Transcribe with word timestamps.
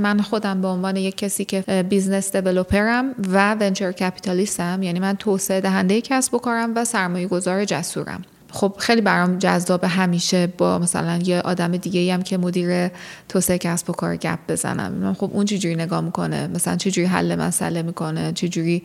من 0.00 0.20
خودم 0.20 0.60
به 0.60 0.68
عنوان 0.68 0.96
یک 0.96 1.16
کسی 1.16 1.44
که 1.44 1.84
business 1.88 2.36
developer 2.36 3.06
م 3.06 3.14
و 3.32 3.56
venture 3.60 3.92
capitalist 3.92 4.74
م 4.74 4.82
یعنی 4.82 5.00
من 5.00 5.16
توسعه 5.16 5.60
دهنده 5.60 6.00
کسب 6.00 6.34
و 6.34 6.38
کارم 6.38 6.72
و 6.76 6.84
سرمایه 6.84 7.26
گذار 7.26 7.64
جسورم. 7.64 8.22
خب 8.52 8.74
خیلی 8.78 9.00
برام 9.00 9.38
جذاب 9.38 9.84
همیشه 9.84 10.46
با 10.46 10.78
مثلا 10.78 11.18
یه 11.24 11.40
آدم 11.40 11.76
دیگه 11.76 12.14
هم 12.14 12.22
که 12.22 12.38
مدیر 12.38 12.90
توسعه 13.28 13.58
کسب 13.58 13.90
و 13.90 13.92
کار 13.92 14.16
گپ 14.16 14.38
بزنم. 14.48 15.14
خب 15.18 15.30
اون 15.32 15.44
چجوری 15.44 15.74
نگاه 15.74 16.00
می‌کنه؟ 16.00 16.46
مثلا 16.46 16.76
چجوری 16.76 17.06
حل 17.06 17.36
مسئله 17.36 17.82
می‌کنه؟ 17.82 18.32
چجوری 18.32 18.82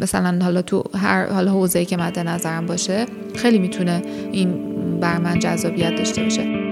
مثلا 0.00 0.38
حالا 0.44 0.62
تو 0.62 0.84
هر 0.94 1.26
حالا 1.26 1.50
حوزه‌ای 1.50 1.84
که 1.84 1.96
مد 1.96 2.18
نظرم 2.18 2.66
باشه 2.66 3.06
خیلی 3.36 3.58
می‌تونه 3.58 4.02
این 4.32 4.72
بر 5.00 5.18
من 5.18 5.38
جذابیت 5.38 5.96
داشته 5.96 6.22
باشه. 6.22 6.71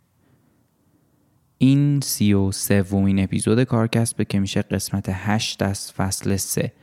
این 1.63 1.99
سی 2.01 2.33
و 2.33 2.51
سومین 2.51 3.23
اپیزود 3.23 3.63
کارکسبه 3.63 4.25
که 4.25 4.39
میشه 4.39 4.61
قسمت 4.61 5.05
هشت 5.09 5.61
از 5.61 5.91
فصل 5.91 6.35
سه. 6.35 6.73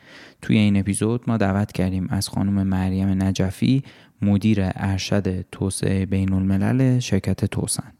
توی 0.42 0.58
این 0.58 0.76
اپیزود 0.76 1.22
ما 1.26 1.36
دعوت 1.36 1.72
کردیم 1.72 2.06
از 2.10 2.28
خانم 2.28 2.66
مریم 2.66 3.22
نجفی 3.22 3.82
مدیر 4.22 4.58
ارشد 4.62 5.40
توسعه 5.52 6.06
بین 6.06 6.32
الملل 6.32 6.98
شرکت 6.98 7.44
توسن. 7.44 7.92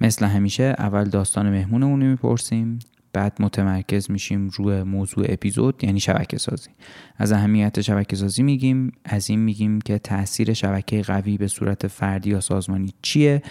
مثل 0.00 0.26
همیشه 0.26 0.74
اول 0.78 1.04
داستان 1.04 1.50
مهمونمون 1.50 2.00
رو 2.00 2.06
می‌پرسیم. 2.06 2.78
بعد 3.18 3.36
متمرکز 3.40 4.10
میشیم 4.10 4.48
روی 4.48 4.82
موضوع 4.82 5.26
اپیزود 5.28 5.84
یعنی 5.84 6.00
شبکه 6.00 6.38
سازی. 6.38 6.70
از 7.16 7.32
اهمیت 7.32 7.80
شبکه 7.80 8.16
سازی 8.16 8.42
میگیم 8.42 8.92
از 9.04 9.30
این 9.30 9.40
میگیم 9.40 9.80
که 9.80 9.98
تاثیر 9.98 10.52
شبکه 10.52 11.02
قوی 11.02 11.38
به 11.38 11.48
صورت 11.48 11.86
فردی 11.86 12.30
یا 12.30 12.40
سازمانی 12.40 12.94
چیه 13.02 13.42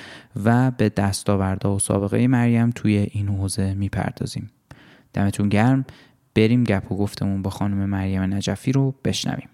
و 0.44 0.72
به 0.72 0.90
دستاوردها 0.90 1.76
و 1.76 1.80
سابقه 1.80 2.28
مریم 2.28 2.70
توی 2.70 3.08
این 3.12 3.28
حوزه 3.28 3.74
می‌پردازیم. 3.74 4.52
دمتون 5.14 5.50
گرم. 5.50 5.86
بریم 6.36 6.64
گپ 6.64 6.92
و 6.92 6.98
گفتمون 6.98 7.42
با 7.42 7.50
خانم 7.50 7.86
مریم 7.90 8.22
نجفی 8.22 8.72
رو 8.72 8.96
بشنویم. 9.06 9.50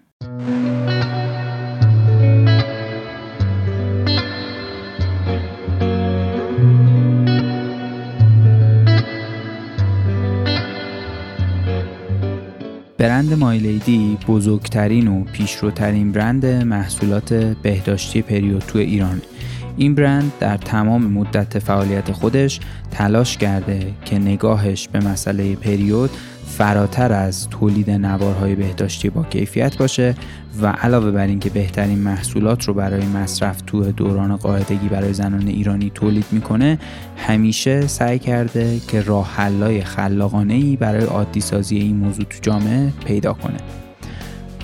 برند 12.98 13.32
مایلیدی 13.32 14.18
بزرگترین 14.28 15.08
و 15.08 15.24
پیشروترین 15.24 16.12
برند 16.12 16.46
محصولات 16.46 17.34
بهداشتی 17.34 18.22
پریود 18.22 18.62
تو 18.62 18.78
ایران. 18.78 19.22
این 19.76 19.94
برند 19.94 20.32
در 20.40 20.56
تمام 20.56 21.06
مدت 21.06 21.58
فعالیت 21.58 22.12
خودش 22.12 22.60
تلاش 22.90 23.36
کرده 23.36 23.92
که 24.04 24.18
نگاهش 24.18 24.88
به 24.88 25.00
مسئله 25.00 25.56
پریود 25.56 26.10
فراتر 26.58 27.12
از 27.12 27.48
تولید 27.48 27.90
نوارهای 27.90 28.54
بهداشتی 28.54 29.10
با 29.10 29.22
کیفیت 29.22 29.76
باشه 29.76 30.14
و 30.60 30.66
علاوه 30.66 31.10
بر 31.10 31.26
اینکه 31.26 31.50
بهترین 31.50 31.98
محصولات 31.98 32.64
رو 32.64 32.74
برای 32.74 33.06
مصرف 33.06 33.60
تو 33.60 33.92
دوران 33.92 34.36
قاعدگی 34.36 34.88
برای 34.88 35.12
زنان 35.12 35.48
ایرانی 35.48 35.90
تولید 35.94 36.26
می‌کنه 36.32 36.78
همیشه 37.16 37.86
سعی 37.86 38.18
کرده 38.18 38.80
که 38.88 39.00
راه 39.00 39.34
حلای 39.36 39.84
خلاقانه 39.84 40.54
ای 40.54 40.76
برای 40.76 41.04
عادی 41.04 41.40
سازی 41.40 41.76
این 41.76 41.96
موضوع 41.96 42.24
تو 42.24 42.38
جامعه 42.42 42.92
پیدا 43.06 43.32
کنه. 43.32 43.58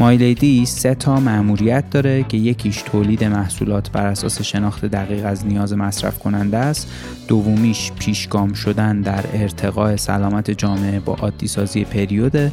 مایلیدی 0.00 0.66
سه 0.66 0.94
تا 0.94 1.20
مأموریت 1.20 1.90
داره 1.90 2.22
که 2.22 2.36
یکیش 2.36 2.82
تولید 2.82 3.24
محصولات 3.24 3.90
بر 3.90 4.06
اساس 4.06 4.42
شناخت 4.42 4.84
دقیق 4.84 5.26
از 5.26 5.46
نیاز 5.46 5.72
مصرف 5.72 6.18
کننده 6.18 6.56
است 6.56 6.88
دومیش 7.30 7.92
پیشگام 7.92 8.52
شدن 8.52 9.00
در 9.00 9.24
ارتقاء 9.32 9.96
سلامت 9.96 10.50
جامعه 10.50 11.00
با 11.00 11.14
عادی 11.14 11.48
سازی 11.48 11.84
پریود 11.84 12.52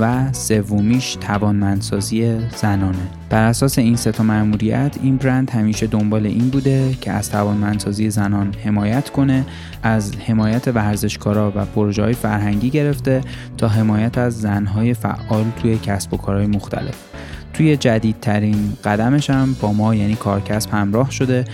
و 0.00 0.32
سومیش 0.32 1.16
توانمندسازی 1.20 2.38
زنانه. 2.56 2.98
بر 3.30 3.44
اساس 3.44 3.78
این 3.78 3.96
سه 3.96 4.12
تا 4.12 4.22
مأموریت 4.22 4.96
این 5.02 5.16
برند 5.16 5.50
همیشه 5.50 5.86
دنبال 5.86 6.26
این 6.26 6.48
بوده 6.48 6.94
که 7.00 7.12
از 7.12 7.30
توانمندسازی 7.30 8.10
زنان 8.10 8.54
حمایت 8.64 9.10
کنه 9.10 9.44
از 9.82 10.12
حمایت 10.16 10.68
ورزشکارا 10.68 11.52
و 11.56 11.64
پروژه 11.64 12.02
های 12.02 12.14
فرهنگی 12.14 12.70
گرفته 12.70 13.20
تا 13.58 13.68
حمایت 13.68 14.18
از 14.18 14.40
زنهای 14.40 14.94
فعال 14.94 15.44
توی 15.62 15.78
کسب 15.78 16.14
و 16.14 16.16
کارهای 16.16 16.46
مختلف. 16.46 17.15
توی 17.56 17.76
جدیدترین 17.76 18.72
قدمش 18.84 19.30
هم 19.30 19.56
با 19.60 19.72
ما 19.72 19.94
یعنی 19.94 20.14
کارکسب 20.14 20.70
همراه 20.70 21.10
شده 21.10 21.44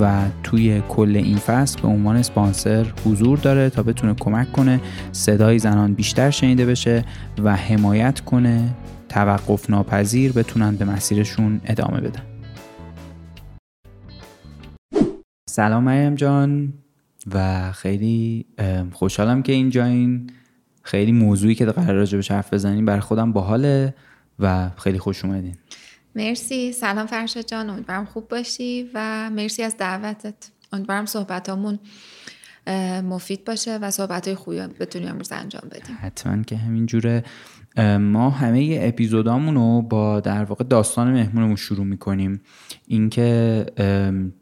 و 0.00 0.22
توی 0.42 0.82
کل 0.88 1.16
این 1.16 1.36
فصل 1.36 1.80
به 1.80 1.88
عنوان 1.88 2.22
سپانسر 2.22 2.86
حضور 3.06 3.38
داره 3.38 3.70
تا 3.70 3.82
بتونه 3.82 4.14
کمک 4.14 4.52
کنه 4.52 4.80
صدای 5.12 5.58
زنان 5.58 5.94
بیشتر 5.94 6.30
شنیده 6.30 6.66
بشه 6.66 7.04
و 7.42 7.56
حمایت 7.56 8.20
کنه 8.20 8.74
توقف 9.08 9.70
ناپذیر 9.70 10.32
بتونن 10.32 10.76
به 10.76 10.84
مسیرشون 10.84 11.60
ادامه 11.64 12.00
بدن. 12.00 12.22
سلام 15.48 15.84
مریم 15.84 16.14
جان 16.14 16.72
و 17.34 17.72
خیلی 17.72 18.46
خوشحالم 18.92 19.42
که 19.42 19.52
اینجا 19.52 19.84
این 19.84 20.30
خیلی 20.82 21.12
موضوعی 21.12 21.54
که 21.54 21.64
قرار 21.64 21.96
راجع 21.96 22.34
حرف 22.34 22.54
بزنیم 22.54 22.84
برای 22.84 23.00
خودم 23.00 23.32
باحاله. 23.32 23.94
و 24.40 24.70
خیلی 24.78 24.98
خوش 24.98 25.24
اومدین. 25.24 25.56
مرسی. 26.16 26.72
سلام 26.72 27.06
فرشاد 27.06 27.46
جان. 27.46 27.70
امیدوارم 27.70 28.04
خوب 28.04 28.28
باشی 28.28 28.90
و 28.94 29.30
مرسی 29.30 29.62
از 29.62 29.76
دعوتت. 29.76 30.50
امیدوارم 30.72 31.06
صحبتامون 31.06 31.78
مفید 33.02 33.44
باشه 33.44 33.76
و 33.76 33.90
صحبت 33.90 34.26
های 34.26 34.34
خوبی 34.34 34.60
بتونیم 34.60 35.08
امروز 35.08 35.32
انجام 35.32 35.62
بدیم. 35.70 35.98
حتما 36.00 36.42
که 36.42 36.56
همین 36.56 36.86
جوره. 36.86 37.24
ما 38.00 38.30
همه 38.30 38.78
اپیزودامون 38.82 39.54
رو 39.54 39.82
با 39.82 40.20
در 40.20 40.44
واقع 40.44 40.64
داستان 40.64 41.12
مهمونمون 41.12 41.56
شروع 41.56 41.86
می‌کنیم. 41.86 42.40
اینکه 42.86 43.66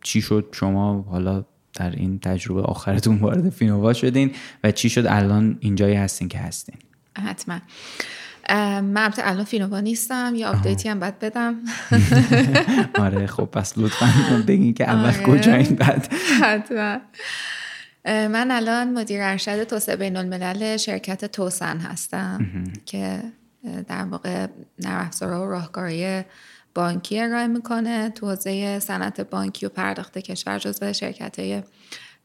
چی 0.03 0.23
شد 0.23 0.49
شما 0.53 1.03
حالا 1.03 1.45
در 1.75 1.91
این 1.91 2.19
تجربه 2.19 2.63
آخرتون 2.63 3.19
وارد 3.19 3.51
فینووا 3.51 3.93
شدین 3.93 4.31
و 4.65 4.73
چی 4.73 4.89
شد 4.89 5.07
الان 5.07 5.59
اینجایی 5.61 5.95
هستین 5.95 6.29
که 6.29 6.39
هستین. 6.39 6.77
حتما. 7.19 7.59
من 8.55 9.13
الان 9.19 9.45
فینووا 9.45 9.81
نیستم 9.81 10.33
یا 10.37 10.51
update 10.51 10.83
ی 10.83 10.89
هم 10.89 11.01
باید 11.01 11.19
بدم. 11.19 11.55
آره 13.05 13.27
خب 13.27 13.45
پس 13.45 13.73
لطفا 13.77 14.09
بگین 14.47 14.75
که 14.75 14.91
اول 14.91 15.09
آره. 15.09 15.23
کجایین 15.23 15.77
بعد. 15.77 16.13
حتما. 16.43 16.99
من 18.05 18.51
الان 18.51 18.93
مدیر 18.93 19.23
ارشد 19.23 19.65
توسعه 19.65 19.97
بین 19.97 20.17
الملل 20.17 20.77
شرکت 20.77 21.25
توسن 21.25 21.79
هستم 21.79 22.47
که 22.87 23.23
در 23.89 24.05
واقع 24.05 24.47
نرم 24.79 25.11
و 25.23 25.25
راهکاری 25.25 26.23
بانکی 26.75 27.21
ارائه 27.21 27.47
می‌کنه 27.47 28.11
تو 28.11 28.27
حوزه 28.27 28.79
صنعت 28.79 29.21
بانکی 29.21 29.67
و 29.67 29.69
پرداخت 29.69 30.19
کشور 30.19 30.59
جزو 30.59 30.93
شرکت 30.93 31.39
های 31.39 31.63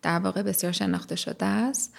در 0.01 0.19
واقع 0.19 0.41
بسیار 0.41 0.72
شناخته 0.72 1.16
شده 1.16 1.45
است. 1.45 1.94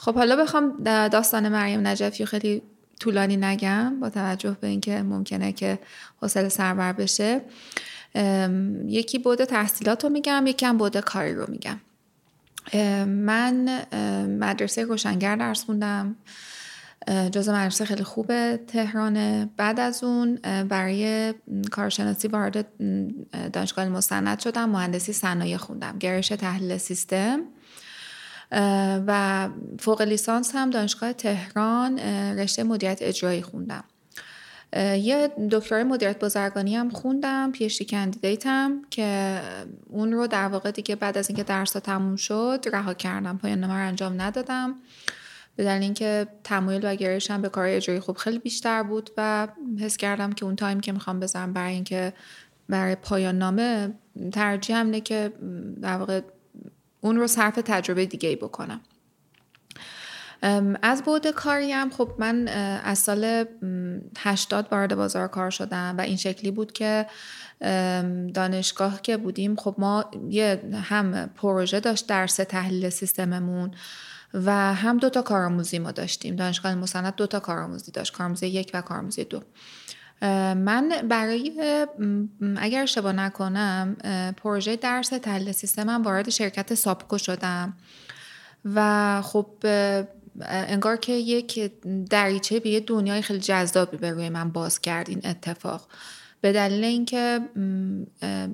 خب 0.00 0.14
حالا 0.14 0.36
بخوام 0.36 0.82
داستان 0.84 1.48
مریم 1.48 1.86
نجفی 1.86 2.26
خیلی 2.26 2.62
طولانی 3.00 3.36
نگم 3.36 4.00
با 4.00 4.10
توجه 4.10 4.56
به 4.60 4.66
اینکه 4.66 5.02
ممکنه 5.02 5.52
که 5.52 5.78
حوصله 6.20 6.48
سربر 6.48 6.92
بشه. 6.92 7.40
یکی 8.86 9.18
بود 9.18 9.44
تحصیلات 9.44 10.04
رو 10.04 10.10
میگم 10.10 10.44
یکی 10.46 10.66
هم 10.66 10.78
بود 10.78 10.96
کاری 10.96 11.34
رو 11.34 11.46
میگم. 11.48 11.80
من 13.06 13.80
مدرسه 14.26 14.84
روشنگر 14.84 15.36
درس 15.36 15.64
خوندم. 15.64 16.16
جز 17.32 17.48
مدرسه 17.48 17.84
خیلی 17.84 18.04
خوبه 18.04 18.60
تهرانه. 18.66 19.48
بعد 19.56 19.80
از 19.80 20.04
اون 20.04 20.34
برای 20.68 21.34
کارشناسی 21.70 22.28
وارد 22.28 22.66
دانشگاه 23.52 23.88
مستند 23.88 24.38
شدم 24.38 24.70
مهندسی 24.70 25.12
صنایع 25.12 25.56
خوندم. 25.56 25.98
گرایش 25.98 26.28
تحلیل 26.28 26.76
سیستم. 26.76 27.40
و 29.06 29.48
فوق 29.78 30.02
لیسانس 30.02 30.50
هم 30.54 30.70
دانشگاه 30.70 31.12
تهران 31.12 31.98
رشته 32.38 32.62
مدیریت 32.62 32.98
اجرایی 33.02 33.42
خوندم. 33.42 33.84
یه 34.76 35.30
دکترای 35.50 35.84
مدیریت 35.84 36.18
بازرگانی 36.18 36.76
هم 36.76 36.90
خوندم 36.90 37.52
پیشتی 37.52 37.84
کندیدیتم 37.84 38.82
که 38.90 39.40
اون 39.88 40.12
رو 40.12 40.26
در 40.26 40.48
واقع 40.48 40.70
دیگه 40.70 40.96
بعد 40.96 41.18
از 41.18 41.28
اینکه 41.28 41.42
درس 41.42 41.72
تموم 41.72 42.16
شد 42.16 42.64
رها 42.72 42.94
کردم. 42.94 43.38
پایان 43.38 43.64
رو 43.64 43.70
انجام 43.70 44.20
ندادم. 44.22 44.74
به 45.56 45.64
دلیل 45.64 45.82
اینکه 45.82 46.26
تمایل 46.44 46.80
و 46.84 46.94
گرایشم 46.94 47.42
به 47.42 47.48
کار 47.48 47.66
اجرایی 47.66 48.00
خوب 48.00 48.16
خیلی 48.16 48.38
بیشتر 48.38 48.82
بود 48.82 49.10
و 49.16 49.48
حس 49.80 49.96
کردم 49.96 50.32
که 50.32 50.44
اون 50.44 50.56
تایم 50.56 50.80
که 50.80 50.92
می‌خوام 50.92 51.20
بذارم 51.20 51.52
برای 51.52 51.74
اینکه 51.74 52.12
برای 52.68 52.94
پایان 52.94 53.38
نامه 53.38 53.94
ترجیح 54.32 54.76
اینه 54.76 55.00
که 55.00 55.32
در 55.82 55.96
واقع 55.96 56.20
اون 57.00 57.16
رو 57.16 57.26
صرف 57.26 57.54
تجربه 57.54 58.06
دیگه 58.06 58.28
ای 58.28 58.36
بکنم 58.36 58.80
از 60.82 61.02
بود 61.02 61.26
کاریم 61.26 61.90
خب 61.90 62.12
من 62.18 62.48
از 62.84 62.98
سال 62.98 63.44
80 64.18 64.68
وارد 64.70 64.94
بازار 64.94 65.28
کار 65.28 65.50
شدم 65.50 65.94
و 65.98 66.00
این 66.00 66.16
شکلی 66.16 66.50
بود 66.50 66.72
که 66.72 67.06
دانشگاه 68.34 69.02
که 69.02 69.16
بودیم 69.16 69.56
خب 69.56 69.74
ما 69.78 70.10
یه 70.30 70.62
هم 70.82 71.26
پروژه 71.26 71.80
داشت 71.80 72.06
درس 72.06 72.36
تحلیل 72.36 72.88
سیستممون 72.88 73.70
و 74.34 74.74
هم 74.74 74.98
دو 74.98 75.10
تا 75.10 75.22
کارآموزی 75.22 75.78
ما 75.78 75.92
داشتیم. 75.92 76.36
دانشگاه 76.36 76.74
مستند 76.74 77.14
دو 77.14 77.26
تا 77.26 77.40
کارآموزی 77.40 77.92
داشت 77.92 78.12
کارآموزی 78.12 78.46
یک 78.46 78.70
و 78.74 78.80
کارآموزی 78.80 79.24
دو. 79.24 79.42
من 80.22 80.92
برای 81.08 81.52
اگر 82.56 82.82
اشتباه 82.82 83.12
نکنم 83.12 83.96
پروژه 84.36 84.76
درس 84.76 85.08
تحلیل 85.08 85.52
سیستمم 85.52 86.02
وارد 86.02 86.30
شرکت 86.30 86.74
سابکو 86.74 87.18
شدم. 87.18 87.76
و 88.74 89.22
خب 89.22 89.46
انگار 90.42 90.96
که 90.96 91.12
یک 91.12 91.72
دریچه 92.10 92.60
به 92.60 92.70
یه 92.70 92.80
دنیای 92.80 93.22
خیلی 93.22 93.40
جذابی 93.40 93.96
به 93.96 94.10
روی 94.10 94.28
من 94.28 94.50
باز 94.50 94.80
کرد 94.80 95.10
این 95.10 95.20
اتفاق. 95.24 95.88
به 96.40 96.52
دلیل 96.52 96.84
اینکه 96.84 97.40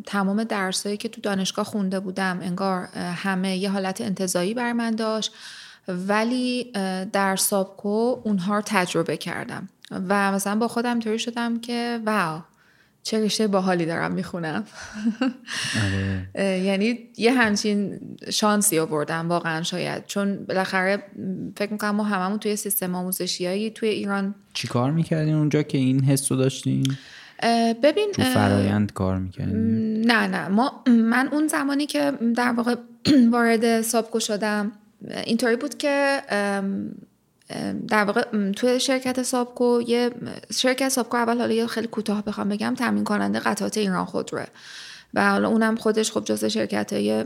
تمام 0.07 0.45
درسایی 0.45 0.97
که 0.97 1.09
تو 1.09 1.21
دانشگاه 1.21 1.65
خونده 1.65 2.01
بودم 2.01 2.39
انگار 2.43 2.85
همه 2.97 3.57
یه 3.57 3.71
حالت 3.71 4.01
انتظایی 4.01 4.55
بر 4.55 4.73
من 4.73 4.91
داشت. 4.91 5.33
ولی 5.89 6.73
در 7.12 7.37
سابکو 7.37 8.21
اونها 8.25 8.57
رو 8.57 8.62
تجربه 8.67 9.17
کردم. 9.17 9.69
و 9.91 10.33
مثلا 10.33 10.56
با 10.56 10.69
خودم 10.69 10.91
اینطوری 10.91 11.19
شدم 11.19 11.61
که 11.61 12.00
واو 12.06 12.43
چه 13.06 13.25
رشته 13.25 13.47
باحالی 13.47 13.87
دارم 13.87 14.12
می‌خونم 14.12 14.65
آره. 15.85 16.59
یعنی 16.59 16.99
یه 17.17 17.33
همچین 17.33 18.00
شانسی 18.31 18.79
آوردم 18.79 19.29
واقعا 19.29 19.62
شاید 19.62 20.06
چون 20.06 20.44
بالاخره 20.44 21.03
فکر 21.56 21.73
می‌کنم 21.73 21.91
ما 21.91 22.05
هممون 22.05 22.38
توی 22.38 22.56
سیستم 22.56 22.94
آموزشیایی 22.94 23.71
توی 23.71 23.88
ایران 23.88 24.35
چی 24.53 24.69
کار 24.69 24.91
می‌کردین 24.91 25.35
اونجا 25.35 25.62
که 25.62 25.79
این 25.79 26.05
حس 26.05 26.33
رو 26.33 26.38
داشتین؟ 26.38 26.97
ببین 27.83 28.12
تو 28.12 28.23
فرایند 28.23 28.93
کار 28.93 29.19
می‌کردین؟ 29.19 30.00
نه 30.00 30.27
نه 30.27 30.49
ما 30.49 30.85
من 30.87 31.29
اون 31.33 31.49
زمانی 31.49 31.87
که 31.87 32.12
در 32.37 32.53
واقع 32.53 32.75
وارد 33.33 33.81
سابکو 33.81 34.21
شدم 34.21 34.73
اینطوری 35.25 35.56
بود 35.56 35.79
که 35.79 36.23
در 37.89 38.05
واقع 38.05 38.51
توی 38.53 38.81
شرکت 38.81 39.23
سابکو 39.23 39.83
یه 39.87 40.11
شرکت 40.57 40.89
سابکو 40.89 41.17
اول 41.17 41.39
حالا 41.39 41.55
یه 41.55 41.67
خیلی 41.67 41.87
کوتاه 41.87 42.25
بخوام 42.25 42.49
بگم 42.49 42.75
تامین 42.75 43.05
کننده 43.05 43.39
قطعات 43.39 43.79
ایران 43.79 44.05
خودروه. 44.05 44.47
و 45.15 45.31
حالا 45.31 45.49
اونم 45.49 45.77
خودش 45.77 46.13
خب 46.13 46.25
جز 46.25 46.45
شرکت 46.45 46.93
های 46.93 47.25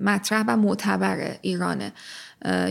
مطرح 0.00 0.44
و 0.48 0.56
معتبر 0.56 1.36
ایرانه. 1.42 1.92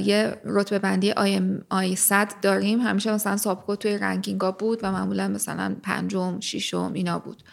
یه 0.04 0.36
رتبه 0.46 0.80
بندی 0.80 1.12
آی, 1.12 1.42
آی 1.70 1.96
صد 1.96 2.34
داریم. 2.42 2.82
همیشه 2.82 3.14
مثلا 3.14 3.38
سابکو 3.38 3.76
توی 3.76 3.98
رنکینگا 3.98 4.52
بود 4.52 4.80
و 4.84 4.92
معمولا 4.92 5.28
مثلا 5.28 5.76
پنجم 5.84 6.40
ششم 6.40 6.92
اینا 6.94 7.20
بود. 7.20 7.44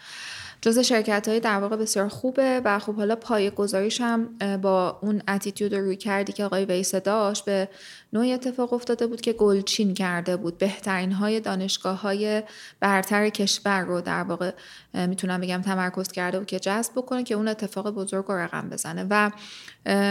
جز 0.63 0.79
شرکت 0.79 1.29
های 1.29 1.41
در 1.41 1.59
واقع 1.59 1.77
بسیار 1.77 2.09
خوبه 2.09 2.61
و 2.65 2.79
خب 2.79 2.95
حالا 2.95 3.17
پای 3.17 3.51
گذاریش 3.51 4.01
هم 4.01 4.39
با 4.63 4.99
اون 5.03 5.23
اتیتیود 5.29 5.75
روی 5.75 5.97
کردی 5.97 6.33
که 6.33 6.45
آقای 6.45 6.65
ویسه 6.65 7.01
داشت 7.01 7.45
به 7.45 7.69
نوعی 8.13 8.33
اتفاق 8.33 8.73
افتاده 8.73 9.07
بود 9.07 9.21
که 9.21 9.33
گلچین 9.33 9.95
کرده 9.95 10.37
بود. 10.37 10.59
بهترین 10.59 11.13
های 11.13 11.41
دانشگاه 11.41 12.01
های 12.01 12.43
برتر 12.81 13.29
کشور 13.29 13.81
رو 13.81 14.01
در 14.01 14.23
واقع 14.23 14.53
می‌تونم 14.95 15.41
بگم 15.41 15.63
تمرکز 15.63 16.09
کرده 16.09 16.39
بود 16.39 16.49
که 16.49 16.59
جذب 16.59 16.93
بکنه 16.97 17.25
که 17.25 17.35
اون 17.35 17.49
اتفاق 17.49 17.91
بزرگ 17.91 18.25
رو 18.25 18.35
رقم 18.35 18.69
بزنه. 18.69 19.07
و 19.11 19.31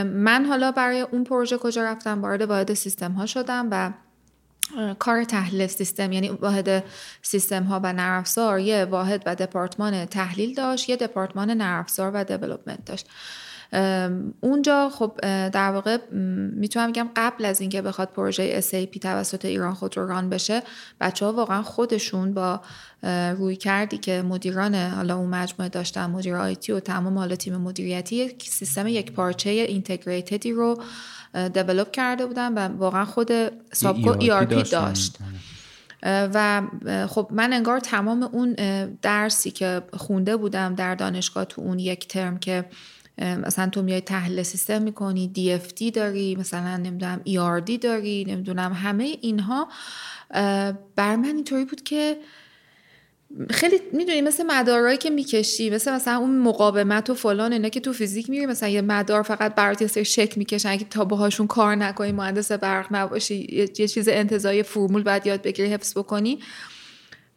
من 0.03 0.45
حالا 0.45 0.71
برای 0.71 1.01
اون 1.01 1.23
پروژه 1.23 1.57
کجا 1.57 1.83
رفتم؟ 1.83 2.21
وارد 2.21 2.41
واحد 2.41 2.73
سیستم 2.73 3.11
ها 3.11 3.25
شدم 3.25 3.67
و 3.71 3.91
کار 4.99 5.23
تحلیل 5.23 5.67
سیستم 5.67 6.11
یعنی 6.11 6.29
واحد 6.29 6.83
سیستم 7.21 7.63
ها 7.63 7.79
و 7.83 7.93
نرم 7.93 8.23
یه 8.59 8.85
واحد 8.85 9.23
و 9.25 9.35
دپارتمان 9.35 10.05
تحلیل 10.05 10.55
داشت 10.55 10.89
یه 10.89 10.95
دپارتمان 10.95 11.51
نرم 11.51 11.85
و 12.13 12.23
دیولپمنت 12.23 12.85
داشت. 12.85 13.07
اونجا 14.41 14.89
خب 14.89 15.11
در 15.49 15.71
واقع 15.71 15.97
می‌تونم 16.53 16.91
بگم 16.91 17.09
قبل 17.15 17.45
از 17.45 17.61
اینکه 17.61 17.81
بخواد 17.81 18.09
پروژه 18.09 18.61
SAP 18.61 18.99
توسط 18.99 19.45
ایران 19.45 19.73
خود 19.73 19.97
رو 19.97 20.07
ران 20.07 20.29
بشه 20.29 20.63
بچه 21.01 21.25
ها 21.25 21.33
واقعا 21.33 21.61
خودشون 21.61 22.33
با 22.33 22.61
روی 23.37 23.55
کردی 23.55 23.97
که 23.97 24.21
مدیران 24.21 24.75
حالا 24.75 25.17
اون 25.17 25.29
مجموعه 25.29 25.69
داشتن 25.69 26.05
مدیر 26.05 26.35
آیتی 26.35 26.71
و 26.71 26.79
تمام 26.79 27.17
حالا 27.17 27.35
تیم 27.35 27.55
مدیریتی 27.55 28.15
یک 28.15 28.49
سیستم 28.49 28.87
یک 28.87 29.11
پارچه 29.11 29.49
اینتگریتدی 29.49 30.51
رو 30.51 30.81
دیولپ 31.53 31.91
کرده 31.91 32.25
بودن 32.25 32.53
و 32.53 32.77
واقعا 32.77 33.05
خود 33.05 33.31
سابکو 33.73 34.13
ERP 34.13 34.69
داشت. 34.69 35.17
و 36.03 36.61
خب 37.09 37.29
من 37.31 37.53
انگار 37.53 37.79
تمام 37.79 38.23
اون 38.23 38.53
درسی 39.01 39.51
که 39.51 39.81
خونده 39.93 40.37
بودم 40.37 40.75
در 40.75 40.95
دانشگاه 40.95 41.45
تو 41.45 41.61
اون 41.61 41.79
یک 41.79 42.07
ترم 42.07 42.37
که 42.37 42.65
مثلا 43.19 43.69
تو 43.69 43.81
میای 43.81 44.01
تحلیل 44.01 44.43
سیستم 44.43 44.81
می‌کنی 44.81 45.31
DFT 45.35 45.91
داری 45.93 46.35
مثلا 46.35 46.77
نمی‌دونم 46.77 47.21
ERD 47.27 47.77
داری 47.81 48.25
نمی‌دونم 48.27 48.73
همه 48.73 49.17
اینها. 49.21 49.67
بر 50.95 51.15
من 51.15 51.25
اینطوری 51.25 51.65
بود 51.65 51.83
که 51.83 52.17
خیلی 53.49 53.79
می‌دونی 53.93 54.21
مثل 54.21 54.43
مدارایی 54.47 54.97
که 54.97 55.09
می‌کشی 55.09 55.69
مثل 55.69 55.93
مثلا 55.93 56.17
اون 56.17 56.39
مقاومت 56.39 57.09
و 57.09 57.13
فلان 57.15 57.53
اینا 57.53 57.69
که 57.69 57.79
تو 57.79 57.93
فیزیک 57.93 58.29
میری 58.29 58.45
مثلا 58.45 58.69
یه 58.69 58.81
مدار 58.81 59.23
فقط 59.23 59.55
برات 59.55 59.81
یه 59.81 59.87
سری 59.87 60.05
شکل 60.05 60.33
می‌کشن 60.37 60.77
که 60.77 60.85
تا 60.85 61.05
باهاشون 61.05 61.47
کار 61.47 61.75
نکنی 61.75 62.11
مهندس 62.11 62.51
برق 62.51 62.87
نباشی 62.91 63.47
یه 63.77 63.87
چیز 63.87 64.07
انتظایی 64.07 64.63
فرمول 64.63 65.03
بعد 65.03 65.27
یاد 65.27 65.41
بگیری 65.41 65.73
حفظ 65.73 65.97
بکنی. 65.97 66.39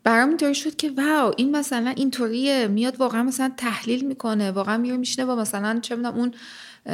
برام 0.04 0.28
اینطوری 0.28 0.54
شد 0.54 0.76
که 0.76 0.90
واو 0.90 1.32
این 1.36 1.56
مثلا 1.56 1.90
اینطوریه. 1.96 2.68
میاد 2.68 3.00
واقعا 3.00 3.22
مثلا 3.22 3.52
تحلیل 3.56 4.04
می‌کنه 4.04 4.50
واقعا 4.50 4.76
میره 4.76 4.96
میشینه 4.96 5.26
با 5.26 5.36
مثلا 5.36 5.78
چه 5.82 5.96
می‌دونم 5.96 6.14
اون 6.14 6.34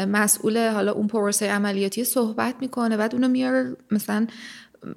مسئول 0.07 0.69
حالا 0.69 0.93
اون 0.93 1.07
پروسه 1.07 1.51
عملیاتی 1.51 2.05
صحبت 2.05 2.55
می‌کنه. 2.61 2.97
بعد 2.97 3.15
اونو 3.15 3.29
میاره 3.29 3.77
مثلا 3.91 4.27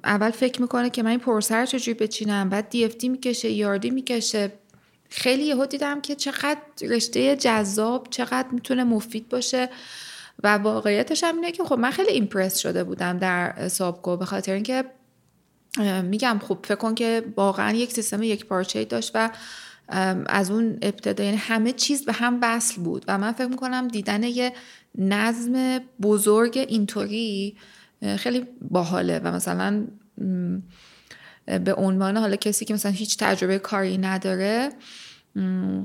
اول 0.04 0.30
فکر 0.30 0.62
می‌کنه 0.62 0.90
که 0.90 1.02
من 1.02 1.10
این 1.10 1.18
پروسه 1.18 1.56
رو 1.56 1.66
چجوری 1.66 1.94
بچینم. 1.94 2.48
بعد 2.48 2.68
دی 2.68 2.84
اف 2.84 2.96
دی 2.96 3.08
می‌کشه 3.08 3.50
یاردی 3.50 3.90
می‌کشه. 3.90 4.52
خیلی 5.08 5.42
یهو 5.42 5.66
دیدم 5.66 6.00
که 6.00 6.14
چقدر 6.14 6.60
رشته 6.82 7.36
جذاب 7.36 8.06
چقدر 8.10 8.48
می‌تونه 8.52 8.84
مفید 8.84 9.28
باشه. 9.28 9.68
و 10.44 10.48
واقعیتش 10.54 11.24
هم 11.24 11.34
اینه 11.34 11.52
که 11.52 11.64
خب 11.64 11.78
من 11.78 11.90
خیلی 11.90 12.10
ایمپرس 12.10 12.58
شده 12.58 12.84
بودم 12.84 13.18
در 13.18 13.68
سابکو 13.68 14.16
به 14.16 14.24
خاطر 14.24 14.52
اینکه 14.52 14.84
میگم 16.02 16.40
خب 16.42 16.58
فکر 16.64 16.74
کن 16.74 16.94
که 16.94 17.24
واقعا 17.36 17.72
یک 17.72 17.92
سیستم 17.92 18.22
یک 18.22 18.46
پارچه 18.46 18.84
داشت 18.84 19.10
و 19.14 19.30
از 20.26 20.50
اون 20.50 20.78
ابتدا 20.82 21.24
یعنی 21.24 21.36
همه 21.36 21.72
چیز 21.72 22.04
به 22.04 22.12
هم 22.12 22.38
وصل 22.42 22.82
بود 22.82 23.04
و 23.08 23.18
من 23.18 23.32
فکر 23.32 23.46
می‌کنم 23.46 23.88
دیدن 23.88 24.22
یه 24.22 24.52
نظم 24.98 25.78
بزرگ 26.02 26.58
اینطوری 26.68 27.56
خیلی 28.16 28.46
باحاله 28.70 29.18
و 29.18 29.32
مثلا 29.32 29.86
به 31.46 31.74
عنوان 31.74 32.16
حالا 32.16 32.36
کسی 32.36 32.64
که 32.64 32.74
مثلا 32.74 32.92
هیچ 32.92 33.16
تجربه 33.18 33.58
کاری 33.58 33.98
نداره 33.98 34.72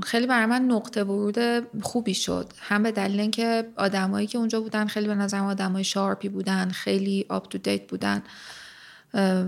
خیلی 0.03 0.27
برای 0.27 0.45
من 0.45 0.61
نقطه 0.61 1.03
ورود 1.03 1.37
خوبی 1.81 2.13
شد. 2.13 2.53
هم 2.59 2.83
به 2.83 2.91
دلیل 2.91 3.19
اینکه 3.19 3.67
آدمایی 3.75 4.27
که 4.27 4.37
اونجا 4.37 4.61
بودن 4.61 4.87
خیلی 4.87 5.07
به 5.07 5.15
نظرم 5.15 5.45
آدمای 5.45 5.83
sharp 5.83 6.22
ی 6.22 6.29
بودن 6.29 6.69
خیلی 6.69 7.25
up 7.29 7.49
to 7.49 7.57
date 7.57 7.87
بودن. 7.87 8.23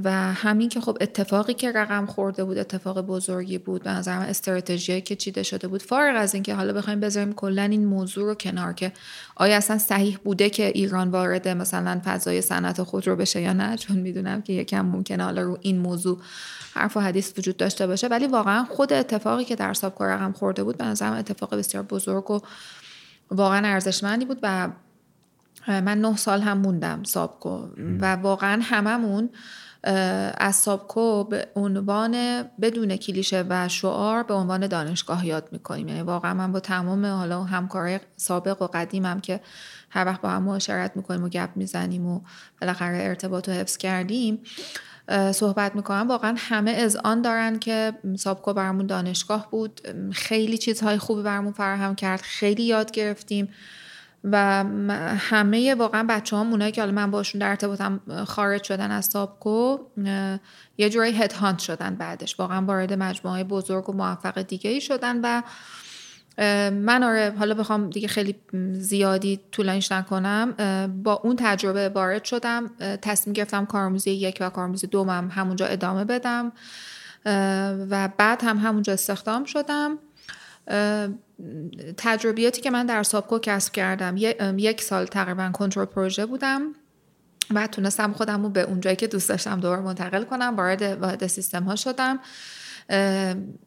و 0.03 0.33
همین 0.33 0.69
که 0.69 0.81
خب 0.81 0.97
اتفاقی 1.01 1.53
که 1.53 1.71
رقم 1.71 2.05
خورده 2.05 2.43
بود 2.43 2.57
اتفاق 2.57 3.01
بزرگی 3.01 3.57
بود 3.57 3.83
به 3.83 3.89
نظرم 3.89 4.21
استراتژی 4.21 5.01
که 5.01 5.15
چیده 5.15 5.43
شده 5.43 5.67
بود 5.67 5.81
فارغ 5.81 6.15
از 6.15 6.33
اینکه 6.33 6.55
حالا 6.55 6.73
بخوایم 6.73 6.99
بذاریم 6.99 7.33
کلا 7.33 7.61
این 7.61 7.85
موضوع 7.85 8.25
رو 8.25 8.35
کنار 8.35 8.73
که 8.73 8.91
آیا 9.35 9.57
اصلا 9.57 9.77
صحیح 9.77 10.17
بوده 10.23 10.49
که 10.49 10.67
ایران 10.67 11.11
وارد 11.11 11.47
مثلا 11.47 12.01
فضای 12.05 12.41
صنعت 12.41 12.83
خودرو 12.83 13.15
بشه 13.15 13.41
یا 13.41 13.53
نه؟ 13.53 13.77
چون 13.87 13.97
می‌دونم 13.97 14.41
که 14.41 14.53
یکم 14.53 14.81
ممکنه 14.81 15.23
حالا 15.23 15.41
رو 15.41 15.57
این 15.61 15.79
موضوع 15.79 16.17
حرف 16.73 16.97
و 16.97 16.99
حدیث 16.99 17.33
وجود 17.37 17.57
داشته 17.57 17.87
باشه. 17.87 18.07
ولی 18.07 18.27
واقعا 18.27 18.63
خود 18.63 18.93
اتفاقی 18.93 19.45
که 19.45 19.55
در 19.55 19.73
سابکو 19.73 20.03
رقم 20.03 20.31
خورده 20.31 20.63
بود 20.63 20.77
به 20.77 20.85
نظرم 20.85 21.13
اتفاق 21.13 21.55
بسیار 21.55 21.83
بزرگ 21.83 22.31
و 22.31 22.39
واقعا 23.31 23.67
ارزشمندی 23.67 24.25
بود 24.25 24.39
و 24.43 24.69
من 25.67 26.01
نه 26.01 26.15
سال 26.15 26.41
هم 26.41 26.57
موندم 26.57 27.03
سابکو. 27.03 27.67
و 27.99 28.15
واقعا 28.15 28.61
هممون 28.63 29.29
از 30.37 30.55
سابکو 30.55 31.23
به 31.23 31.47
عنوان 31.55 32.43
بدون 32.61 32.95
کلیشه 32.95 33.45
و 33.49 33.67
شعار 33.67 34.23
به 34.23 34.33
عنوان 34.33 34.67
دانشگاه 34.67 35.25
یاد 35.25 35.49
می‌کنیم. 35.51 35.87
یعنی 35.87 36.01
واقعا 36.01 36.33
من 36.33 36.51
با 36.51 36.59
تمام 36.59 37.05
حالا 37.05 37.43
همکارای 37.43 37.99
سابق 38.15 38.61
و 38.61 38.67
قدیمم 38.67 39.19
که 39.19 39.41
هر 39.89 40.05
وقت 40.05 40.21
با 40.21 40.29
هم 40.29 40.43
معاشرت 40.43 40.91
می‌کنیم 40.95 41.23
و 41.23 41.29
گپ 41.29 41.49
می‌زنیم 41.55 42.05
و 42.05 42.21
بالاخره 42.61 42.97
ارتباط 43.03 43.49
رو 43.49 43.55
حفظ 43.55 43.77
کردیم 43.77 44.39
صحبت 45.31 45.75
می‌کنم. 45.75 46.07
واقعا 46.07 46.35
همه 46.37 46.71
از 46.71 46.95
آن 46.95 47.21
دارن 47.21 47.59
که 47.59 47.93
سابکو 48.17 48.53
برامون 48.53 48.85
دانشگاه 48.85 49.47
بود. 49.51 49.81
خیلی 50.11 50.57
چیزهای 50.57 50.97
خوبی 50.97 51.23
برامون 51.23 51.53
فراهم 51.53 51.95
کرد. 51.95 52.21
خیلی 52.21 52.63
یاد 52.63 52.91
گرفتیم. 52.91 53.49
و 54.23 54.63
همه 55.17 55.75
واقعا 55.75 56.05
بچه 56.09 56.37
هم 56.37 56.51
اونایی 56.51 56.71
که 56.71 56.81
حالا 56.81 56.93
من 56.93 57.11
باشون 57.11 57.41
در 57.41 57.49
ارتباطم 57.49 57.99
خارج 58.27 58.63
شدن 58.63 58.91
از 58.91 59.05
سابکو 59.05 59.77
یه 60.77 60.89
جورایی 60.89 61.13
هد 61.13 61.33
هانت 61.33 61.59
شدن 61.59 61.95
بعدش. 61.95 62.39
واقعا 62.39 62.65
وارد 62.65 62.93
مجموعه 62.93 63.43
بزرگ 63.43 63.89
و 63.89 63.93
موفق 63.93 64.41
دیگه 64.41 64.69
ای 64.69 64.81
شدن 64.81 65.21
و 65.23 65.41
من 66.71 67.03
آره 67.03 67.33
حالا 67.39 67.53
بخوام 67.53 67.89
دیگه 67.89 68.07
خیلی 68.07 68.35
زیادی 68.73 69.39
طولانیش 69.51 69.91
نکنم. 69.91 70.51
با 71.03 71.13
اون 71.13 71.35
تجربه 71.39 71.89
وارد 71.89 72.23
شدم. 72.23 72.67
تصمیم 73.01 73.33
گرفتم 73.33 73.65
کارآموزی 73.65 74.11
یک 74.11 74.37
و 74.41 74.49
کارآموزی 74.49 74.87
دومم 74.87 75.29
همونجا 75.31 75.65
ادامه 75.65 76.05
بدم. 76.05 76.51
و 77.89 78.09
بعد 78.17 78.43
هم 78.43 78.57
همونجا 78.57 78.93
استخدام 78.93 79.45
شدم. 79.45 79.97
تجربیاتی 81.97 82.61
که 82.61 82.71
من 82.71 82.85
در 82.85 83.03
سابکو 83.03 83.39
کسب 83.39 83.73
کردم. 83.73 84.15
یک 84.57 84.81
سال 84.81 85.05
تقریبا 85.05 85.49
کنترل 85.53 85.85
پروژه 85.85 86.25
بودم 86.25 86.73
و 87.55 87.67
تونستم 87.67 88.13
خودم 88.13 88.43
رو 88.43 88.49
به 88.49 88.61
اونجایی 88.61 88.95
که 88.95 89.07
دوست 89.07 89.29
داشتم 89.29 89.59
دوباره 89.59 89.81
منتقل 89.81 90.23
کنم 90.23 90.55
وارد 90.57 90.81
واحد 90.81 91.27
سیستم 91.27 91.63
ها 91.63 91.75
شدم 91.75 92.19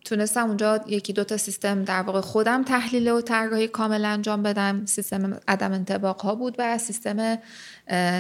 تونستم 0.05 0.47
اونجا 0.47 0.85
یکی 0.87 1.13
دوتا 1.13 1.37
سیستم 1.37 1.85
در 1.85 2.03
واقع 2.03 2.21
خودم 2.21 2.63
تحلیل 2.63 3.11
و 3.11 3.21
طراحی 3.21 3.69
کامل 3.69 4.05
انجام 4.05 4.43
بدم. 4.43 4.87
سیستم 4.87 5.41
عدم 5.49 5.73
انتباق 5.73 6.21
ها 6.21 6.35
بود 6.35 6.57
و 6.59 6.79
سیستم 6.79 7.39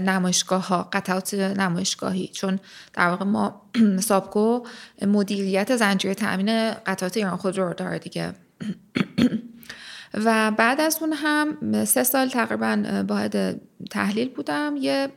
نمایشگاه 0.02 0.68
ها 0.68 0.88
قطعات 0.92 1.34
نمایشگاهی. 1.34 2.28
چون 2.28 2.58
در 2.92 3.08
واقع 3.08 3.24
ما 3.24 3.62
سابکو 4.08 4.66
مدیریت 5.06 5.76
زنجیره 5.76 6.14
تامین 6.14 6.70
قطعات 6.70 7.16
ایران 7.16 7.36
خودرو 7.36 7.68
رو 7.68 7.74
داره 7.74 7.98
دیگه. 7.98 8.34
و 10.24 10.50
بعد 10.50 10.80
از 10.80 10.98
اون 11.00 11.12
هم 11.12 11.84
سه 11.84 12.02
سال 12.02 12.28
تقریبا 12.28 13.04
واحد 13.08 13.60
تحلیل 13.90 14.28
بودم. 14.28 14.74
یه 14.80 15.08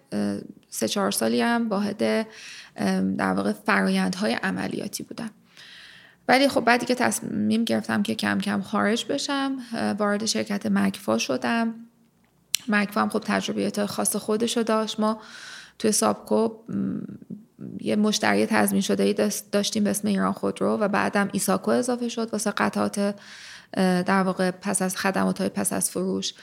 سه 0.69 0.87
چهار 0.87 1.11
سالی 1.11 1.41
هم 1.41 1.69
واحد 1.69 2.27
در 3.17 3.33
واقع 3.33 3.51
فرایندهای 3.51 4.33
عملیاتی 4.33 5.03
بودم. 5.03 5.29
ولی 6.27 6.47
خب 6.47 6.61
بعدی 6.61 6.85
که 6.85 6.95
تصمیم 6.95 7.63
گرفتم 7.63 8.03
که 8.03 8.15
کم 8.15 8.39
کم 8.39 8.61
خارج 8.61 9.05
بشم 9.05 9.57
وارد 9.99 10.25
شرکت 10.25 10.65
مکفا 10.65 11.17
شدم. 11.17 11.75
مکفا 12.67 13.01
هم 13.01 13.09
خب 13.09 13.23
تجربیات 13.25 13.85
خاص 13.85 14.15
خودشو 14.15 14.63
داشت. 14.63 14.99
ما 14.99 15.21
توی 15.79 15.91
سابکو 15.91 16.49
یه 17.81 17.95
مشتری 17.95 18.45
تضمین 18.45 18.81
شده 18.81 19.31
داشتیم 19.51 19.83
به 19.83 19.89
اسم 19.89 20.07
ایران 20.07 20.33
خودرو 20.33 20.77
و 20.77 20.87
بعدم 20.87 21.29
ایساکو 21.31 21.71
اضافه 21.71 22.09
شد 22.09 22.29
واسه 22.31 22.51
قطعات 22.51 23.15
در 24.05 24.23
واقع 24.23 24.51
پس 24.51 24.81
از 24.81 24.97
خدمات 24.97 25.39
های 25.39 25.49
پس 25.49 25.73
از 25.73 25.91
فروش. 25.91 26.33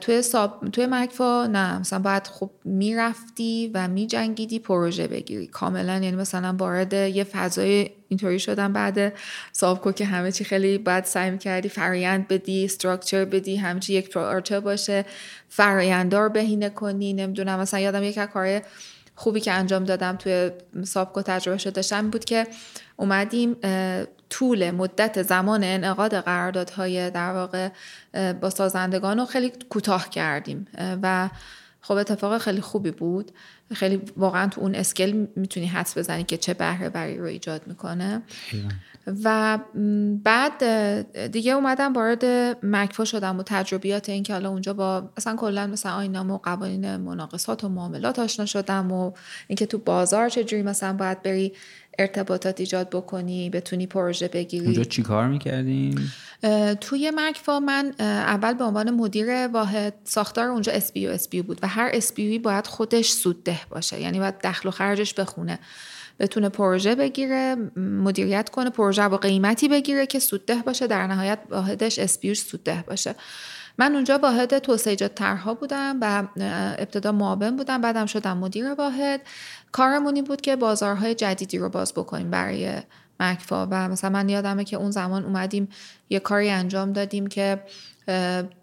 توی 0.00 0.22
ساب... 0.22 0.68
توی 0.72 0.86
مکفا 0.90 1.46
نه 1.46 1.78
مثلا 1.78 1.98
باید 1.98 2.26
خب 2.26 2.50
می‌رفتی 2.64 3.70
و 3.74 3.88
میجنگیدی 3.88 4.58
پروژه 4.58 5.06
بگیری. 5.06 5.46
کاملا 5.46 5.92
یعنی 5.92 6.12
مثلا 6.12 6.54
وارد 6.58 6.92
یه 6.92 7.24
فضای 7.24 7.90
اینطوری 8.08 8.38
شدن 8.38 8.72
بعد 8.72 9.12
سابکو 9.52 9.92
که 9.92 10.04
همه 10.04 10.32
چی 10.32 10.44
خیلی 10.44 10.78
باید 10.78 11.04
سعی 11.04 11.30
می‌کردی 11.30 11.68
فرایند 11.68 12.28
بدی 12.28 12.64
استراکچر 12.64 13.24
بدی 13.24 13.56
همه 13.56 13.80
چی 13.80 13.94
یک 13.94 14.10
پروژه 14.10 14.60
باشه 14.60 15.04
فرایندار 15.48 16.28
بهینه 16.28 16.70
کنی 16.70 17.12
نمی‌دونم 17.12 17.58
مثلا 17.58 17.80
یادم 17.80 18.02
یک 18.02 18.18
کار 18.18 18.60
خوبی 19.20 19.40
که 19.40 19.52
انجام 19.52 19.84
دادم 19.84 20.16
توی 20.16 20.50
سابکو 20.84 21.22
تجربه 21.22 21.58
شده 21.58 21.70
داشتم 21.70 22.10
بود 22.10 22.24
که 22.24 22.46
اومدیم 22.96 23.56
طول 24.30 24.70
مدت 24.70 25.22
زمان 25.22 25.64
انعقاد 25.64 26.14
قراردادهای 26.14 27.10
در 27.10 27.32
واقع 27.32 27.68
با 28.32 28.50
سازندگان 28.50 29.18
رو 29.18 29.24
خیلی 29.24 29.52
کوتاه 29.68 30.10
کردیم. 30.10 30.66
و 31.02 31.30
خب 31.80 31.94
اتفاق 31.94 32.38
خیلی 32.38 32.60
خوبی 32.60 32.90
بود. 32.90 33.32
خیلی 33.74 34.02
واقعا 34.16 34.48
تو 34.48 34.60
اون 34.60 34.74
اسکل 34.74 35.26
می‌تونی 35.36 35.66
حدس 35.66 35.98
بزنی 35.98 36.24
که 36.24 36.36
چه 36.36 36.54
بهره 36.54 36.88
بری 36.88 37.18
رو 37.18 37.24
ایجاد 37.24 37.62
می‌کنه. 37.66 38.22
و 39.24 39.58
بعد 40.24 40.62
دیگه 41.32 41.52
اومدم 41.52 41.92
وارد 41.92 42.24
مکفا 42.62 43.04
شدم 43.04 43.38
و 43.38 43.42
تجربیات 43.46 44.08
این 44.08 44.22
که 44.22 44.32
حالا 44.32 44.50
اونجا 44.50 44.74
با 44.74 45.10
اصلا 45.16 45.36
کلا 45.36 45.66
مثلا 45.66 45.92
آینام 45.92 46.30
و 46.30 46.38
قوانین 46.38 46.96
مناقصات 46.96 47.64
و 47.64 47.68
معاملات 47.68 48.18
آشنا 48.18 48.46
شدم 48.46 48.92
و 48.92 49.12
اینکه 49.48 49.66
تو 49.66 49.78
بازار 49.78 50.28
چجوری 50.28 50.62
مثلا 50.62 50.92
باید 50.92 51.22
بری 51.22 51.52
ارتباطات 51.98 52.60
ایجاد 52.60 52.90
بکنی 52.90 53.50
بتونی 53.50 53.86
پروژه 53.86 54.28
بگیری 54.28 54.64
اونجا 54.64 54.84
چی 54.84 55.02
کار 55.02 55.28
می‌کردیم؟ 55.28 56.12
توی 56.80 57.12
مکفا 57.14 57.60
من 57.60 57.92
اول 58.00 58.54
به 58.54 58.64
عنوان 58.64 58.90
مدیر 58.90 59.46
واحد 59.46 59.94
ساختار 60.04 60.48
اونجا 60.48 60.72
اسپیو 60.72 61.10
اسپیو 61.10 61.42
بود 61.42 61.58
و 61.62 61.66
هر 61.66 61.90
اسپیوی 61.92 62.38
باید 62.38 62.66
خودش 62.66 63.10
سودده 63.10 63.60
باشه 63.70 64.00
یعنی 64.00 64.18
باید 64.18 64.34
دخل 64.44 64.68
و 64.68 64.72
خرجش 64.72 65.14
بخونه 65.14 65.58
بتونه 66.20 66.48
پروژه 66.48 66.94
بگیره 66.94 67.56
مدیریت 67.76 68.48
کنه 68.50 68.70
پروژه 68.70 69.08
با 69.08 69.16
قیمتی 69.16 69.68
بگیره 69.68 70.06
که 70.06 70.18
سودده 70.18 70.54
باشه. 70.54 70.86
در 70.86 71.06
نهایت 71.06 71.38
واحدش 71.50 71.98
اسپیوش 71.98 72.40
سودده 72.40 72.84
باشه. 72.86 73.14
من 73.78 73.94
اونجا 73.94 74.18
واحد 74.18 74.58
توسعه 74.58 74.90
ایجاد 74.90 75.14
طرحها 75.14 75.54
بودم 75.54 75.98
و 76.00 76.24
ابتدا 76.78 77.12
معاون 77.12 77.56
بودم 77.56 77.80
بعدم 77.80 78.06
شدم 78.06 78.36
مدیر 78.36 78.74
واحد. 78.74 79.20
کارمونی 79.72 80.22
بود 80.22 80.40
که 80.40 80.56
بازارهای 80.56 81.14
جدیدی 81.14 81.58
رو 81.58 81.68
باز 81.68 81.94
بکنیم 81.94 82.30
برای 82.30 82.72
مکفا. 83.20 83.66
و 83.70 83.88
مثلا 83.88 84.10
من 84.10 84.28
یادمه 84.28 84.64
که 84.64 84.76
اون 84.76 84.90
زمان 84.90 85.24
اومدیم 85.24 85.68
یه 86.10 86.20
کاری 86.20 86.50
انجام 86.50 86.92
دادیم 86.92 87.26
که 87.26 87.62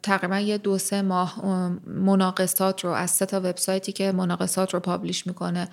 تقریبا 0.03 0.39
یه 0.39 0.57
دو 0.57 0.77
سه 0.77 1.01
ماه 1.01 1.41
مناقصات 1.85 2.85
رو 2.85 2.91
از 2.91 3.11
سه 3.11 3.25
تا 3.25 3.37
وبسایتی 3.37 3.91
که 3.91 4.11
مناقصات 4.11 4.73
رو 4.73 4.79
پابلیش 4.79 5.27
می‌کنه 5.27 5.67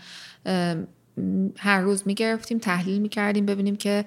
هر 1.58 1.80
روز 1.80 2.02
می‌گرفتیم 2.06 2.58
تحلیل 2.58 3.02
می‌کردیم 3.02 3.46
ببینیم 3.46 3.76
که 3.76 4.04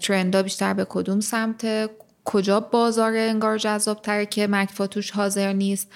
ترندا 0.00 0.42
بیشتر 0.42 0.74
به 0.74 0.86
کدوم 0.88 1.20
سمت 1.20 1.90
کجا 2.24 2.60
بازار 2.60 3.12
انگار 3.16 3.58
جذاب 3.58 4.02
تره 4.02 4.26
که 4.26 4.46
مکفا 4.46 4.86
توش 4.86 5.10
حاضر 5.10 5.52
نیست. 5.52 5.92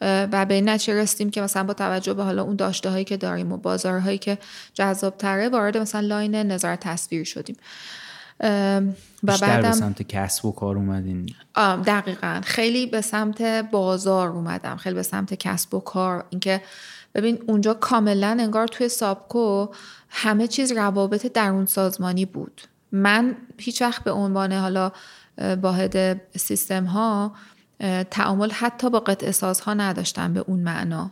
و 0.00 0.46
به 0.46 0.54
این 0.54 0.68
نتیجه 0.68 0.94
رسیدیم 0.94 1.30
که 1.30 1.40
مثلا 1.40 1.64
با 1.64 1.74
توجه 1.74 2.14
به 2.14 2.22
حالا 2.22 2.42
اون 2.42 2.56
داشته 2.56 2.90
هایی 2.90 3.04
که 3.04 3.16
داریم 3.16 3.52
و 3.52 3.56
بازارهایی 3.56 4.18
که 4.18 4.38
جذاب 4.74 5.16
تره 5.16 5.48
وارد 5.48 5.76
مثلا 5.76 6.00
لاین 6.00 6.34
نظر 6.34 6.76
تصویر 6.76 7.24
شدیم. 7.24 7.56
و 8.40 8.80
بعدم 9.24 9.62
به 9.62 9.72
سمت 9.72 10.02
کسب 10.02 10.44
و 10.44 10.52
کار 10.52 10.76
اومدین. 10.76 11.34
دقیقا. 11.86 12.40
خیلی 12.44 12.86
به 12.86 13.00
سمت 13.00 13.42
بازار 13.70 14.28
اومدم. 14.28 14.76
خیلی 14.76 14.94
به 14.94 15.02
سمت 15.02 15.34
کسب 15.34 15.74
و 15.74 15.80
کار. 15.80 16.24
اینکه 16.30 16.62
ببین 17.18 17.38
اونجا 17.46 17.74
کاملا 17.74 18.36
انگار 18.40 18.68
توی 18.68 18.88
سابکو 18.88 19.68
همه 20.08 20.46
چیز 20.46 20.72
روابط 20.72 21.32
درون 21.32 21.66
سازمانی 21.66 22.24
بود. 22.24 22.60
من 22.92 23.36
هیچ 23.58 23.82
وقت 23.82 24.04
به 24.04 24.12
عنوان 24.12 24.52
حالا 24.52 24.92
واحد 25.62 26.20
سیستم 26.36 26.84
ها 26.84 27.32
تعامل 28.10 28.50
حتی 28.50 28.90
با 28.90 29.00
قطع 29.00 29.26
اساس 29.26 29.60
ها 29.60 29.74
نداشتم 29.74 30.32
به 30.32 30.40
اون 30.40 30.60
معنا. 30.60 31.10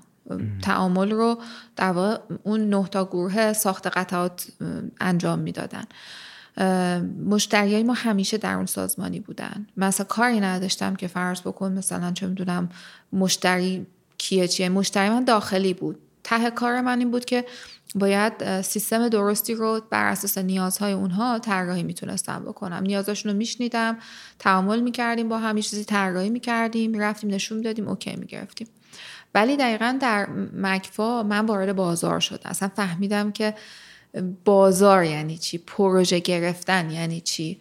تعامل 0.62 1.10
رو 1.10 1.38
در 1.76 1.90
واقع 1.90 2.18
اون 2.42 2.70
نه 2.70 2.88
تا 2.88 3.04
گروه 3.04 3.52
ساخت 3.52 3.86
قطعات 3.86 4.46
انجام 5.00 5.38
می‌دادن. 5.38 5.84
مشتریای 7.26 7.82
ما 7.82 7.92
همیشه 7.92 8.38
در 8.38 8.54
اون 8.54 8.66
سازمانی 8.66 9.20
بودن. 9.20 9.66
مثلا 9.76 10.06
کاری 10.06 10.40
نداشتم 10.40 10.96
که 10.96 11.06
فرض 11.06 11.40
بکن 11.40 11.72
مثلا 11.72 12.12
چه 12.12 12.26
می‌دونم 12.26 12.68
مشتری 13.12 13.86
کیه 14.18 14.48
چیه؟ 14.48 14.68
مشتری 14.68 15.08
من 15.08 15.24
داخلی 15.24 15.74
بود. 15.74 15.98
ته 16.24 16.50
کار 16.50 16.80
من 16.80 16.98
این 16.98 17.10
بود 17.10 17.24
که 17.24 17.44
باید 17.94 18.62
سیستم 18.62 19.08
درستی 19.08 19.54
رو 19.54 19.80
بر 19.90 20.04
اساس 20.04 20.38
نیازهای 20.38 20.92
اونها 20.92 21.38
طراحی 21.38 21.82
می‌تونستم 21.82 22.44
بکنم. 22.44 22.82
نیازاشون 22.82 23.32
رو 23.32 23.38
میشنیدم 23.38 23.98
تعامل 24.38 24.80
می‌کردیم 24.80 25.28
با 25.28 25.38
هم 25.38 25.60
چیزی 25.60 25.84
طراحی 25.84 26.30
می‌کردیم 26.30 26.90
می‌رفتیم 26.90 27.30
نشون 27.30 27.58
می‌دادیم 27.58 27.88
اوکی 27.88 28.16
می‌گرفتیم. 28.16 28.68
ولی 29.34 29.56
دقیقا 29.56 29.98
در 30.00 30.28
مکفا 30.56 31.22
من 31.22 31.46
وارد 31.46 31.76
بازار 31.76 32.20
شدم. 32.20 32.50
اصلا 32.50 32.70
فهمیدم 32.76 33.32
که 33.32 33.54
بازار 34.44 35.04
یعنی 35.04 35.38
چی؟ 35.38 35.58
پروژه 35.58 36.18
گرفتن 36.18 36.90
یعنی 36.90 37.20
چی؟ 37.20 37.60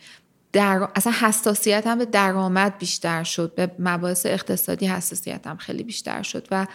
در... 0.55 0.87
اصلا 0.95 1.13
حساسیتم 1.19 1.97
به 1.97 2.05
درآمد 2.05 2.77
بیشتر 2.77 3.23
شد. 3.23 3.55
به 3.55 3.71
مباحث 3.79 4.25
اقتصادی 4.25 4.87
حساسیتم 4.87 5.55
خیلی 5.55 5.83
بیشتر 5.83 6.21
شد 6.21 6.47
و 6.51 6.67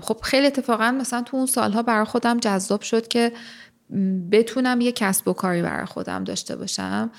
خب 0.00 0.20
خیلی 0.22 0.46
اتفاقا 0.46 0.90
مثلا 0.90 1.22
تو 1.22 1.36
اون 1.36 1.46
سالها 1.46 1.82
برای 1.82 2.04
خودم 2.04 2.38
جذاب 2.38 2.80
شد 2.80 3.08
که 3.08 3.32
بتونم 4.30 4.80
یه 4.80 4.92
کسب 4.92 5.28
و 5.28 5.32
کاری 5.32 5.62
برای 5.62 5.86
خودم 5.86 6.24
داشته 6.24 6.56
باشم. 6.56 7.10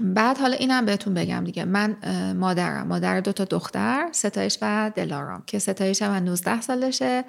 بعد 0.00 0.38
حالا 0.38 0.56
اینم 0.56 0.84
بهتون 0.84 1.14
بگم 1.14 1.44
دیگه. 1.44 1.64
من 1.64 1.96
مادرم. 2.36 2.86
مادر 2.86 3.20
دو 3.20 3.32
تا 3.32 3.44
دختر 3.44 4.08
ستایش 4.12 4.58
و 4.62 4.92
دلارام 4.94 5.42
که 5.46 5.58
ستایش 5.58 6.02
من 6.02 6.24
19 6.24 6.60
سالشه. 6.60 7.24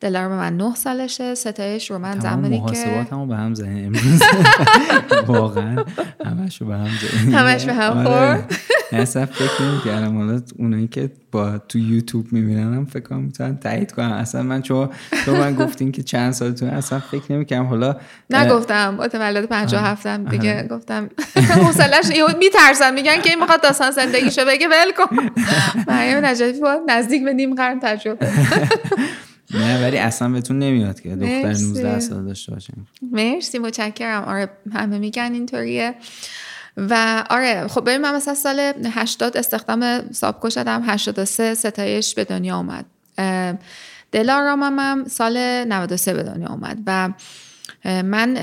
دلار 0.00 0.28
من 0.28 0.56
9 0.56 0.74
سالشه. 0.74 1.34
ستایش 1.34 1.90
رو 1.90 1.98
من 1.98 2.20
زمانی 2.20 2.56
که 2.56 2.62
محاسباتمو 2.62 3.26
به 3.26 3.36
هم 3.36 3.54
زنی 3.54 3.84
امروز. 3.84 4.22
واقعا 5.26 5.84
همش 6.24 6.62
به 6.62 6.74
هم 6.74 6.88
زنی 7.02 7.34
همش 7.34 7.64
به 7.64 7.74
هم 7.74 7.92
آره. 7.92 8.04
خور 8.04 8.44
اصلا 8.92 9.26
فکر 9.26 9.62
نمی‌کردم. 9.62 10.18
حالا 10.18 10.40
اونایی 10.58 10.88
که 10.88 11.10
با 11.32 11.58
تو 11.58 11.78
یوتیوب 11.78 12.32
می‌بینن 12.32 12.84
فکر 12.84 13.02
کنم 13.02 13.20
می‌تونن 13.20 13.56
تایید 13.56 13.92
کنم 13.92 14.12
اصلا 14.12 14.42
من 14.42 14.62
چون 14.62 14.88
تو 15.24 15.36
من 15.36 15.54
گفتین 15.54 15.92
که 15.92 16.02
چند 16.02 16.32
سالتون 16.32 16.68
اصلا 16.68 16.98
فکر 17.00 17.32
نمی‌کردم. 17.32 17.66
حالا 17.66 17.96
نگفتم. 18.30 18.94
متولد 18.94 19.44
57 19.44 20.06
ام 20.06 20.24
دیگه 20.24 20.68
گفتم. 20.70 21.08
حوصله‌اش 21.64 22.06
میترسن. 22.38 22.94
میگن 22.94 23.20
که 23.20 23.30
این 23.30 23.40
می‌خواد 23.40 23.62
داستان 23.62 23.90
زندگیشو 23.90 24.44
بگه. 24.44 24.68
ول 24.68 24.92
کن. 24.96 25.16
مریم 25.92 26.24
نجفی 26.24 26.60
با 26.60 26.80
نزدیک 26.88 27.24
به 27.24 27.32
نیم 27.32 27.54
قرن 27.54 27.80
تجربه. 27.80 28.28
نه 29.50 29.82
ولی 29.82 29.98
اصلا 29.98 30.28
بهتون 30.28 30.58
نمیاد 30.58 31.00
که 31.00 31.16
دختر 31.16 31.52
19 31.52 32.00
سال 32.00 32.24
داشته 32.24 32.52
باشیم. 32.52 32.88
مرسی 33.12 33.58
متشکرم. 33.58 34.22
آره 34.22 34.50
همه 34.72 34.98
میگن 34.98 35.30
اینطوریه. 35.32 35.94
و 36.76 37.24
آره 37.30 37.68
خب 37.68 37.80
ببین 37.80 38.00
من 38.00 38.14
مثلا 38.14 38.34
سال 38.34 38.72
80 38.90 39.36
استخدام 39.36 40.12
سابکو 40.12 40.50
شدم. 40.50 40.82
83 40.86 41.54
ستایش 41.54 42.14
به 42.14 42.24
دنیا 42.24 42.56
اومد. 42.56 42.84
دلارامم 44.12 44.78
هم 44.78 45.04
سال 45.08 45.64
93 45.64 46.14
به 46.14 46.22
دنیا 46.22 46.48
اومد. 46.48 46.78
و 46.86 47.08
من 47.84 48.36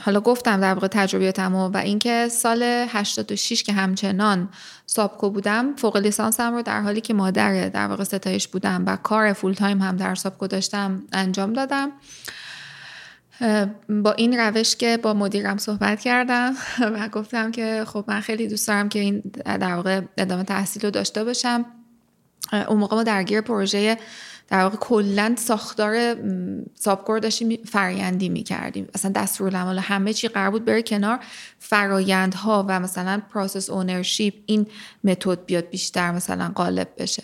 حالا 0.00 0.20
گفتم 0.20 0.60
در 0.60 0.74
واقع 0.74 0.86
تجربیاتم 0.86 1.54
و 1.54 1.76
اینکه 1.76 2.28
سال 2.28 2.62
86 2.62 3.62
که 3.62 3.72
همچنان 3.72 4.48
سابکو 4.86 5.30
بودم 5.30 5.76
فوق 5.76 5.96
لیسانسم 5.96 6.54
رو 6.54 6.62
در 6.62 6.80
حالی 6.80 7.00
که 7.00 7.14
مادر 7.14 7.68
در 7.68 7.86
واقع 7.86 8.04
ستایش 8.04 8.48
بودم 8.48 8.84
و 8.86 8.96
کار 8.96 9.32
full 9.32 9.52
time 9.52 9.82
هم 9.82 9.96
در 9.96 10.14
سابکو 10.14 10.46
داشتم 10.46 11.02
انجام 11.12 11.52
دادم. 11.52 11.92
با 13.88 14.12
این 14.12 14.38
روش 14.38 14.76
که 14.76 14.96
با 15.02 15.14
مدیرم 15.14 15.56
صحبت 15.56 16.00
کردم 16.00 16.54
و 16.94 17.08
گفتم 17.08 17.50
که 17.50 17.84
خب 17.86 18.04
من 18.08 18.20
خیلی 18.20 18.48
دوست 18.48 18.68
دارم 18.68 18.88
که 18.88 18.98
این 18.98 19.22
در 19.44 19.74
واقع 19.74 20.00
ادامه 20.16 20.44
تحصیل 20.44 20.82
رو 20.82 20.90
داشته 20.90 21.24
باشم. 21.24 21.64
اون 22.68 22.78
موقع 22.78 22.96
ما 22.96 23.02
درگیر 23.02 23.40
پروژه 23.40 23.98
در 24.52 24.62
واقع 24.62 24.76
کلا 24.76 25.34
ساختار 25.38 26.16
سابکو 26.74 27.05
رو 27.05 27.18
داشتیم 27.18 27.58
فرایندی 27.64 28.28
می‌کردیم. 28.28 28.88
اصلا 28.94 29.12
دستورالعمل 29.12 29.78
همه 29.78 30.12
چی 30.12 30.28
قرار 30.28 30.50
بود 30.50 30.64
بره 30.64 30.82
کنار. 30.82 31.18
فرایندها 31.58 32.66
و 32.68 32.80
مثلا 32.80 33.22
process 33.30 33.70
ownership 33.70 34.34
این 34.46 34.66
متد 35.04 35.44
بیاد 35.44 35.70
بیشتر 35.70 36.10
مثلا 36.10 36.52
غالب 36.54 36.88
بشه. 36.98 37.22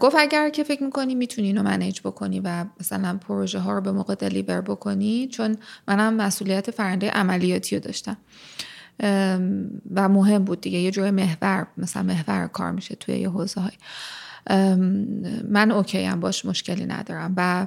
گفت 0.00 0.16
اگر 0.18 0.48
که 0.48 0.64
فکر 0.64 0.82
می‌کنی 0.82 1.14
می‌تونی 1.14 1.46
اینو 1.46 1.62
manage 1.62 2.00
بکنی 2.00 2.40
و 2.40 2.64
مثلا 2.80 3.18
پروژه 3.28 3.58
ها 3.58 3.72
رو 3.72 3.80
به 3.80 3.92
موقع 3.92 4.14
deliver 4.14 4.60
بکنی 4.60 5.28
چون 5.28 5.56
منم 5.88 6.14
مسئولیت 6.14 6.70
فرنده 6.70 7.10
عملیاتی 7.10 7.76
رو 7.76 7.82
داشتم. 7.82 8.16
و 9.94 10.08
مهم 10.08 10.44
بود 10.44 10.60
دیگه 10.60 10.78
یه 10.78 10.90
جور 10.90 11.10
محور 11.10 11.66
مثلا 11.76 12.02
محور 12.02 12.46
کار 12.46 12.72
میشه 12.72 12.94
توی 12.94 13.18
یه 13.18 13.30
حوزه 13.30 13.60
های 13.60 13.72
من 15.48 15.70
اوکی 15.70 16.04
هم 16.04 16.20
باش 16.20 16.44
مشکلی 16.44 16.86
ندارم. 16.86 17.34
و 17.36 17.66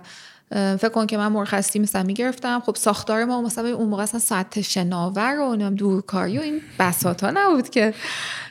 فکر 0.77 0.89
کن 0.89 1.07
که 1.07 1.17
من 1.17 1.27
مرخصی 1.27 1.79
مثلا 1.79 2.03
می‌گرفتم. 2.03 2.59
خب 2.59 2.75
ساختار 2.75 3.25
ما 3.25 3.41
مثلا 3.41 3.69
اون 3.69 3.89
موقع 3.89 4.03
اصلا 4.03 4.19
ساعت 4.19 4.61
شناور 4.61 5.39
و 5.39 5.69
دورکاری 5.69 6.37
و 6.37 6.41
این 6.41 6.61
بساط 6.79 7.23
ها 7.23 7.31
نبود 7.33 7.69
که. 7.69 7.93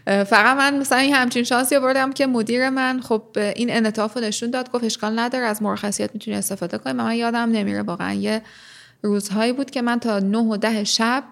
فقط 0.07 0.57
من 0.57 0.79
مثلا 0.79 0.99
این 0.99 1.15
همچین 1.15 1.45
شانسی 1.45 1.79
بردم 1.79 2.13
که 2.13 2.27
مدیر 2.27 2.71
من 2.71 3.01
خب 3.01 3.23
این 3.35 3.71
انعطاف 3.71 4.17
رو 4.17 4.23
نشون 4.23 4.51
داد. 4.51 4.71
گفت 4.71 4.85
اشکال 4.85 5.19
نداره 5.19 5.45
از 5.45 5.63
مرخصیت 5.63 6.11
می‌تونی 6.15 6.37
استفاده 6.37 6.79
کنی. 6.79 6.93
من 6.93 7.15
یادم 7.15 7.39
نمیره 7.39 7.83
واقعا 7.83 8.13
یه 8.13 8.43
روزهایی 9.03 9.53
بود 9.53 9.71
که 9.71 9.83
من 9.83 10.01
تا 10.01 10.19
نه 10.19 10.39
و 10.39 10.57
ده 10.57 10.85
شب 10.85 11.23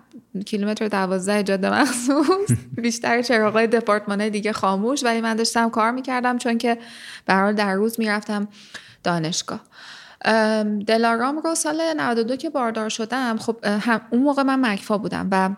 کیلومتر 0.46 0.88
دوازده 0.88 1.42
جاده 1.42 1.80
مخصوص. 1.80 2.50
بیشتر 2.82 3.22
چراغای 3.22 3.66
دپارتمانه 3.66 4.30
دیگه 4.30 4.52
خاموش. 4.52 5.04
ولی 5.04 5.20
من 5.20 5.36
داشتم 5.36 5.70
کار 5.70 5.90
می‌کردم 5.90 6.38
چون 6.38 6.58
که 6.58 6.78
به 7.26 7.52
در 7.52 7.74
روز 7.74 8.00
می‌رفتم 8.00 8.48
دانشگاه. 9.04 9.60
دلارام 10.86 11.38
رو 11.38 11.54
سال 11.54 11.80
92 11.96 12.36
که 12.36 12.50
باردار 12.50 12.88
شدم 12.88 13.36
خب 13.36 13.56
اون 14.10 14.22
موقع 14.22 14.42
من 14.42 14.72
مکفا 14.72 14.98
بودم 14.98 15.28
و 15.32 15.50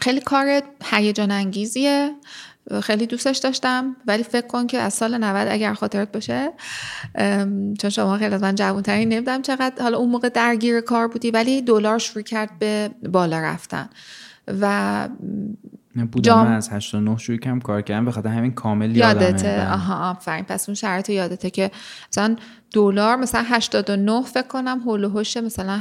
خیلی 0.00 0.20
کار 0.20 0.62
هیجان 0.84 1.30
انگیزیه 1.30 2.14
خیلی 2.82 3.06
دوستش 3.06 3.38
داشتم 3.38 3.96
ولی 4.06 4.22
فکر 4.22 4.46
کن 4.46 4.66
که 4.66 4.78
از 4.78 4.94
سال 4.94 5.18
90 5.24 5.48
اگر 5.50 5.74
خاطرت 5.74 6.12
باشه 6.12 6.52
چون 7.78 7.90
شما 7.90 8.18
خیلی 8.18 8.34
از 8.34 8.42
من 8.42 8.54
جوانتری 8.54 9.06
نمیدم 9.06 9.42
چقدر 9.42 9.82
حالا 9.82 9.98
اون 9.98 10.10
موقع 10.10 10.28
درگیر 10.28 10.80
کار 10.80 11.08
بودی 11.08 11.30
ولی 11.30 11.62
دلار 11.62 11.98
شروع 11.98 12.22
کرد 12.22 12.50
به 12.58 12.90
بالا 13.12 13.40
رفتن 13.40 13.88
و 14.46 15.08
بودم 15.96 16.22
جام... 16.22 16.46
من 16.46 16.52
از 16.52 16.68
89 16.68 17.18
شروع 17.18 17.38
کم 17.38 17.60
کار 17.60 17.82
کردم 17.82 18.04
به 18.04 18.10
خاطر 18.10 18.28
همین 18.28 18.52
کامل 18.52 18.96
یادته. 18.96 19.48
بله. 19.48 19.72
آها 19.72 20.10
آفرین. 20.10 20.44
پس 20.44 20.68
اون 20.68 20.74
شرط 20.74 21.10
یادته 21.10 21.50
که 21.50 21.70
مثلا 22.12 22.36
دلار 22.72 23.16
مثلا 23.16 23.42
89 23.46 24.22
فکر 24.22 24.46
کنم 24.46 24.78
هول 24.78 25.04
و 25.04 25.22
مثلا 25.44 25.80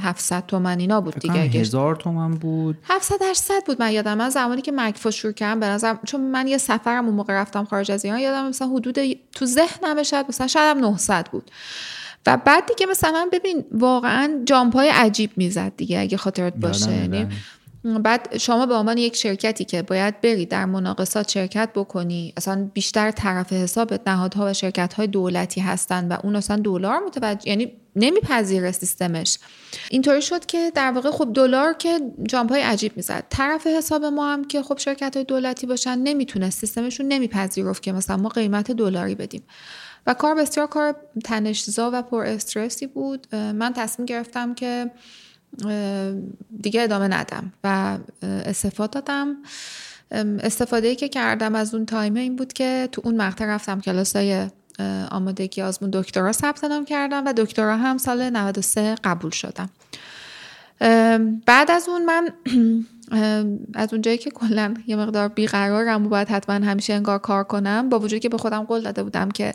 700 0.00 0.46
تومن 0.46 0.80
اینا 0.80 1.00
بود 1.00 1.14
دیگه 1.14 1.34
هزار 1.34 1.96
تومن 1.96 2.30
بود. 2.30 2.78
700 2.82 3.22
800 3.22 3.64
بود 3.66 3.82
من 3.82 3.92
یادم. 3.92 4.18
من 4.18 4.28
زمانی 4.30 4.62
که 4.62 4.72
مکفا 4.72 5.10
شروع 5.10 5.32
کردم 5.32 5.60
به 5.60 5.66
نظر 5.66 5.94
چون 6.06 6.20
من 6.20 6.48
یه 6.48 6.58
سفرم 6.58 7.06
اون 7.06 7.14
موقع 7.14 7.34
رفتم 7.34 7.64
خارج 7.64 7.90
از 7.90 8.04
ایران 8.04 8.20
یادم 8.20 8.48
مثلا 8.48 8.68
حدود 8.68 8.98
تو 9.32 9.46
ذهنم 9.46 10.02
شاید 10.02 10.26
مثلا 10.28 10.46
شاید 10.46 10.76
900 10.76 11.28
بود. 11.32 11.50
و 12.26 12.36
بعد 12.36 12.66
دیگه 12.66 12.86
مثلا 12.86 13.28
ببین 13.32 13.64
واقعا 13.72 14.42
جامپای 14.44 14.88
عجیب 14.88 15.30
می‌زد 15.36 15.72
دیگه 15.76 16.00
اگه 16.00 16.16
خاطرت 16.16 16.54
باشه. 16.54 16.92
یعنی 16.92 17.26
بعد 17.84 18.38
شما 18.38 18.66
به 18.66 18.74
عنوان 18.74 18.98
یک 18.98 19.16
شرکتی 19.16 19.64
که 19.64 19.82
باید 19.82 20.20
بری 20.20 20.46
در 20.46 20.64
مناقصات 20.64 21.28
شرکت 21.28 21.70
بکنی 21.74 22.32
اصلا 22.36 22.70
بیشتر 22.74 23.10
طرف 23.10 23.52
حساب 23.52 24.08
نهادها 24.08 24.46
و 24.46 24.52
شرکت 24.52 24.94
های 24.94 25.06
دولتی 25.06 25.60
هستند 25.60 26.10
و 26.10 26.16
اون 26.24 26.36
اصلا 26.36 26.56
دلار 26.56 26.98
متوجه 27.06 27.48
یعنی 27.48 27.72
نمیپذیره 27.96 28.72
سیستمش. 28.72 29.38
اینطوری 29.90 30.22
شد 30.22 30.46
که 30.46 30.72
در 30.74 30.92
واقع 30.92 31.10
خب 31.10 31.32
دلار 31.34 31.72
که 31.72 32.00
جامپ 32.28 32.52
عجیب 32.52 32.96
می‌زد. 32.96 33.24
طرف 33.30 33.66
حساب 33.66 34.04
ما 34.04 34.32
هم 34.32 34.44
که 34.44 34.62
خب 34.62 34.78
شرکت 34.78 35.16
های 35.16 35.24
دولتی 35.24 35.66
باشن 35.66 35.98
نمی‌تونه 35.98 36.50
سیستمشون 36.50 37.08
نمیپذیرفت 37.08 37.82
که 37.82 37.92
مثلا 37.92 38.16
ما 38.16 38.28
قیمت 38.28 38.70
دلاری 38.70 39.14
بدیم. 39.14 39.42
و 40.06 40.14
کار 40.14 40.34
بسیار 40.34 40.66
کار 40.66 40.96
تنشزا 41.24 41.90
و 41.94 42.02
پر 42.02 42.24
استرسی 42.24 42.86
بود. 42.86 43.34
من 43.34 43.72
تصمیم 43.72 44.06
گرفتم 44.06 44.54
که 44.54 44.90
دیگه 46.60 46.82
ادامه 46.82 47.08
ندم 47.08 47.52
و 47.64 47.98
استفاده 48.22 49.00
دادم. 49.00 49.36
استفاده 50.42 50.88
ای 50.88 50.96
که 50.96 51.08
کردم 51.08 51.54
از 51.54 51.74
اون 51.74 51.86
تایمه 51.86 52.20
این 52.20 52.36
بود 52.36 52.52
که 52.52 52.88
تو 52.92 53.02
اون 53.04 53.16
مقطع 53.16 53.46
رفتم 53.46 53.80
کلاس 53.80 54.16
های 54.16 54.46
آمادگی 55.10 55.62
آزمون 55.62 55.90
دکترا 55.90 56.32
ثبت 56.32 56.64
نام 56.64 56.84
کردم 56.84 57.24
و 57.26 57.32
دکترا 57.32 57.76
هم 57.76 57.98
سال 57.98 58.30
93 58.30 58.94
قبول 59.04 59.30
شدم. 59.30 59.70
بعد 61.46 61.70
از 61.70 61.88
اون 61.88 62.04
من 62.04 62.28
از 63.82 63.92
اونجایی 63.92 64.18
که 64.18 64.30
کلا 64.30 64.74
یه 64.86 64.96
مقدار 64.96 65.28
بیقرارم 65.28 66.06
و 66.06 66.08
باید 66.08 66.28
حتما 66.28 66.66
همیشه 66.66 66.94
انگار 66.94 67.18
کار 67.18 67.44
کنم 67.44 67.88
با 67.88 67.98
وجود 67.98 68.20
که 68.20 68.28
به 68.28 68.38
خودم 68.38 68.64
قول 68.64 68.80
داده 68.80 69.02
بودم 69.02 69.30
که 69.30 69.54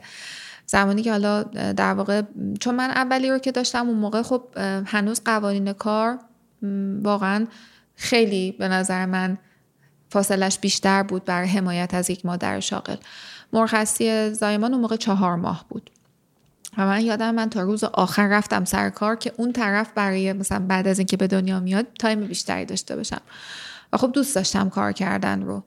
زمانی 0.66 1.02
که 1.02 1.12
حالا 1.12 1.44
در 1.74 1.94
واقع 1.94 2.22
چون 2.60 2.76
من 2.76 2.90
اولی 2.90 3.32
رو 3.32 3.38
که 3.38 3.52
داشتم 3.52 3.88
اون 3.88 3.98
موقع 3.98 4.22
خب 4.22 4.44
هنوز 4.86 5.22
قوانین 5.26 5.74
کار 5.74 6.20
واقعا 7.02 7.48
خیلی 7.96 8.52
به 8.52 8.68
نظر 8.68 9.06
من 9.06 9.38
فاصلش 10.10 10.60
بیشتر 10.60 11.04
بود 11.04 11.26
برای 11.26 11.48
حمایت 11.48 11.94
از 11.94 12.10
یک 12.10 12.26
مادر 12.26 12.60
شاغل. 12.60 12.96
مرخصی 13.56 14.34
زایمان 14.34 14.74
اون 14.74 14.82
موقع 14.82 14.96
چهار 14.96 15.36
ماه 15.36 15.66
بود. 15.70 15.92
و 16.78 16.86
من 16.86 17.02
یادم 17.02 17.36
من 17.36 17.50
تا 17.50 17.62
روز 17.62 17.84
آخر 17.84 18.28
رفتم 18.28 18.66
سر 18.66 18.90
کار 18.90 19.16
که 19.16 19.32
اون 19.38 19.54
طرف 19.54 19.92
برای 19.96 20.34
مثلا 20.34 20.66
بعد 20.68 20.88
از 20.88 21.00
اینکه 21.00 21.18
به 21.18 21.28
دنیا 21.28 21.60
میاد 21.60 21.88
تایم 22.00 22.28
بیشتری 22.28 22.66
داشته 22.66 22.96
باشم. 22.96 23.22
و 23.94 23.98
خب 23.98 24.12
دوست 24.12 24.36
داشتم 24.36 24.70
کار 24.70 24.92
کردن 24.92 25.42
رو. 25.42 25.64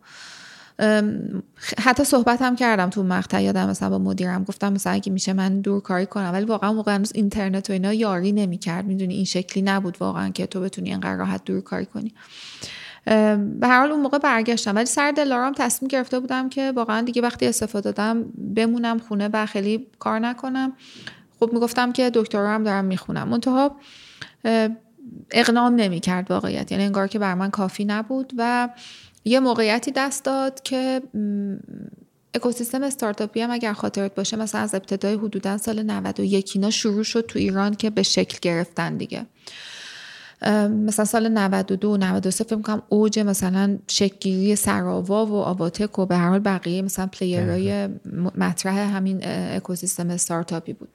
حتی 1.79 2.05
صحبت 2.05 2.43
هم 2.43 2.57
کردم 2.57 2.91
تو 2.91 3.03
مقطع 3.03 3.43
یادم 3.43 3.69
مثلا 3.69 3.91
با 3.91 3.99
مدیرم 3.99 4.45
گفتم 4.45 4.73
مثلا 4.73 4.93
اگه 4.93 5.13
میشه 5.13 5.33
من 5.33 5.61
دور 5.61 5.81
کاری 5.81 6.07
کنم. 6.07 6.31
ولی 6.33 6.45
واقعا 6.45 6.73
موقع 6.73 6.95
هنوز 6.95 7.13
اینترنت 7.15 7.71
و 7.71 7.73
اینا 7.73 7.93
یاری 7.93 8.33
نمی‌کرد. 8.33 8.85
می‌دونی 8.85 9.15
این 9.15 9.25
شکلی 9.25 9.63
نبود 9.63 9.97
واقعا 10.01 10.29
که 10.29 10.47
تو 10.47 10.61
بتونی 10.61 10.91
اینقدر 10.91 11.17
راحت 11.17 11.45
دور 11.45 11.61
کاری 11.61 11.87
کنی. 11.87 12.15
به 13.61 13.67
هر 13.67 13.81
حال 13.81 13.93
اون 13.93 14.01
موقع 14.01 14.19
برگشتم. 14.19 14.77
ولی 14.77 14.87
سر 14.87 15.11
دلارم 15.11 15.53
تصمیم 15.53 15.89
گرفته 15.89 16.21
بودم 16.21 16.49
که 16.49 16.73
واقعا 16.77 17.03
دیگه 17.03 17.23
وقتی 17.23 17.47
استفاده 17.47 17.93
دادم 17.93 18.25
بمونم 18.55 18.99
خونه 18.99 19.31
و 19.33 19.47
خیلی 19.47 19.87
کار 19.99 20.19
نکنم. 20.19 20.73
خب 21.41 21.51
می‌گفتم 21.53 21.93
که 21.93 22.11
دکترا 22.15 22.51
هم 22.51 22.65
دارم 22.65 22.85
می‌خونم. 22.85 23.29
منتها 23.29 23.77
اقنام 25.31 25.75
نمی‌کرد 25.75 26.31
واقعیت. 26.31 26.73
یعنی 26.73 26.85
انگار 26.85 27.09
که 27.09 27.19
بر 27.19 27.35
من 27.35 27.51
کافی 27.51 27.85
نبود 27.85 28.33
و 28.37 28.69
یه 29.25 29.41
موقعیتی 29.41 29.93
دست 29.93 30.25
داد 30.25 30.63
که 30.63 31.03
اکوسیستم 32.35 32.83
استارتاپی 32.83 33.41
هم 33.41 33.51
اگر 33.51 33.73
خاطرت 33.73 34.15
باشه 34.15 34.37
مثلا 34.37 34.61
از 34.61 34.75
ابتدای 34.75 35.15
حدودا 35.15 35.59
سال 35.59 35.83
91 35.83 36.53
اینا 36.55 36.71
شروع 36.71 37.03
شد 37.03 37.27
تو 37.27 37.39
ایران 37.39 37.75
که 37.75 37.91
به 37.91 38.03
شکل 38.03 38.39
گرفتن 38.43 38.97
دیگه. 38.97 39.27
مثلا 40.69 41.05
سال 41.05 41.29
92 41.29 41.97
93 41.97 42.45
فکر 42.45 42.61
کنم 42.61 42.83
اوج 42.89 43.19
مثلا 43.19 43.79
شکلگیری 43.87 44.57
سراوا 44.57 45.27
و 45.27 45.35
آواتک 45.35 45.99
و 45.99 46.07
به 46.07 46.17
هر 46.17 46.29
حال 46.29 46.39
بقیه 46.39 46.83
مثلا 46.83 47.07
پلیرهای 47.07 47.89
مطرح 48.37 48.97
همین 48.97 49.21
اکوسیستم 49.25 50.11
استارتاپی 50.11 50.73
بود. 50.73 50.89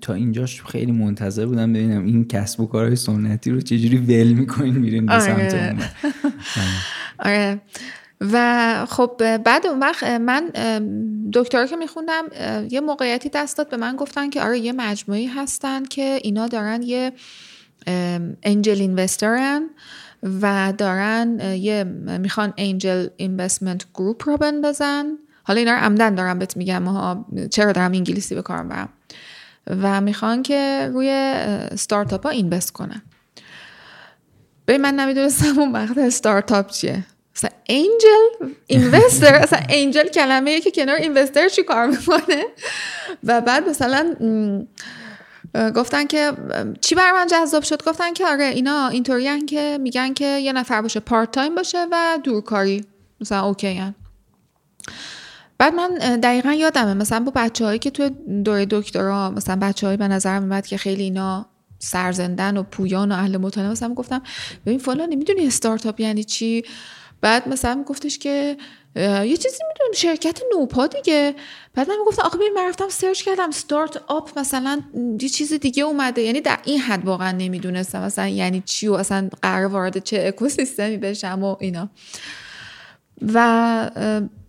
تا 0.00 0.14
اینجاش 0.14 0.62
خیلی 0.62 0.92
منتظر 0.92 1.46
بودم 1.46 1.72
ببینم 1.72 2.04
این 2.04 2.28
کسب 2.28 2.60
و 2.60 2.66
کارهای 2.66 2.96
سنتی 2.96 3.50
رو 3.50 3.60
چجوری 3.60 3.96
ول 3.96 4.32
می‌کنین 4.32 4.74
میرین 4.74 5.06
به 5.06 5.20
سمت 5.20 5.54
آره. 5.54 5.76
آره. 7.18 7.60
و 8.20 8.86
خب 8.88 9.36
بعد 9.36 9.66
اون 9.66 9.78
وقت 9.78 10.04
من 10.04 10.50
دکترا 11.32 11.66
که 11.66 11.76
میخوندم 11.76 12.24
یه 12.70 12.80
موقعیتی 12.80 13.28
دست 13.28 13.58
داد 13.58 13.68
به 13.68 13.76
من 13.76 13.96
گفتن 13.96 14.30
که 14.30 14.42
آره 14.42 14.58
یه 14.58 14.72
مجموعی 14.72 15.26
هستن 15.26 15.84
که 15.84 16.18
اینا 16.22 16.48
دارن 16.48 16.82
یه 16.82 17.12
انجل 18.42 18.80
اینوسترن 18.80 19.70
و 20.42 20.72
دارن 20.78 21.40
یه 21.40 21.84
می‌خوان 22.18 22.54
انجل 22.56 23.06
اینوستمنت 23.16 23.84
گروپ 23.94 24.28
رو 24.28 24.36
بندازن. 24.36 25.06
حالا 25.42 25.58
اینا 25.58 25.72
رو 25.72 25.78
عمدن 25.78 26.14
دارم 26.14 26.38
بهت 26.38 26.56
میگم 26.56 27.24
چرا 27.50 27.72
دارم 27.72 27.92
انگلیسی 27.92 28.34
به 28.34 28.42
کار 28.42 28.62
برم؟ 28.62 28.88
و 29.66 30.00
می‌خوان 30.00 30.42
که 30.42 30.90
روی 30.92 31.34
ستارتاپ 31.76 32.22
ها 32.26 32.30
اینوست 32.30 32.72
کنن. 32.72 33.02
به 34.66 34.78
من 34.78 34.94
نمی‌دونستم 34.94 35.58
اون 35.58 35.72
وقت 35.72 35.98
استارتاپ 35.98 36.70
چیه. 36.70 37.04
مثلا 37.36 37.50
انجل 37.68 38.54
اینوستر 38.66 39.34
اصلا 39.34 39.60
انجل 39.80 40.08
کلمه 40.08 40.60
که 40.60 40.70
کنار 40.70 40.96
اینوستر 40.96 41.48
چی 41.48 41.62
کار 41.62 41.86
می‌کنه؟ 41.86 42.44
و 43.24 43.40
بعد 43.40 43.68
مثلا 43.68 44.14
گفتن 45.54 46.06
که 46.06 46.32
چی 46.80 46.94
بر 46.94 47.12
من 47.12 47.26
جذاب 47.26 47.62
شد 47.62 47.84
گفتن 47.84 48.12
که 48.12 48.26
آره 48.26 48.44
اینا 48.44 48.88
اینطوری 48.88 49.46
که 49.46 49.78
میگن 49.80 50.14
که 50.14 50.24
یه 50.24 50.52
نفر 50.52 50.82
باشه 50.82 51.00
part 51.00 51.30
time 51.30 51.54
باشه 51.54 51.86
و 51.92 52.18
دورکاری 52.24 52.84
مثلا 53.20 53.40
okay 53.46 53.74
ان. 53.74 53.94
بعد 55.58 55.74
من 55.74 55.88
دقیقا 56.20 56.52
یادمه 56.52 56.94
مثلا 56.94 57.20
با 57.20 57.32
بچه 57.34 57.64
هایی 57.64 57.78
که 57.78 57.90
توی 57.90 58.10
دوره 58.44 58.66
دکترا 58.70 59.30
مثلا 59.30 59.56
بچه 59.56 59.86
هایی 59.86 59.96
به 59.96 60.08
نظر 60.08 60.38
میمد 60.38 60.66
که 60.66 60.76
خیلی 60.76 61.02
اینا 61.02 61.46
سرزندن 61.78 62.56
و 62.56 62.62
پویان 62.62 63.12
و 63.12 63.14
اهل 63.14 63.36
مطالعه 63.36 63.70
مثلا 63.70 63.94
گفتم 63.94 64.22
ببین 64.66 64.78
فلانی 64.78 65.16
می‌دونی 65.16 65.46
استارتاپ 65.46 66.00
یعنی 66.00 66.24
چی 66.24 66.64
بعد 67.20 67.48
مثلا 67.48 67.82
گفتش 67.86 68.18
که 68.18 68.56
یه 68.96 69.36
چیزی 69.36 69.58
می‌دونم 69.68 69.92
شرکت 69.94 70.40
نوپا 70.52 70.86
دیگه. 70.86 71.34
بعد 71.74 71.88
من 71.88 71.96
گفتم 72.06 72.22
آخه 72.22 72.36
ببین 72.36 72.52
من 72.56 72.68
رفتم 72.68 72.88
search 72.88 73.22
کردم 73.22 73.50
ستارت 73.50 74.02
آپ 74.08 74.38
مثلا 74.38 74.82
یه 75.20 75.28
چیز 75.28 75.52
دیگه 75.52 75.82
اومده. 75.82 76.22
یعنی 76.22 76.40
در 76.40 76.58
این 76.64 76.78
حد 76.78 77.04
واقعا 77.04 77.32
نمی‌دونستم 77.32 78.02
مثلا 78.02 78.28
یعنی 78.28 78.62
چی 78.66 78.88
و 78.88 78.92
اصلا 78.92 79.28
قرار 79.42 79.66
وارد 79.66 80.04
چه 80.04 80.24
اکوسیستمی 80.26 80.96
بشم 80.96 81.44
و 81.44 81.56
اینا. 81.60 81.88
و 83.34 83.90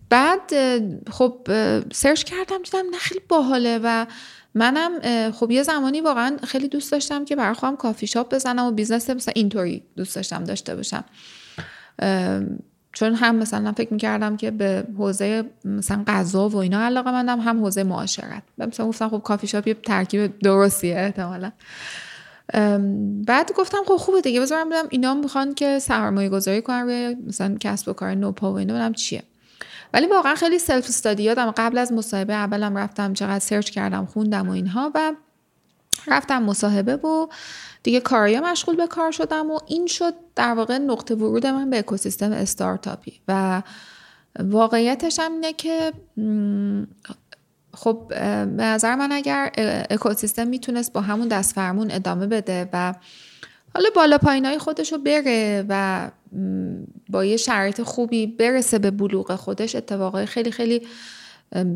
بعد 0.08 0.52
خب 1.10 1.48
search 1.92 2.24
کردم 2.24 2.62
دیدم 2.62 2.90
نه 2.90 2.98
خیلی 2.98 3.20
باحاله. 3.28 3.80
و 3.82 4.06
منم 4.54 5.30
خب 5.30 5.50
یه 5.50 5.62
زمانی 5.62 6.00
واقعا 6.00 6.36
خیلی 6.46 6.68
دوست 6.68 6.92
داشتم 6.92 7.24
که 7.24 7.36
برای 7.36 7.54
خودم 7.54 7.76
کافی 7.76 8.06
شاپ 8.06 8.34
بزنم 8.34 8.64
و 8.64 8.70
business 8.70 9.10
مثلا 9.10 9.32
اینطوری 9.36 9.82
دوست 9.96 10.16
داشتم 10.16 10.44
داشته 10.44 10.76
باشم. 10.76 11.04
چون 12.92 13.14
هم 13.14 13.36
مثلا 13.36 13.72
فکر 13.72 13.92
می‌کردم 13.92 14.36
که 14.36 14.50
به 14.50 14.84
حوزه 14.98 15.44
مثلا 15.64 16.04
غذا 16.06 16.48
و 16.48 16.56
اینا 16.56 16.80
علاقه 16.80 17.10
مندم 17.10 17.40
هم 17.40 17.60
حوزه 17.60 17.82
معاشرت. 17.82 18.42
مثلا 18.58 18.86
گفتم 18.86 19.08
خب 19.08 19.18
کافی 19.18 19.46
شاپ 19.46 19.68
یه 19.68 19.74
ترکیب 19.74 20.38
درستیه 20.38 20.98
احتمالا. 20.98 21.52
بعد 23.26 23.52
گفتم 23.56 23.78
خب 23.86 23.96
خوبه 23.96 24.20
دیگه. 24.20 24.40
بذارم 24.40 24.68
بدم 24.68 24.86
اینا 24.90 25.14
می‌خوان 25.14 25.54
که 25.54 25.78
سرمایه 25.78 26.28
گذاری 26.28 26.62
کنن 26.62 26.82
روی 26.82 27.16
مثلا 27.26 27.56
کسب 27.60 27.88
و 27.88 27.92
کار 27.92 28.14
نوپا 28.14 28.52
و 28.52 28.58
اینا 28.58 28.74
بودم 28.74 28.92
چیه. 28.92 29.22
ولی 29.94 30.06
واقعا 30.06 30.34
خیلی 30.34 30.58
self 30.58 30.84
study 30.88 31.22
یادم. 31.22 31.50
قبل 31.50 31.78
از 31.78 31.92
مصاحبه 31.92 32.34
اولم 32.34 32.78
رفتم 32.78 33.12
چقدر 33.12 33.38
search 33.38 33.70
کردم 33.70 34.06
خوندم 34.06 34.48
و 34.48 34.52
اینها 34.52 34.90
و 34.94 35.12
رفتم 36.08 36.42
مصاحبه 36.42 36.96
و 36.96 37.26
دیگه 37.82 38.00
کاریا 38.00 38.40
مشغول 38.40 38.76
به 38.76 38.86
کار 38.86 39.10
شدم 39.10 39.50
و 39.50 39.58
این 39.66 39.86
شد 39.86 40.14
در 40.36 40.54
واقع 40.54 40.78
نقطه 40.78 41.14
ورود 41.14 41.46
من 41.46 41.70
به 41.70 41.78
اکوسیستم 41.78 42.32
استارتاپی. 42.32 43.20
و 43.28 43.62
واقعیتش 44.38 45.18
هم 45.18 45.32
اینه 45.32 45.52
که 45.52 45.92
خب 47.74 48.06
به 48.56 48.64
نظر 48.64 48.94
من 48.94 49.12
اگر 49.12 49.52
اکوسیستم 49.90 50.48
می‌تونست 50.48 50.92
با 50.92 51.00
همون 51.00 51.28
دست 51.28 51.54
فرمون 51.54 51.90
ادامه 51.90 52.26
بده 52.26 52.68
و 52.72 52.94
حالا 53.74 53.88
بالا 53.96 54.18
پایین 54.18 54.44
های 54.44 54.58
خودش 54.58 54.92
رو 54.92 54.98
بره 54.98 55.64
و 55.68 56.10
با 57.10 57.24
یه 57.24 57.36
شرایط 57.36 57.82
خوبی 57.82 58.26
برسه 58.26 58.78
به 58.78 58.90
بلوغ 58.90 59.36
خودش 59.36 59.76
اتفاقای 59.76 60.26
خیلی 60.26 60.50
خیلی 60.50 60.86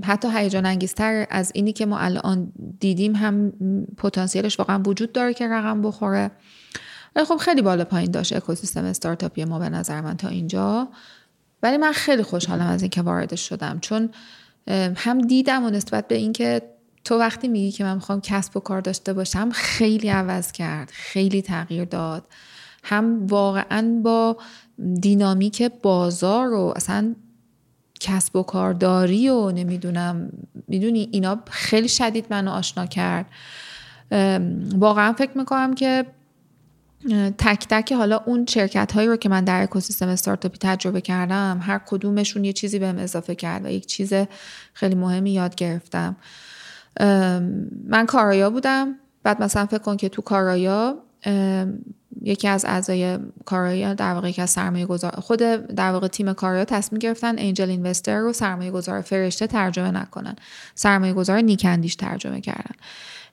حتی 0.05 0.29
هیجان 0.35 0.67
انگیزتر 0.67 1.27
از 1.31 1.53
اینی 1.55 1.73
که 1.73 1.87
ما 1.87 1.99
الان 1.99 2.53
دیدیم 2.81 3.15
هم 3.15 3.53
پتانسیلش 3.97 4.59
واقعا 4.59 4.83
وجود 4.83 5.13
داره 5.13 5.35
که 5.35 5.49
رقم 5.49 5.83
بخوره. 5.83 6.31
ولی 7.17 7.25
خب 7.25 7.37
خیلی 7.37 7.63
بالا 7.63 7.85
پایین 7.85 8.11
داشت 8.11 8.37
اکوسیستم 8.37 8.85
استارتاپی 8.85 9.45
ما 9.45 9.59
به 9.59 9.69
نظر 9.69 10.01
من 10.01 10.17
تا 10.17 10.29
اینجا. 10.29 10.89
ولی 11.63 11.77
من 11.77 11.93
خیلی 11.93 12.23
خوشحالم 12.23 12.67
از 12.67 12.83
اینکه 12.83 13.03
واردش 13.03 13.49
شدم. 13.49 13.79
چون 13.81 14.11
هم 14.97 15.21
دیدم 15.21 15.65
و 15.65 15.71
نسبت 15.71 16.09
به 16.09 16.15
اینکه 16.15 16.63
تو 17.05 17.19
وقتی 17.19 17.49
میگی 17.49 17.71
که 17.71 17.85
من 17.85 17.95
می‌خوام 17.95 18.21
کسب 18.21 18.57
و 18.57 18.61
کار 18.61 18.81
داشته 18.81 19.13
باشم 19.13 19.51
خیلی 19.51 20.09
عوض 20.09 20.53
کرد 20.53 20.91
خیلی 20.93 21.43
تغییر 21.43 21.85
داد. 21.85 22.25
هم 22.85 23.27
واقعا 23.27 24.01
با 24.03 24.37
دینامیک 25.01 25.63
بازار 25.83 26.53
و 26.53 26.73
اصلا 26.77 27.15
کسب 28.01 28.37
و 28.37 28.43
کارداری 28.43 29.29
و 29.29 29.51
نمی‌دونم 29.51 30.31
می‌دونی 30.69 31.09
اینا 31.13 31.39
خیلی 31.51 31.89
شدید 31.89 32.27
منو 32.31 32.51
آشنا 32.51 32.87
کرد. 32.87 33.27
واقعا 34.75 35.13
فکر 35.13 35.39
می‌کنم 35.39 35.75
که 35.75 36.07
تک 37.39 37.67
تک 37.69 37.93
حالا 37.93 38.21
اون 38.27 38.47
شرکت 38.47 38.93
هایی 38.93 39.09
رو 39.09 39.17
که 39.17 39.29
من 39.29 39.45
در 39.45 39.63
اکوسیستم 39.63 40.09
استارتاپی 40.09 40.59
تجربه 40.61 41.01
کردم 41.01 41.61
هر 41.63 41.81
کدومشون 41.87 42.45
یه 42.45 42.53
چیزی 42.53 42.79
بهم 42.79 42.99
اضافه 42.99 43.35
کرد 43.35 43.65
و 43.65 43.69
یک 43.69 43.87
چیز 43.87 44.13
خیلی 44.73 44.95
مهمی 44.95 45.31
یاد 45.31 45.55
گرفتم. 45.55 46.17
من 47.87 48.07
کارایا 48.07 48.51
بودم 48.51 48.95
بعد 49.23 49.43
مثلا 49.43 49.67
فکر 49.67 49.79
کن 49.79 49.97
که 49.97 50.09
تو 50.09 50.23
کارایا 50.23 50.97
یکی 52.23 52.49
از 52.49 52.65
اعضای 52.65 53.19
کارایی 53.45 53.95
در 53.95 54.15
واقع 54.15 54.31
که 54.31 54.43
از 54.43 54.51
سرمایه 54.51 54.87
گذار 54.87 55.11
خود 55.11 55.39
در 55.77 55.91
واقع 55.91 56.09
تیم 56.09 56.33
کارایی 56.33 56.65
تصمیم 56.65 56.99
گرفتن 56.99 57.35
انجل 57.39 57.71
اینوستر 57.71 58.19
رو 58.19 58.33
سرمایه 58.33 58.71
گذار 58.71 59.01
فرشته 59.01 59.47
ترجمه 59.47 59.91
نکنن. 59.91 60.37
سرمایه 60.75 61.13
گذار 61.13 61.41
نیکندیش 61.41 61.95
ترجمه 61.95 62.41
کردن. 62.41 62.75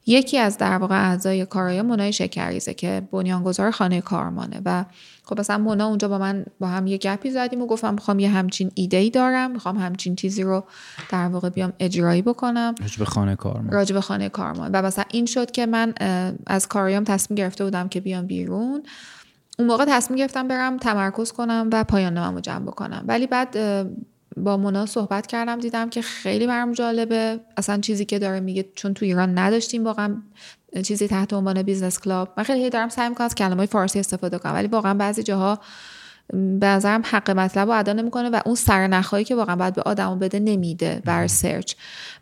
یکی 0.05 0.37
از 0.37 0.57
در 0.57 0.77
واقع 0.77 0.95
اعضای 0.95 1.45
کارایی 1.45 1.81
منای 1.81 2.13
شکریزه 2.13 2.73
که 2.73 3.01
بنیانگذار 3.11 3.71
خانه 3.71 4.01
کارمانه 4.01 4.61
و 4.65 4.85
خب 5.25 5.39
مثلا 5.39 5.57
مونا 5.57 5.87
اونجا 5.87 6.07
با 6.07 6.17
من 6.17 6.45
با 6.59 6.67
هم 6.67 6.87
یه 6.87 6.97
گپی 6.97 7.31
زدیم 7.31 7.61
و 7.61 7.67
گفتم 7.67 7.93
می‌خوام 7.93 8.19
یه 8.19 8.29
همچین 8.29 8.71
ایده 8.75 8.97
ای 8.97 9.09
دارم 9.09 9.51
می‌خوام 9.51 9.77
همچین 9.77 10.15
چیزی 10.15 10.43
رو 10.43 10.63
در 11.09 11.27
واقع 11.27 11.49
بیام 11.49 11.73
اجرایی 11.79 12.21
بکنم. 12.21 12.75
راجب 12.81 13.03
خانه 13.03 13.35
کارمان 13.35 13.71
راجب 13.71 13.99
خانه 13.99 14.29
کارمان 14.29 14.71
و 14.71 14.81
مثلا 14.81 15.05
این 15.11 15.25
شد 15.25 15.51
که 15.51 15.65
من 15.65 15.93
از 16.47 16.67
کاریام 16.67 17.03
تصمیم 17.03 17.35
گرفته 17.35 17.63
بودم 17.63 17.87
که 17.87 17.99
بیام 17.99 18.25
بیرون. 18.25 18.83
اون 19.59 19.67
موقع 19.67 19.85
تصمیم 19.87 20.19
گرفتم 20.19 20.47
برم 20.47 20.77
تمرکز 20.77 21.31
کنم 21.31 21.69
و 21.73 21.83
پایان 21.83 22.13
ناممو 22.13 22.39
جمع 22.39 22.65
بکنم. 22.65 23.03
ولی 23.07 23.27
بعد 23.27 23.57
با 24.37 24.57
مونا 24.57 24.85
صحبت 24.85 25.27
کردم 25.27 25.59
دیدم 25.59 25.89
که 25.89 26.01
خیلی 26.01 26.47
برام 26.47 26.71
جالبه. 26.71 27.39
اصلا 27.57 27.77
چیزی 27.81 28.05
که 28.05 28.19
داره 28.19 28.39
میگه 28.39 28.65
چون 28.75 28.93
تو 28.93 29.05
ایران 29.05 29.37
نداشتیم 29.37 29.83
واقعا 29.83 30.15
چیزی 30.83 31.07
تحت 31.07 31.33
عنوان 31.33 31.61
business 31.61 31.99
club 31.99 32.33
من 32.37 32.43
خیلی 32.43 32.69
دارم 32.69 32.89
سعی 32.89 33.09
می‌کنم 33.09 33.25
از 33.25 33.35
کلمه 33.35 33.65
فارسی 33.65 33.99
استفاده 33.99 34.37
کنم 34.37 34.53
ولی 34.53 34.67
واقعا 34.67 34.93
بعضی 34.93 35.23
جاها 35.23 35.59
به 36.33 36.67
نظرم 36.67 37.01
حق 37.05 37.31
مطلب 37.31 37.67
رو 37.67 37.79
ادا 37.79 37.93
نمی‌کنه 37.93 38.29
و 38.29 38.39
اون 38.45 38.55
سرنخهایی 38.55 39.25
که 39.25 39.35
واقعا 39.35 39.55
باید 39.55 39.73
به 39.73 39.81
آدمو 39.81 40.15
بده 40.15 40.39
نمیده 40.39 41.01
بر 41.05 41.27
search 41.27 41.73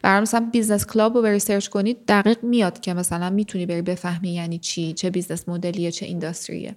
برای 0.02 0.22
مثلا 0.22 0.50
business 0.52 0.86
club 0.86 1.16
رو 1.16 1.22
بری 1.22 1.40
search 1.40 1.68
کنید 1.68 1.98
دقیق 2.08 2.44
میاد 2.44 2.80
که 2.80 2.94
مثلا 2.94 3.30
می‌تونی 3.30 3.66
بری 3.66 3.82
بفهمی 3.82 4.34
یعنی 4.34 4.60
چی 4.60 4.94
چه 4.94 5.10
business 5.10 5.50
model 5.50 5.80
یه 5.80 5.92
چه 5.92 6.06
industry 6.06 6.62
یه 6.62 6.76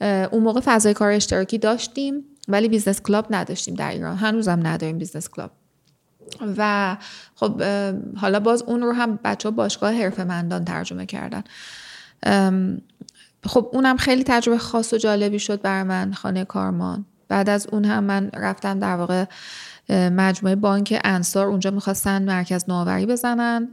اون 0.00 0.42
موقع 0.42 0.60
فضای 0.64 0.94
کار 0.94 1.10
اشتراکی 1.10 1.58
داشتیم. 1.58 2.24
ولی 2.48 2.68
business 2.68 3.02
club 3.02 3.26
نداشتیم 3.30 3.74
در 3.74 3.90
ایران. 3.90 4.16
هنوزم 4.16 4.66
نداریم 4.66 4.98
business 4.98 5.28
club. 5.28 5.50
و 6.56 6.96
خب 7.34 7.62
حالا 8.16 8.40
باز 8.40 8.62
اون 8.62 8.82
رو 8.82 8.92
هم 8.92 9.18
بچه 9.24 9.48
ها 9.48 9.54
باشگاه 9.54 9.92
حرفه 9.92 10.24
مندان 10.24 10.64
ترجمه 10.64 11.06
کردن. 11.06 11.42
خب 13.44 13.70
اونم 13.72 13.96
خیلی 13.96 14.24
تجربه 14.24 14.58
خاص 14.58 14.92
و 14.92 14.96
جالبی 14.96 15.38
شد 15.38 15.60
بر 15.60 15.82
من 15.82 16.12
خانه 16.12 16.44
کارمان. 16.44 17.04
بعد 17.28 17.48
از 17.48 17.66
اون 17.66 17.84
هم 17.84 18.04
من 18.04 18.30
رفتم 18.34 18.78
در 18.78 18.96
واقع 18.96 19.24
مجموعه 19.92 20.56
بانک 20.56 21.00
انصار 21.04 21.46
اونجا 21.46 21.70
می‌خواستن 21.70 22.22
مرکز 22.22 22.64
نوآوری 22.68 23.06
بزنن. 23.06 23.68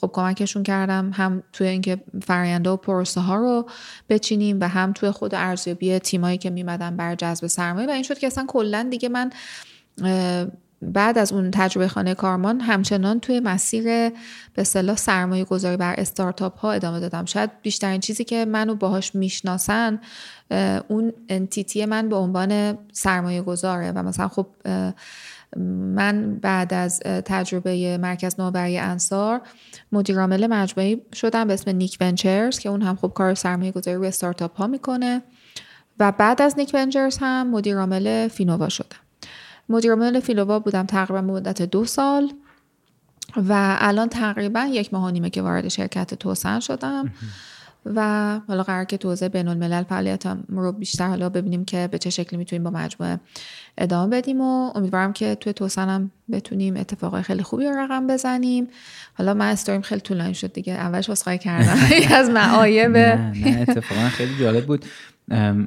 خب 0.00 0.10
کمکشون 0.12 0.62
کردم 0.62 1.10
هم 1.14 1.42
توی 1.52 1.66
اینکه 1.66 2.02
فرآیندها 2.22 2.74
و 2.74 2.76
پروسه 2.76 3.20
ها 3.20 3.36
رو 3.36 3.68
بچینیم 4.08 4.58
و 4.60 4.68
هم 4.68 4.92
توی 4.92 5.10
خود 5.10 5.34
ارزیابی 5.34 5.98
تیمایی 5.98 6.38
که 6.38 6.50
میمدن 6.50 6.96
بر 6.96 7.14
جذب 7.14 7.46
سرمایه. 7.46 7.88
و 7.88 7.90
این 7.90 8.02
شد 8.02 8.18
که 8.18 8.26
اصلا 8.26 8.44
کلا 8.48 8.86
دیگه 8.90 9.08
من 9.08 9.30
بعد 10.82 11.18
از 11.18 11.32
اون 11.32 11.50
تجربه 11.50 11.88
خانه 11.88 12.14
کارمان 12.14 12.60
همچنان 12.60 13.20
توی 13.20 13.40
مسیر 13.40 13.84
به 14.54 14.64
صلاح 14.64 14.96
سرمایه 14.96 15.44
گذاری 15.44 15.76
بر 15.76 15.94
استارتاپ 15.98 16.58
ها 16.58 16.72
ادامه 16.72 17.00
دادم. 17.00 17.24
شاید 17.24 17.50
بیشترین 17.62 18.00
چیزی 18.00 18.24
که 18.24 18.44
منو 18.44 18.74
باهاش 18.74 19.14
می‌شناسن 19.14 20.00
اون 20.88 21.12
انتیتی 21.28 21.84
من 21.84 22.08
به 22.08 22.16
عنوان 22.16 22.78
سرمایه 22.92 23.42
گذاره. 23.42 23.92
و 23.92 24.02
مثلا 24.02 24.28
خب 24.28 24.46
من 25.56 26.38
بعد 26.38 26.74
از 26.74 27.00
تجربه 27.00 27.98
مرکز 27.98 28.40
نوبری 28.40 28.78
انصار 28.78 29.40
مدیر 29.92 30.20
عامل 30.20 30.46
مجموعی 30.46 31.02
شدم 31.12 31.46
به 31.46 31.54
اسم 31.54 31.70
نیک 31.70 31.98
ونچرز 32.00 32.58
که 32.58 32.68
اون 32.68 32.82
هم 32.82 32.96
خب 32.96 33.12
کار 33.14 33.34
سرمایه 33.34 33.72
گذاری 33.72 33.96
روی 33.96 34.08
استارتاپ 34.08 34.56
ها 34.56 34.66
می‌کنه. 34.66 35.22
و 35.98 36.12
بعد 36.12 36.42
از 36.42 36.54
نیک 36.58 36.70
ونچرز 36.74 37.18
هم 37.20 37.50
مدیر 37.50 37.78
عامل 37.78 38.28
فینووا 38.28 38.68
شدم. 38.68 38.96
مدیر 39.68 39.90
عامل 39.90 40.20
فینووا 40.20 40.58
بودم 40.58 40.86
تقریبا 40.86 41.20
مدت 41.20 41.62
دو 41.62 41.84
سال 41.84 42.32
و 43.36 43.76
الان 43.80 44.08
تقریبا 44.08 44.60
یک 44.60 44.94
ماه 44.94 45.04
و 45.04 45.10
نیمه 45.10 45.30
که 45.30 45.42
وارد 45.42 45.68
شرکت 45.68 46.14
توسن 46.14 46.60
شدم. 46.60 47.12
و 47.86 48.40
حالا 48.48 48.62
قرار 48.62 48.84
که 48.84 48.96
توزیع 48.96 49.28
بین 49.28 49.48
الملل 49.48 49.82
فعالیتم 49.82 50.44
رو 50.48 50.72
بیشتر 50.72 51.08
حالا 51.08 51.28
ببینیم 51.28 51.64
که 51.64 51.88
به 51.92 51.98
چه 51.98 52.10
شکلی 52.10 52.38
می‌تونیم 52.38 52.64
با 52.64 52.70
مجموعه 52.70 53.20
ادامه 53.78 54.16
بدیم 54.16 54.40
و 54.40 54.72
امیدوارم 54.74 55.12
که 55.12 55.34
توی 55.34 55.52
توسنم 55.52 56.10
بتونیم 56.32 56.76
اتفاقای 56.76 57.22
خیلی 57.22 57.42
خوبی 57.42 57.64
رو 57.64 57.72
رقم 57.76 58.06
بزنیم. 58.06 58.68
حالا 59.14 59.34
من 59.34 59.50
استوریم 59.50 59.80
خیلی 59.80 60.00
طولانی 60.00 60.34
شد 60.34 60.52
دیگه. 60.52 60.72
اولش 60.72 61.08
واسخای 61.08 61.38
کردم. 61.38 61.76
از 62.20 62.30
معایب 62.30 62.96
نه, 62.96 63.32
نه 63.44 63.66
اتفاقا 63.68 64.08
خیلی 64.08 64.38
جالب 64.40 64.66
بود. 64.66 64.84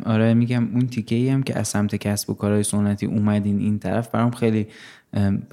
آره 0.06 0.34
میگم 0.34 0.68
اون 0.74 0.88
تیکه 0.88 1.16
ای 1.16 1.30
هم 1.30 1.44
که 1.44 1.60
از 1.60 1.68
سمت 1.68 1.96
کسب 1.96 2.30
و 2.30 2.34
کارهای 2.34 2.64
سنتی 2.64 3.06
اومدین 3.06 3.60
این 3.60 3.80
طرف 3.80 4.08
برام 4.08 4.32
خیلی 4.32 4.68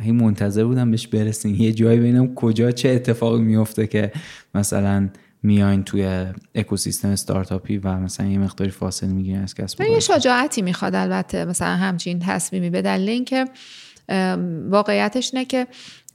هی 0.01 0.13
منتظر 0.13 0.65
بودم 0.65 0.91
بهش 0.91 1.07
برسین 1.07 1.55
یه 1.55 1.73
جایی 1.73 1.99
ببینم 1.99 2.35
کجا 2.35 2.71
چه 2.71 2.89
اتفاقی 2.89 3.43
میفته 3.43 3.87
که 3.87 4.13
مثلا 4.55 5.09
میاین 5.45 5.85
توی 5.85 6.27
اکوسیستم 6.55 7.09
استارتاپی 7.09 7.79
و 7.79 7.97
مثلا 7.97 8.27
یه 8.27 8.39
مقداری 8.39 8.71
فاصله 8.71 9.13
می‌گیرین 9.13 9.43
از 9.43 9.55
کسب 9.55 9.81
یه 9.81 10.01
شجاعتی 10.01 10.63
می‌خواد 10.63 10.95
البته 10.95 11.45
مثلا 11.45 11.77
همچین 11.77 12.19
تصمیمی 12.19 12.71
به 12.71 12.83
دلیل 12.83 13.09
اینکه 13.09 13.45
واقعیتش 14.69 15.35
اینه 15.35 15.45
که 15.45 15.67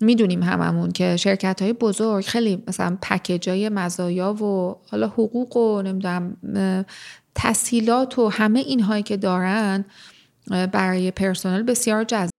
می‌دونیم 0.02 0.44
هممون 0.44 0.92
که 0.92 1.18
شرکت 1.18 1.62
های 1.62 1.74
بزرگ 1.74 2.26
خیلی 2.26 2.63
مثلا 2.68 2.98
پکیجای 3.02 3.70
مزایا 3.70 4.34
و 4.34 4.76
حالا 4.92 5.08
حقوق 5.08 5.58
و 5.58 5.82
نمی‌دونم 5.82 6.38
تسهیلات 7.36 8.20
و 8.20 8.30
همه 8.30 8.60
اینهایی 8.60 9.04
که 9.04 9.18
دارن 9.18 9.86
برای 10.50 11.12
پرسنل 11.12 11.63
بسیار 11.63 12.04
جذاب 12.04 12.38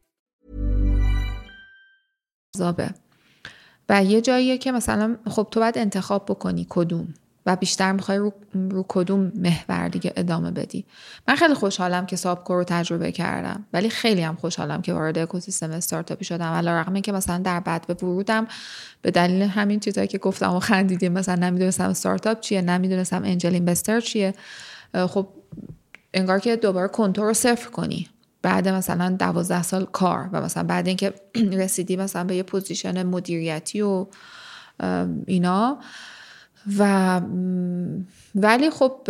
جذابه 2.55 2.89
و 3.89 4.03
یه 4.03 4.21
جاییه 4.21 4.57
که 4.57 4.71
مثلا 4.71 5.15
خب 5.27 5.47
تو 5.51 5.59
باید 5.59 5.77
انتخاب 5.77 6.25
بکنی 6.25 6.67
کدوم 6.69 7.13
و 7.45 7.55
بیشتر 7.55 7.91
می‌خوای 7.91 8.17
رو, 8.17 8.33
رو 8.53 8.85
کدوم 8.87 9.31
محور 9.35 9.87
دیگه 9.87 10.13
ادامه 10.15 10.51
بدی. 10.51 10.85
من 11.27 11.35
خیلی 11.35 11.53
خوشحالم 11.53 12.05
که 12.05 12.15
سابکو 12.15 12.53
رو 12.53 12.63
تجربه 12.63 13.11
کردم 13.11 13.65
ولی 13.73 13.89
خیلی 13.89 14.21
هم 14.21 14.35
خوشحالم 14.35 14.81
که 14.81 14.93
وارد 14.93 15.17
اکوسیستم 15.17 15.71
استارتاپی 15.71 16.25
شدم. 16.25 16.45
علی 16.45 16.67
رغم 16.67 17.01
که 17.01 17.11
مثلا 17.11 17.37
در 17.37 17.59
بعد 17.59 17.87
به 17.87 17.93
ورودم 17.93 18.47
به 19.01 19.11
دلیل 19.11 19.41
همین 19.41 19.79
چیزایی 19.79 20.07
که 20.07 20.17
گفتم 20.17 20.53
و 20.53 20.59
خندیدیم 20.59 21.11
مثلا 21.11 21.35
نمی‌دونستم 21.35 21.89
استارتاپ 21.89 22.39
چیه 22.39 22.61
نمی‌دونستم 22.61 23.23
انجل 23.23 23.53
اینوستر 23.53 23.99
چیه. 23.99 24.33
خب 24.93 25.27
انگار 26.13 26.39
که 26.39 26.55
دوباره 26.55 26.87
کنترل 26.87 27.25
رو 27.25 27.33
صفر 27.33 27.69
کنی. 27.69 28.07
بعد 28.41 28.67
مثلا 28.67 29.15
دوازده 29.19 29.63
سال 29.63 29.85
کار 29.85 30.29
و 30.33 30.41
مثلا 30.41 30.63
بعد 30.63 30.87
اینکه 30.87 31.13
رسیدی 31.63 31.95
مثلا 31.95 32.23
به 32.23 32.35
یه 32.35 32.43
position 32.43 33.03
مدیریتی 33.03 33.81
و 33.81 34.05
اینا. 35.27 35.77
و 36.77 37.21
ولی 38.35 38.69
خب 38.69 39.01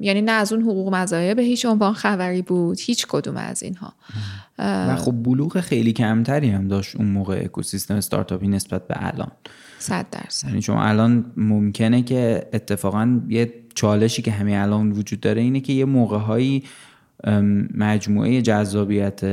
یعنی 0.00 0.22
نه 0.22 0.32
از 0.32 0.52
اون 0.52 0.62
حقوق 0.62 0.94
مزایای 0.94 1.34
به 1.34 1.42
هیچ 1.42 1.66
عنوان 1.66 1.92
خبری 1.92 2.42
بود. 2.42 2.78
هیچ 2.80 3.06
کدوم 3.06 3.36
از 3.36 3.62
اینها. 3.62 3.92
و 4.58 4.96
خب 4.96 5.22
بلوغ 5.22 5.60
خیلی 5.60 5.92
کمتری 5.92 6.50
هم 6.50 6.68
داشت 6.68 6.96
اون 6.96 7.06
موقع 7.06 7.40
اکوسیستم 7.44 7.94
استارتاپی 7.94 8.48
نسبت 8.48 8.88
به 8.88 8.94
الان. 8.98 9.30
صد 9.78 10.06
درصد. 10.10 10.48
یعنی 10.48 10.60
چون 10.60 10.76
الان 10.76 11.32
ممکنه 11.36 12.02
که 12.02 12.48
اتفاقا 12.52 13.20
یه 13.28 13.54
چالشی 13.74 14.22
که 14.22 14.30
همین 14.30 14.56
الان 14.56 14.92
وجود 14.92 15.20
داره 15.20 15.40
اینه 15.40 15.60
که 15.60 15.72
یه 15.72 15.84
موقع 15.84 16.18
هایی 16.18 16.64
مجموعه 17.74 18.42
جذابیت 18.42 19.24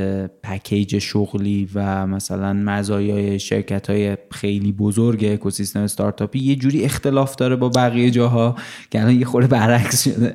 پکیج 0.42 0.98
شغلی 0.98 1.68
و 1.74 2.06
مثلا 2.06 2.52
مزایای 2.52 3.38
شرکت 3.38 3.90
های 3.90 4.16
خیلی 4.30 4.72
بزرگ 4.72 5.24
اکوسیستم 5.24 5.80
استارتاپی 5.80 6.38
یه 6.38 6.56
جوری 6.56 6.84
اختلاف 6.84 7.36
داره 7.36 7.56
با 7.56 7.68
بقیه 7.68 8.10
جاها 8.10 8.56
که 8.90 9.00
الان 9.00 9.14
یه 9.14 9.24
خورده 9.24 9.48
برعکس 9.48 10.04
شده. 10.04 10.34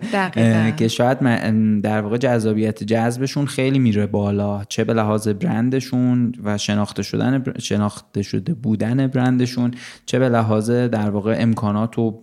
که 0.78 0.88
شاید 0.88 1.20
در 1.82 2.02
واقع 2.02 2.18
جذابیت 2.18 2.84
جذبشون 2.84 3.46
خیلی 3.46 3.80
میره 3.80 4.06
بالا 4.06 4.63
چه 4.70 4.84
به 4.84 4.94
لحاظ 4.94 5.28
برندشون 5.28 6.34
و 6.44 6.58
شناخته 6.58 7.04
شدن 7.04 7.44
شناخته 7.60 8.22
شده 8.22 8.54
بودن 8.54 9.08
برندشون 9.08 9.72
چه 10.06 10.20
به 10.20 10.30
لحاظ 10.30 10.72
در 10.72 11.10
واقع 11.10 11.36
امکانات 11.39 12.00
و 12.00 12.22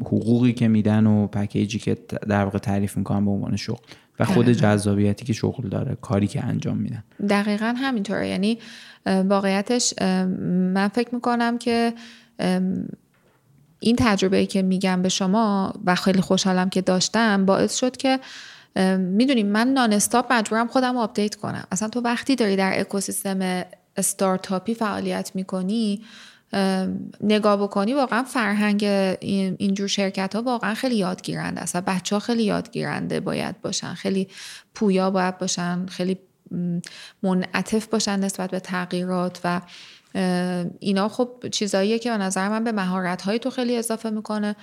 حقوقی 0.00 0.52
که 0.52 0.68
میدن 0.68 1.06
و 1.06 1.26
پکیجی 1.26 1.78
که 1.78 1.96
در 2.28 2.44
واقع 2.44 2.58
تعریف 2.58 2.96
می‌کنن 2.96 3.24
به 3.24 3.30
عنوان 3.30 3.56
شغل. 3.56 3.76
و 4.22 4.24
خود 4.24 4.48
جذابیتی 4.48 5.24
که 5.24 5.32
شغل 5.32 5.68
داره 5.68 5.96
کاری 6.00 6.26
که 6.26 6.44
انجام 6.44 6.76
میدن. 6.76 7.04
دقیقا 7.28 7.74
همینطوره. 7.76 8.28
یعنی 8.28 8.58
واقعیتش 9.06 9.94
من 10.74 10.88
فکر 10.88 11.14
می‌کنم 11.14 11.58
که 11.58 11.92
این 13.80 13.96
تجربه 13.98 14.46
که 14.46 14.62
میگم 14.62 15.02
به 15.02 15.08
شما 15.08 15.74
و 15.86 15.94
خیلی 15.94 16.20
خوشحالم 16.20 16.70
که 16.70 16.80
داشتم 16.80 17.46
باعث 17.46 17.76
شد 17.76 17.96
که 17.96 18.20
می‌دونیم 18.98 19.46
من 19.46 19.68
nonstop 19.68 20.32
مجبورم 20.32 20.66
خودم 20.68 20.96
update 20.96 21.34
کنم. 21.34 21.64
اصلا 21.72 21.88
تو 21.88 22.00
وقتی 22.00 22.36
داری 22.36 22.56
در 22.56 22.80
اکوسیستم 22.80 23.64
استارتاپی 23.96 24.74
فعالیت 24.74 25.30
می‌کنی 25.34 26.02
نگاه 27.20 27.56
بکنی 27.62 27.94
واقعا 27.94 28.22
فرهنگ 28.22 28.84
اینجور 29.58 29.88
شرکت 29.88 30.34
ها 30.34 30.42
واقعا 30.42 30.74
خیلی 30.74 30.96
یادگیرنده 30.96 31.60
است 31.60 31.76
و 31.76 31.80
بچه 31.80 32.16
ها 32.16 32.20
خیلی 32.20 32.44
یادگیرنده 32.44 33.20
باید 33.20 33.60
باشن. 33.60 33.94
خیلی 33.94 34.28
پویا 34.74 35.10
باید 35.10 35.38
باشن 35.38 35.86
خیلی 35.86 36.18
منعطف 37.22 37.86
باشن 37.86 38.20
نسبت 38.20 38.50
به 38.50 38.60
تغییرات 38.60 39.40
و 39.44 39.60
اینا 40.80 41.08
خب 41.08 41.30
چیزاییه 41.52 41.98
که 41.98 42.10
به 42.10 42.16
نظر 42.16 42.48
من 42.48 42.64
به 42.64 42.72
مهارت 42.72 43.22
های 43.22 43.38
تو 43.38 43.50
خیلی 43.50 43.76
اضافه 43.76 44.10
می‌کنه. 44.10 44.56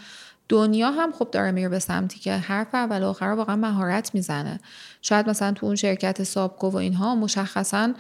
دنیا 0.50 0.92
هم 0.92 1.12
خب 1.12 1.32
داره 1.32 1.52
میره 1.52 1.70
به 1.70 1.80
سمتی 1.80 2.20
که 2.20 2.34
حرف 2.34 2.76
اول 2.76 3.04
و 3.04 3.08
آخر 3.08 3.26
واقعا 3.26 3.56
مهارت 3.56 4.16
می‌زنه. 4.16 4.60
شاید 5.02 5.30
مثلا 5.30 5.52
تو 5.52 5.66
اون 5.66 5.76
شرکت 5.76 6.24
سابکو 6.24 6.70
و 6.70 6.76
اینها 6.76 7.16
مشخصا 7.16 7.94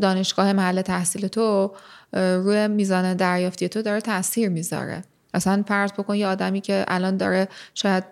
دانشگاه 0.00 0.52
محل 0.52 0.82
تحصیل 0.82 1.26
تو 1.26 1.74
روی 2.12 2.68
میزان 2.68 3.14
دریافتی 3.14 3.68
تو 3.68 3.82
داره 3.82 4.00
تاثیر 4.00 4.48
می‌ذاره. 4.48 5.02
اصلا 5.34 5.64
فرض 5.68 5.92
بکن 5.92 6.14
یه 6.14 6.26
آدمی 6.26 6.60
که 6.60 6.84
الان 6.88 7.16
داره 7.16 7.48
شاید 7.74 8.04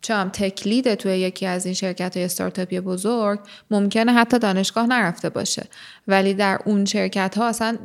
چه 0.00 0.14
هم 0.14 0.28
تکلیده 0.28 0.96
توی 0.96 1.18
یکی 1.18 1.46
از 1.46 1.64
این 1.64 1.74
شرکت 1.74 2.16
های 2.16 2.24
استارتاپی 2.24 2.80
بزرگ 2.80 3.40
ممکنه 3.70 4.12
حتی 4.12 4.38
دانشگاه 4.38 4.86
نرفته 4.86 5.28
باشه. 5.28 5.66
ولی 6.08 6.34
در 6.34 6.58
اون 6.64 6.84
شرکت 6.84 7.38
ها 7.38 7.48
اصلا 7.48 7.76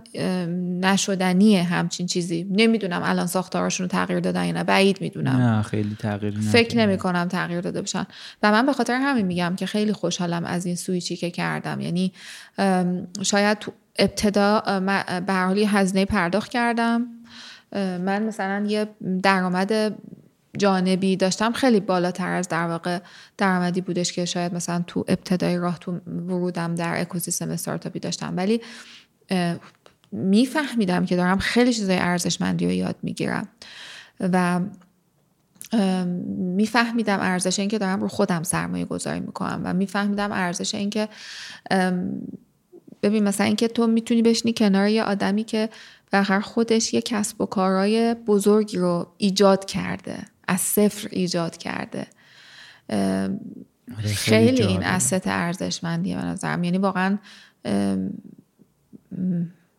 نشدنیه 0.82 1.64
همچین 1.64 2.06
چیزی. 2.06 2.48
نمی‌دونم 2.52 3.02
الان 3.06 3.28
ساختارشون 3.28 3.84
رو 3.84 3.92
تغییر 3.92 4.20
دادن 4.20 4.46
یا 4.46 4.52
نه. 4.52 4.64
بعید 4.64 5.02
می‌دونم. 5.02 5.36
نه 5.36 5.62
خیلی 5.62 5.98
تغییر 6.00 6.40
فکر 6.52 6.78
نمی 6.78 6.98
کنم 6.98 7.28
تغییر 7.28 7.62
داده 7.62 7.82
باشن 7.82 8.06
و 8.44 8.52
من 8.52 8.66
به 8.66 8.74
خاطر 8.74 8.94
همین 8.94 9.26
میگم 9.26 9.56
که 9.56 9.66
خیلی 9.66 9.94
خوشحالم 9.94 10.46
از 10.46 10.66
این 10.66 10.76
سویچی 10.76 11.16
که 11.16 11.32
کردم. 11.32 11.82
یعنی 11.82 12.14
شاید 13.22 13.60
تو 13.60 13.72
ابتدا 14.02 14.60
به 15.28 15.34
هر 15.34 15.46
حالی 15.46 15.66
هزینه 15.66 16.06
پرداخت 16.06 16.52
کردم. 16.52 17.08
من 17.76 18.24
مثلا 18.24 18.66
یه 18.68 18.90
درآمد 19.24 19.96
جانبی 20.58 21.16
داشتم 21.16 21.52
خیلی 21.52 21.80
بالاتر 21.80 22.34
از 22.34 22.48
در 22.48 22.68
واقع 22.68 23.00
درآمدی 23.38 23.82
بودش 23.82 24.14
که 24.14 24.26
شاید 24.26 24.54
مثلا 24.54 24.84
تو 24.88 25.06
ابتدای 25.08 25.58
راه 25.58 25.80
تو 25.80 25.92
ورودم 26.08 26.76
در 26.76 27.02
اکوسیستم 27.02 27.50
استارتاپی 27.50 28.00
داشتم. 28.00 28.34
ولی 28.38 28.62
میفهمیدم 30.12 31.06
که 31.06 31.16
دارم 31.16 31.38
خیلی 31.38 31.74
چیزای 31.74 31.98
ارزشمندی 31.98 32.66
رو 32.66 32.72
یاد 32.72 32.96
می‌گیرم. 33.04 33.48
و 34.20 34.60
میفهمیدم 36.38 37.20
ارزش 37.20 37.60
این 37.60 37.70
که 37.70 37.78
دارم 37.78 38.02
رو 38.02 38.08
خودم 38.08 38.44
سرمایه 38.44 38.86
گذاری 38.86 39.20
می‌کنم 39.20 39.62
و 39.64 39.74
میفهمیدم 39.74 40.32
ارزش 40.32 40.76
این 40.76 40.90
که 40.90 41.10
ببین 43.04 43.24
مثلا 43.24 43.46
اینکه 43.46 43.68
تو 43.68 43.88
می‌تونی 43.88 44.22
بشنی 44.22 44.54
کنار 44.54 44.88
یه 44.88 45.04
آدمی 45.04 45.44
که 45.44 45.70
هر 46.14 46.40
خودش 46.40 46.94
یه 46.94 47.02
کسب 47.02 47.42
و 47.42 47.46
کارهای 47.46 48.14
بزرگی 48.14 48.78
رو 48.78 49.14
ایجاد 49.18 49.66
کرده 49.66 50.18
از 50.48 50.62
صفر 50.62 51.08
ایجاد 51.12 51.58
کرده. 51.58 52.08
آره، 52.90 54.14
خیلی 54.16 54.64
این 54.64 54.84
اسست 54.84 55.28
ارزشمندیه 55.28 56.16
به 56.16 56.24
نظرم. 56.24 56.64
یعنی 56.64 56.78
واقعا 56.78 57.18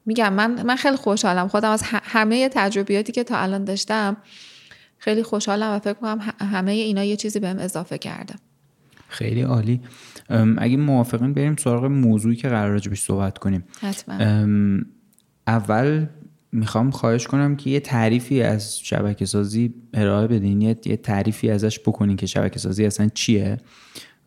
میگم 0.07 0.33
من 0.33 0.63
من 0.63 0.77
خیلی 0.77 0.97
خوشحالم. 0.97 1.49
خودم 1.49 1.71
از 1.71 1.83
همه 1.87 2.49
تجربیاتی 2.49 3.13
که 3.13 3.25
تا 3.25 3.37
الان 3.37 3.65
داشتم 3.65 4.17
خیلی 4.99 5.23
خوشحالم 5.23 5.71
و 5.71 5.79
فکر 5.79 5.93
کنم 5.93 6.35
همه 6.39 6.73
اینا 6.73 7.05
یه 7.05 7.17
چیزی 7.17 7.41
بهم 7.41 7.59
اضافه 7.59 7.99
کرده. 7.99 8.35
خیلی 9.09 9.43
عالی. 9.43 9.81
اگه 10.59 10.77
موافقین 10.77 11.33
بریم 11.33 11.57
سراغ 11.57 11.85
موضوعی 11.85 12.37
که 12.37 12.49
قرار 12.49 12.71
راجبش 12.71 13.01
صحبت 13.01 13.39
کنیم. 13.39 13.65
حتما. 13.81 14.15
اول 15.47 16.07
می‌خوام 16.53 16.91
خواهش 16.91 17.27
کنم 17.27 17.57
که 17.57 17.71
یه 17.71 17.81
تعریفی 17.81 18.43
از 18.43 18.79
شبکه 18.79 19.27
سازی 19.27 19.75
ارائه 19.95 20.27
بدین 20.27 20.61
یه 20.61 20.75
تعریفی 20.75 21.51
ازش 21.51 21.81
بکنین 21.81 22.17
که 22.17 22.27
شبکه 22.27 22.59
سازی 22.59 22.87
اصلا 22.87 23.09
چیه 23.15 23.59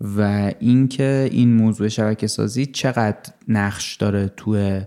و 0.01 0.51
اینکه 0.60 1.29
این 1.31 1.53
موضوع 1.53 1.88
شبکه 1.88 2.27
سازی 2.27 2.65
چقدر 2.65 3.34
نقش 3.47 3.95
داره 3.95 4.31
تو 4.38 4.81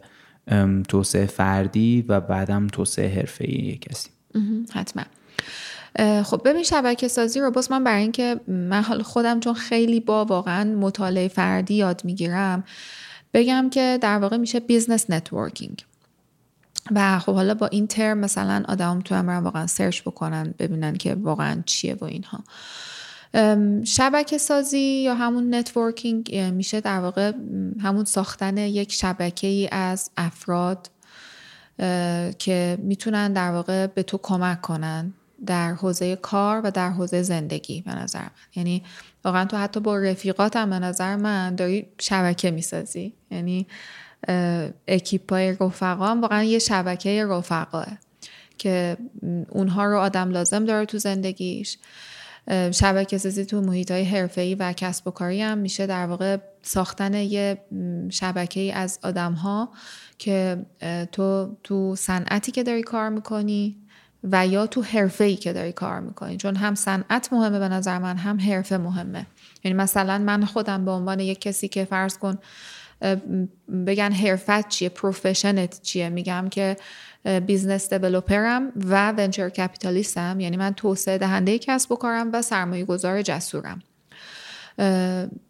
توسعه 0.88 1.26
فردی 1.26 2.04
و 2.08 2.20
بعدم 2.20 2.66
توسعه 2.66 3.16
حرفه‌ای 3.16 3.78
کسی. 3.80 4.10
حتما. 4.72 5.02
خب 6.24 6.40
ببین 6.44 6.62
شبکه 6.62 7.08
سازی 7.08 7.40
رو 7.40 7.50
باز 7.50 7.70
من 7.70 7.84
برای 7.84 8.02
اینکه 8.02 8.40
من 8.46 8.82
حال 8.82 9.02
خودم 9.02 9.40
چون 9.40 9.54
خیلی 9.54 10.00
با 10.00 10.24
واقعا 10.24 10.64
مطالعه 10.64 11.28
فردی 11.28 11.74
یاد 11.74 12.04
می‌گیرم 12.04 12.64
بگم 13.34 13.70
که 13.70 13.98
در 14.00 14.18
واقع 14.18 14.36
میشه 14.36 14.60
business 14.60 15.10
networking 15.10 15.84
و 16.90 17.18
خب 17.18 17.34
حالا 17.34 17.54
با 17.54 17.66
این 17.66 17.86
ترم 17.86 18.18
مثلا 18.18 18.64
آدم 18.68 19.00
تو 19.00 19.14
هم 19.14 19.28
واقعا 19.28 19.66
search 19.66 20.02
بکنن 20.02 20.54
ببینن 20.58 20.96
که 20.96 21.14
واقعا 21.14 21.62
چیه 21.66 21.94
با 21.94 22.06
اینها. 22.06 22.44
شبکه 23.84 24.38
سازی 24.38 24.78
یا 24.78 25.14
همون 25.14 25.54
networking 25.54 26.36
میشه 26.36 26.80
در 26.80 26.98
واقع 26.98 27.32
همون 27.80 28.04
ساختن 28.04 28.56
یک 28.56 28.92
شبکه 28.92 29.46
ای 29.46 29.68
از 29.72 30.10
افراد 30.16 30.90
که 32.38 32.78
می‌تونن 32.82 33.32
در 33.32 33.50
واقع 33.50 33.86
به 33.86 34.02
تو 34.02 34.18
کمک 34.22 34.60
کنن. 34.60 35.12
در 35.46 35.74
حوزه 35.74 36.16
کار 36.16 36.60
و 36.64 36.70
در 36.70 36.90
حوزه 36.90 37.22
زندگی 37.22 37.82
به 37.82 37.94
نظر 37.94 38.22
من. 38.22 38.30
یعنی 38.56 38.82
واقعا 39.24 39.44
تو 39.44 39.56
حتی 39.56 39.80
با 39.80 39.98
رفیقاتم 39.98 40.70
به 40.70 40.78
نظر 40.78 41.16
من 41.16 41.54
داری 41.54 41.86
شبکه 42.00 42.50
می‌سازی. 42.50 43.14
یعنی 43.30 43.66
اکیپای 44.88 45.52
رفقا 45.60 46.06
هم 46.06 46.20
واقعا 46.20 46.42
یه 46.42 46.58
شبکه 46.58 47.26
رفقاه 47.26 47.86
که 48.58 48.96
اونها 49.48 49.84
رو 49.84 49.98
آدم 49.98 50.30
لازم 50.30 50.64
داره 50.64 50.86
تو 50.86 50.98
زندگیش. 50.98 51.78
شبکه 52.70 53.18
سازی 53.18 53.44
تو 53.44 53.60
محیط 53.60 53.90
های 53.90 54.04
حرفه‌ای 54.04 54.54
و 54.54 54.72
کسب 54.72 55.08
و 55.08 55.10
کاری 55.10 55.42
هم 55.42 55.58
میشه 55.58 55.86
در 55.86 56.06
واقع 56.06 56.36
ساختن 56.62 57.14
یه 57.14 57.58
شبکه 58.10 58.60
ای 58.60 58.72
از 58.72 58.98
آدم 59.02 59.32
ها 59.32 59.68
که 60.18 60.66
تو 61.12 61.56
تو 61.64 61.96
صنعتی 61.96 62.52
که 62.52 62.62
داری 62.62 62.82
کار 62.82 63.08
می‌کنی 63.08 63.76
و 64.24 64.46
یا 64.46 64.66
تو 64.66 64.82
حرفه 64.82 65.24
ای 65.24 65.36
که 65.36 65.52
داری 65.52 65.72
کار 65.72 66.00
می‌کنی. 66.00 66.36
چون 66.36 66.56
هم 66.56 66.74
صنعت 66.74 67.32
مهمه 67.32 67.58
به 67.58 67.68
نظر 67.68 67.98
من 67.98 68.16
هم 68.16 68.40
حرفه 68.40 68.76
مهمه. 68.76 69.26
یعنی 69.64 69.76
مثلا 69.76 70.18
من 70.18 70.44
خودم 70.44 70.84
به 70.84 70.90
عنوان 70.90 71.20
یک 71.20 71.40
کسی 71.40 71.68
که 71.68 71.84
فرض 71.84 72.18
کن 72.18 72.38
بگن 73.86 74.12
حرفت 74.12 74.68
چیه 74.68 74.88
profession 74.88 75.74
ت 75.74 75.82
چیه؟ 75.82 76.08
میگم 76.08 76.48
که 76.50 76.76
business 77.46 77.92
developer 77.92 78.64
م 78.64 78.72
و 78.76 79.12
venture 79.12 79.48
capitalist 79.48 80.32
م 80.32 80.40
یعنی 80.40 80.56
من 80.56 80.74
توسعه 80.74 81.18
دهنده 81.18 81.58
کسب 81.58 81.92
و 81.92 81.96
کارم 81.96 82.30
و 82.32 82.42
سرمایه 82.42 82.84
گذار 82.84 83.22
جسورم. 83.22 83.82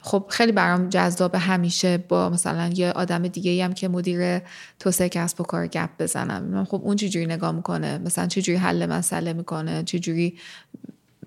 خب 0.01 0.27
خیلی 0.29 0.53
برام 0.53 0.88
جذاب 0.88 1.35
همیشه 1.35 1.99
با 1.99 2.31
مثلا 2.31 2.71
یه 2.75 2.91
آدم 2.93 3.29
دیگه 3.29 3.64
هم 3.64 3.73
که 3.73 3.88
مدیر 3.88 4.43
توسعه 4.79 5.09
کسب 5.09 5.41
و 5.41 5.45
کار 5.45 5.67
گپ 5.67 5.91
بزنم. 5.99 6.64
خب 6.64 6.81
اون 6.85 6.97
چجوری 6.97 7.27
نگاه 7.27 7.53
می‌کنه؟ 7.53 7.99
مثلا 7.99 8.27
چجوری 8.27 8.59
حل 8.59 8.87
مسئله 8.87 9.33
می‌کنه؟ 9.33 9.83
چجوری 9.83 10.38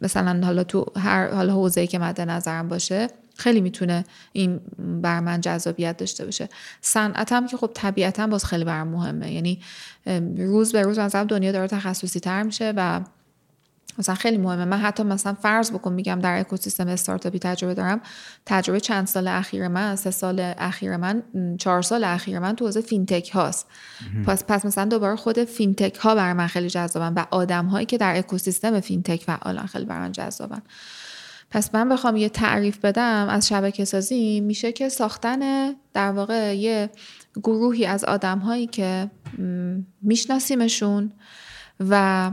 مثلا 0.02 0.46
حالا 0.46 0.64
تو 0.64 0.86
هر 0.96 1.34
حالا 1.34 1.54
حوزه‌ای 1.54 1.88
که 1.88 2.00
مد 2.00 2.22
نظرم 2.22 2.68
باشه 2.68 3.08
خیلی 3.36 3.62
می‌تونه 3.62 4.06
این 4.34 4.60
بر 5.02 5.20
من 5.20 5.42
جذابیت 5.42 5.98
داشته 5.98 6.26
باشه. 6.26 6.50
صنعت 6.82 7.32
هم 7.32 7.48
که 7.48 7.58
خب 7.58 7.72
طبیعتا 7.74 8.28
باز 8.28 8.46
خیلی 8.46 8.64
برام 8.64 8.88
مهمه. 8.88 9.32
یعنی 9.32 9.60
روز 10.38 10.72
به 10.72 10.82
روز 10.82 11.00
مثلا 11.00 11.24
دنیا 11.24 11.52
داره 11.52 11.68
تخصصی 11.68 12.20
تر 12.20 12.44
میشه 12.44 12.74
و 12.76 13.02
مثلا 14.00 14.16
خیلی 14.16 14.38
مهمه. 14.38 14.66
من 14.66 14.78
حتی 14.78 15.04
مثلا 15.04 15.34
فرض 15.34 15.72
بکن 15.72 15.94
میگم 15.94 16.20
در 16.20 16.40
اکوسیستم 16.40 16.88
استارتاپی 16.88 17.40
تجربه 17.40 17.74
دارم. 17.74 18.02
تجربه 18.46 18.80
چند 18.80 19.08
سال 19.08 19.28
اخیر 19.28 19.68
من 19.68 19.96
سه 19.96 20.12
سال 20.12 20.54
اخیر 20.58 20.98
من 20.98 21.24
چهار 21.60 21.82
سال 21.82 22.04
اخیر 22.04 22.40
من 22.40 22.56
تو 22.56 22.66
حوزه 22.66 22.82
fintech 22.82 23.30
هاست. 23.30 23.68
پس 24.26 24.44
پس 24.48 24.66
مثلا 24.66 24.86
دوباره 24.86 25.16
خود 25.16 25.44
fintech 25.44 25.96
ها 25.96 26.16
بر 26.16 26.34
من 26.34 26.48
خیلی 26.48 26.70
جذابن 26.70 27.14
و 27.14 27.26
آدم 27.32 27.66
هایی 27.66 27.86
که 27.86 27.98
در 27.98 28.18
اکوسیستم 28.18 28.80
fintech 28.80 29.24
فعالن 29.24 29.66
خیلی 29.66 29.86
بر 29.86 30.00
من 30.00 30.12
جذابن. 30.12 30.62
پس 31.50 31.76
من 31.76 31.90
بخوام 31.90 32.16
یه 32.16 32.30
تعریف 32.30 32.78
بدم 32.78 33.28
از 33.30 33.48
شبکه 33.48 33.86
سازی. 33.86 34.42
میشه 34.42 34.72
که 34.72 34.90
ساختن 34.90 35.72
در 35.94 36.12
واقع 36.12 36.58
یه 36.58 36.90
گروهی 37.44 37.86
از 37.86 38.04
آدم 38.04 38.40
هایی 38.40 38.68
که 38.68 39.12
میشناسیمشون 40.02 41.12
و 41.80 42.32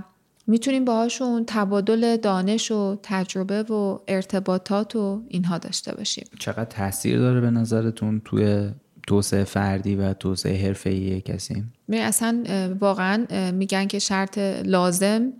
می‌تونیم 0.51 0.85
باهاشون 0.85 1.45
تبادل 1.47 2.17
دانش 2.17 2.71
و 2.71 2.99
تجربه 3.03 3.63
و 3.63 3.99
ارتباطات 4.09 4.97
و 4.97 5.23
اینها 5.29 5.59
داشته 5.59 5.95
باشیم. 5.95 6.25
چقدر 6.39 6.65
تاثیر 6.65 7.19
داره 7.19 7.41
به 7.41 7.51
نظرتون 7.51 8.23
توی 8.25 8.71
توسعه 9.07 9.45
فردی 9.45 9.97
و 9.97 10.13
توسعه 10.13 10.67
حرفه‌ای 10.67 11.21
کسی؟ 11.21 11.65
اصلا 11.93 12.45
واقعا 12.81 13.51
میگن 13.53 13.87
که 13.87 13.99
شرط 13.99 14.39
لازم 14.65 15.33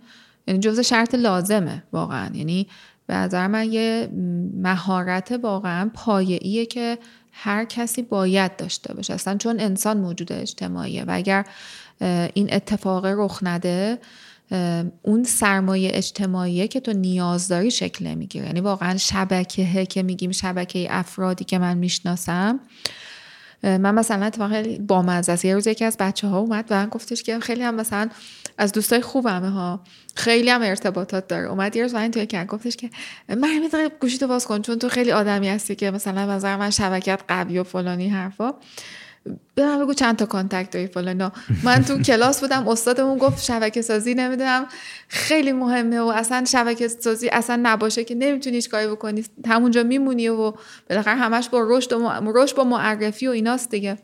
یعنی 0.47 0.59
جزء 0.59 0.81
شرط 0.81 1.15
لازمه 1.15 1.83
واقعا. 1.93 2.29
یعنی 2.33 2.67
به 3.07 3.15
نظر 3.15 3.47
من 3.47 3.71
یه 3.71 4.09
مهارت 4.53 5.39
واقعا 5.43 5.91
پایه‌ایه 5.93 6.65
که 6.65 6.97
هر 7.31 7.65
کسی 7.65 8.01
باید 8.01 8.55
داشته 8.55 8.93
باشه. 8.93 9.13
اصلا 9.13 9.37
چون 9.37 9.59
انسان 9.59 9.97
موجود 9.97 10.33
اجتماعیه 10.33 11.03
و 11.03 11.09
اگر 11.09 11.45
این 12.33 12.53
اتفاق 12.53 13.05
رخ 13.05 13.39
نده 13.43 13.99
اون 15.01 15.23
سرمایه 15.23 15.91
اجتماعیه 15.93 16.67
که 16.67 16.79
تو 16.79 16.93
نیاز 16.93 17.47
داری 17.47 17.71
شکل 17.71 18.07
نمی‌گیره 18.07 18.45
یعنی 18.45 18.61
واقعا 18.61 18.97
شبکه 18.97 19.85
که 19.85 20.03
میگیم 20.03 20.31
شبکه 20.31 20.87
افرادی 20.89 21.45
که 21.45 21.59
من 21.59 21.77
می‌شناسم. 21.77 22.59
من 23.63 23.95
مثلا 23.95 24.25
اتفاقا 24.25 24.49
خیلی 24.49 24.79
بامزه 24.79 25.31
است 25.31 25.45
یه 25.45 25.53
روز 25.53 25.67
یکی 25.67 25.85
از 25.85 25.97
بچه 25.99 26.27
ها 26.27 26.39
اومد 26.39 26.65
و 26.69 26.75
من 26.75 26.89
گفتش 26.89 27.23
که 27.23 27.39
خیلی 27.39 27.63
هم 27.63 27.75
مثلا 27.75 28.09
از 28.57 28.71
دوستای 28.71 29.01
خوبمه 29.01 29.49
ها. 29.49 29.83
خیلی 30.15 30.49
هم 30.49 30.61
ارتباطات 30.61 31.27
داره. 31.27 31.47
اومد 31.47 31.75
یه 31.75 31.83
روز 31.83 31.93
من 31.93 32.11
توی 32.11 32.25
کرد 32.25 32.47
گفتش 32.47 32.75
که 32.75 32.89
من 33.29 33.49
یه 33.73 33.89
گوشی 34.01 34.17
تو 34.17 34.27
باز 34.27 34.45
کن 34.45 34.61
چون 34.61 34.79
تو 34.79 34.89
خیلی 34.89 35.11
آدمی 35.11 35.49
هستی 35.49 35.75
که 35.75 35.91
مثلا 35.91 36.35
نظر 36.35 36.57
من 36.57 36.69
شبکت 36.69 37.21
قوی 37.27 37.59
و 37.59 37.63
فلانی 37.63 38.09
حرفا. 38.09 38.53
برم 39.55 39.83
بگو 39.83 39.93
چند 39.93 40.15
تا 40.15 40.25
contact 40.25 40.71
داری 40.71 40.87
فلانا 40.87 41.31
من 41.63 41.83
تو 41.83 41.99
کلاس 41.99 42.41
بودم 42.41 42.67
استادمون 42.67 43.17
گفت 43.17 43.43
شبکه 43.43 43.81
سازی 43.81 44.13
نمی‌دونم. 44.13 44.65
خیلی 45.07 45.51
مهمه 45.51 45.99
و 45.99 46.07
اصلا 46.07 46.45
شبکه 46.45 46.87
سازی 46.87 47.29
اصلا 47.29 47.59
نباشه 47.63 48.03
که 48.03 48.15
نمی‌تونی 48.15 48.61
کاری 48.61 48.87
بکنی. 48.87 49.23
همونجا 49.47 49.83
میمونی 49.83 50.29
و 50.29 50.53
بالاخره 50.89 51.15
همش 51.15 51.49
با 51.49 51.65
رشد 51.69 51.93
و 51.93 52.31
رشد 52.35 52.55
با 52.55 52.63
معرفی 52.63 53.27
و 53.27 53.31
ایناست 53.31 53.69
دیگه. 53.69 53.97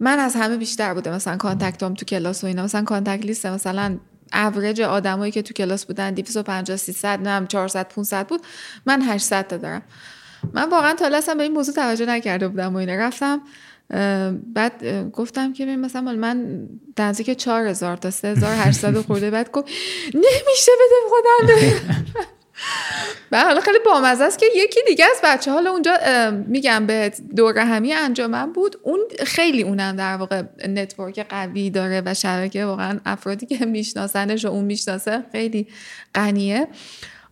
من 0.00 0.18
از 0.18 0.36
همه 0.36 0.56
بیشتر 0.56 0.94
بوده 0.94 1.10
مثلا 1.10 1.36
contact 1.36 1.87
ام 1.87 1.94
تو 1.94 2.04
کلاس 2.04 2.44
و 2.44 2.46
اینا. 2.46 2.64
مثلا 2.64 2.82
contact 2.82 3.24
list 3.24 3.46
مثلا 3.46 3.98
اوریج 4.32 4.80
آدمایی 4.80 5.32
که 5.32 5.42
تو 5.42 5.54
کلاس 5.54 5.86
بودن 5.86 6.10
250 6.10 6.76
300 6.76 7.28
نه 7.28 7.46
400 7.46 7.88
500 7.88 8.26
بود. 8.26 8.40
من 8.86 9.02
800 9.02 9.46
تا 9.46 9.56
دارم. 9.56 9.82
من 10.52 10.68
واقعا 10.70 10.94
تا 10.94 11.34
به 11.34 11.42
این 11.42 11.52
موضوع 11.52 11.74
توجه 11.74 12.06
نکرده 12.06 12.48
بودم 12.48 12.74
و 12.74 12.76
اینه 12.76 12.96
رفتم 12.96 13.40
بعد 14.54 15.10
گفتم 15.12 15.52
که 15.52 15.66
مثلا 15.66 16.12
من 16.12 16.68
نزدیک 16.98 17.30
4000 17.30 17.96
تا 17.96 18.10
3800 18.10 19.00
خورده. 19.00 19.30
بعد 19.30 19.50
گفت 19.50 19.68
نمیشه 20.14 20.72
بده 20.80 20.94
خودم. 21.08 21.54
و 23.32 23.40
حالا 23.40 23.60
خیلی 23.60 23.78
بامزه 23.86 24.24
است 24.24 24.38
که 24.38 24.46
یکی 24.54 24.80
دیگه 24.86 25.04
از 25.04 25.20
بچه 25.24 25.52
حالا 25.52 25.70
اونجا 25.70 25.92
میگم 26.46 26.86
به 26.86 27.12
دور 27.36 27.58
همی 27.58 27.92
انجامم 27.92 28.52
بود. 28.52 28.76
اون 28.82 29.00
خیلی 29.26 29.62
اونم 29.62 29.96
در 29.96 30.16
واقع 30.16 30.42
نتورک 30.68 31.26
قوی 31.28 31.70
داره 31.70 32.02
و 32.06 32.14
شبکه 32.14 32.64
واقعا 32.64 33.00
افرادی 33.06 33.46
که 33.46 33.66
میشناسنش 33.66 34.44
و 34.44 34.48
اون 34.48 34.64
می‌شناسه 34.64 35.24
خیلی 35.32 35.68
غنیه. 36.14 36.68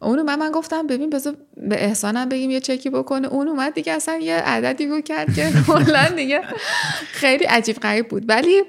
اون 0.03 0.23
من 0.23 0.39
من 0.39 0.51
گفتم 0.51 0.87
ببین 0.87 1.11
بذار 1.11 1.37
به 1.57 1.85
احسانم 1.85 2.29
بگیم 2.29 2.51
یه 2.51 2.61
چکی 2.61 2.91
بکنه. 2.91 3.29
اون 3.29 3.49
اومد 3.49 3.75
دیگه 3.75 3.93
اصلا 3.93 4.17
یه 4.17 4.35
عددی 4.35 4.87
رو 4.87 5.01
کرد 5.01 5.35
که 5.35 5.51
کلا 5.67 6.09
دیگه 6.17 6.43
خیلی 7.13 7.45
عجیب 7.45 7.77
غریب 7.77 8.09
بود. 8.09 8.25
ولی 8.29 8.63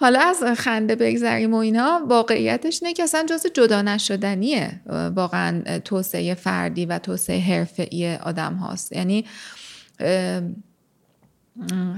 حالا 0.00 0.20
از 0.20 0.42
خنده 0.42 0.96
بگذریم 0.96 1.54
و 1.54 1.56
اینا 1.56 2.00
واقعیتش 2.08 2.82
نه 2.82 2.92
که 2.92 3.02
اصلا 3.02 3.26
جز 3.28 3.46
جدا 3.54 3.82
نشدنیه 3.82 4.80
واقعا 5.16 5.78
توسعه 5.78 6.34
فردی 6.34 6.86
و 6.86 6.98
توسعه 6.98 7.40
حرفه‌ای 7.40 8.16
آدم 8.16 8.54
هاست. 8.54 8.92
یعنی 8.92 9.24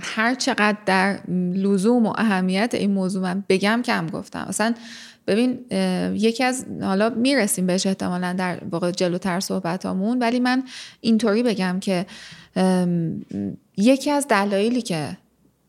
هر 0.01 0.35
چقدر 0.35 0.77
در 0.87 1.21
لزوم 1.55 2.07
و 2.07 2.13
اهمیت 2.17 2.75
این 2.75 2.91
موضوع 2.91 3.23
من 3.23 3.45
بگم 3.49 3.83
کم 3.85 4.07
گفتم. 4.07 4.47
اصلا 4.49 4.75
ببین 5.27 5.65
یکی 6.17 6.45
از 6.45 6.67
حالا 6.83 7.11
می‌رسیم 7.11 7.67
بهش 7.67 7.87
احتمالا 7.87 8.33
در 8.33 8.59
واقع 8.71 8.91
جلوتر 8.91 9.41
صحبتامون 9.41 10.19
ولی 10.19 10.41
من 10.41 10.63
اینطوری 11.01 11.43
بگم 11.43 11.81
که 11.81 12.07
یکی 13.77 14.11
از 14.11 14.29
دلایلی 14.29 14.83
که 14.83 15.17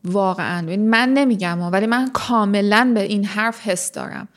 واقعا 0.03 0.77
من 0.77 1.09
نمیگم 1.09 1.61
ولی 1.61 1.87
من 1.87 2.09
کاملا 2.13 2.91
به 2.93 3.01
این 3.01 3.25
حرف 3.25 3.67
حس 3.67 3.91
دارم. 3.91 4.27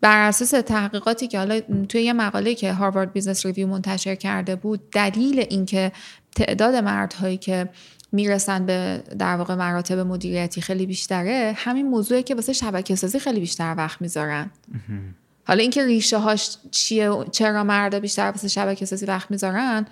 بر 0.00 0.28
اساس 0.28 0.50
تحقیقاتی 0.50 1.28
که 1.28 1.38
حالا 1.38 1.60
توی 1.88 2.02
یه 2.02 2.12
مقاله 2.12 2.54
که 2.54 2.72
Harvard 2.72 3.12
Business 3.12 3.46
Review 3.46 3.66
منتشر 3.66 4.14
کرده 4.14 4.56
بود 4.56 4.90
دلیل 4.90 5.46
اینکه 5.50 5.92
تعداد 6.36 6.74
مردهایی 6.74 7.36
که 7.36 7.68
می‌رسن 8.12 8.66
به 8.66 9.02
در 9.18 9.36
واقع 9.36 9.54
مراتب 9.54 9.98
مدیریتی 9.98 10.60
خیلی 10.60 10.86
بیشتره 10.86 11.54
همین 11.56 11.88
موضوعی 11.88 12.22
که 12.22 12.34
واسه 12.34 12.52
شبکه 12.52 12.94
سازی 12.94 13.18
خیلی 13.18 13.40
بیشتر 13.40 13.74
وقت 13.76 14.02
می‌ذارن. 14.02 14.50
حالا 15.46 15.60
اینکه 15.60 15.86
ریشه 15.86 16.18
هاش 16.18 16.56
چیه 16.70 17.10
چرا 17.32 17.64
مردا 17.64 18.00
بیشتر 18.00 18.30
واسه 18.30 18.48
شبکه 18.48 18.86
سازی 18.86 19.06
وقت 19.06 19.30
می‌ذارن 19.30 19.86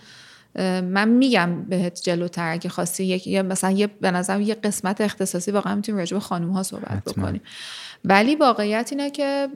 من 0.82 1.08
میگم 1.08 1.62
بهت 1.62 2.02
جلوتر 2.02 2.52
اگه 2.52 2.68
خواستی 2.68 3.04
یک 3.04 3.28
مثلا 3.28 3.70
یه 3.70 3.86
به 3.86 4.10
نظرم 4.10 4.40
یه 4.40 4.54
قسمت 4.54 5.00
اختصاصی 5.00 5.50
واقعا 5.50 5.74
می‌تونیم 5.74 5.98
راجع 5.98 6.16
به 6.16 6.20
خانم 6.20 6.50
ها 6.50 6.62
صحبت 6.62 7.04
بکنیم. 7.04 7.40
ولی 8.04 8.36
واقعیت 8.36 8.88
اینه 8.90 9.10
که 9.10 9.48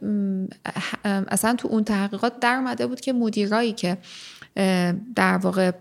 اصلا 1.04 1.54
تو 1.54 1.68
اون 1.68 1.84
تحقیقات 1.84 2.40
در 2.40 2.54
اومده 2.54 2.86
بود 2.86 3.00
که 3.00 3.12
مدیرایی 3.12 3.72
که 3.72 3.98
در 5.14 5.36
واقع 5.36 5.72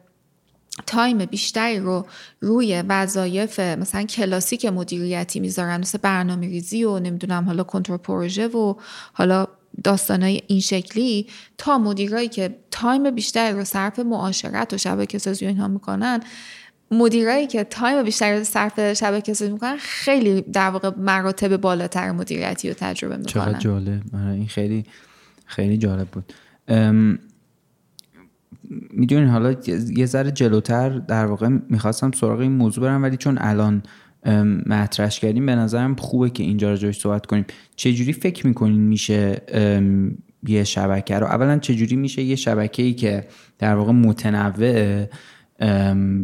time 0.88 1.18
بیشتری 1.18 1.80
رو 1.80 2.06
روی 2.40 2.84
وظایف 2.90 3.60
مثلا 3.60 4.04
کلاسیک 4.04 4.66
مدیریتی 4.66 5.40
می‌ذارن 5.40 5.80
مثل 5.80 5.98
برنامه 5.98 6.48
ریزی 6.48 6.84
و 6.84 7.00
نمی‌دونم 7.00 7.46
حالا 7.46 7.64
کنترل 7.64 7.98
پروژه 7.98 8.48
و 8.48 8.76
حالا 9.14 9.48
داستانای 9.84 10.42
این 10.48 10.60
شکلی 10.60 11.28
تا 11.58 11.78
مدیرایی 11.78 12.28
که 12.28 12.56
time 12.72 13.12
بیشتری 13.12 13.58
رو 13.58 13.64
صرف 13.64 14.00
معاشرت 14.00 14.74
و 14.74 14.78
شبکه 14.78 15.18
سازی 15.18 15.46
اینها 15.46 15.68
می‌کنن 15.68 16.20
مدیرایی 16.92 17.48
که 17.48 17.64
time 17.64 18.04
بیشتری 18.04 18.38
رو 18.38 18.44
صرف 18.44 18.94
شبکه 18.94 19.34
سازی 19.34 19.52
می‌کنن 19.52 19.78
خیلی 19.78 20.42
در 20.42 20.70
واقع 20.70 20.92
مراتب 20.98 21.58
بالاتر 21.58 22.12
مدیریتی 22.12 22.70
رو 22.70 22.76
تجربه 22.80 23.18
می‌کنن. 23.18 23.34
چقدر 23.34 23.60
جالب. 23.60 24.02
آره، 24.14 24.34
این 24.34 24.48
خیلی 24.48 24.86
خیلی 25.46 25.78
جالب 25.78 26.08
بود. 26.08 26.34
می‌دونین 28.92 29.28
حالا 29.28 29.56
یه 29.96 30.06
ذره 30.06 30.32
جلوتر 30.32 30.90
در 30.90 31.26
واقع 31.26 31.48
می‌خواستم 31.70 32.12
سراغ 32.12 32.40
این 32.40 32.52
موضوع 32.52 32.84
برم 32.84 33.04
ولی 33.04 33.18
چون 33.18 33.38
الان 33.42 33.84
مطرحش 34.66 35.20
کردیم 35.20 35.46
به 35.46 35.56
نظرم 35.56 35.96
خوبه 35.96 36.30
که 36.30 36.44
اینجا 36.44 36.76
جایش 36.76 37.00
صحبت 37.00 37.26
کنیم. 37.26 37.46
چجوری 37.76 38.14
فکر 38.14 38.48
می‌کنین 38.48 38.82
میشه 38.82 39.42
یه 40.48 40.64
شبکه 40.64 41.20
رو؟ 41.20 41.26
اولا 41.26 41.58
چجوری 41.58 41.96
میشه 41.96 42.22
یه 42.22 42.36
شبکه 42.36 42.84
ای 42.84 42.94
که 42.94 43.28
در 43.60 43.76
واقع 43.76 43.92
متنوع 43.92 45.06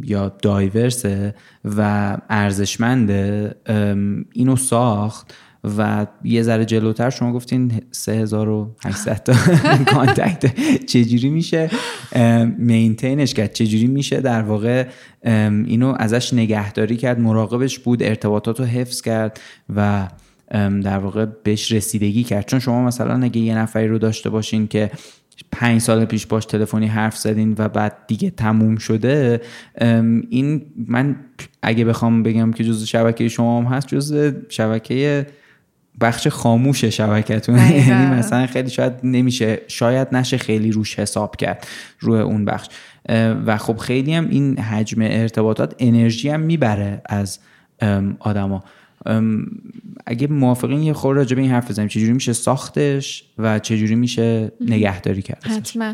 یا 0.03 0.29
دایورسه 0.41 1.35
و 1.77 2.17
ارزشمنده 2.29 3.55
اینو 4.33 4.55
ساخت؟ 4.55 5.33
و 5.77 6.07
یه 6.23 6.43
ذره 6.43 6.65
جلوتر 6.65 7.09
شما 7.09 7.33
گفتین 7.33 7.71
3800 7.91 9.23
تا 9.23 9.33
contact 9.85 10.55
چجوری 10.85 11.29
میشه؟ 11.29 11.69
maintain 12.57 13.18
ش 13.18 13.33
کرد. 13.33 13.53
چجوری 13.53 13.87
میشه؟ 13.87 14.21
در 14.21 14.41
واقع 14.41 14.87
اینو 15.23 15.95
ازش 15.99 16.33
نگهداری 16.33 16.97
کرد 16.97 17.19
مراقبش 17.19 17.79
بود 17.79 18.03
ارتباطات 18.03 18.59
رو 18.59 18.65
حفظ 18.65 19.01
کرد 19.01 19.39
و 19.75 20.07
در 20.83 20.97
واقع 20.97 21.25
بهش 21.43 21.71
رسیدگی 21.71 22.23
کرد. 22.23 22.45
چون 22.45 22.59
شما 22.59 22.83
مثلا 22.83 23.23
اگه 23.23 23.41
یه 23.41 23.57
نفری 23.57 23.87
رو 23.87 23.97
داشته 23.97 24.29
باشین 24.29 24.67
که 24.67 24.91
پنج 25.51 25.81
سال 25.81 26.05
پیش 26.05 26.25
باش 26.25 26.45
تلفنی 26.45 26.87
حرف 26.87 27.17
زدین 27.17 27.55
و 27.57 27.69
بعد 27.69 27.97
دیگه 28.07 28.29
تموم 28.29 28.75
شده 28.75 29.41
این 30.29 30.65
من 30.87 31.15
اگه 31.61 31.85
بخوام 31.85 32.23
بگم 32.23 32.51
که 32.51 32.63
جز 32.63 32.83
شبکه 32.83 33.27
شما 33.27 33.61
هم 33.61 33.73
هست 33.73 33.87
جز 33.87 34.33
شبکه 34.49 35.27
بخش 36.01 36.27
خاموش 36.27 36.85
شبکتون 36.85 37.57
یعنی 37.57 38.15
مثلا 38.15 38.47
خیلی 38.47 38.69
شاید 38.69 38.93
نمیشه 39.03 39.61
شاید 39.67 40.07
نشه 40.11 40.37
خیلی 40.37 40.71
روش 40.71 40.99
حساب 40.99 41.35
کرد 41.35 41.67
روی 41.99 42.19
اون 42.19 42.45
بخش. 42.45 42.67
و 43.45 43.57
خب 43.57 43.77
خیلی 43.77 44.13
هم 44.13 44.29
این 44.29 44.59
حجم 44.59 45.01
ارتباطات 45.01 45.75
انرژی 45.79 46.29
هم 46.29 46.39
می‌بره 46.39 47.01
از 47.05 47.39
آدما. 48.19 48.63
اگه 50.05 50.27
موافقین 50.27 50.83
یه 50.83 50.93
خورده 50.93 51.19
راجع 51.19 51.35
به 51.35 51.41
این 51.41 51.51
حرف 51.51 51.69
بزنیم. 51.69 51.87
چجوری 51.87 52.13
میشه 52.13 52.33
ساختش 52.33 53.23
و 53.37 53.59
چجوری 53.59 53.95
میشه 53.95 54.51
نگهداری 54.61 55.21
کرد 55.21 55.43
حتما. 55.43 55.93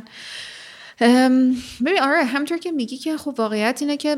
ببین 1.01 2.01
آره 2.01 2.23
همطور 2.23 2.57
که 2.57 2.71
میگی 2.71 2.97
که 2.97 3.17
خب 3.17 3.35
واقعیت 3.37 3.77
اینه 3.81 3.97
که 3.97 4.15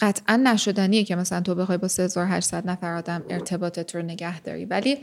قطعا 0.00 0.36
نشدنیه 0.36 1.04
که 1.04 1.16
مثلا 1.16 1.40
تو 1.40 1.54
بخوای 1.54 1.78
با 1.78 1.88
3800 1.88 2.66
نفر 2.66 2.94
آدم 2.94 3.22
ارتباطت 3.30 3.94
رو 3.94 4.02
نگه 4.02 4.40
داری. 4.40 4.64
ولی 4.64 4.98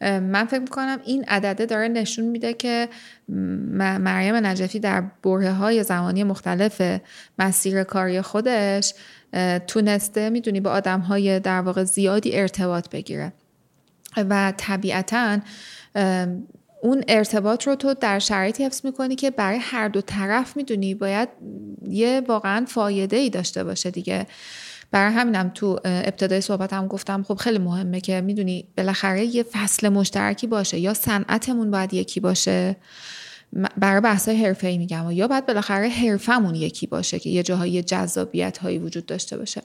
من 0.00 0.44
فکر 0.44 0.60
می‌کنم 0.60 0.98
این 1.04 1.24
عدده 1.24 1.66
داره 1.66 1.88
نشون 1.88 2.24
میده 2.24 2.54
که 2.54 2.88
مریم 3.28 4.34
نجفی 4.46 4.78
در 4.80 5.04
بره 5.22 5.52
های 5.52 5.82
زمانی 5.82 6.24
مختلف 6.24 7.00
مسیر 7.38 7.84
کاری 7.84 8.20
خودش 8.20 8.94
تونسته 9.66 10.30
می‌دونی 10.30 10.60
با 10.60 10.70
آدم 10.70 11.00
های 11.00 11.40
در 11.40 11.60
واقع 11.60 11.84
زیادی 11.84 12.36
ارتباط 12.36 12.88
بگیره. 12.88 13.32
و 14.16 14.52
طبیعتا 14.56 15.38
اون 16.84 17.04
ارتباط 17.08 17.66
رو 17.66 17.74
تو 17.74 17.94
در 17.94 18.18
شرایطی 18.18 18.64
حفظ 18.64 18.80
می‌کنی 18.84 19.14
که 19.14 19.30
برای 19.30 19.58
هر 19.58 19.88
دو 19.88 20.00
طرف 20.00 20.56
می‌دونی 20.56 20.94
باید 20.94 21.28
یه 21.88 22.22
واقعا 22.28 22.64
فایده 22.68 23.16
ای 23.16 23.30
داشته 23.30 23.64
باشه 23.64 23.90
دیگه. 23.90 24.26
برای 24.90 25.12
همینم 25.12 25.50
تو 25.54 25.80
ابتدای 25.84 26.40
صحبت 26.40 26.72
هم 26.72 26.86
گفتم 26.86 27.22
خب 27.22 27.34
خیلی 27.34 27.58
مهمه 27.58 28.00
که 28.00 28.20
می‌دونی 28.20 28.68
بالاخره 28.76 29.24
یه 29.24 29.42
فصل 29.42 29.88
مشترکی 29.88 30.46
باشه 30.46 30.78
یا 30.78 30.94
صنعتمون 30.94 31.70
باید 31.70 31.94
یکی 31.94 32.20
باشه. 32.20 32.76
برای 33.76 34.00
بحث 34.00 34.28
حرفه 34.28 34.66
ای 34.66 34.78
میگم 34.78 35.06
و 35.06 35.12
یا 35.12 35.28
باید 35.28 35.46
بالاخره 35.46 35.88
حرفمون 35.88 36.54
یکی 36.54 36.86
باشه 36.86 37.18
که 37.18 37.30
یه 37.30 37.42
جاهای 37.42 37.82
جذابیت 37.82 38.58
هایی 38.58 38.78
وجود 38.78 39.06
داشته 39.06 39.36
باشه. 39.38 39.62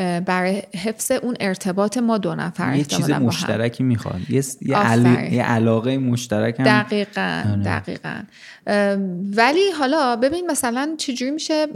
برای 0.00 0.62
حفظ 0.84 1.10
اون 1.10 1.36
ارتباط 1.40 1.98
ما 1.98 2.18
دو 2.18 2.34
نفر 2.34 2.76
یه 2.76 2.84
چیز 2.84 3.10
مشترکی 3.10 3.82
می‌خواد. 3.82 4.20
یه, 4.30 4.44
یه, 4.62 5.42
علاقه 5.42 5.98
مشترک 5.98 6.60
هم. 6.60 6.66
دقیقا 6.66 7.42
آره. 7.46 7.62
دقیقا. 7.62 8.22
ولی 9.36 9.70
حالا 9.78 10.16
ببین 10.16 10.50
مثلا 10.50 10.94
چجوری 10.98 11.30
میشه؟ 11.30 11.66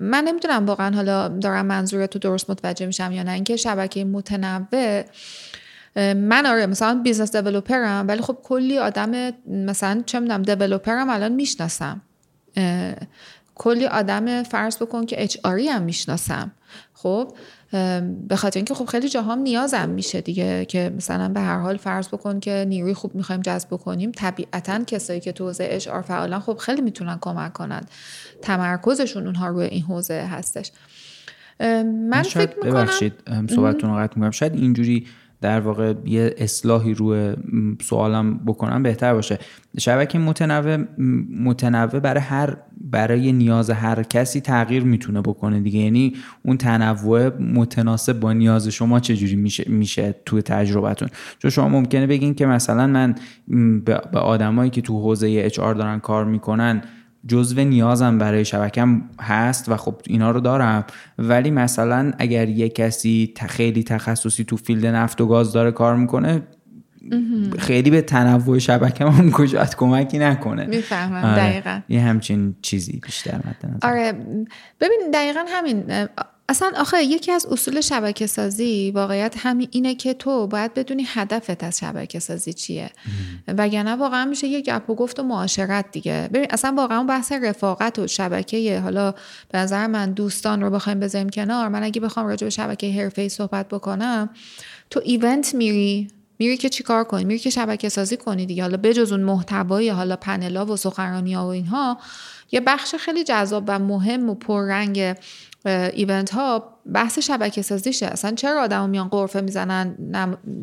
من 0.00 0.24
نمی‌دونم 0.24 0.66
واقعا 0.66 0.96
حالا 0.96 1.28
دارم 1.28 1.66
منظورت 1.66 2.10
تو 2.10 2.18
درست 2.18 2.50
متوجه 2.50 2.86
میشم 2.86 3.12
یا 3.12 3.22
نه. 3.22 3.32
اینکه 3.32 3.56
شبکه 3.56 4.04
متنوع 4.04 5.02
من 6.14 6.46
آره 6.46 6.66
مثلا 6.66 7.00
business 7.04 7.36
developer 7.36 7.97
م 7.97 8.04
ولی 8.08 8.22
خب 8.22 8.38
کلی 8.42 8.78
آدم 8.78 9.30
مثلا 9.48 10.02
چه 10.06 10.20
می‌دونم 10.20 10.42
developer 10.42 11.03
م 11.03 11.10
الان 11.10 11.32
می‌شناسم. 11.32 12.00
کلی 13.54 13.86
آدم 13.86 14.42
فرض 14.42 14.76
بکن 14.76 15.06
که 15.06 15.22
اچ 15.22 15.36
هم 15.44 15.82
می‌شناسم. 15.82 16.52
خب 17.06 17.32
به 18.28 18.36
خاطر 18.36 18.58
اینکه 18.58 18.74
خب 18.74 18.84
خیلی 18.84 19.08
جاهام 19.08 19.38
نیازم 19.38 19.88
میشه 19.88 20.20
دیگه 20.20 20.64
که 20.64 20.92
مثلا 20.96 21.28
به 21.28 21.40
هر 21.40 21.58
حال 21.58 21.76
فرض 21.76 22.08
بکن 22.08 22.40
که 22.40 22.66
نیروی 22.68 22.94
خوب 22.94 23.14
می‌خوایم 23.14 23.40
جذب 23.40 23.70
کنیم 23.70 24.12
طبیعتا 24.12 24.84
کسایی 24.84 25.20
که 25.20 25.32
تو 25.32 25.46
حوزه 25.46 25.68
اچ 25.70 25.88
آر 25.88 26.02
فعالن 26.02 26.38
خب 26.38 26.56
خیلی 26.56 26.80
می‌تونن 26.80 27.18
کمک 27.20 27.52
کنن. 27.52 27.82
تمرکزشون 28.42 29.26
اونها 29.26 29.48
روی 29.48 29.66
این 29.66 29.82
حوزه 29.82 30.14
هستش. 30.14 30.72
من 31.60 32.22
فکر 32.22 32.56
می‌کنم 32.56 32.70
ببخشید 32.70 33.12
صحبتتون 33.50 33.90
رو 33.90 33.96
قطع 33.96 34.14
می‌کنم. 34.16 34.30
شاید 34.30 34.54
اینجوری 34.54 35.06
در 35.46 35.60
واقع 35.60 35.94
یه 36.04 36.34
اصلاحی 36.38 36.94
روی 36.94 37.34
سوالم 37.82 38.38
بکنم 38.46 38.82
بهتر 38.82 39.14
باشه. 39.14 39.38
شبکه 39.78 40.18
متنوع 40.18 40.76
متنوع 41.44 42.00
برای 42.00 42.20
هر 42.20 42.56
برای 42.80 43.32
نیاز 43.32 43.70
هر 43.70 44.02
کسی 44.02 44.40
تغییر 44.40 44.84
می‌تونه 44.84 45.20
بکنه 45.20 45.60
دیگه. 45.60 45.80
یعنی 45.80 46.14
اون 46.42 46.56
تنوع 46.56 47.28
متناسب 47.38 48.20
با 48.20 48.32
نیاز 48.32 48.68
شما 48.68 49.00
چجوری 49.00 49.36
میشه 49.36 49.64
میشه 49.70 50.14
توی 50.24 50.42
تجربتون 50.42 51.08
چون 51.38 51.50
شما 51.50 51.68
ممکنه 51.68 52.06
بگین 52.06 52.34
که 52.34 52.46
مثلا 52.46 52.86
من 52.86 53.14
به 54.12 54.18
آدمایی 54.18 54.70
که 54.70 54.80
تو 54.80 55.00
حوزه 55.00 55.42
اچ 55.44 55.60
دارن 55.60 56.00
کار 56.00 56.24
می‌کنن 56.24 56.82
جزو 57.28 57.60
نیازم 57.60 58.18
برای 58.18 58.44
شبکم 58.44 59.02
هست 59.20 59.68
و 59.68 59.76
خب 59.76 59.94
اینا 60.06 60.30
رو 60.30 60.40
دارم. 60.40 60.84
ولی 61.18 61.50
مثلا 61.50 62.12
اگر 62.18 62.48
یه 62.48 62.68
کسی 62.68 63.34
خیلی 63.48 63.82
تخصصی 63.82 64.44
تو 64.44 64.56
فیلد 64.56 64.86
نفت 64.86 65.20
و 65.20 65.26
گاز 65.26 65.52
داره 65.52 65.70
کار 65.70 65.96
می‌کنه 65.96 66.42
خیلی 67.58 67.90
به 67.90 68.02
تنوع 68.02 68.58
شبکه 68.58 69.04
هم 69.04 69.30
کجات 69.30 69.76
کمکی 69.76 70.18
نکنه. 70.18 70.66
می‌فهمم 70.66 71.24
آره. 71.24 71.36
دقیقا. 71.36 71.80
یه 71.88 72.00
همچین 72.00 72.54
چیزی 72.62 73.00
بیشتر 73.02 73.36
مد 73.36 73.78
آره. 73.82 74.12
ببین 74.80 75.10
دقیقا 75.14 75.44
همین 75.48 75.84
اصلا 76.48 76.72
آخه 76.76 77.04
یکی 77.04 77.32
از 77.32 77.46
اصول 77.46 77.80
شبکه 77.80 78.26
سازی 78.26 78.90
واقعیت 78.94 79.34
همین 79.38 79.68
اینه 79.70 79.94
که 79.94 80.14
تو 80.14 80.46
باید 80.46 80.74
بدونی 80.74 81.06
هدفت 81.08 81.64
از 81.64 81.78
شبکه 81.78 82.18
سازی 82.18 82.52
چیه 82.52 82.90
وگرنه 83.48 83.96
واقعا 83.96 84.24
میشه 84.24 84.46
یه 84.46 84.60
گپ 84.60 84.90
و 84.90 84.94
گفت 84.94 85.18
و 85.18 85.22
معاشرت 85.22 85.90
دیگه. 85.92 86.28
ببین 86.32 86.46
اصلا 86.50 86.74
واقعا 86.76 87.04
بحث 87.04 87.32
رفاقت 87.32 87.98
و 87.98 88.06
شبکه 88.06 88.80
حالا 88.80 89.14
به 89.48 89.58
نظر 89.58 89.86
من 89.86 90.12
دوستان 90.12 90.60
رو 90.60 90.70
بخوایم 90.70 91.00
بذاریم 91.00 91.28
کنار. 91.28 91.68
من 91.68 91.82
اگه 91.82 92.00
بخوام 92.00 92.26
راجع 92.26 92.46
به 92.46 92.50
شبکه 92.50 92.92
حرفه‌ای 92.92 93.28
صحبت 93.28 93.68
بکنم 93.68 94.30
تو 94.90 95.00
event 95.04 95.54
میری 95.54 96.08
میری 96.38 96.56
که 96.56 96.68
چیکار 96.68 97.04
کنی؟ 97.04 97.24
میری 97.24 97.38
که 97.38 97.50
شبکه 97.50 97.88
سازی 97.88 98.16
کنی 98.16 98.46
دیگه. 98.46 98.62
حالا 98.62 98.76
بجز 98.76 99.12
اون 99.12 99.22
محتوای 99.22 99.88
حالا 99.88 100.16
پنلا 100.16 100.66
و 100.66 100.76
سخنرانی 100.76 101.34
ها 101.34 101.46
و 101.46 101.48
اینها 101.48 101.98
یه 102.52 102.60
بخش 102.60 102.94
خیلی 102.94 103.24
جذاب 103.24 103.64
و 103.66 103.78
مهم 103.78 104.30
و 104.30 104.34
پررنگ 104.34 105.14
event 105.66 106.30
ها 106.30 106.72
بحث 106.92 107.18
شبکه 107.18 107.62
سازیشه. 107.62 108.06
اصلا 108.06 108.32
چرا 108.32 108.62
آدم 108.62 108.90
میان 108.90 109.08
غرفه 109.08 109.40
می‌زنن؟ 109.40 109.94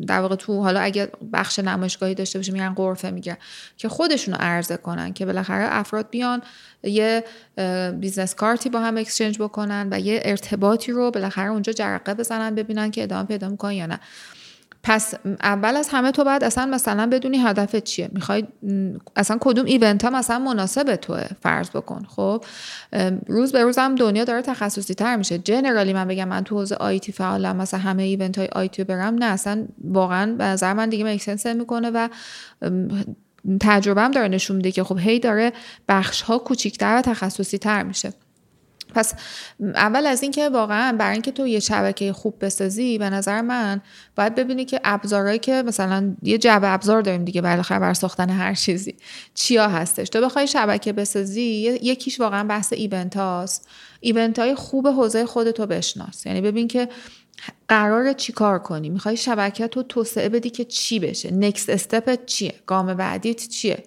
در 0.06 0.20
واقع 0.20 0.36
تو 0.36 0.62
حالا 0.62 0.80
اگه 0.80 1.08
بخش 1.32 1.58
نمایشگاهی 1.58 2.14
داشته 2.14 2.38
باشه 2.38 2.52
میرن 2.52 2.74
غرفه 2.74 3.10
می‌گیرن. 3.10 3.36
که 3.76 3.88
خودشونو 3.88 4.36
عرضه 4.40 4.76
کنن 4.76 5.12
که 5.12 5.26
بالاخره 5.26 5.66
افراد 5.70 6.10
بیان 6.10 6.42
یه 6.82 7.24
business 8.00 8.34
card 8.34 8.61
ی 8.61 8.68
با 8.68 8.80
هم 8.80 8.96
exchange 8.96 9.38
بکنن 9.38 9.88
و 9.90 10.00
یه 10.00 10.20
ارتباطی 10.24 10.92
رو 10.92 11.10
بالاخره 11.10 11.50
اونجا 11.50 11.72
جرقه 11.72 12.14
بزنن 12.14 12.54
ببینن 12.54 12.90
که 12.90 13.02
ادامه 13.02 13.24
پیدا 13.26 13.48
می‌کنن 13.48 13.72
یا 13.72 13.86
نه. 13.86 14.00
پس 14.84 15.14
اول 15.42 15.76
از 15.76 15.88
همه 15.92 16.12
تو 16.12 16.24
باید 16.24 16.44
اصلا 16.44 16.66
مثلا 16.66 17.06
بدونی 17.06 17.38
هدفت 17.38 17.84
چیه. 17.84 18.08
می‌خوای 18.12 18.44
اصلا 19.16 19.38
کدوم 19.40 19.64
ایونت 19.64 20.04
ها 20.04 20.10
مثلا 20.10 20.38
مناسب 20.38 20.96
توه 20.96 21.24
فرض 21.42 21.70
بکن. 21.70 22.02
خب؟ 22.08 22.44
روز 23.26 23.52
به 23.52 23.62
روز 23.62 23.78
هم 23.78 23.94
دنیا 23.94 24.24
داره 24.24 24.42
تخصصی 24.42 24.94
تر 24.94 25.16
میشه. 25.16 25.38
جنرالی 25.38 25.92
من 25.92 26.08
بگم 26.08 26.28
من 26.28 26.44
تو 26.44 26.54
حوزه 26.54 26.74
آیتی 26.74 27.12
فعالم 27.12 27.56
مثلا 27.56 27.80
همه 27.80 28.02
ایونت 28.02 28.38
های 28.38 28.48
آیتی 28.52 28.84
برم 28.84 29.14
نه 29.14 29.24
اصلا 29.24 29.66
واقعا 29.84 30.32
به 30.32 30.44
نظر 30.44 30.72
من 30.72 30.88
دیگه 30.88 31.04
مکسنس 31.04 31.46
می‌کنه 31.46 31.90
و 31.90 32.08
تجربه 33.60 34.02
هم 34.02 34.10
داره 34.10 34.28
نشون 34.28 34.56
میده 34.56 34.72
که 34.72 34.84
خب 34.84 34.98
هی 34.98 35.18
داره 35.18 35.52
بخش 35.88 36.22
ها 36.22 36.38
کوچیکتر 36.38 36.98
و 36.98 37.02
تخصصی 37.02 37.58
تر 37.58 37.82
میشه. 37.82 38.12
پس 38.94 39.14
اول 39.60 40.06
از 40.06 40.22
اینکه 40.22 40.48
واقعا 40.48 40.96
برای 40.98 41.12
اینکه 41.12 41.32
تو 41.32 41.46
یه 41.46 41.60
شبکه 41.60 42.12
خوب 42.12 42.44
بسازی 42.44 42.98
به 42.98 43.10
نظر 43.10 43.40
من 43.40 43.80
باید 44.16 44.34
ببینی 44.34 44.64
که 44.64 44.80
ابزارهایی 44.84 45.38
که 45.38 45.62
مثلا 45.66 46.16
یه 46.22 46.38
جعبه 46.38 46.68
ابزار 46.68 47.02
داریم 47.02 47.24
دیگه 47.24 47.42
بالاخره 47.42 47.78
بر 47.78 47.94
ساختن 47.94 48.30
هر 48.30 48.54
چیزی 48.54 48.96
چیا 49.34 49.68
هستش؟ 49.68 50.08
تو 50.08 50.20
بخوای 50.20 50.46
شبکه 50.46 50.92
بسازی 50.92 51.78
یکیش 51.82 52.20
واقعا 52.20 52.44
بحث 52.44 52.72
ایونت 52.72 53.16
هاست. 53.16 53.68
ایونت 54.00 54.38
های 54.38 54.54
خوب 54.54 54.88
حوزه 54.88 55.26
خودتو 55.26 55.66
بشناس. 55.66 56.26
یعنی 56.26 56.40
ببین 56.40 56.68
که 56.68 56.88
قرار 57.68 58.12
چی 58.12 58.32
کار 58.32 58.58
کنی. 58.58 58.88
می‌خوای 58.88 59.16
شبکه 59.16 59.68
تو 59.68 59.82
توسعه 59.82 60.28
بدی 60.28 60.50
که 60.50 60.64
چی 60.64 60.98
بشه. 60.98 61.30
نکست 61.30 61.70
استپت 61.70 62.26
چیه؟ 62.26 62.54
گام 62.66 62.94
بعدیت 62.94 63.48
چیه؟ 63.48 63.84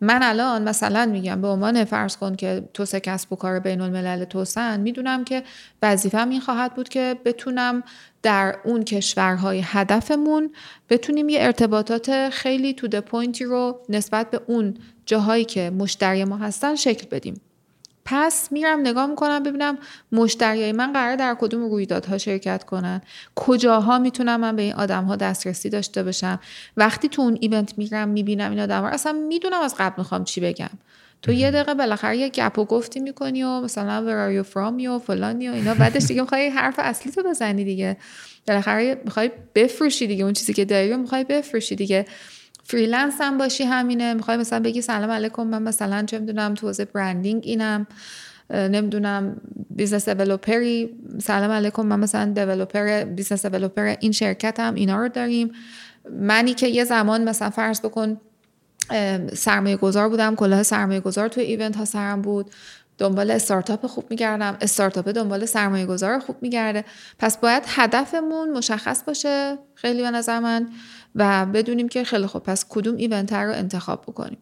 من 0.00 0.22
الان 0.22 0.68
مثلا 0.68 1.06
میگم 1.06 1.40
به 1.40 1.48
عنوان 1.48 1.84
فرض 1.84 2.16
کن 2.16 2.36
که 2.36 2.68
تو 2.74 2.84
کسب 2.84 3.32
و 3.32 3.36
کار 3.36 3.60
بین 3.60 3.80
الملل 3.80 4.24
توسن 4.24 4.80
می‌دونم 4.80 5.24
که 5.24 5.42
وظیفم 5.82 6.28
این 6.28 6.40
خواهد 6.40 6.74
بود 6.74 6.88
که 6.88 7.16
بتونم 7.24 7.82
در 8.22 8.56
اون 8.64 8.84
کشورهای 8.84 9.60
هدفمون 9.64 10.50
بتونیم 10.90 11.28
یه 11.28 11.38
ارتباطات 11.40 12.30
خیلی 12.30 12.74
تو 12.74 13.00
پوینتی 13.00 13.44
رو 13.44 13.80
نسبت 13.88 14.30
به 14.30 14.40
اون 14.46 14.74
جاهایی 15.06 15.44
که 15.44 15.70
مشتری 15.70 16.24
ما 16.24 16.36
هستن 16.36 16.74
شکل 16.74 17.06
بدیم. 17.10 17.40
پس 18.10 18.52
میرم 18.52 18.80
نگاه 18.80 19.06
می‌کنم 19.06 19.42
ببینم 19.42 19.78
مشتریای 20.12 20.72
من 20.72 20.92
قرار 20.92 21.16
در 21.16 21.36
کدوم 21.40 21.70
رویدادها 21.70 22.18
شرکت 22.18 22.64
کنن. 22.64 23.00
کجاها 23.34 23.98
می‌تونم 23.98 24.40
من 24.40 24.56
به 24.56 24.62
این 24.62 24.74
آدم 24.74 25.04
ها 25.04 25.16
دسترسی 25.16 25.70
داشته 25.70 26.02
باشم؟ 26.02 26.40
وقتی 26.76 27.08
تو 27.08 27.22
اون 27.22 27.38
ایونت 27.40 27.78
میرم 27.78 28.08
می‌بینم 28.08 28.50
این 28.50 28.60
آدم 28.60 28.80
ها 28.80 28.88
اصلا 28.88 29.12
می‌دونم 29.12 29.60
از 29.60 29.74
قبل 29.78 29.94
می‌خوام 29.98 30.24
چی 30.24 30.40
بگم. 30.40 30.70
تو 31.22 31.32
یه 31.32 31.50
دقیقه 31.50 31.74
بالاخره 31.74 32.16
یه 32.16 32.28
گپ 32.28 32.58
و 32.58 32.64
گفتی 32.64 33.00
می‌کنی 33.00 33.42
و 33.42 33.60
مثلا 33.60 34.04
where 34.06 34.44
are 34.44 34.46
you 34.46 34.52
from 34.54 34.86
و 34.86 34.98
فلانی 34.98 35.48
و 35.48 35.52
اینا 35.52 35.74
بعدش 35.74 36.04
دیگه 36.04 36.20
می‌خوای 36.20 36.48
حرف 36.48 36.74
اصلی 36.78 37.12
تو 37.12 37.22
بزنی 37.22 37.64
دیگه. 37.64 37.96
بالاخره 38.46 39.00
می‌خوای 39.04 39.30
بفروشی 39.54 40.06
دیگه. 40.06 40.24
اون 40.24 40.32
چیزی 40.32 40.54
که 40.54 40.64
داری 40.64 40.96
می‌خوای 40.96 41.24
بفروشی 41.24 41.76
دیگه. 41.76 42.06
freelance 42.68 43.14
هم 43.20 43.38
باشی 43.38 43.64
همینه. 43.64 44.14
می‌خوای 44.14 44.36
مثلا 44.36 44.60
بگی 44.60 44.82
سلام 44.82 45.10
علیکم 45.10 45.46
من 45.46 45.62
مثلا 45.62 46.02
چه 46.02 46.18
می‌دونم 46.18 46.54
تو 46.54 46.66
حوزه 46.66 46.84
branding 46.84 47.42
اینم. 47.46 47.86
نمی‌دونم 48.50 49.36
business 49.70 50.08
developer 50.08 50.75
ی. 50.75 50.90
سلام 51.22 51.50
علیکم 51.50 51.86
من 51.86 52.00
مثلا 52.00 52.32
developer 52.32 53.04
business 53.04 53.46
developer 53.46 53.94
این 54.00 54.12
شرکت 54.12 54.60
هم 54.60 54.74
اینا 54.74 55.02
رو 55.02 55.08
داریم. 55.08 55.52
منی 56.20 56.54
که 56.54 56.68
یه 56.68 56.84
زمان 56.84 57.28
مثلا 57.28 57.50
فرض 57.50 57.80
بکن 57.80 58.20
سرمایه 59.34 59.76
گذار 59.76 60.08
بودم 60.08 60.34
کلاه 60.34 60.62
سرمایه 60.62 61.00
گذار 61.00 61.28
توی 61.28 61.42
event 61.42 61.76
ها 61.76 61.84
سرم 61.84 62.22
بود. 62.22 62.50
دنبال 62.98 63.30
استارتاپ 63.30 63.86
خوب 63.86 64.04
میگردم 64.10 64.56
استارتاپ 64.60 65.08
دنبال 65.08 65.46
سرمایه 65.46 65.86
گذار 65.86 66.18
خوب 66.18 66.36
میگرده. 66.40 66.84
پس 67.18 67.38
باید 67.38 67.62
هدفمون 67.66 68.50
مشخص 68.50 69.02
باشه. 69.02 69.58
خیلی 69.74 70.02
به 70.02 70.10
نظر 70.10 70.38
من 70.38 70.68
و 71.14 71.46
بدونیم 71.46 71.88
که 71.88 72.04
خیلی 72.04 72.26
خوب 72.26 72.42
پس 72.42 72.64
کدوم 72.68 72.96
event 72.96 73.32
رو 73.32 73.52
انتخاب 73.52 74.02
بکنیم. 74.02 74.38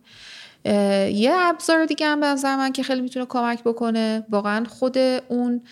یه 1.14 1.32
ابزار 1.34 1.84
دیگه 1.84 2.06
هم 2.06 2.20
به 2.20 2.26
نظر 2.26 2.56
من 2.56 2.72
که 2.72 2.82
خیلی 2.82 3.00
می‌تونه 3.00 3.26
کمک 3.26 3.62
بکنه 3.64 4.26
واقعا 4.30 4.64
خود 4.64 4.98
اون 5.28 5.62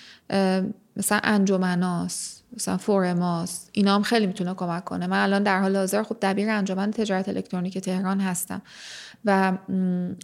مثلا 0.97 1.21
انجمناست 1.23 2.44
مثلا 2.57 2.77
forum 2.77 3.43
هاس 3.43 3.69
اینا 3.73 3.95
هم 3.95 4.03
خیلی 4.03 4.27
می‌تونه 4.27 4.55
کمک 4.55 4.85
کنه. 4.85 5.07
من 5.07 5.23
الان 5.23 5.43
در 5.43 5.61
حال 5.61 5.77
حاضر 5.77 6.03
خب 6.03 6.17
دبیر 6.23 6.51
انجمن 6.51 6.91
تجارت 6.91 7.29
الکترونیک 7.29 7.79
تهران 7.79 8.21
هستم. 8.21 8.63
و 9.25 9.53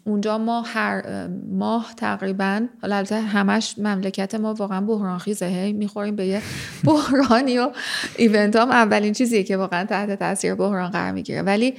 اونجا 0.05 0.39
ما 0.39 0.62
هر 0.62 1.28
ماه 1.53 1.95
تقریبا 1.97 2.66
حالا 2.83 2.97
البته 2.97 3.20
همش 3.20 3.74
مملکت 3.78 4.35
ما 4.35 4.55
واقعا 4.55 4.81
بحران 4.81 5.18
خیزه 5.18 5.47
هی 5.47 5.72
می‌خوریم 5.72 6.16
به 6.16 6.26
یه 6.26 6.43
بحرانی 6.85 7.59
و 7.59 7.70
event 8.16 8.57
هم 8.57 8.70
اولین 8.70 9.12
چیزیه 9.12 9.43
که 9.43 9.57
واقعا 9.57 9.85
تحت 9.85 10.18
تاثیر 10.18 10.55
بحران 10.55 10.91
قرار 10.91 11.12
می‌گیره. 11.12 11.43
ولی 11.43 11.74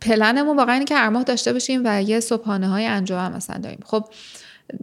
پلنمون 0.00 0.56
واقعا 0.56 0.72
اینه 0.72 0.84
که 0.84 0.94
هر 0.94 1.08
ماه 1.08 1.22
داشته 1.22 1.52
باشیم 1.52 1.82
و 1.84 2.02
یه 2.02 2.20
صبحانه 2.20 2.68
های 2.68 2.86
انجام 2.86 3.32
مثلا 3.32 3.58
داریم. 3.58 3.80
خب 3.84 4.04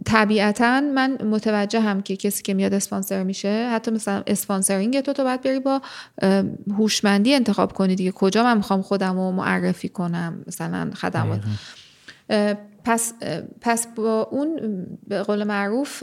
طبیعتا 0.06 0.80
من 0.80 1.18
متوجه 1.22 1.80
هم 1.80 2.02
که 2.02 2.16
کسی 2.16 2.42
که 2.42 2.54
میاد 2.54 2.74
اسپانسر 2.74 3.22
میشه 3.22 3.68
حتی 3.72 3.90
مثلا 3.90 4.22
sponsoring 4.26 5.00
تو 5.00 5.12
تو 5.12 5.24
باید 5.24 5.42
بری 5.42 5.60
با 5.60 5.82
هوشمندی 6.78 7.34
انتخاب 7.34 7.72
کنی 7.72 7.94
دیگه. 7.94 8.12
کجا 8.12 8.44
من 8.44 8.56
می‌خوام 8.56 8.82
خودم 8.82 9.16
رو 9.16 9.30
معرفی 9.30 9.88
کنم؟ 9.88 10.44
مثلا 10.46 10.90
خدمات. 10.94 11.40
پس 12.84 13.12
پس 13.60 13.86
با 13.86 14.28
اون 14.30 14.86
به 15.08 15.22
قول 15.22 15.44
معروف 15.44 16.02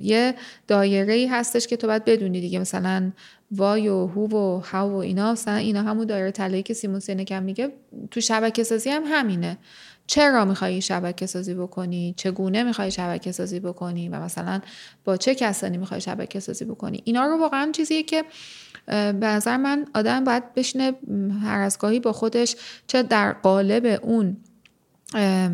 یه 0.00 0.34
دایره 0.68 1.14
ای 1.14 1.26
هستش 1.26 1.66
که 1.66 1.76
تو 1.76 1.86
باید 1.86 2.04
بدونی 2.04 2.40
دیگه. 2.40 2.58
مثلا 2.58 3.10
وای 3.50 3.88
و 3.88 4.06
هو 4.06 4.28
و 4.28 4.60
هاو 4.60 4.92
و 4.92 4.96
اینا 4.96 5.32
مثلا 5.32 5.54
اینا 5.54 5.82
همون 5.82 6.06
دایره 6.06 6.30
طلایی 6.30 6.62
که 6.62 6.74
سیمون 6.74 7.00
سینکم 7.00 7.42
میگه 7.42 7.72
تو 8.10 8.20
شبکه 8.20 8.62
سازی 8.62 8.90
هم 8.90 9.02
همینه. 9.06 9.58
چرا 10.06 10.44
میخوایی 10.44 10.82
شبکه 10.82 11.26
سازی 11.26 11.54
بکنی؟ 11.54 12.14
چگونه 12.16 12.62
می‌خوای 12.62 12.90
شبکه 12.90 13.32
سازی 13.32 13.60
بکنی؟ 13.60 14.08
و 14.08 14.20
مثلا 14.20 14.60
با 15.04 15.16
چه 15.16 15.34
کسانی 15.34 15.78
می‌خوای 15.78 16.00
شبکه 16.00 16.40
سازی 16.40 16.64
بکنی؟ 16.64 17.02
اینا 17.04 17.26
رو 17.26 17.38
واقعا 17.38 17.70
چیزیه 17.72 18.02
که 18.02 18.24
به 18.86 19.26
نظر 19.26 19.56
من 19.56 19.86
آدم 19.94 20.24
باید 20.24 20.54
بشینه 20.54 20.92
هر 21.44 21.60
از 21.60 21.78
گاهی 21.78 22.00
با 22.00 22.12
خودش 22.12 22.56
چه 22.86 23.02
در 23.02 23.32
قالب 23.32 24.00
اون 24.02 24.36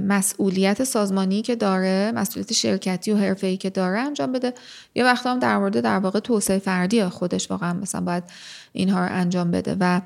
مسئولیت 0.09 0.85
سازمانی 0.85 1.43
که 1.43 1.57
داره 1.57 2.13
مسئولیت 2.15 2.53
شرکتی 2.53 3.13
و 3.13 3.17
حرفه‌ای 3.17 3.57
که 3.57 3.71
داره 3.71 3.99
انجام 3.99 4.33
بده. 4.33 4.55
یه 4.95 5.05
وقت 5.05 5.27
هم 5.27 5.39
در 5.39 5.59
مورد 5.59 5.81
در 5.81 5.99
واقع 5.99 6.21
توسعه 6.21 6.59
فردی 6.59 7.05
خودش 7.05 7.51
واقعا 7.51 7.73
مثلا 7.73 8.01
باید 8.01 8.25
اینها 8.73 9.07
رو 9.07 9.13
انجام 9.13 9.51
بده. 9.51 9.77
و 9.81 10.01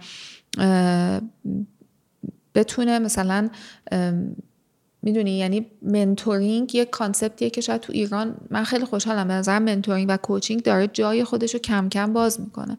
بتونه 2.54 2.98
مثلا 2.98 3.50
می‌دونی؟ 5.02 5.38
یعنی 5.38 5.66
منتورینگ 5.82 6.74
یه 6.74 6.84
کانسپتیه 6.84 7.50
که 7.50 7.60
شاید 7.60 7.80
تو 7.80 7.92
ایران 7.92 8.36
من 8.50 8.64
خیلی 8.64 8.84
خوشحالم. 8.84 9.28
به 9.28 9.34
نظر 9.34 9.58
منتورینگ 9.58 10.06
و 10.10 10.16
کوچینگ 10.16 10.62
داره 10.62 10.86
جای 10.86 11.24
خودش 11.24 11.54
رو 11.54 11.60
کم 11.60 11.88
کم 11.88 12.12
باز 12.12 12.40
می‌کنه. 12.40 12.78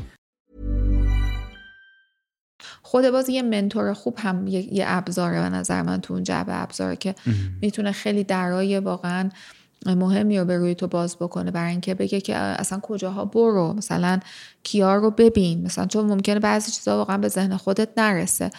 خود 2.91 3.09
باز 3.09 3.29
یه 3.29 3.41
منتور 3.41 3.93
خوب 3.93 4.15
هم 4.17 4.47
یه, 4.47 4.83
ابزاره 4.87 5.41
به 5.41 5.49
نظر 5.49 5.81
من 5.81 6.01
تو 6.01 6.13
اون 6.13 6.23
جعبه 6.23 6.61
ابزاره 6.61 6.95
که 6.95 7.15
می‌تونه 7.61 7.91
خیلی 7.91 8.23
درای 8.23 8.79
واقعا 8.79 9.29
مهمی 9.85 10.39
رو 10.39 10.45
به 10.45 10.57
روی 10.57 10.75
تو 10.75 10.87
باز 10.87 11.15
بکنه 11.15 11.51
برای 11.51 11.71
اینکه 11.71 11.93
بگه 11.93 12.21
که 12.21 12.35
اصلا 12.35 12.79
کجاها 12.79 13.25
برو 13.25 13.73
مثلا 13.73 14.19
کیا 14.63 14.95
رو 14.95 15.11
ببین. 15.11 15.63
مثلا 15.63 15.85
چون 15.85 16.05
ممکنه 16.05 16.39
بعضی 16.39 16.71
چیزا 16.71 16.97
واقعا 16.97 17.17
به 17.17 17.27
ذهن 17.27 17.57
خودت 17.57 17.89
نرسه. 17.97 18.49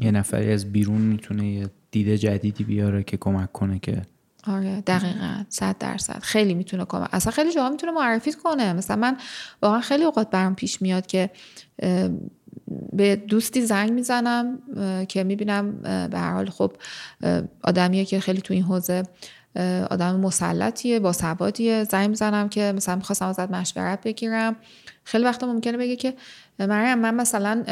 یه 0.00 0.10
نفری 0.10 0.52
از 0.52 0.72
بیرون 0.72 1.00
می‌تونه 1.00 1.46
یه 1.46 1.70
دید 1.90 2.14
جدیدی 2.14 2.64
بیاره 2.64 3.02
که 3.02 3.16
کمک 3.16 3.52
کنه 3.52 3.78
که 3.78 4.02
آره 4.46 4.80
دقیقا 4.80 5.44
صد 5.48 5.78
درصد. 5.78 6.18
خیلی 6.22 6.54
می‌تونه 6.54 6.84
کمک 6.84 7.08
اصلا 7.12 7.32
خیلی 7.32 7.52
جاها 7.52 7.70
می‌تونه 7.70 7.92
معرفی 7.92 8.32
کنه. 8.32 8.72
مثلا 8.72 8.96
من 8.96 9.16
واقعا 9.62 9.80
خیلی 9.80 10.04
اوقات 10.04 10.30
برام 10.30 10.54
پیش 10.54 10.82
میاد 10.82 11.06
که 11.06 11.30
به 12.92 13.16
دوستی 13.16 13.62
زنگ 13.62 13.92
می‌زنم 13.92 14.58
که 15.08 15.24
می‌بینم 15.24 15.72
به 15.82 16.18
هر 16.18 16.32
حال 16.32 16.50
خب 16.50 16.72
آدمیه 17.64 18.04
که 18.04 18.20
خیلی 18.20 18.40
تو 18.40 18.54
این 18.54 18.62
حوزه 18.62 19.02
آدم 19.90 20.20
مسلطیه 20.20 21.00
با 21.00 21.12
ثباتیه. 21.12 21.84
زنگ 21.84 22.08
می‌زنم 22.08 22.48
که 22.48 22.72
مثلا 22.76 22.96
می‌خواستم 22.96 23.26
ازت 23.26 23.50
مشورت 23.50 24.00
بگیرم. 24.04 24.56
خیلی 25.04 25.24
وقتا 25.24 25.46
ممکنه 25.46 25.76
بگه 25.76 25.96
که 25.96 26.14
مریم 26.58 26.98
من 26.98 27.14
مثلا 27.14 27.64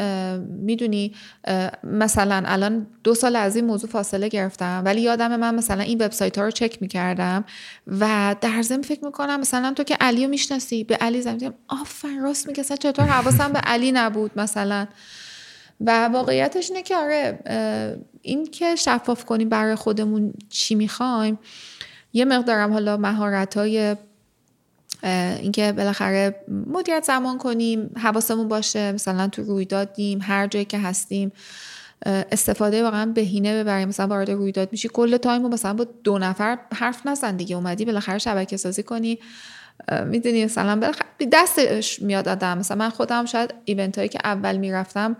می‌دونی 0.47 1.13
مثلا 1.83 2.43
الان 2.45 2.87
دو 3.03 3.15
سال 3.15 3.35
از 3.35 3.55
این 3.55 3.65
موضوع 3.65 3.89
فاصله 3.89 4.27
گرفتم 4.27 4.81
ولی 4.85 5.01
یادم 5.01 5.35
من 5.35 5.55
مثلا 5.55 5.83
این 5.83 6.01
وبسایت 6.01 6.37
ها 6.37 6.43
رو 6.43 6.51
چک 6.51 6.81
می‌کردم 6.81 7.43
و 7.87 8.35
در 8.41 8.61
ضمن 8.61 8.81
فکر 8.81 9.05
می‌کنم 9.05 9.39
مثلا 9.39 9.73
تو 9.73 9.83
که 9.83 9.95
علی 9.95 10.23
رو 10.23 10.29
می‌شناسی 10.29 10.83
به 10.83 10.95
علی 10.95 11.21
زنگ 11.21 11.53
آفر 11.67 12.19
راست 12.21 12.47
میگه 12.47 12.63
چطور 12.63 13.05
حواسم 13.05 13.53
به 13.53 13.59
علی 13.59 13.91
نبود 13.91 14.31
مثلا. 14.35 14.87
و 15.85 16.07
واقعیتش 16.07 16.69
اینه 16.69 16.83
که 16.83 16.97
آره 16.97 17.39
این 18.21 18.45
که 18.45 18.75
شفاف 18.75 19.25
کنیم 19.25 19.49
برای 19.49 19.75
خودمون 19.75 20.33
چی 20.49 20.75
می‌خوایم 20.75 21.39
یه 22.13 22.25
مقدارم 22.25 22.73
حالا 22.73 22.97
مهارت 22.97 23.57
های 23.57 23.95
اینکه 25.03 25.71
بالاخره 25.71 26.35
مدیریت 26.47 27.03
زمان 27.03 27.37
کنیم 27.37 27.91
حواسمون 27.97 28.47
باشه 28.47 28.91
مثلا 28.91 29.27
تو 29.27 29.43
رویدادیم 29.43 30.19
هر 30.21 30.47
جایی 30.47 30.65
که 30.65 30.79
هستیم 30.79 31.31
استفاده 32.05 32.83
واقعا 32.83 33.05
بهینه 33.05 33.63
ببریم. 33.63 33.87
مثلا 33.87 34.07
وارد 34.07 34.31
رویداد 34.31 34.69
میشی 34.71 34.89
کل 34.93 35.17
time 35.17 35.41
مثلا 35.41 35.73
با 35.73 35.87
دو 36.03 36.17
نفر 36.17 36.59
حرف 36.73 37.05
نزن 37.05 37.35
دیگه. 37.35 37.55
اومدی 37.55 37.85
بالاخره 37.85 38.17
شبکه 38.17 38.57
سازی 38.57 38.83
کنی. 38.83 39.19
می‌دونی 40.05 40.45
مثلا 40.45 40.75
بالاخره 40.75 41.05
دستش 41.31 42.01
میاد 42.01 42.27
آدم. 42.27 42.57
مثلا 42.57 42.77
من 42.77 42.89
خودم 42.89 43.25
شاید 43.25 43.53
event 43.65 43.97
هایی 43.97 44.09
که 44.09 44.19
اول 44.23 44.57
می‌رفتم 44.57 45.17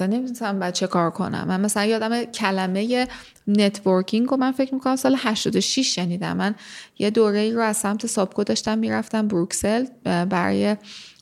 مثلا 0.00 0.16
نمی‌دونم 0.16 0.58
بعد 0.58 0.74
چه 0.74 0.86
کار 0.86 1.10
کنم. 1.10 1.44
من 1.48 1.60
مثلا 1.60 1.84
یادم 1.84 2.24
کلمه 2.24 3.08
networking 3.46 4.28
رو 4.28 4.36
من 4.36 4.52
فکر 4.52 4.74
می‌کنم 4.74 4.96
سال 4.96 5.16
86 5.18 5.94
شنیدم. 5.94 6.36
من 6.36 6.54
یه 6.98 7.10
دوره 7.10 7.38
ای 7.38 7.52
رو 7.52 7.62
از 7.62 7.76
سمت 7.76 8.06
ساپکو 8.06 8.44
داشتم 8.44 8.78
می‌رفتم 8.78 9.28
بروکسل 9.28 9.86
برای 10.04 10.76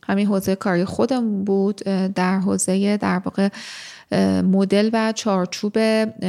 همین 0.09 0.27
حوزه 0.27 0.57
کاری 0.57 0.85
خودم 0.85 1.45
بود 1.45 1.77
در 2.15 2.39
حوزه 2.39 2.97
در 2.97 3.23
واقع 3.25 3.49
مدل 4.43 4.91
و 4.93 5.13
چارچوب 5.13 5.75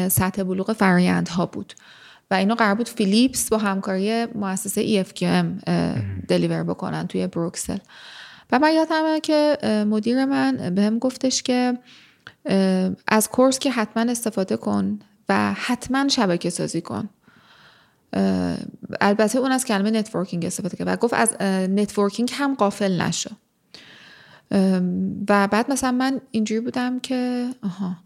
سطح 0.07 0.43
بلوغ 0.43 0.73
فرایندها 0.73 1.45
بود. 1.45 1.73
و 2.31 2.33
اینو 2.33 2.55
قرار 2.55 2.75
بود 2.75 2.89
فیلیپس 2.89 3.49
با 3.49 3.57
همکاری 3.57 4.25
مؤسسه 4.25 5.03
EFQM 5.03 5.69
دلیور 6.27 6.63
بکنن 6.63 7.07
توی 7.07 7.27
بروکسل. 7.27 7.77
و 8.51 8.59
من 8.59 8.73
یادمه 8.73 9.19
که 9.19 9.57
مدیر 9.89 10.25
من 10.25 10.75
بهم 10.75 10.99
گفتش 10.99 11.43
که 11.43 11.77
از 13.07 13.29
کورس 13.31 13.59
که 13.59 13.71
حتما 13.71 14.11
استفاده 14.11 14.57
کن 14.57 14.99
و 15.29 15.53
حتما 15.53 16.07
شبکه 16.07 16.49
سازی 16.49 16.81
کن. 16.81 17.09
البته 19.01 19.39
اون 19.39 19.51
از 19.51 19.65
کلمه 19.65 19.91
networking 19.91 20.45
استفاده 20.45 20.77
کرد 20.77 20.87
و 20.87 20.95
گفت 20.95 21.13
از 21.13 21.41
networking 21.69 22.31
هم 22.33 22.55
غافل 22.55 23.01
نشو. 23.01 23.29
و 25.29 25.47
بعد 25.47 25.71
مثلا 25.71 25.91
من 25.91 26.21
اینجوری 26.31 26.61
بودم 26.61 26.99
که 26.99 27.49
آها 27.63 27.97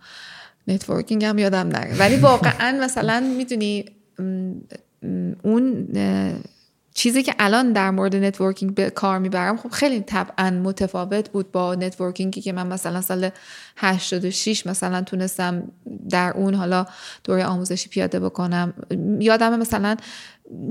networking 0.67 1.25
هم 1.25 1.37
یادم 1.37 1.67
نره. 1.67 1.97
ولی 1.97 2.15
واقعا 2.15 2.79
مثلا 2.81 3.19
می‌دونی 3.37 3.85
اون 5.43 5.87
چیزی 6.93 7.23
که 7.23 7.35
الان 7.39 7.73
در 7.73 7.91
مورد 7.91 8.15
networking 8.15 8.75
به 8.75 8.89
کار 8.89 9.19
می‌برم 9.19 9.57
خب 9.57 9.69
خیلی 9.69 10.01
طبعا 10.01 10.49
متفاوت 10.49 11.29
بود 11.29 11.51
با 11.51 11.75
networking 11.75 12.35
ی 12.35 12.41
که 12.41 12.53
من 12.53 12.67
مثلا 12.67 13.01
سال 13.01 13.29
86 13.77 14.67
مثلا 14.67 15.01
تونستم 15.01 15.71
در 16.09 16.33
اون 16.35 16.53
حالا 16.53 16.85
دوره 17.23 17.45
آموزشی 17.45 17.89
پیاده 17.89 18.19
بکنم. 18.19 18.73
یادم 19.19 19.59
مثلا 19.59 19.97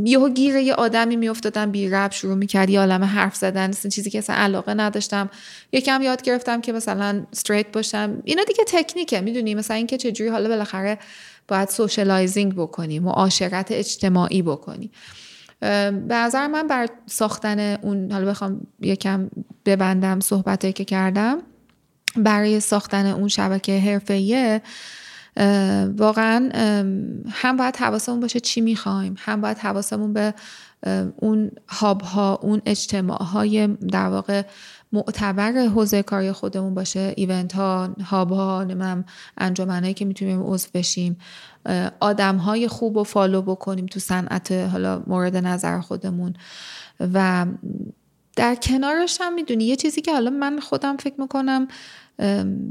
یهو 0.05 0.29
گیر 0.29 0.57
یه 0.57 0.75
آدمی 0.75 1.17
میافتادم 1.17 1.71
بی 1.71 1.89
ربط 1.89 2.13
شروع 2.13 2.35
می‌کرد 2.35 2.71
یه 2.71 2.81
عالم 2.81 3.05
حرف 3.05 3.37
زدن 3.37 3.71
چیزی 3.71 4.11
که 4.11 4.19
اصلا 4.19 4.37
علاقه 4.37 4.75
نداشتم. 4.75 5.31
یکم 5.73 6.03
یاد 6.03 6.23
گرفتم 6.23 6.61
که 6.61 6.73
مثلا 6.73 7.27
straight 7.33 7.67
باشم. 7.73 8.23
اینا 8.25 8.45
دیگه 8.45 8.65
تکنیکه 8.67 9.21
می‌دونی؟ 9.21 9.55
مثلا 9.55 9.77
اینکه 9.77 9.97
چجوری 9.97 10.31
حالا 10.31 10.49
بالاخره 10.49 10.99
باید 11.49 11.69
socializing 11.69 12.55
بکنی 12.55 12.99
معاشرت 12.99 13.73
اجتماعی 13.73 14.43
بکنی 14.43 14.91
به 16.09 16.15
نظر 16.15 16.47
من 16.47 16.67
بر 16.67 16.89
ساختن 17.07 17.59
اون 17.83 18.13
حالا 18.13 18.31
بخوام 18.31 18.67
یکم 18.81 19.31
ببندم 19.67 20.21
صحبتی 20.21 20.73
که 20.73 20.85
کردم 20.85 21.39
برای 22.17 22.61
ساختن 22.61 23.07
اون 23.07 23.29
شبکه 23.29 23.81
حرفه‌ایه 23.81 24.63
واقعا 25.97 26.51
هم 27.31 27.57
باید 27.57 27.77
حواسمون 27.77 28.21
باشه 28.21 28.41
چی 28.41 28.61
می‌خوایم 28.61 29.15
هم 29.19 29.41
باید 29.41 29.59
حواسمون 29.59 30.13
به 30.13 30.35
اون 31.17 31.51
هاب 31.69 32.03
ها 32.03 32.39
اون 32.43 32.63
اجتماع 32.67 33.23
های 33.23 33.67
در 33.67 34.07
واقع 34.07 34.43
معتبر 34.93 35.53
حوزه 35.53 36.03
کاری 36.03 36.33
خودمون 36.33 36.75
باشه 36.75 37.15
ایونت 37.17 37.53
ها 37.53 37.97
هاب 38.05 38.33
ها 38.33 38.65
نمیم 38.65 39.05
انجمنهایی 39.39 39.95
که 39.95 40.05
می‌تونیم 40.05 40.43
عضو 40.43 40.69
بشیم. 40.75 41.17
آدم 42.01 42.37
های 42.37 42.69
خوب 42.69 42.97
و 42.97 43.05
فالو 43.05 43.43
بکنیم 43.43 43.87
تو 43.87 44.01
صنعت 44.01 44.53
حالا 44.53 45.03
مورد 45.07 45.37
نظر 45.37 45.81
خودمون. 45.81 46.35
و 47.01 47.47
در 48.37 48.55
کنارش 48.55 49.19
هم 49.21 49.35
می‌دونی 49.35 49.65
یه 49.65 49.77
چیزی 49.77 50.01
که 50.01 50.13
حالا 50.13 50.31
من 50.31 50.61
خودم 50.61 50.97
فکر 50.97 51.21
می‌کنم 51.21 51.69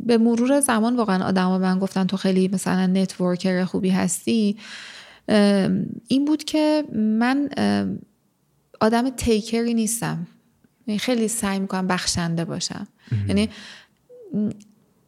به 0.05 0.17
مرور 0.17 0.59
زمان 0.59 0.95
واقعا 0.95 1.25
آدما 1.25 1.57
من 1.57 1.79
گفتن 1.79 2.07
تو 2.07 2.17
خیلی 2.17 2.47
مثلا 2.53 2.85
networker 2.85 3.65
خوبی 3.65 3.89
هستی. 3.89 4.57
این 6.07 6.25
بود 6.25 6.43
که 6.43 6.83
من 6.93 7.49
آدم 8.81 9.09
taker 9.09 9.62
ی 9.62 9.73
نیستم. 9.73 10.27
یعنی 10.87 10.99
خیلی 10.99 11.27
سعی 11.27 11.59
می‌کنم 11.59 11.87
بخشنده 11.87 12.45
باشم. 12.45 12.87
یعنی 13.27 13.49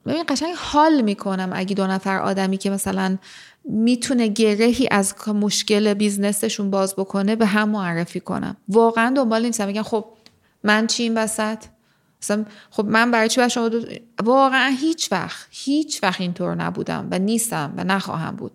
ببین 0.05 0.23
قشنگ 0.27 0.53
حال 0.57 1.01
می‌کنم 1.01 1.49
اگه 1.53 1.75
دو 1.75 1.88
نفر 1.88 2.19
آدمی 2.19 2.57
که 2.57 2.69
مثلا 2.69 3.17
می‌تونه 3.66 4.28
گرهی 4.28 4.88
از 4.91 5.16
مشکل 5.28 5.93
business 5.93 6.45
شون 6.45 6.71
باز 6.72 6.95
بکنه 6.95 7.36
به 7.36 7.45
هم 7.45 7.70
معرفی 7.70 8.20
کنم. 8.20 8.57
واقعا 8.68 9.14
دنبال 9.16 9.45
نیستم. 9.45 9.68
میگم 9.68 9.84
خب 9.84 10.05
من 10.64 10.88
چی 10.88 11.03
این 11.03 11.18
وسط؟ 11.18 11.57
خب 12.70 12.86
من 12.86 13.11
برای 13.11 13.30
چی 13.30 13.49
شما 13.49 13.70
دو... 13.70 13.86
واقعا 14.24 14.76
هیچ 14.80 15.11
وقت 15.11 15.47
هیچ 15.51 16.03
وقت 16.03 16.22
اینطور 16.22 16.55
نبودم 16.55 17.07
و 17.11 17.20
نیستم 17.20 17.74
و 17.78 17.84
نخواهم 17.84 18.36
بود. 18.36 18.51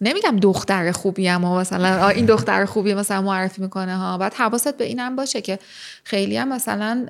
نمیگم 0.00 0.36
دختر 0.36 0.92
خوبی 0.92 1.28
اما 1.28 1.58
مثلا 1.58 2.08
این 2.08 2.26
دختر 2.26 2.64
خوبی 2.64 2.94
مثلا 2.94 3.22
معرفی 3.22 3.62
می‌کنه 3.62 3.96
ها. 3.96 4.18
بعد 4.18 4.34
حواست 4.34 4.76
به 4.76 4.84
اینم 4.84 5.16
باشه 5.16 5.40
که 5.40 5.58
خیلی 6.04 6.36
هم 6.36 6.48
مثلا 6.48 7.06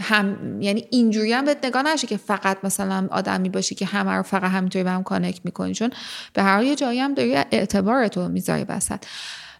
هم 0.00 0.62
یعنی 0.62 0.86
اینجوری 0.90 1.32
هم 1.32 1.44
بهت 1.44 1.64
نگاه 1.64 1.82
نشه 1.82 2.06
که 2.06 2.16
فقط 2.16 2.58
مثلا 2.64 3.08
آدمی 3.10 3.48
باشی 3.48 3.74
که 3.74 3.86
همه 3.86 4.12
رو 4.12 4.22
فقط 4.22 4.50
همینطوری 4.50 4.84
به 4.84 4.90
هم 4.90 5.02
کانکت 5.02 5.40
می‌کنی 5.44 5.74
چون 5.74 5.90
به 6.32 6.42
هر 6.42 6.62
یه 6.62 6.76
جایی 6.76 7.00
هم 7.00 7.14
داری 7.14 7.34
اعتبار 7.36 8.08
تو 8.08 8.28
می‌ذاری 8.28 8.64
وسط. 8.64 8.98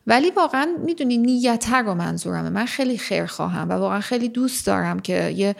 ولی 0.06 0.30
واقعا 0.30 0.68
می‌دونی 0.84 1.18
نیت 1.18 1.68
رو 1.72 1.94
منظورمه. 1.94 2.50
من 2.50 2.64
خیلی 2.64 2.98
خیر 2.98 3.26
خواهم 3.26 3.68
و 3.68 3.72
واقعا 3.72 4.00
خیلی 4.00 4.28
دوست 4.28 4.66
دارم 4.66 5.00
که 5.00 5.30
یه 5.30 5.56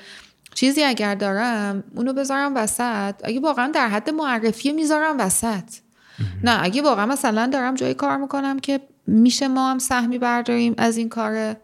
چیزی 0.54 0.84
اگر 0.84 1.14
دارم 1.14 1.84
اونو 1.96 2.12
بذارم 2.12 2.56
وسط. 2.56 3.14
اگه 3.24 3.40
واقعا 3.40 3.70
در 3.74 3.88
حد 3.88 4.10
معرفی 4.10 4.72
می‌ذارم 4.72 5.18
وسط. 5.18 5.74
نه 6.44 6.64
اگه 6.64 6.82
واقعا 6.82 7.06
مثلا 7.06 7.46
دارم 7.46 7.74
جایی 7.74 7.94
کار 7.94 8.16
می‌کنم 8.16 8.58
که 8.58 8.80
میشه 9.06 9.48
ما 9.48 9.70
هم 9.70 9.78
سهمی 9.78 10.18
برداریم 10.18 10.74
از 10.78 10.96
این 10.96 11.08
کار 11.08 11.56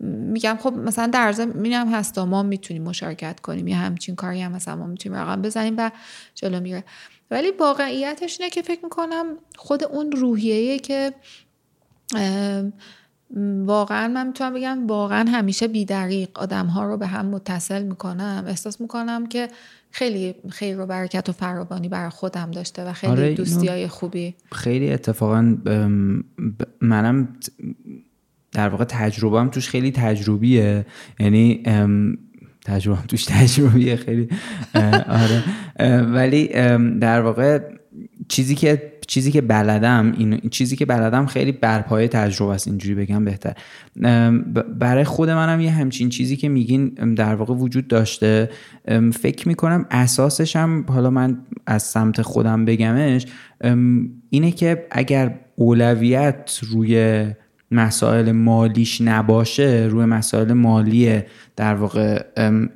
میگم 0.00 0.58
خب 0.60 0.72
مثلا 0.72 1.06
در 1.06 1.32
ضمن 1.32 1.66
هم 1.66 1.88
هست 1.88 2.18
ما 2.18 2.42
می‌تونیم 2.42 2.82
مشارکت 2.82 3.40
کنیم 3.40 3.68
یا 3.68 3.76
همچین 3.76 4.14
کاری 4.14 4.40
هم 4.40 4.52
مثلا 4.52 4.76
ما 4.76 4.86
می‌تونیم 4.86 5.18
رقم 5.18 5.42
بزنیم 5.42 5.74
و 5.78 5.90
جلو 6.34 6.60
میره. 6.60 6.84
ولی 7.30 7.50
واقعیتش 7.50 8.40
اینه 8.40 8.50
که 8.50 8.62
فکر 8.62 8.80
می‌کنم 8.82 9.26
خود 9.56 9.84
اون 9.84 10.12
روحیه 10.12 10.78
که 10.78 11.12
واقعا 13.64 14.08
من 14.08 14.26
می‌تونم 14.26 14.54
بگم 14.54 14.86
واقعا 14.86 15.24
همیشه 15.28 15.68
بیدریق 15.68 16.38
آدم 16.38 16.66
ها 16.66 16.84
رو 16.84 16.96
به 16.96 17.06
هم 17.06 17.26
متصل 17.26 17.82
می‌کنم. 17.82 18.44
احساس 18.46 18.80
می‌کنم 18.80 19.26
که 19.26 19.48
خیلی 19.90 20.34
خیر 20.48 20.80
و 20.80 20.86
برکت 20.86 21.28
و 21.28 21.32
فراوانی 21.32 21.88
برای 21.88 22.10
خودم 22.10 22.50
داشته 22.50 22.84
و 22.84 22.92
خیلی 22.92 23.12
آره 23.12 23.34
دوستی 23.34 23.68
های 23.68 23.88
خوبی. 23.88 24.34
خیلی 24.52 24.92
اتفاقا 24.92 25.56
منم 26.80 27.36
در 28.58 28.68
واقع 28.68 28.84
تجربهم 28.84 29.48
توش 29.48 29.68
خیلی 29.68 29.90
تجربیه. 29.90 30.86
یعنی 31.20 31.62
تجربهم 32.64 33.04
توش 33.08 33.24
تجربیه 33.24 33.96
خیلی. 33.96 34.28
آره. 35.08 35.42
ولی 36.02 36.46
در 36.98 37.20
واقع 37.20 37.58
چیزی 38.28 38.54
که 38.54 38.92
چیزی 39.06 39.32
که 39.32 39.40
بلدم 39.40 40.14
این 40.18 40.40
چیزی 40.50 40.76
که 40.76 40.86
بلدم 40.86 41.26
خیلی 41.26 41.52
برپایه 41.52 42.08
تجربه 42.08 42.52
است 42.52 42.68
اینجوری 42.68 42.94
بگم 42.94 43.24
بهتر. 43.24 43.54
برای 44.78 45.04
خود 45.04 45.30
منم 45.30 45.60
یه 45.60 45.70
همچین 45.70 46.08
چیزی 46.08 46.36
که 46.36 46.48
میگین 46.48 46.88
در 47.14 47.34
واقع 47.34 47.54
وجود 47.54 47.88
داشته. 47.88 48.50
فکر 49.12 49.48
می‌کنم 49.48 49.86
اساسش 49.90 50.56
هم 50.56 50.84
حالا 50.88 51.10
من 51.10 51.38
از 51.66 51.82
سمت 51.82 52.22
خودم 52.22 52.64
بگمش 52.64 53.26
اینه 54.30 54.50
که 54.50 54.86
اگر 54.90 55.34
اولویت 55.56 56.60
روی 56.70 57.26
مسائل 57.70 58.32
مالیش 58.32 59.00
نباشه 59.00 59.88
روی 59.90 60.04
مسائل 60.04 60.52
مالی 60.52 61.22
در 61.56 61.74
واقع 61.74 62.22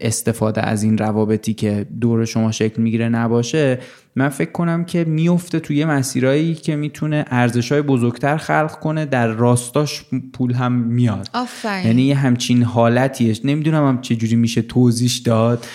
استفاده 0.01 0.63
از 0.63 0.83
این 0.83 0.99
روابطی 0.99 1.55
که 1.55 1.87
دور 2.01 2.25
شما 2.25 2.53
شکل 2.53 2.83
می‌گیره 2.83 3.09
نباشه. 3.09 3.79
من 4.17 4.29
فکر 4.29 4.53
کنم 4.53 4.85
که 4.85 5.05
میفته 5.05 5.61
توی 5.61 5.85
مسیرایی 5.85 6.55
که 6.55 6.77
می‌تونه 6.77 7.25
ارزش 7.31 7.73
های 7.73 7.83
بزرگتر 7.83 8.37
خلق 8.37 8.79
کنه 8.79 9.05
در 9.05 9.29
راستاش 9.29 10.05
پول 10.33 10.53
هم 10.53 10.73
میاد. 10.73 11.29
آفرین. 11.35 11.87
یعنی 11.87 12.03
یه 12.03 12.15
همچین 12.15 12.63
حالتیش 12.63 13.41
نمی‌دونم 13.45 13.89
هم 13.89 14.01
چجوری 14.01 14.37
میشه 14.37 14.63
توضیحش 14.63 15.17
داد. 15.17 15.67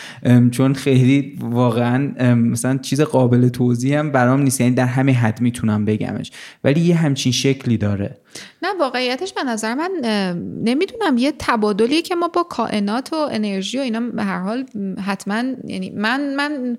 چون 0.52 0.74
خیلی 0.74 1.40
واقعا 1.42 2.34
مثلا 2.34 2.78
چیز 2.78 3.02
قابل 3.02 3.50
توضیح 3.50 4.00
هم 4.00 4.12
برام 4.12 4.42
نیست. 4.42 4.62
یعنی 4.62 4.76
در 4.76 4.86
همه 4.86 5.14
حد 5.14 5.42
می‌تونم 5.42 5.86
بگمش. 5.86 6.32
ولی 6.64 6.80
یه 6.80 6.96
همچین 6.96 7.32
شکلی 7.32 7.78
داره. 7.78 8.18
نه 8.64 8.70
واقعیتش 8.80 9.34
به 9.34 9.44
نظر 9.44 9.74
من 9.74 9.92
نمی‌دونم. 10.64 11.18
یه 11.18 11.34
تبادلی 11.40 12.02
که 12.02 12.16
ما 12.16 12.28
با 12.28 12.44
کائنات 12.44 13.14
و 13.14 13.16
انرژی 13.32 13.78
و 13.78 13.82
اینا 13.82 14.00
به 14.00 14.24
هر 14.24 14.40
حال 14.40 14.66
حتما 15.06 15.44
یعنی 15.68 15.90
من 15.90 16.36
من 16.36 16.78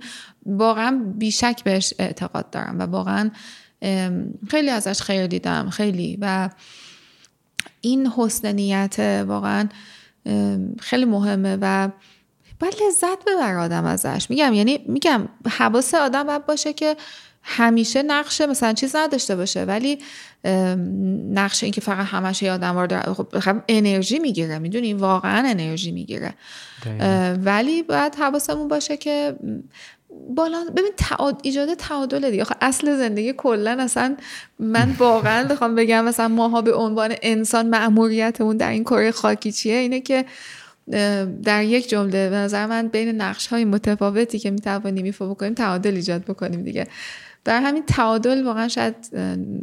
واقعا 0.48 1.12
بیشک 1.14 1.64
بهش 1.64 1.94
اعتقاد 1.98 2.50
دارم 2.50 2.78
و 2.78 2.82
واقعا 2.82 3.30
خیلی 4.50 4.70
ازش 4.70 5.02
خیر 5.02 5.26
دیدم 5.26 5.70
خیلی. 5.70 6.18
و 6.20 6.50
این 7.80 8.06
حسن 8.06 8.52
نیت 8.52 9.24
واقعا 9.28 9.68
خیلی 10.80 11.04
مهمه 11.04 11.58
و 11.60 11.88
باید 12.60 12.74
لذت 12.86 13.24
ببر 13.26 13.56
آدم 13.56 13.84
ازش. 13.84 14.26
میگم 14.30 14.52
یعنی 14.52 14.84
میگم 14.86 15.28
حواس 15.50 15.94
آدم 15.94 16.22
باید 16.22 16.46
باشه 16.46 16.72
که 16.72 16.96
همیشه 17.42 18.02
نقشه 18.02 18.46
مثلا 18.46 18.72
چیز 18.72 18.96
نداشته 18.96 19.36
باشه 19.36 19.64
ولی 19.64 19.98
نقشه 21.32 21.66
این 21.66 21.72
که 21.72 21.80
فقط 21.80 22.06
همش 22.06 22.42
یادم 22.42 22.74
وارد 22.74 23.12
خب 23.12 23.62
انرژی 23.68 24.18
می‌گیره 24.18 24.58
می‌دونی؟ 24.58 24.94
واقعا 24.94 25.48
انرژی 25.48 25.92
می‌گیره. 25.92 26.34
ولی 27.44 27.82
باید 27.82 28.14
حواسمون 28.14 28.68
باشه 28.68 28.96
که 28.96 29.36
بالا 30.36 30.64
ببین 30.76 30.92
تعاد... 30.96 31.40
ایجاد 31.42 31.74
تعادل 31.74 32.30
دیگه. 32.30 32.44
اصل 32.60 32.96
زندگی 32.96 33.34
کلا 33.36 33.76
اصلا 33.80 34.16
من 34.58 34.94
واقعا 34.98 35.48
بخوام 35.48 35.74
بگم 35.74 36.04
مثلا 36.04 36.28
ماها 36.28 36.62
به 36.62 36.74
عنوان 36.74 37.14
انسان 37.22 37.68
مأموریتمون 37.68 38.56
در 38.56 38.70
این 38.70 38.84
کره 38.84 39.10
خاکی 39.10 39.52
چیه؟ 39.52 39.74
اینه 39.74 40.00
که 40.00 40.24
در 41.42 41.64
یک 41.64 41.88
جمله 41.88 42.30
به 42.30 42.36
نظر 42.36 42.66
من 42.66 42.88
بین 42.88 43.08
نقش 43.08 43.46
های 43.46 43.64
متفاوتی 43.64 44.38
که 44.38 44.50
می‌توانیم 44.50 45.04
ایفا 45.04 45.26
بکنیم 45.26 45.54
تعادل 45.54 45.94
ایجاد 45.94 46.24
بکنیم 46.24 46.62
دیگه. 46.62 46.86
بر 47.44 47.60
همین 47.60 47.82
تعادل 47.86 48.44
واقعا 48.44 48.68
شاید 48.68 48.94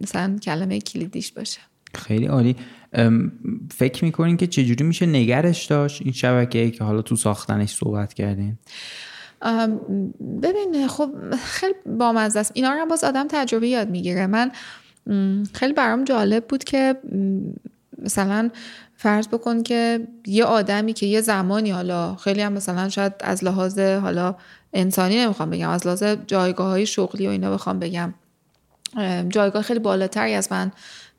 مثلا 0.03 0.37
کلمه 0.43 0.79
کلیدیش 0.79 1.31
باشه. 1.31 1.59
خیلی 1.95 2.25
عالی. 2.25 2.55
فکر 3.71 4.05
می‌کنین 4.05 4.37
که 4.37 4.47
چجوری 4.47 4.83
میشه 4.83 5.05
نگرش 5.05 5.65
داشت 5.65 6.01
این 6.01 6.11
شبکه 6.11 6.71
که 6.71 6.83
حالا 6.83 7.01
تو 7.01 7.15
ساختنش 7.15 7.75
صحبت 7.75 8.13
کردین؟ 8.13 8.57
ببین 10.41 10.87
خب 10.87 11.11
خیلی 11.35 11.73
بامزه 11.85 12.39
است. 12.39 12.51
اینا 12.53 12.73
رو 12.73 12.85
باز 12.85 13.03
آدم 13.03 13.27
تجربه 13.29 13.67
یاد 13.67 13.89
می‌گیره. 13.89 14.27
من 14.27 14.51
خیلی 15.53 15.73
برام 15.73 16.03
جالب 16.03 16.45
بود 16.47 16.63
که 16.63 16.95
مثلا 17.97 18.49
فرض 18.95 19.27
بکن 19.27 19.63
که 19.63 20.07
یه 20.25 20.45
آدمی 20.45 20.93
که 20.93 21.05
یه 21.05 21.21
زمانی 21.21 21.71
حالا 21.71 22.15
خیلی 22.15 22.41
هم 22.41 22.53
مثلا 22.53 22.89
شاید 22.89 23.13
از 23.19 23.43
لحاظ 23.43 23.79
حالا 23.79 24.35
انسانی 24.73 25.23
نمی‌خوام 25.23 25.49
بگم 25.49 25.69
از 25.69 25.87
لحاظ 25.87 26.03
جایگاه 26.03 26.67
های 26.67 26.85
شغلی 26.85 27.27
و 27.27 27.29
اینا 27.29 27.51
بخوام 27.51 27.79
بگم. 27.79 28.13
جایگاه 29.29 29.61
خیلی 29.61 29.79
بالاتری 29.79 30.33
از 30.33 30.51
من 30.51 30.71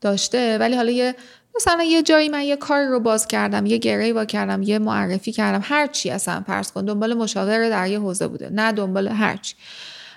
داشته 0.07 0.59
ولی 0.59 0.77
حالا 0.77 0.91
یه 0.91 1.15
مثلا 1.57 1.83
یه 1.83 2.03
جایی 2.03 2.29
من 2.29 2.43
یه 2.43 2.57
کار 2.57 2.85
رو 2.85 3.01
باز 3.01 3.29
کردم 3.29 3.67
یه 3.67 3.79
گره 3.79 4.13
با 4.13 4.25
کردم 4.25 4.63
یه 4.63 4.79
معرفی 4.79 5.33
کردم 5.33 5.61
هر 5.65 5.87
چی 5.87 6.11
اصلا 6.11 6.41
پرس 6.41 6.73
کن 6.73 6.85
دنبال 6.85 7.15
مشاور 7.15 7.69
در 7.69 7.89
یه 7.89 8.01
حوزه 8.01 8.29
بوده 8.29 8.51
نه 8.51 8.73
دنبال 8.73 9.09
هر 9.09 9.37
چی. 9.37 9.55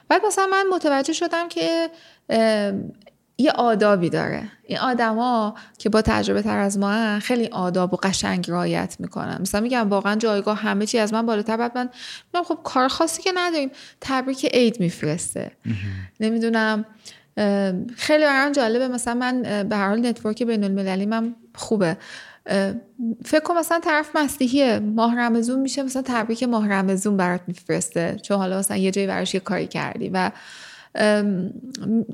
بعد 0.08 0.22
مثلا 0.26 0.48
من 0.48 0.66
متوجه 0.74 1.14
شدم 1.14 1.50
که 1.50 1.90
یه 3.38 3.52
آدابی 3.52 4.10
داره. 4.10 4.44
این 4.66 4.80
آدما 4.80 5.56
که 5.78 5.90
با 5.90 6.02
تجربه 6.02 6.42
تر 6.42 6.58
از 6.58 6.78
ما 6.78 7.20
خیلی 7.20 7.48
آداب 7.48 7.94
و 7.94 7.98
قشنگ 7.98 8.50
رایت 8.50 8.96
می‌کنن. 9.00 9.38
مثلا 9.42 9.62
میگم 9.62 9.90
واقعا 9.90 10.16
جایگاه 10.16 10.58
همه 10.58 10.86
چی 10.86 10.98
از 10.98 11.14
من 11.14 11.26
بالاتر 11.26 11.58
بعد 11.58 11.78
من 12.34 12.44
خب 12.44 12.60
کار 12.64 12.88
خاصی 12.88 13.22
که 13.22 13.32
نداریم 13.36 13.72
تبریک 14.02 14.46
عید 14.46 14.80
میفرسته. 14.80 15.52
نمی‌دونم 16.20 16.86
خیلی 17.96 18.24
برام 18.24 18.52
جالبه. 18.52 18.88
مثلا 18.88 19.14
من 19.14 19.42
به 19.70 19.76
هر 19.76 19.88
حال 19.88 20.06
نتورک 20.08 20.44
بین 20.44 20.64
المللی 20.64 21.06
من 21.06 21.36
خوبه. 21.56 21.98
فکر 23.26 23.40
کنم 23.44 23.58
مثلا 23.60 23.80
طرف 23.80 24.16
مسیحیه. 24.16 24.80
ماه 24.80 25.20
رمزون 25.20 25.60
میشه 25.60 25.84
مثلا 25.84 26.02
تبریک 26.06 26.44
ماه 26.44 26.68
رمزون 26.68 27.18
برات 27.18 27.42
میفرسته. 27.48 28.18
چون 28.24 28.38
حالا 28.38 28.60
مثلا 28.60 28.78
یه 28.78 28.92
جایی 28.92 29.08
براش 29.08 29.34
یه 29.34 29.40
کاری 29.40 29.68
کردی. 29.68 30.12
و 30.14 30.32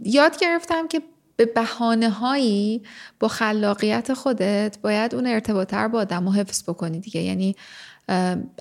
یاد 0.03 0.37
گرفتم 0.39 0.87
که 0.87 1.01
به 1.37 1.45
بحانه 1.45 2.09
هایی 2.09 2.83
با 3.19 3.27
خلاقیت 3.27 4.13
خودت 4.13 4.77
باید 4.81 5.15
اون 5.15 5.27
ارتباط 5.27 5.73
با 5.73 5.99
آدم 5.99 6.29
حفظ 6.29 6.63
بکنی 6.63 6.99
دیگه. 6.99 7.21
یعنی 7.21 7.55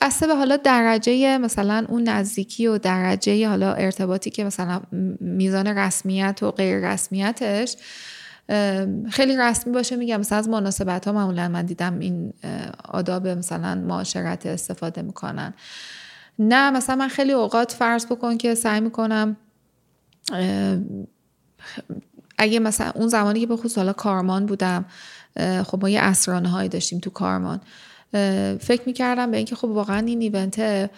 بسته 0.00 0.26
به 0.26 0.34
حالا 0.34 0.56
درجه 0.56 1.38
مثلا 1.38 1.86
اون 1.88 2.08
نزدیکی 2.08 2.66
و 2.66 2.78
درجه 2.78 3.48
حالا 3.48 3.72
ارتباطی 3.72 4.30
که 4.30 4.44
مثلا 4.44 4.80
میزان 5.20 5.66
رسمیت 5.66 6.42
و 6.42 6.50
غیر 6.50 6.92
رسمیتش 6.92 7.76
خیلی 9.10 9.36
رسمی 9.36 9.72
باشه. 9.72 9.96
میگم 9.96 10.20
مثلا 10.20 10.38
از 10.38 10.48
مناسبت 10.48 11.06
ها 11.06 11.12
معمولا 11.12 11.48
من 11.48 11.66
دیدم 11.66 11.98
این 11.98 12.32
آداب 12.88 13.28
مثلا 13.28 13.74
معاشرت 13.74 14.46
استفاده 14.46 15.02
می‌کنن. 15.02 15.54
نه 16.38 16.70
مثلا 16.70 16.96
من 16.96 17.08
خیلی 17.08 17.32
اوقات 17.32 17.72
فرض 17.72 18.06
بکن 18.06 18.36
که 18.36 18.54
سعی 18.54 18.80
می‌کنم 18.80 19.36
اگه 22.38 22.58
مثلا 22.58 22.92
اون 22.94 23.08
زمانی 23.08 23.40
که 23.40 23.46
به 23.46 23.56
خصوص 23.56 23.78
حالا 23.78 23.92
کارمان 23.92 24.46
بودم 24.46 24.84
خب 25.64 25.78
ما 25.82 25.88
یه 25.88 26.00
عصرانه 26.00 26.48
هایی 26.48 26.68
داشتیم 26.68 26.98
تو 26.98 27.10
کارمان. 27.10 27.60
فکر 28.60 28.82
می‌کردم 28.86 29.30
به 29.30 29.36
اینکه 29.36 29.56
خب 29.56 29.68
واقعا 29.68 30.06
این 30.06 30.20
event 30.20 30.90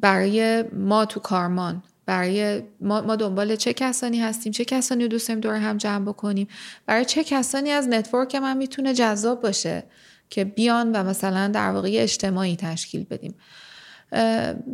برای 0.00 0.62
ما 0.62 1.04
تو 1.04 1.20
کارمان 1.20 1.82
برای 2.06 2.62
ما, 2.80 3.00
ما 3.00 3.16
دنبال 3.16 3.56
چه 3.56 3.72
کسانی 3.72 4.20
هستیم 4.20 4.52
چه 4.52 4.64
کسانی 4.64 5.02
رو 5.02 5.08
دوست 5.08 5.28
داریم 5.28 5.40
دور 5.40 5.54
هم 5.54 5.76
جمع 5.76 6.04
بکنیم 6.04 6.48
برای 6.86 7.04
چه 7.04 7.24
کسانی 7.24 7.70
از 7.70 7.88
network 7.88 8.34
من 8.34 8.56
می‌تونه 8.56 8.94
جذاب 8.94 9.40
باشه 9.40 9.84
که 10.30 10.44
بیان 10.44 10.92
و 10.92 11.04
مثلا 11.04 11.48
در 11.48 11.70
واقع 11.70 11.88
اجتماعی 11.92 12.56
تشکیل 12.56 13.04
بدیم. 13.04 13.34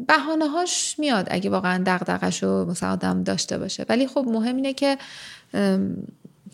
بهانه 0.09 0.49
هاش 0.49 0.99
میاد 0.99 1.27
اگه 1.31 1.51
واقعا 1.51 1.83
دغدغش 1.87 2.43
رو 2.43 2.65
مثلا 2.71 2.93
آدم 2.93 3.23
داشته 3.23 3.59
باشه. 3.59 3.87
ولی 3.89 4.07
خب 4.07 4.25
مهم 4.29 4.57
اینه 4.57 4.73
که 4.73 4.99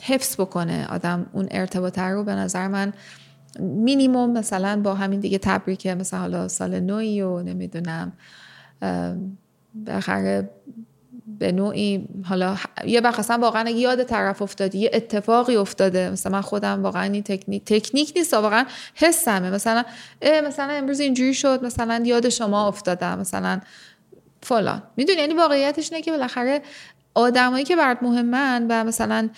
حفظ 0.02 0.34
بکنه 0.40 0.86
آدم 0.86 1.26
اون 1.32 1.48
ارتباط 1.50 1.98
رو. 1.98 2.24
به 2.24 2.34
نظر 2.34 2.68
من 2.68 2.92
مینیموم 3.58 4.32
مثلا 4.32 4.80
با 4.80 4.94
همین 4.94 5.20
دیگه 5.20 5.38
تبریک 5.38 5.86
مثلا 5.86 6.20
حالا 6.20 6.48
سال 6.48 6.80
نوی 6.80 7.22
و 7.22 7.42
نمی‌دونم 7.42 8.12
بالاخره 9.74 10.50
به 11.38 11.52
نوعی 11.52 12.08
حالا 12.24 12.56
یه 12.86 13.00
وقت 13.00 13.18
اصلا 13.18 13.38
واقعا 13.38 13.70
یاد 13.70 14.02
طرف 14.02 14.42
افتادی 14.42 14.78
یه 14.78 14.90
اتفاقی 14.92 15.56
افتاده 15.56 16.10
مثلا 16.10 16.32
من 16.32 16.40
خودم 16.40 16.82
واقعا 16.82 17.02
این 17.02 17.22
تکنیک 17.22 17.64
تکنیک 17.64 18.12
نیست 18.16 18.34
واقعا 18.34 18.64
حسمه. 18.94 19.50
مثلا 19.50 19.84
مثلا 20.44 20.72
امروز 20.72 21.00
اینجوری 21.00 21.34
شد 21.34 21.64
مثلا 21.64 22.02
یاد 22.04 22.28
شما 22.28 22.68
افتادم 22.68 23.18
مثلا 23.18 23.60
فلان. 24.42 24.82
می‌دونی 24.96 25.20
یعنی 25.20 25.34
واقعیتش 25.34 25.92
اینه 25.92 26.02
که 26.02 26.10
بالاخره 26.10 26.62
آدمایی 27.14 27.64
که 27.64 27.76
برات 27.76 28.02
مهمن 28.02 28.66
و 28.70 28.84
مثلا 28.84 29.28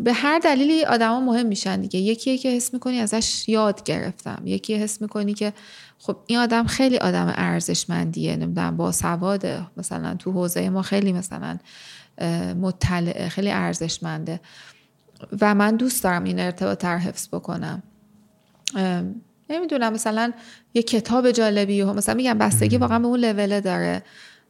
به 0.00 0.12
هر 0.12 0.38
دلیلی 0.38 0.84
آدما 0.84 1.20
مهم 1.20 1.46
میشن 1.46 1.80
دیگه. 1.80 2.00
یکی 2.00 2.38
که 2.38 2.50
حس 2.50 2.74
می‌کنی 2.74 3.00
ازش 3.00 3.48
یاد 3.48 3.82
گرفتم. 3.84 4.42
یکی 4.44 4.74
حس 4.74 5.02
می‌کنی 5.02 5.34
که 5.34 5.52
خب 5.98 6.16
این 6.26 6.38
آدم 6.38 6.66
خیلی 6.66 6.98
آدم 6.98 7.32
ارزشمندیه 7.36 8.36
نمی‌دونم 8.36 8.76
با 8.76 8.92
سواده 8.92 9.66
مثلا 9.76 10.14
تو 10.14 10.32
حوزه 10.32 10.70
ما 10.70 10.82
خیلی 10.82 11.12
مثلا 11.12 11.58
مطلعه 12.60 13.28
خیلی 13.28 13.50
ارزشمنده. 13.50 14.40
و 15.40 15.54
من 15.54 15.76
دوست 15.76 16.04
دارم 16.04 16.24
این 16.24 16.40
ارتباط 16.40 16.78
تر 16.78 16.98
حفظ 16.98 17.28
بکنم. 17.28 17.82
نمی‌دونم 19.50 19.92
مثلا 19.92 20.32
یه 20.74 20.82
کتاب 20.82 21.30
جالبی 21.30 21.84
مثلا 21.84 22.14
میگم 22.14 22.38
بستگی 22.38 22.76
واقعا 22.76 22.98
به 22.98 23.06
اون 23.06 23.20
لوله 23.20 23.60
داره. 23.60 24.02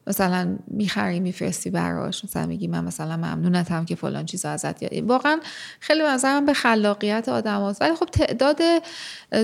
مثلا 0.08 0.56
می‌خری 0.66 1.20
میفرستی 1.20 1.70
براش 1.70 2.24
مثلا 2.24 2.46
میگی 2.46 2.66
من 2.66 2.84
مثلا 2.84 3.16
ممنونتم 3.16 3.84
که 3.84 3.94
فلان 3.94 4.24
چیز 4.24 4.44
ازت 4.44 4.82
یادی 4.82 5.00
واقعا 5.00 5.40
خیلی 5.80 6.02
مثلا 6.02 6.40
به 6.40 6.52
خلاقیت 6.52 7.28
آدم 7.28 7.68
هست. 7.68 7.82
ولی 7.82 7.94
خب 7.94 8.06
تعداد 8.06 8.60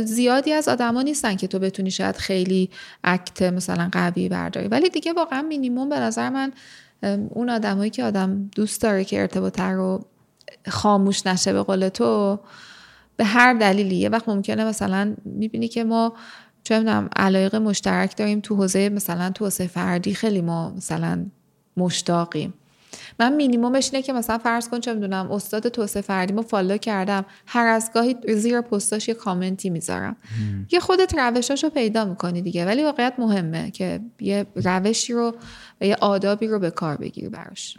زیادی 0.05 0.53
از 0.53 0.69
آدما 0.69 1.03
نیستن 1.03 1.37
که 1.37 1.47
تو 1.47 1.59
بتونی 1.59 1.91
شاید 1.91 2.17
خیلی 2.17 2.71
اکت 3.05 3.43
مثلا 3.43 3.89
قوی 3.93 4.29
برداری 4.29 4.69
ولی 4.69 4.91
دیگه 4.91 5.13
واقعا 5.13 5.43
مینیموم 5.43 5.89
به 5.89 6.01
نظر 6.01 6.31
من 6.31 6.53
اون 7.31 7.51
آدمایی 7.51 7.91
که 7.91 8.05
آدم 8.05 8.51
دوست 8.57 8.83
داره 8.83 9.05
که 9.05 9.21
ارتباط 9.21 9.61
رو 9.61 10.05
خاموش 10.69 11.27
نشه 11.27 11.53
به 11.53 11.63
قول 11.63 11.89
تو 11.89 12.41
به 13.17 13.25
هر 13.25 13.55
دلیلی 13.55 13.97
یه 13.97 14.09
وقت 14.09 14.29
ممکنه 14.29 14.65
مثلا 14.65 15.15
می‌بینی 15.25 15.69
که 15.69 15.85
ما 15.85 16.13
چه 16.65 16.79
می‌دونم 16.79 17.09
علایق 17.17 17.55
مشترک 17.57 18.17
داریم 18.17 18.41
تو 18.41 18.57
حوزه 18.57 18.89
مثلا 18.89 19.31
تو 19.31 19.45
حوزه 19.45 19.67
فردی 19.67 20.15
خیلی 20.15 20.41
ما 20.41 20.71
مثلا 20.71 21.27
مشتاقیم. 21.77 22.55
من 23.21 23.33
مینیمومش 23.37 23.91
اینه 23.93 24.03
که 24.03 24.13
مثلا 24.13 24.39
فرض 24.39 24.69
کن 24.69 24.81
چه 24.81 24.95
می‌دونم 24.95 25.33
استاد 25.33 25.69
توسعه 25.69 26.03
فردی 26.03 26.33
ما 26.33 26.43
فالو 26.43 26.77
کردم 26.77 27.25
هر 27.47 27.67
از 27.67 27.91
گاهی 27.95 28.17
زیر 28.35 28.61
پستاش 28.61 29.09
یه 29.09 29.15
کامنتی 29.15 29.71
می‌ذارم. 29.71 30.17
یه 30.73 30.81
خودت 30.81 31.15
روشاشو 31.19 31.71
پیدا 31.71 32.05
می‌کنی 32.05 32.43
دیگه 32.43 32.67
ولی 32.67 32.85
واقعیت 32.85 33.15
مهمه 33.19 33.71
که 33.71 34.01
یه 34.21 34.47
روشی 34.55 35.13
رو 35.13 35.35
و 35.81 35.87
یه 35.87 35.97
آدابی 36.01 36.47
رو 36.47 36.59
به 36.59 36.71
کار 36.71 36.97
بگیری 36.97 37.29
براش. 37.29 37.79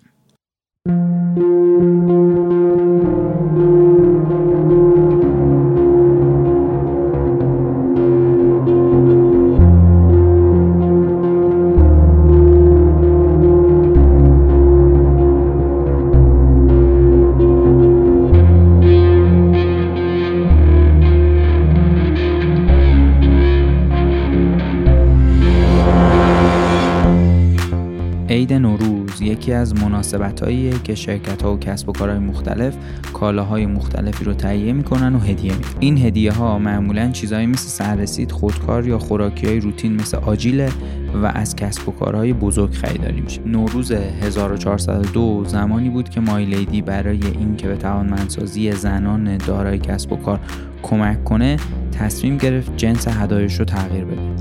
از 29.65 29.83
مناسبت 29.83 30.83
که 30.83 30.95
شرکت 30.95 31.41
ها 31.41 31.53
و 31.53 31.59
کسب 31.59 31.89
و 31.89 31.91
کارهای 31.91 32.19
مختلف 32.19 32.73
کالاهای 33.13 33.65
مختلفی 33.65 34.25
رو 34.25 34.33
تهیه 34.33 34.73
می‌کنن 34.73 35.15
و 35.15 35.19
هدیه 35.19 35.53
میدن. 35.53 35.69
این 35.79 35.97
هدیه 35.97 36.31
ها 36.31 36.59
معمولا 36.59 37.11
چیزهایی 37.11 37.47
مثل 37.47 37.67
سررسید 37.67 38.31
خودکار 38.31 38.87
یا 38.87 38.99
خوراکی 38.99 39.47
های 39.47 39.59
روتین 39.59 39.95
مثل 39.95 40.17
آجیله 40.17 40.69
و 41.23 41.25
از 41.25 41.55
کسب 41.55 41.89
و 41.89 41.91
کارهای 41.91 42.33
بزرگ 42.33 42.71
خریداری 42.71 43.21
میشه. 43.21 43.41
نوروز 43.45 43.91
1402 43.91 45.43
زمانی 45.47 45.89
بود 45.89 46.09
که 46.09 46.21
مایلیدی 46.21 46.81
برای 46.81 47.19
اینکه 47.39 47.67
به 47.67 47.75
توانمندسازی 47.75 48.71
زنان 48.71 49.37
دارای 49.37 49.77
کسب 49.77 50.11
و 50.11 50.15
کار 50.15 50.39
کمک 50.83 51.23
کنه 51.23 51.57
تصمیم 51.91 52.37
گرفت 52.37 52.77
جنس 52.77 53.07
هدایش 53.07 53.59
رو 53.59 53.65
تغییر 53.65 54.05
بده. 54.05 54.34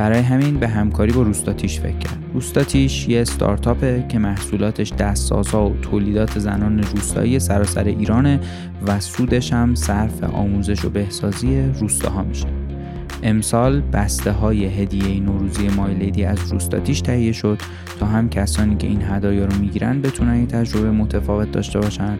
برای 0.00 0.20
همین 0.20 0.58
به 0.58 0.68
همکاری 0.68 1.12
با 1.12 1.22
روستاتیش 1.22 1.80
فکر 1.80 1.98
کرد. 1.98 2.18
روستاتیش 2.34 3.08
یه 3.08 3.20
استارتاپه 3.20 4.04
که 4.08 4.18
محصولاتش 4.18 4.92
دستسازها 4.92 5.68
و 5.68 5.76
تولیدات 5.82 6.38
زنان 6.38 6.82
روستایی 6.82 7.38
سراسر 7.38 7.84
ایرانه 7.84 8.40
و 8.86 9.00
سودش 9.00 9.52
هم 9.52 9.74
صرف 9.74 10.24
آموزش 10.24 10.84
و 10.84 10.90
بهسازی 10.90 11.62
روستاها 11.62 12.22
میشه. 12.22 12.46
امسال 13.22 13.80
بسته 13.80 14.32
های 14.32 14.64
هدیه 14.64 15.20
نوروزی 15.20 15.68
مایلیدی 15.68 16.24
از 16.24 16.52
روستاتیش 16.52 17.00
تهیه 17.00 17.32
شد 17.32 17.58
تا 18.00 18.06
هم 18.06 18.28
کسانی 18.28 18.76
که 18.76 18.86
این 18.86 19.02
هدایا 19.02 19.44
رو 19.44 19.56
می‌گیرن 19.60 20.00
بتونن 20.00 20.30
این 20.30 20.46
تجربه 20.46 20.90
متفاوت 20.90 21.52
داشته 21.52 21.80
باشن 21.80 22.18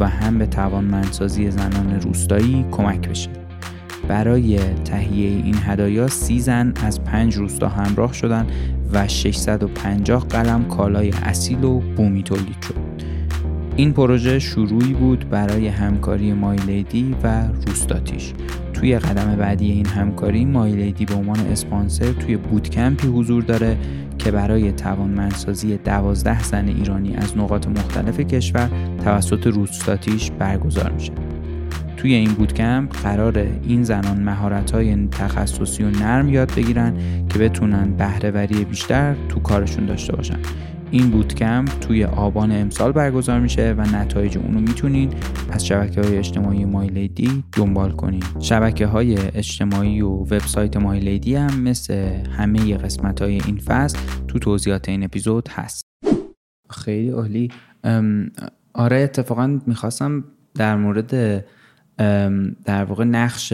و 0.00 0.08
هم 0.08 0.38
به 0.38 0.46
توانمندسازی 0.46 1.50
زنان 1.50 2.00
روستایی 2.00 2.64
کمک 2.70 3.08
بشه. 3.08 3.49
برای 4.10 4.58
تهیه 4.58 5.28
این 5.28 5.54
هدایا 5.64 6.08
سی 6.08 6.40
زن 6.40 6.72
از 6.84 7.04
پنج 7.04 7.36
روستا 7.36 7.68
همراه 7.68 8.12
شدن 8.12 8.46
و 8.92 9.08
650 9.08 10.26
قلم 10.28 10.64
کالای 10.64 11.10
اصیل 11.22 11.64
و 11.64 11.80
بومی 11.80 12.22
تولید 12.22 12.62
شد. 12.62 12.74
این 13.76 13.92
پروژه 13.92 14.38
شروعی 14.38 14.92
بود 14.92 15.28
برای 15.28 15.68
همکاری 15.68 16.32
مایلیدی 16.32 17.14
و 17.22 17.48
روستاتیش 17.66 18.32
توی 18.74 18.98
قدم 18.98 19.36
بعدی 19.36 19.70
این 19.70 19.86
همکاری 19.86 20.44
مایلیدی 20.44 21.04
به 21.04 21.14
عنوان 21.14 21.40
اسپانسر 21.40 22.12
توی 22.12 22.36
بودکمپی 22.36 23.08
حضور 23.08 23.42
داره 23.42 23.76
که 24.18 24.30
برای 24.30 24.72
توانمندسازی 24.72 25.76
دوازده 25.76 26.42
زن 26.42 26.68
ایرانی 26.68 27.14
از 27.16 27.38
نقاط 27.38 27.66
مختلف 27.66 28.20
کشور 28.20 28.70
توسط 29.04 29.46
روستاتیش 29.46 30.30
برگزار 30.30 30.92
میشه. 30.92 31.12
توی 32.00 32.14
این 32.14 32.32
بودکمپ 32.32 32.96
قرار 33.02 33.38
این 33.38 33.82
زنان 33.82 34.22
مهارت‌های 34.22 35.06
تخصصی 35.06 35.82
و 35.82 35.90
نرم 35.90 36.28
یاد 36.28 36.54
بگیرن 36.56 36.94
که 37.28 37.38
بتونن 37.38 37.96
بهرهوری 37.96 38.64
بیشتر 38.64 39.16
تو 39.28 39.40
کارشون 39.40 39.86
داشته 39.86 40.16
باشن. 40.16 40.38
این 40.90 41.10
بوتکمپ 41.10 41.68
توی 41.80 42.04
آبان 42.04 42.52
امسال 42.52 42.92
برگزار 42.92 43.40
میشه 43.40 43.74
و 43.78 43.80
نتایج 43.80 44.38
اونو 44.38 44.60
می‌تونین 44.60 45.10
از 45.50 45.66
شبکه 45.66 46.00
های 46.00 46.18
اجتماعی 46.18 46.64
مایلیدی 46.64 47.44
دنبال 47.52 47.90
کنین. 47.92 48.22
شبکه 48.40 48.86
های 48.86 49.16
اجتماعی 49.34 50.00
و 50.00 50.08
وبسایت 50.08 50.76
مایلیدی 50.76 51.34
هم 51.34 51.60
مثل 51.60 51.94
همه 52.38 52.76
قسمت 52.76 53.22
های 53.22 53.40
این 53.46 53.56
فصل 53.56 53.98
تو 54.28 54.38
توضیحات 54.38 54.88
این 54.88 55.04
اپیزود 55.04 55.48
هست. 55.48 55.84
خیلی 56.70 57.10
عالی. 57.10 57.48
آره 58.74 58.96
اتفاقا 58.96 59.58
می‌خواستم 59.66 60.24
در 60.54 60.76
مورد 60.76 61.44
در 62.64 62.84
واقع 62.84 63.04
نقش 63.04 63.52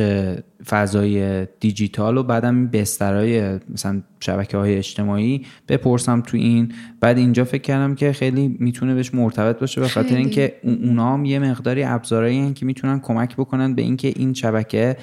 فضای 0.67 1.47
دیجیتال 1.61 2.17
و 2.17 2.23
بعدم 2.23 2.67
بسترهای 2.67 3.59
مثلا 3.69 4.03
شبکه 4.21 4.57
های 4.57 4.77
اجتماعی 4.77 5.47
بپرسم 5.69 6.21
تو 6.21 6.37
این. 6.37 6.73
بعد 7.01 7.19
اینجا 7.19 7.45
فکر 7.45 7.63
کردم 7.63 7.95
که 7.95 8.13
خیلی 8.13 8.57
می‌تونه 8.61 8.95
بهش 8.95 9.15
مرتبط 9.15 9.59
باشه 9.59 9.81
به 9.81 9.89
خاطر 9.89 10.17
اینکه 10.17 10.55
اونا 10.63 11.15
هم 11.15 11.25
یه 11.25 11.39
مقداری 11.39 11.85
ابزارهایی 11.85 12.53
که 12.53 12.67
می‌تونن 12.67 13.01
کمک 13.01 13.37
بکنن 13.37 13.75
به 13.75 13.83
اینکه 13.83 14.13
این 14.17 14.35
شبکه 14.35 14.97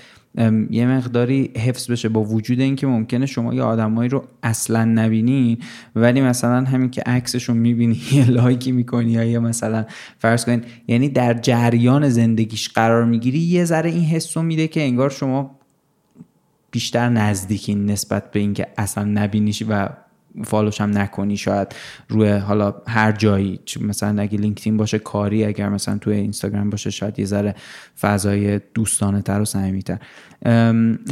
یه 0.70 0.88
مقداری 0.88 1.52
حفظ 1.56 1.92
بشه. 1.92 2.10
با 2.10 2.24
وجود 2.24 2.60
اینکه 2.60 2.88
ممکنه 2.88 3.26
شما 3.26 3.54
یه 3.54 3.64
آدمایی 3.64 4.10
رو 4.10 4.24
اصلا 4.44 4.86
نبینی 4.86 5.60
ولی 5.96 6.22
مثلا 6.22 6.64
همین 6.64 6.90
که 6.90 7.02
عکسش 7.02 7.44
رو 7.44 7.54
می‌بینی 7.56 8.02
یه 8.12 8.30
لایکی 8.30 8.72
می‌کنی 8.72 9.12
یا 9.12 9.40
مثلا 9.40 9.86
فرض 10.20 10.46
کن 10.46 10.62
یعنی 10.88 11.10
در 11.10 11.34
جریان 11.34 12.10
زندگیش 12.10 12.70
قرار 12.70 13.06
می‌گیری 13.06 13.40
یه 13.40 13.66
ذره 13.66 13.90
این 13.90 14.06
حس 14.06 14.38
رو 14.38 14.44
میده 14.44 14.68
که 14.68 14.82
انگار 14.82 15.10
شما 15.10 15.60
بیشتر 16.72 17.10
نزدیکین 17.10 17.86
نسبت 17.86 18.32
به 18.32 18.40
اینکه 18.40 18.68
اصلا 18.78 19.04
نبینیش 19.04 19.64
و 19.70 19.90
فالوش 20.46 20.82
هم 20.82 20.98
نکنی 20.98 21.38
شاید 21.38 21.76
روی 22.10 22.30
حالا 22.30 22.74
هر 22.88 23.12
جایی 23.12 23.60
مثلا 23.82 24.22
اگه 24.22 24.38
لینکدین 24.38 24.78
باشه 24.78 25.00
کاری 25.00 25.44
اگر 25.46 25.70
مثلا 25.70 25.98
توی 25.98 26.14
اینستاگرام 26.14 26.70
باشه 26.70 26.90
شاید 26.90 27.20
یه 27.20 27.26
ذره 27.26 27.56
فضای 28.02 28.60
دوستانه 28.74 29.22
تر 29.22 29.42
و 29.42 29.46
صمیمی 29.46 29.84
تر 29.84 30.00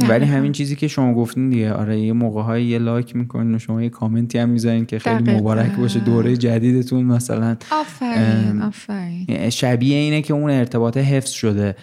ولی 0.08 0.24
همین 0.24 0.52
چیزی 0.52 0.76
که 0.76 0.88
شما 0.88 1.14
گفتین 1.14 1.50
دیگه 1.50 1.72
آره 1.72 2.00
یه 2.00 2.12
موقع 2.12 2.42
های 2.42 2.64
یه 2.64 2.78
لایک 2.78 3.16
می‌کنین 3.16 3.54
و 3.54 3.58
شما 3.58 3.82
یه 3.82 3.88
کامنتی 3.88 4.38
هم 4.38 4.48
می‌ذارین 4.48 4.86
که 4.86 4.98
خیلی 4.98 5.32
مبارک 5.32 5.76
باشه 5.76 6.00
دوره 6.00 6.36
جدیدتون 6.36 7.04
مثلا. 7.04 7.56
آفرین 7.70 9.50
شبیه 9.50 9.96
اینه 9.96 10.22
که 10.22 10.34
اون 10.34 10.50
ارتباط 10.50 10.96
حفظ 10.96 11.30
شده. 11.30 11.76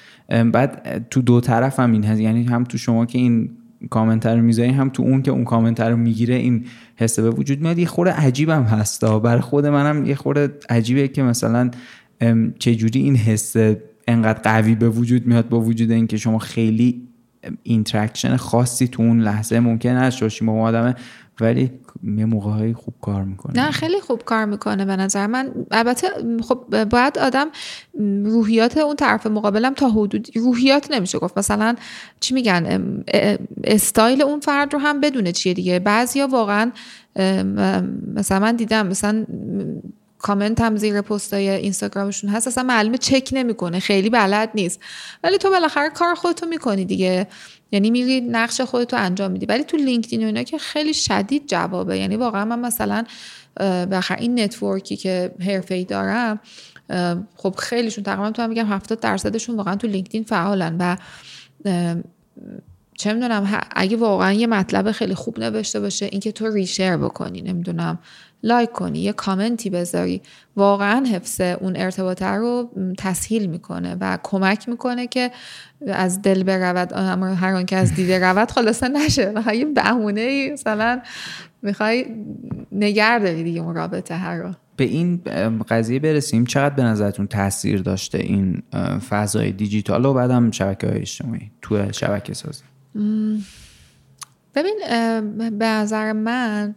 بعد 0.52 1.06
تو 1.10 1.22
دو 1.22 1.42
طرف 1.42 1.80
هم 1.80 1.92
این 1.92 2.04
هست 2.04 2.22
یعنی 2.22 2.44
هم 2.44 2.64
تو 2.64 2.78
شما 2.78 3.06
که 3.06 3.18
این 3.18 3.50
کامنت 3.90 4.26
رو 4.26 4.42
می‌ذاری 4.42 4.70
هم 4.70 4.90
تو 4.90 5.04
اون 5.04 5.22
که 5.22 5.32
اون 5.32 5.44
کامنت 5.44 5.80
رو 5.80 5.98
می‌گیره 5.98 6.36
این 6.36 6.66
حسه 6.96 7.22
به 7.22 7.30
وجود 7.30 7.62
میاد. 7.62 7.80
یه 7.80 7.86
خورده 7.86 8.12
عجیبم 8.12 8.64
هستا 8.64 9.20
برای 9.20 9.42
خود 9.42 9.66
منم 9.66 10.06
یه 10.06 10.16
خورده 10.16 10.54
عجیبه 10.70 11.08
که 11.08 11.24
مثلا 11.24 11.72
چجوری 12.60 13.00
این 13.00 13.16
حس 13.16 13.56
انقدر 14.08 14.42
قوی 14.42 14.76
به 14.76 14.90
وجود 14.90 15.28
میاد 15.28 15.50
با 15.50 15.62
وجود 15.62 15.92
اینکه 15.92 16.18
شما 16.18 16.40
خیلی 16.40 17.08
interaction 17.64 18.36
خاصی 18.36 18.88
تو 18.88 19.04
اون 19.04 19.22
لحظه 19.22 19.60
ممکن 19.60 19.90
نشد 19.90 20.46
با 20.46 20.62
آدم 20.62 20.96
ولی 21.42 21.72
یه 22.18 22.26
موقع 22.26 22.74
خوب 22.74 22.94
کار 23.02 23.24
می‌کنه. 23.24 23.66
نه 23.66 23.72
خیلی 23.72 24.02
خوب 24.02 24.24
کار 24.24 24.46
می‌کنه 24.46 24.86
به 24.86 24.96
نظر 24.96 25.28
من. 25.28 25.52
البته 25.72 26.08
خب 26.42 26.84
باید 26.84 27.18
آدم 27.18 27.48
روحیات 28.26 28.78
اون 28.78 28.96
طرف 28.96 29.28
مقابلم 29.28 29.74
تا 29.74 29.90
حدود 29.90 30.28
روحیات 30.36 30.92
نمیشه 30.92 31.20
گفت. 31.20 31.38
مثلا 31.38 31.76
چی 32.20 32.34
میگن؟ 32.34 33.04
استایل 33.64 34.22
اون 34.22 34.40
فرد 34.40 34.74
رو 34.74 34.80
هم 34.80 35.02
بدونه 35.02 35.32
چیه 35.32 35.54
دیگه. 35.54 35.80
بعضیا 35.80 36.28
واقعا 36.28 36.72
مثلا 38.16 38.40
من 38.40 38.56
دیدم 38.56 38.88
مثلا 38.88 39.26
کامنت 40.20 40.62
هم 40.62 40.76
زیر 40.76 41.02
پستای 41.02 41.50
اینستاگرامشون 41.50 42.30
هست 42.30 42.48
اصلا 42.48 42.64
معلومه 42.64 42.98
چک 42.98 43.30
نمی‌کنه 43.32 43.80
خیلی 43.80 44.10
بلد 44.10 44.50
نیست. 44.56 44.80
ولی 45.24 45.38
تو 45.38 45.50
بالاخره 45.50 45.90
کار 45.90 46.16
خودتو 46.16 46.46
می‌کنی 46.46 46.86
دیگه. 46.86 47.28
یعنی 47.72 47.92
میری 47.92 48.22
نقش 48.22 48.62
خودتو 48.62 48.98
انجام 48.98 49.32
میدی. 49.32 49.46
ولی 49.46 49.64
تو 49.64 49.78
لینکدین 49.78 50.24
و 50.24 50.26
اینا 50.26 50.44
که 50.44 50.58
خیلی 50.58 50.94
شدید 50.94 51.48
جوابه. 51.48 51.98
یعنی 51.98 52.16
واقعا 52.16 52.46
من 52.46 52.60
مثلا 52.60 53.04
به 53.92 54.02
غیر 54.02 54.18
این 54.18 54.40
network 54.40 54.91
ی 54.91 54.98
که 54.98 55.32
ای 55.70 55.86
دارم 55.86 56.40
خب 57.36 57.56
خیلیشون 57.58 58.04
تقریبا 58.04 58.32
تو 58.32 58.42
هم 58.42 58.50
میگم 58.50 58.66
70 58.66 59.00
درصدشون 59.00 59.56
واقعا 59.56 59.76
تو 59.76 59.88
لینکدین 59.88 60.24
فعالن 60.24 60.76
و 60.80 60.98
چه 62.98 63.14
می‌دونم 63.14 63.66
اگه 63.76 63.98
واقعا 63.98 64.34
یه 64.34 64.48
مطلب 64.48 64.92
خیلی 64.92 65.16
خوب 65.16 65.40
نوشته 65.40 65.80
باشه 65.80 66.06
اینکه 66.06 66.32
تو 66.32 66.48
reshare 66.48 66.98
بکنی 66.98 67.42
نمی‌دونم. 67.42 68.00
لایک 68.44 68.72
کنی 68.72 69.00
یه 69.00 69.14
کامنتی 69.14 69.70
بذاری. 69.70 70.22
واقعا 70.56 71.06
حفظ 71.06 71.42
اون 71.42 71.76
ارتباطه 71.76 72.26
رو 72.26 72.70
تسهیل 72.98 73.46
می‌کنه 73.46 73.98
و 74.02 74.18
کمک 74.24 74.70
می‌کنه 74.70 75.08
که 75.08 75.32
از 75.88 76.22
دل 76.22 76.44
برود 76.44 76.94
اما 76.94 77.28
هر 77.28 77.54
آن 77.54 77.66
که 77.66 77.76
از 77.76 77.96
دیده 77.96 78.20
رود 78.20 78.52
خلاصه 78.52 78.88
نشه. 78.88 79.34
و 79.36 79.56
یه 79.56 79.66
بهونه 79.66 80.52
مثلا 80.52 81.02
می‌خوای 81.62 82.06
نگر 82.72 83.20
داری 83.20 83.44
دیگه 83.44 83.62
اون 83.62 83.76
رابطه 83.76 84.16
هر 84.16 84.38
رو. 84.38 84.52
به 84.76 84.84
این 84.84 85.22
قضیه 85.70 86.00
برسیم. 86.00 86.46
چقدر 86.46 86.76
به 86.76 86.84
نظرتون 86.84 87.28
تاثیر 87.28 87.82
داشته 87.82 88.18
این 88.18 88.64
فضای 89.10 89.52
دیجیتال؟ 89.52 90.06
و 90.06 90.14
بعدم 90.14 90.52
شبکه 90.52 90.88
های 90.88 91.00
اجتماعی 91.00 91.52
تو 91.62 91.92
شبکه 91.92 92.34
سازی. 92.34 92.64
ببین 94.56 94.80
به 95.50 95.66
نظر 95.66 96.14
من 96.14 96.76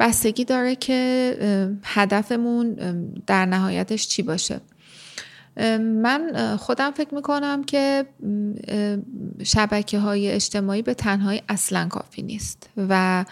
بستگی 0.00 0.44
داره 0.44 0.76
که 0.76 1.78
هدفمون 1.84 2.74
در 3.26 3.46
نهایتش 3.46 4.08
چی 4.08 4.22
باشه. 4.22 4.60
من 5.80 6.56
خودم 6.56 6.90
فکر 6.90 7.14
می‌کنم 7.14 7.64
که 7.64 8.06
شبکه 9.44 9.98
های 9.98 10.30
اجتماعی 10.30 10.82
به 10.82 10.94
تنهایی 10.94 11.42
اصلا 11.48 11.88
کافی 11.88 12.22
نیست 12.22 12.70
و 12.76 13.24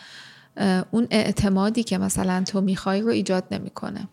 اون 0.90 1.06
اعتمادی 1.10 1.82
که 1.82 1.98
مثلا 1.98 2.42
تو 2.46 2.60
می‌خوای 2.60 3.00
رو 3.00 3.08
ایجاد 3.08 3.44
نمی‌کنه. 3.50 4.08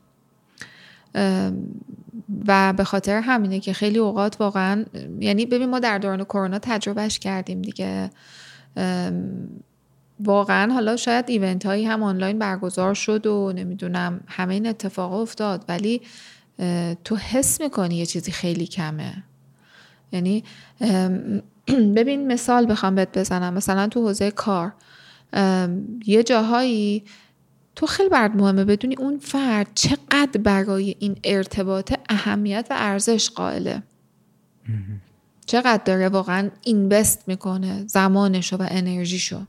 و 2.47 2.73
به 2.73 2.83
خاطر 2.83 3.19
همینه 3.19 3.59
که 3.59 3.73
خیلی 3.73 3.97
اوقات 3.97 4.41
واقعا 4.41 4.85
یعنی 5.19 5.45
ببین 5.45 5.69
ما 5.69 5.79
در 5.79 5.97
دوران 5.97 6.23
کرونا 6.23 6.59
تجربهش 6.59 7.19
کردیم 7.19 7.61
دیگه. 7.61 8.09
واقعا 10.19 10.73
حالا 10.73 10.95
شاید 10.95 11.25
ایونت 11.27 11.65
هایی 11.65 11.85
هم 11.85 12.03
آنلاین 12.03 12.39
برگزار 12.39 12.93
شد 12.93 13.27
و 13.27 13.53
نمی‌دونم 13.55 14.21
همه 14.27 14.53
این 14.53 14.67
اتفاق 14.67 15.13
افتاد 15.13 15.65
ولی 15.67 16.01
تو 17.03 17.15
حس 17.15 17.61
می‌کنی 17.61 17.95
یه 17.95 18.05
چیزی 18.05 18.31
خیلی 18.31 18.67
کمه. 18.67 19.23
یعنی 20.11 20.43
ببین 21.95 22.27
مثال 22.27 22.71
بخوام 22.71 22.95
بهت 22.95 23.17
بزنم. 23.17 23.53
مثلا 23.53 23.87
تو 23.87 24.01
حوزه 24.01 24.31
کار 24.31 24.73
یه 26.05 26.23
جاهایی 26.25 27.03
تو 27.75 27.85
خیلی 27.85 28.09
برد 28.09 28.35
مهمه 28.35 28.65
بدونی 28.65 28.95
اون 28.95 29.17
فرد 29.17 29.67
چقدر 29.75 30.41
برای 30.43 30.95
این 30.99 31.17
ارتباط 31.23 31.93
اهمیت 32.09 32.67
و 32.69 32.75
ارزش 32.77 33.29
قائله. 33.29 33.83
چقدر 35.45 35.83
داره 35.85 36.09
واقعا 36.09 36.49
اینوست 36.63 37.27
می‌کنه 37.27 37.83
زمانشو 37.87 38.57
و 38.57 38.67
انرژیشو. 38.69 39.41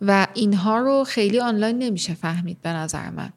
و 0.00 0.26
اینها 0.34 0.78
رو 0.78 1.04
خیلی 1.04 1.40
آنلاین 1.40 1.78
نمیشه 1.78 2.14
فهمید 2.14 2.62
به 2.62 2.68
نظر 2.68 3.10
من. 3.10 3.32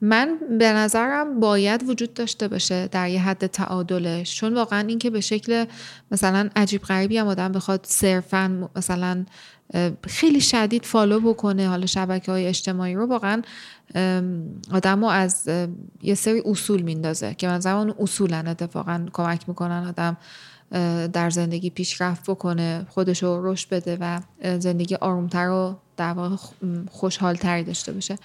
من 0.00 0.38
به 0.58 0.72
نظرم 0.72 1.40
باید 1.40 1.88
وجود 1.88 2.14
داشته 2.14 2.48
باشه 2.48 2.88
در 2.88 3.08
یه 3.08 3.20
حد 3.20 3.46
تعادلش 3.46 4.36
چون 4.36 4.54
واقعا 4.54 4.80
این 4.88 4.98
که 4.98 5.10
به 5.10 5.20
شکل 5.20 5.64
مثلا 6.10 6.50
عجیب 6.56 6.82
غریبی 6.82 7.18
هم 7.18 7.26
آدم 7.26 7.52
بخواد 7.52 7.86
صرفا 7.88 8.70
مثلا 8.76 9.24
خیلی 10.06 10.40
شدید 10.40 10.84
فالو 10.84 11.20
بکنه 11.20 11.68
حالا 11.68 11.86
شبکه 11.86 12.32
های 12.32 12.46
اجتماعی 12.46 12.94
رو 12.94 13.06
واقعا 13.06 13.42
آدم 14.72 15.00
رو 15.00 15.06
از 15.06 15.50
یه 16.02 16.14
سری 16.14 16.42
اصول 16.44 16.82
میندازه 16.82 17.34
که 17.34 17.48
من 17.48 17.60
زمان 17.60 17.94
اصولا 17.98 18.36
اتفاقا 18.36 19.06
کمک 19.12 19.48
می‌کنن 19.48 19.86
آدم 19.88 20.16
در 21.12 21.30
زندگی 21.30 21.70
پیشرفت 21.70 22.30
بکنه 22.30 22.86
خودش 22.88 23.22
رو 23.22 23.52
رشد 23.52 23.68
بده 23.68 23.98
و 24.00 24.20
زندگی 24.58 24.94
آرومتر 24.94 25.48
و 25.48 25.76
در 25.96 26.12
واقع 26.12 26.36
خوشحالتری 26.90 27.64
داشته 27.64 27.92
باشه. 27.92 28.16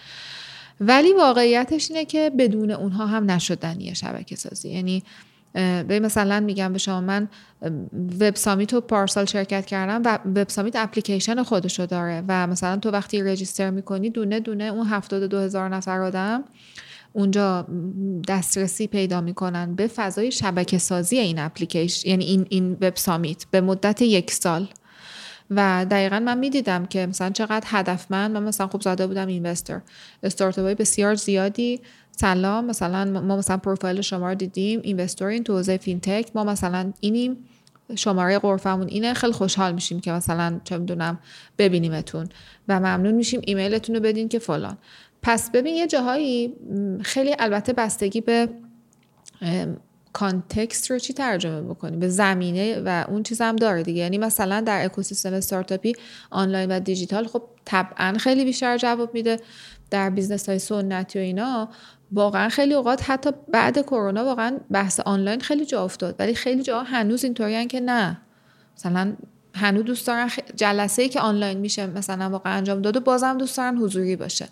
ولی 0.79 1.13
واقعیتش 1.13 1.91
اینه 1.91 2.05
که 2.05 2.31
بدون 2.37 2.71
اونها 2.71 3.05
هم 3.05 3.31
نشدنیه 3.31 3.93
شبکه 3.93 4.35
سازی. 4.35 4.69
یعنی 4.69 5.03
به 5.53 5.99
مثلا 5.99 6.39
میگم 6.39 6.73
به 6.73 6.79
شما 6.79 7.01
من 7.01 7.27
وب 8.19 8.35
سامیت 8.35 8.73
و 8.73 8.81
پارسال 8.81 9.25
شرکت 9.25 9.65
کردم 9.65 10.01
و 10.05 10.19
وب 10.39 10.49
سامیت 10.49 10.75
اپلیکیشن 10.75 11.43
خودشو 11.43 11.85
داره 11.85 12.23
و 12.27 12.47
مثلا 12.47 12.77
تو 12.77 12.91
وقتی 12.91 13.23
رجیستر 13.23 13.69
می‌کنی 13.69 14.09
دونه 14.09 14.39
دونه 14.39 14.63
اون 14.63 14.87
هفتاد 14.87 15.23
دو 15.23 15.39
هزار 15.39 15.69
نفر 15.69 16.01
آدم 16.01 16.43
اونجا 17.15 17.67
دسترسی 18.27 18.87
پیدا 18.87 19.21
می‌کنن 19.21 19.75
به 19.75 19.87
فضای 19.87 20.31
شبکه 20.31 20.77
سازی 20.77 21.17
این 21.17 21.39
اپلیکیشن 21.39 22.09
یعنی 22.09 22.25
این 22.25 22.45
این 22.49 22.77
وب 22.81 22.95
سامیت 22.95 23.45
به 23.51 23.61
مدت 23.61 24.01
یک 24.01 24.31
سال. 24.31 24.67
و 25.49 25.85
دقیقا 25.91 26.19
من 26.19 26.37
می‌دیدم 26.37 26.85
که 26.85 27.05
مثلا 27.05 27.29
چقدر 27.29 27.63
هدفمند 27.65 28.31
من 28.31 28.43
مثلا 28.43 28.67
خوب 28.67 28.81
زده 28.81 29.07
بودم 29.07 29.27
اینوستر. 29.27 29.81
استارتاپ 30.23 30.77
بسیار 30.77 31.15
زیادی. 31.15 31.81
سلام 32.11 32.65
مثلا 32.65 33.21
ما 33.21 33.37
مثلا 33.37 33.57
پروفایل 33.57 34.01
شما 34.01 34.29
رو 34.29 34.35
دیدیم 34.35 34.79
این 34.83 35.07
تو 35.43 35.53
حوزه 35.53 35.77
فینتک. 35.77 36.29
ما 36.35 36.43
مثلا 36.43 36.93
اینیم 36.99 37.37
شماره 37.95 38.39
قرفمون 38.39 38.87
اینه. 38.87 39.13
خیلی 39.13 39.33
خوشحال 39.33 39.73
میشیم 39.73 39.99
که 39.99 40.11
مثلا 40.11 40.59
چه 40.63 40.77
می‌دونم 40.77 41.19
ببینیمتون. 41.57 42.29
و 42.67 42.79
ممنون 42.79 43.13
میشیم 43.13 43.41
ایمیلتون 43.43 43.95
رو 43.95 44.01
بدین 44.01 44.29
که 44.29 44.39
فلان. 44.39 44.77
پس 45.25 45.51
ببین 45.51 45.75
یه 45.75 45.87
جاهایی 45.87 46.53
خیلی 47.01 47.35
البته 47.39 47.73
بستگی 47.73 48.21
به 48.21 48.49
context 50.13 50.91
رو 50.91 50.99
چی 50.99 51.13
ترجمه 51.13 51.61
بکنیم 51.61 51.99
به 51.99 52.09
زمینه 52.09 52.81
و 52.85 53.05
اون 53.09 53.23
چیز 53.23 53.41
هم 53.41 53.55
داره 53.55 53.83
دیگه. 53.83 54.01
یعنی 54.01 54.17
مثلا 54.17 54.61
در 54.61 54.85
اکوسیستم 54.85 55.33
استارتاپی 55.33 55.93
آنلاین 56.29 56.71
و 56.71 56.79
دیجیتال 56.79 57.27
خب 57.27 57.43
طبعا 57.65 58.13
خیلی 58.19 58.45
بیشتر 58.45 58.77
جواب 58.77 59.13
میده. 59.13 59.39
در 59.89 60.09
business 60.09 60.49
های 60.49 60.59
سنتی 60.59 61.19
و 61.19 61.21
اینا 61.21 61.69
واقعا 62.11 62.49
خیلی 62.49 62.73
اوقات 62.73 63.09
حتی 63.09 63.29
بعد 63.51 63.81
کرونا 63.81 64.25
واقعا 64.25 64.57
بحث 64.71 64.99
آنلاین 64.99 65.39
خیلی 65.39 65.65
جا 65.65 65.83
افتاد. 65.83 66.15
ولی 66.19 66.35
خیلی 66.35 66.63
جا 66.63 66.83
هنوز 66.83 67.23
اینطوریان 67.23 67.67
که 67.67 67.79
نه. 67.79 68.21
مثلا 68.77 69.13
هنوز 69.55 69.85
دوست 69.85 70.07
دارن 70.07 70.29
جلسه 70.55 71.01
ای 71.01 71.09
که 71.09 71.19
آنلاین 71.19 71.57
میشه 71.57 71.87
مثلا 71.87 72.29
واقعا 72.29 72.53
انجام 72.53 72.81
داد 72.81 72.97
و 72.97 72.99
بازم 72.99 73.37
دوست 73.37 73.57
دارن 73.57 73.77
حضوری 73.77 74.15
باشه. 74.15 74.47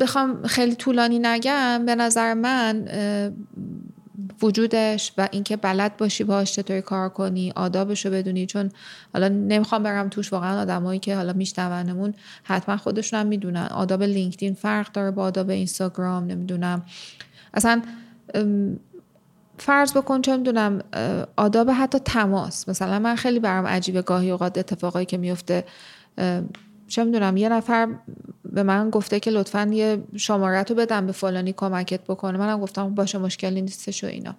بخوام 0.00 0.46
خیلی 0.46 0.74
طولانی 0.74 1.18
نگم 1.18 1.82
به 1.86 1.94
نظر 1.94 2.34
من 2.34 2.88
وجودش 4.42 5.12
و 5.18 5.28
اینکه 5.30 5.56
بلد 5.56 5.96
باشی 5.96 6.24
باهاش 6.24 6.52
چطوری 6.52 6.82
کار 6.82 7.08
کنی 7.08 7.52
آدابش 7.56 8.06
رو 8.06 8.12
بدونی 8.12 8.46
چون 8.46 8.70
حالا 9.12 9.28
نمی‌خوام 9.28 9.82
برم 9.82 10.08
توش 10.08 10.32
واقعا 10.32 10.60
آدمایی 10.60 11.00
که 11.00 11.16
حالا 11.16 11.32
میشنونمون 11.32 12.14
حتما 12.42 12.76
خودشون 12.76 13.20
هم 13.20 13.26
می‌دونن. 13.26 13.66
آداب 13.66 14.02
لینکدین 14.02 14.54
فرق 14.54 14.92
داره 14.92 15.10
با 15.10 15.22
آداب 15.22 15.50
اینستاگرام 15.50 16.26
نمی‌دونم. 16.26 16.82
اصلا 17.54 17.82
فرض 19.58 19.92
بکن 19.92 20.22
چه 20.22 20.36
می‌دونم 20.36 20.82
آداب 21.36 21.70
حتی 21.70 21.98
تماس. 21.98 22.68
مثلا 22.68 22.98
من 22.98 23.14
خیلی 23.16 23.40
برام 23.40 23.66
عجیبه 23.66 24.02
گاهی 24.02 24.30
اوقات 24.30 24.58
اتفاقایی 24.58 25.06
که 25.06 25.18
میفته 25.18 25.64
چه 26.90 27.04
می‌دونم 27.04 27.36
یه 27.36 27.48
نفر 27.48 27.88
به 28.44 28.62
من 28.62 28.90
گفته 28.90 29.20
که 29.20 29.30
لطفا 29.30 29.70
یه 29.72 30.02
شماره 30.16 30.62
رو 30.62 30.74
بدم 30.74 31.06
به 31.06 31.12
فلانی 31.12 31.52
کمکت 31.52 32.00
بکنه. 32.04 32.38
منم 32.38 32.60
گفتم 32.60 32.94
باشه 32.94 33.18
مشکلی 33.18 33.62
نیستش 33.62 34.04
و 34.04 34.06
اینا. 34.06 34.36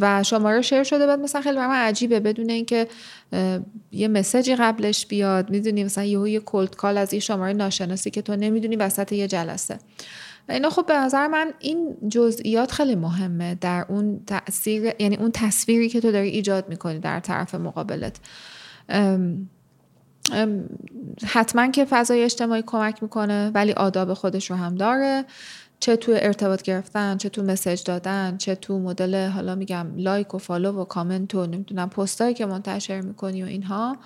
و 0.00 0.22
شماره 0.22 0.62
شیر 0.62 0.82
شده 0.82 1.06
بعد 1.06 1.20
مثلا 1.20 1.40
خیلی 1.40 1.56
برام 1.56 1.70
عجیبه. 1.70 2.20
بدون 2.20 2.50
اینکه 2.50 2.88
یه 3.92 4.08
مسیجی 4.08 4.56
قبلش 4.56 5.06
بیاد 5.06 5.50
می‌دونی 5.50 5.84
مثلا 5.84 6.04
یهو 6.04 6.28
یه 6.28 6.40
کلد 6.40 6.76
کال 6.76 6.98
از 6.98 7.14
یه 7.14 7.20
شماره 7.20 7.52
ناشناسی 7.52 8.10
که 8.10 8.22
تو 8.22 8.36
نمی‌دونی 8.36 8.76
وسط 8.76 9.12
یه 9.12 9.28
جلسه. 9.28 9.78
اینا 10.48 10.70
خب 10.70 10.86
به 10.86 10.94
نظر 10.96 11.26
من 11.26 11.52
این 11.58 11.96
جزئیات 12.08 12.72
خیلی 12.72 12.94
مهمه 12.94 13.54
در 13.54 13.86
اون 13.88 14.20
تاثیر 14.26 14.92
یعنی 14.98 15.16
اون 15.16 15.30
تصویری 15.34 15.88
که 15.88 16.00
تو 16.00 16.12
داری 16.12 16.28
ایجاد 16.28 16.68
می‌کنی 16.68 16.98
در 16.98 17.20
طرف 17.20 17.54
مقابلت. 17.54 18.16
حتما 21.26 21.70
که 21.70 21.84
فضای 21.84 22.24
اجتماعی 22.24 22.62
کمک 22.66 23.02
می‌کنه 23.02 23.50
ولی 23.54 23.72
آداب 23.72 24.14
خودش 24.14 24.50
رو 24.50 24.56
هم 24.56 24.74
داره. 24.74 25.24
چه 25.80 25.96
تو 25.96 26.12
ارتباط 26.14 26.62
گرفتن 26.62 27.16
چه 27.16 27.28
تو 27.28 27.42
message 27.42 27.82
دادن 27.82 28.36
چه 28.36 28.54
تو 28.54 28.78
مدل 28.78 29.28
حالا 29.28 29.54
میگم 29.54 29.86
لایک 29.96 30.34
و 30.34 30.38
follow 30.38 30.80
و 30.80 30.84
کامنت 30.84 31.34
و 31.34 31.46
نمی‌دونم 31.46 31.88
پستایی 31.88 32.34
که 32.34 32.46
منتشر 32.46 33.00
می‌کنی 33.00 33.42
و 33.42 33.46
اینها. 33.46 33.96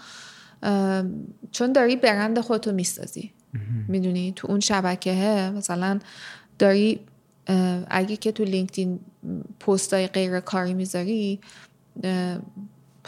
چون 1.52 1.72
داری 1.72 1.96
برند 1.96 2.40
خودتو 2.40 2.72
می‌سازی. 2.72 3.32
می‌دونی؟ 3.88 4.32
تو 4.36 4.48
اون 4.48 4.60
شبکه 4.60 5.52
مثلا 5.56 5.98
داری 6.58 7.00
اگه 7.90 8.16
که 8.16 8.32
تو 8.32 8.44
لینکدین 8.44 9.00
پستای 9.60 10.06
غیر 10.06 10.40
کاری 10.40 10.74
می‌ذاری 10.74 11.40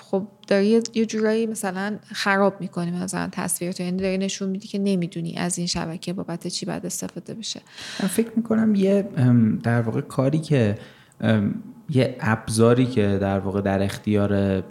خب 0.01 0.26
داری 0.46 0.80
یه 0.94 1.07
جورایی 1.07 1.46
مثلا 1.46 1.98
خراب 2.12 2.61
می‌کنی 2.61 2.90
مثلا 2.90 3.28
تصویر 3.32 3.72
تو 3.72 3.82
یعنی 3.82 3.96
داری 3.96 4.18
نشون 4.18 4.48
میدی 4.48 4.68
که 4.68 4.78
نمی‌دونی 4.78 5.36
از 5.36 5.59
این 5.59 5.66
شبکه 5.66 6.12
بابت 6.12 6.46
چی 6.46 6.66
باید 6.66 6.86
استفاده 6.86 7.34
بشه. 7.34 7.61
من 8.03 8.09
فکر 8.09 8.30
می‌کنم 8.36 8.74
یه 8.74 9.09
در 9.62 9.82
واقع 9.82 10.01
کاری 10.01 10.38
که 10.38 10.78
یه 11.90 12.16
ابزاری 12.20 12.86
که 12.86 13.18
در 13.20 13.38
واقع 13.38 13.61
در 13.61 13.82
اختیار 13.82 14.62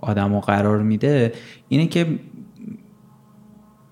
آدم 0.00 0.40
قرار 0.40 0.82
میده 0.82 1.32
اینه 1.68 1.86
که 1.86 2.18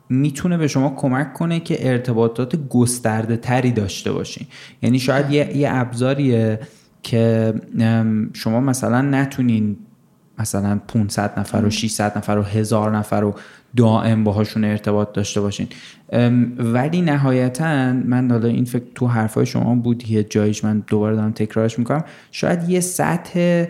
می‌تونه 0.08 0.56
به 0.56 0.68
شما 0.68 0.94
کمک 0.96 1.32
کنه 1.32 1.60
که 1.60 1.90
ارتباطات 1.90 2.68
گسترده 2.68 3.36
تری 3.36 3.72
داشته 3.72 4.12
باشین. 4.12 4.46
یعنی 4.82 4.98
شاید 4.98 5.30
یه, 5.30 5.56
یه 5.56 5.68
ابزاریه 5.72 6.60
که 7.02 7.54
شما 8.32 8.60
مثلا 8.60 9.00
نتونین 9.00 9.76
مثلا 10.38 10.80
500 10.88 11.38
نفر 11.40 11.64
و 11.64 11.70
600 11.70 12.18
نفر 12.18 12.38
و 12.38 12.42
هزار 12.42 12.96
نفر 12.96 13.20
رو 13.20 13.34
دائم 13.76 14.24
باهاشون 14.24 14.64
ارتباط 14.64 15.12
داشته 15.12 15.40
باشین. 15.40 15.68
ولی 16.58 17.02
نهایتا 17.02 17.92
من 17.92 18.30
حالا 18.30 18.48
این 18.48 18.64
فکر 18.64 18.84
تو 18.94 19.06
حرفای 19.06 19.46
شما 19.46 19.74
بود 19.74 20.10
یه 20.10 20.24
جایش 20.24 20.64
من 20.64 20.82
دوباره 20.86 21.16
دارم 21.16 21.32
تکرارش 21.32 21.78
می‌کنم. 21.78 22.04
شاید 22.30 22.68
یه 22.68 22.80
سطح 22.80 23.64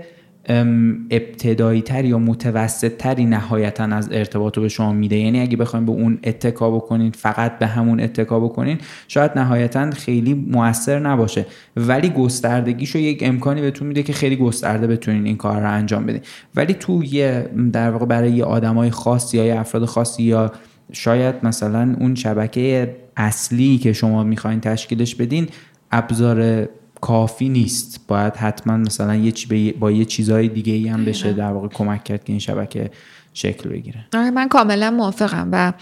ابتدایی 1.11 1.82
تر 1.82 2.05
یا 2.05 2.18
متوسط 2.18 2.97
تری 2.97 3.24
نهایتا 3.24 3.84
از 3.84 4.09
ارتباط 4.12 4.57
رو 4.57 4.62
به 4.62 4.68
شما 4.68 4.93
میده. 4.93 5.16
یعنی 5.16 5.40
اگه 5.40 5.57
بخوایم 5.57 5.86
به 5.86 5.93
اون 5.93 6.18
اتکا 6.24 6.70
بکنین 6.70 7.11
فقط 7.11 7.59
به 7.59 7.66
همون 7.66 8.01
اتکا 8.01 8.40
بکنین 8.40 8.78
شاید 9.09 9.30
نهایتا 9.36 9.91
خیلی 9.91 10.34
موثر 10.34 10.99
نباشه. 10.99 11.46
ولی 11.76 12.08
گستردگیشو 12.08 12.99
یک 12.99 13.22
امکانی 13.22 13.61
بهتون 13.61 13.88
میده 13.88 14.03
که 14.03 14.12
خیلی 14.12 14.37
گسترده 14.37 14.87
بتونین 14.87 15.26
این 15.26 15.37
کار 15.37 15.61
رو 15.61 15.71
انجام 15.71 16.07
بدین. 16.07 16.22
ولی 16.54 16.75
تو 16.75 17.04
یه 17.04 17.49
در 17.72 17.91
واقع 17.91 18.07
برای 18.07 18.33
یه 18.33 18.45
آدمای 18.45 18.91
خاصی 18.91 19.38
یا 19.38 19.61
افراد 19.61 19.84
خاصی 19.84 20.22
یا 20.22 20.53
شاید 20.92 21.34
مثلا 21.42 21.96
اون 22.00 22.14
شبکه 22.14 22.96
اصلی 23.17 23.79
که 23.79 23.92
شما 23.92 24.25
می‌خواین 24.25 24.61
تشکیلش 24.61 25.14
بدین 25.14 25.49
ابزار 25.92 26.68
کافی 27.03 27.49
نیست. 27.49 28.00
باید 28.08 28.37
حتما 28.37 28.76
مثلا 28.76 29.14
یه 29.14 29.33
چی 29.33 29.72
با 29.72 29.91
یه 29.91 30.04
چیزهای 30.04 30.49
دیگه 30.49 30.72
ای 30.72 30.88
هم 30.88 31.04
بشه 31.04 31.33
در 31.33 31.53
واقع 31.53 31.68
کمک 31.68 32.04
کرد 32.04 32.24
که 32.24 32.33
این 32.33 32.41
شبکه 32.41 32.91
شکل 33.34 33.68
بگیره. 33.68 34.04
آره 34.14 34.30
من 34.30 34.49
کاملا 34.49 34.91
موافقم 34.91 35.49
و 35.53 35.72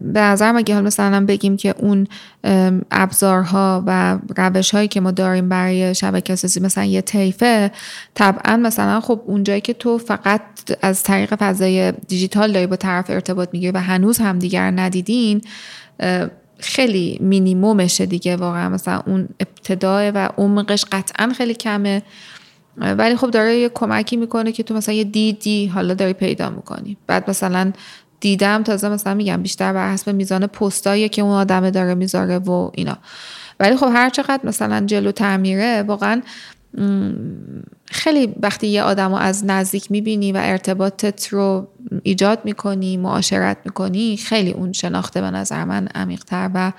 به 0.00 0.20
نظرم 0.20 0.56
اگه 0.56 0.74
حال 0.74 0.84
مثلا 0.84 1.26
بگیم 1.26 1.56
که 1.56 1.74
اون 1.78 2.06
ابزارها 2.90 3.84
و 3.86 4.18
روش 4.36 4.70
هایی 4.70 4.88
که 4.88 5.00
ما 5.00 5.10
داریم 5.10 5.48
برای 5.48 5.94
شبکه 5.94 6.34
سازی 6.34 6.60
مثلا 6.60 6.84
یه 6.84 7.00
طیفه 7.00 7.72
طبعا 8.14 8.56
مثلا 8.56 9.00
خب 9.00 9.20
اونجایی 9.26 9.60
که 9.60 9.72
تو 9.72 9.98
فقط 9.98 10.40
از 10.82 11.02
طریق 11.02 11.34
فضای 11.34 11.92
دیجیتال 11.92 12.52
داری 12.52 12.66
با 12.66 12.76
طرف 12.76 13.10
ارتباط 13.10 13.48
می‌گیری 13.52 13.72
و 13.72 13.78
هنوز 13.78 14.18
هم 14.18 14.38
دیگر 14.38 14.70
ندیدین 14.70 15.42
خیلی 16.62 17.18
مینیمومشه 17.20 18.06
دیگه 18.06 18.36
واقعا. 18.36 18.68
مثلا 18.68 19.02
اون 19.06 19.28
ابتدای 19.40 20.10
و 20.10 20.28
عمقش 20.38 20.84
قطعا 20.92 21.32
خیلی 21.36 21.54
کمه. 21.54 22.02
ولی 22.76 23.16
خب 23.16 23.30
داره 23.30 23.56
یه 23.56 23.68
کمکی 23.68 24.16
می‌کنه 24.16 24.52
که 24.52 24.62
تو 24.62 24.74
مثلا 24.74 24.94
یه 24.94 25.04
دیدی 25.04 25.66
حالا 25.66 25.94
داری 25.94 26.12
پیدا 26.12 26.50
می‌کنی. 26.50 26.96
بعد 27.06 27.30
مثلا 27.30 27.72
دیدم 28.20 28.62
تازه 28.62 28.88
مثلا 28.88 29.14
میگم 29.14 29.42
بیشتر 29.42 29.72
بر 29.72 29.92
حسب 29.92 30.10
میزان 30.10 30.46
پستایی 30.46 31.08
که 31.08 31.22
اون 31.22 31.32
آدمه 31.32 31.70
داره 31.70 31.94
می‌ذاره 31.94 32.38
و 32.38 32.70
اینا. 32.74 32.98
ولی 33.60 33.76
خب 33.76 33.90
هر 33.92 34.10
چقدر 34.10 34.40
مثلا 34.44 34.86
جلو 34.86 35.12
تعمیره 35.12 35.82
واقعا 35.82 36.22
خیلی 37.92 38.34
وقتی 38.42 38.66
یه 38.66 38.82
آدم 38.82 39.08
رو 39.08 39.14
از 39.14 39.44
نزدیک 39.44 39.90
می‌بینی 39.90 40.32
و 40.32 40.36
ارتباطت 40.42 41.28
رو 41.28 41.68
ایجاد 42.02 42.38
می‌کنی 42.44 42.96
معاشرت 42.96 43.56
می‌کنی 43.64 44.16
خیلی 44.16 44.50
اون 44.50 44.72
شناخته 44.72 45.20
به 45.20 45.30
نظر 45.30 45.64
من 45.64 45.88
عمیقتر 45.94 46.50
و 46.54 46.72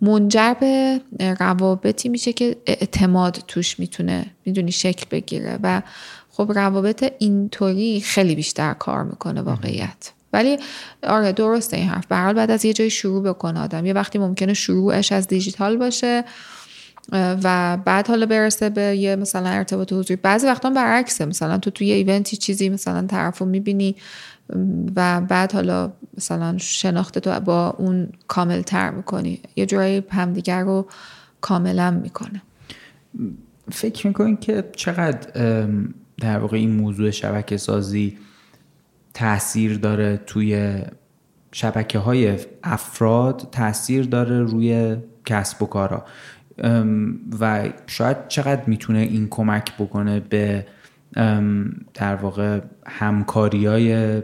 منجر 0.00 0.54
به 0.60 1.00
روابطی 1.40 2.08
میشه 2.08 2.32
که 2.32 2.56
اعتماد 2.66 3.44
توش 3.48 3.78
می‌تونه 3.78 4.26
می‌دونی 4.44 4.72
شکل 4.72 5.06
بگیره 5.10 5.58
و 5.62 5.82
خب 6.30 6.52
روابط 6.54 7.12
اینطوری 7.18 8.00
خیلی 8.00 8.34
بیشتر 8.34 8.74
کار 8.74 9.04
می‌کنه 9.04 9.42
واقعیت. 9.42 10.12
ولی 10.32 10.58
آره 11.02 11.32
درسته 11.32 11.76
این 11.76 11.88
حرف. 11.88 12.06
به 12.06 12.32
بعد 12.32 12.50
از 12.50 12.64
یه 12.64 12.72
جای 12.72 12.90
شروع 12.90 13.22
بکنه 13.22 13.60
آدم. 13.60 13.86
یه 13.86 13.92
وقتی 13.92 14.18
ممکنه 14.18 14.54
شروعش 14.54 15.12
از 15.12 15.28
دیجیتال 15.28 15.76
باشه. 15.76 16.24
و 17.12 17.78
بعد 17.84 18.08
حالا 18.08 18.26
برسه 18.26 18.70
به 18.70 18.82
یه 18.96 19.16
مثلا 19.16 19.48
ارتباط 19.48 19.92
حضوری. 19.92 20.16
بعضی 20.16 20.46
وقتا 20.46 20.70
برعکسه. 20.70 21.24
مثلا 21.24 21.58
تو 21.58 21.70
توی 21.70 21.92
ایونتی 21.92 22.36
چیزی 22.36 22.68
مثلا 22.68 23.06
طرف 23.06 23.38
رو 23.38 23.46
می‌بینی 23.46 23.96
و 24.96 25.20
بعد 25.20 25.52
حالا 25.52 25.92
مثلا 26.16 26.58
شناخته 26.58 27.20
تو 27.20 27.40
با 27.40 27.70
اون 27.70 28.08
کامل 28.28 28.62
تر 28.62 28.90
می‌کنی. 28.90 29.40
یه 29.56 29.66
جورایی 29.66 30.04
همدیگر 30.10 30.60
رو 30.60 30.86
کاملا 31.40 31.90
می‌کنه. 31.90 32.42
فکر 33.72 34.06
می‌کنین 34.06 34.36
که 34.36 34.64
چقدر 34.76 35.28
در 36.18 36.38
واقع 36.38 36.56
این 36.56 36.72
موضوع 36.72 37.10
شبکه 37.10 37.56
سازی 37.56 38.18
تاثیر 39.14 39.78
داره 39.78 40.16
توی 40.26 40.82
شبکه 41.52 41.98
های 41.98 42.38
افراد؟ 42.62 43.48
تاثیر 43.52 44.04
داره 44.04 44.40
روی 44.40 44.96
کسب 45.26 45.62
و 45.62 45.66
کارا؟ 45.66 46.04
و 47.40 47.68
شاید 47.86 48.16
چقدر 48.28 48.62
می‌تونه 48.66 48.98
این 48.98 49.28
کمک 49.30 49.72
بکنه 49.78 50.20
به 50.20 50.66
در 51.94 52.14
واقع 52.14 52.60
همکاری 52.86 53.66
های 53.66 54.22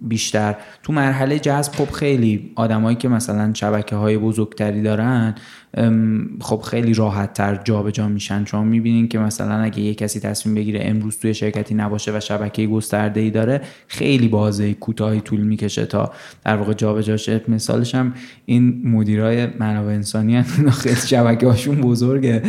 بیشتر. 0.00 0.56
تو 0.82 0.92
مرحله 0.92 1.38
جذب 1.38 1.72
خب 1.72 1.90
خیلی 1.90 2.52
آدمایی 2.54 2.96
که 2.96 3.08
مثلا 3.08 3.54
شبکه 3.54 3.96
های 3.96 4.18
بزرگتری 4.18 4.82
دارن 4.82 5.34
خب 6.40 6.60
خیلی 6.60 6.94
راحت 6.94 7.32
تر 7.32 7.60
جابجا 7.64 8.08
میشن. 8.08 8.44
چون 8.44 8.68
می‌بینین 8.68 9.08
که 9.08 9.18
مثلا 9.18 9.54
اگه 9.54 9.80
یه 9.80 9.94
کسی 9.94 10.20
تصمیم 10.20 10.54
بگیره 10.54 10.80
امروز 10.82 11.18
توی 11.18 11.34
شرکتی 11.34 11.74
نباشه 11.74 12.16
و 12.16 12.20
شبکه 12.20 12.66
گسترده 12.66 13.20
ای 13.20 13.30
داره 13.30 13.60
خیلی 13.88 14.28
بازه 14.28 14.74
کوتاهی 14.74 15.20
طول 15.20 15.40
می‌کشه 15.40 15.86
تا 15.86 16.12
در 16.44 16.56
واقع 16.56 16.72
جابجا 16.72 17.16
شه 17.16 17.40
مثالش 17.48 17.94
هم 17.94 18.14
این 18.46 18.88
مدیرای 18.88 19.46
منابع 19.46 19.92
انسانی 19.92 20.42
خیلی 20.82 20.96
شبکه 20.96 21.46
هاشون 21.46 21.80
بزرگه. 21.80 22.42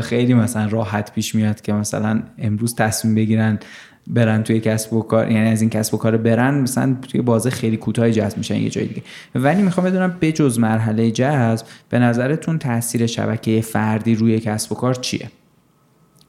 خیلی 0.00 0.34
مثلا 0.34 0.68
راحت 0.68 1.14
پیش 1.14 1.34
میاد 1.34 1.60
که 1.60 1.72
مثلا 1.72 2.22
امروز 2.38 2.74
تصمیم 2.74 3.14
بگیرن 3.14 3.58
برن 4.06 4.42
توی 4.42 4.60
کسب 4.60 4.92
و 4.92 5.02
کار 5.02 5.30
یعنی 5.30 5.48
از 5.48 5.60
این 5.60 5.70
کسب 5.70 5.94
و 5.94 5.96
کار 5.96 6.16
برن 6.16 6.60
مثلا 6.60 6.96
توی 7.08 7.22
بازه 7.22 7.50
خیلی 7.50 7.76
کوتاهی 7.76 8.12
جذب 8.12 8.38
میشن 8.38 8.56
یه 8.56 8.70
جای 8.70 8.86
دیگه. 8.86 9.02
ولی 9.34 9.62
می‌خوام 9.62 9.86
بدونم 9.86 10.16
بجز 10.20 10.58
مرحله 10.58 11.10
جذب 11.10 11.66
به 11.88 11.98
نظرتون 11.98 12.58
تاثیر 12.58 13.06
شبکه 13.06 13.60
فردی 13.60 14.14
روی 14.14 14.40
کسب 14.40 14.72
و 14.72 14.74
کار 14.74 14.94
چیه؟ 14.94 15.30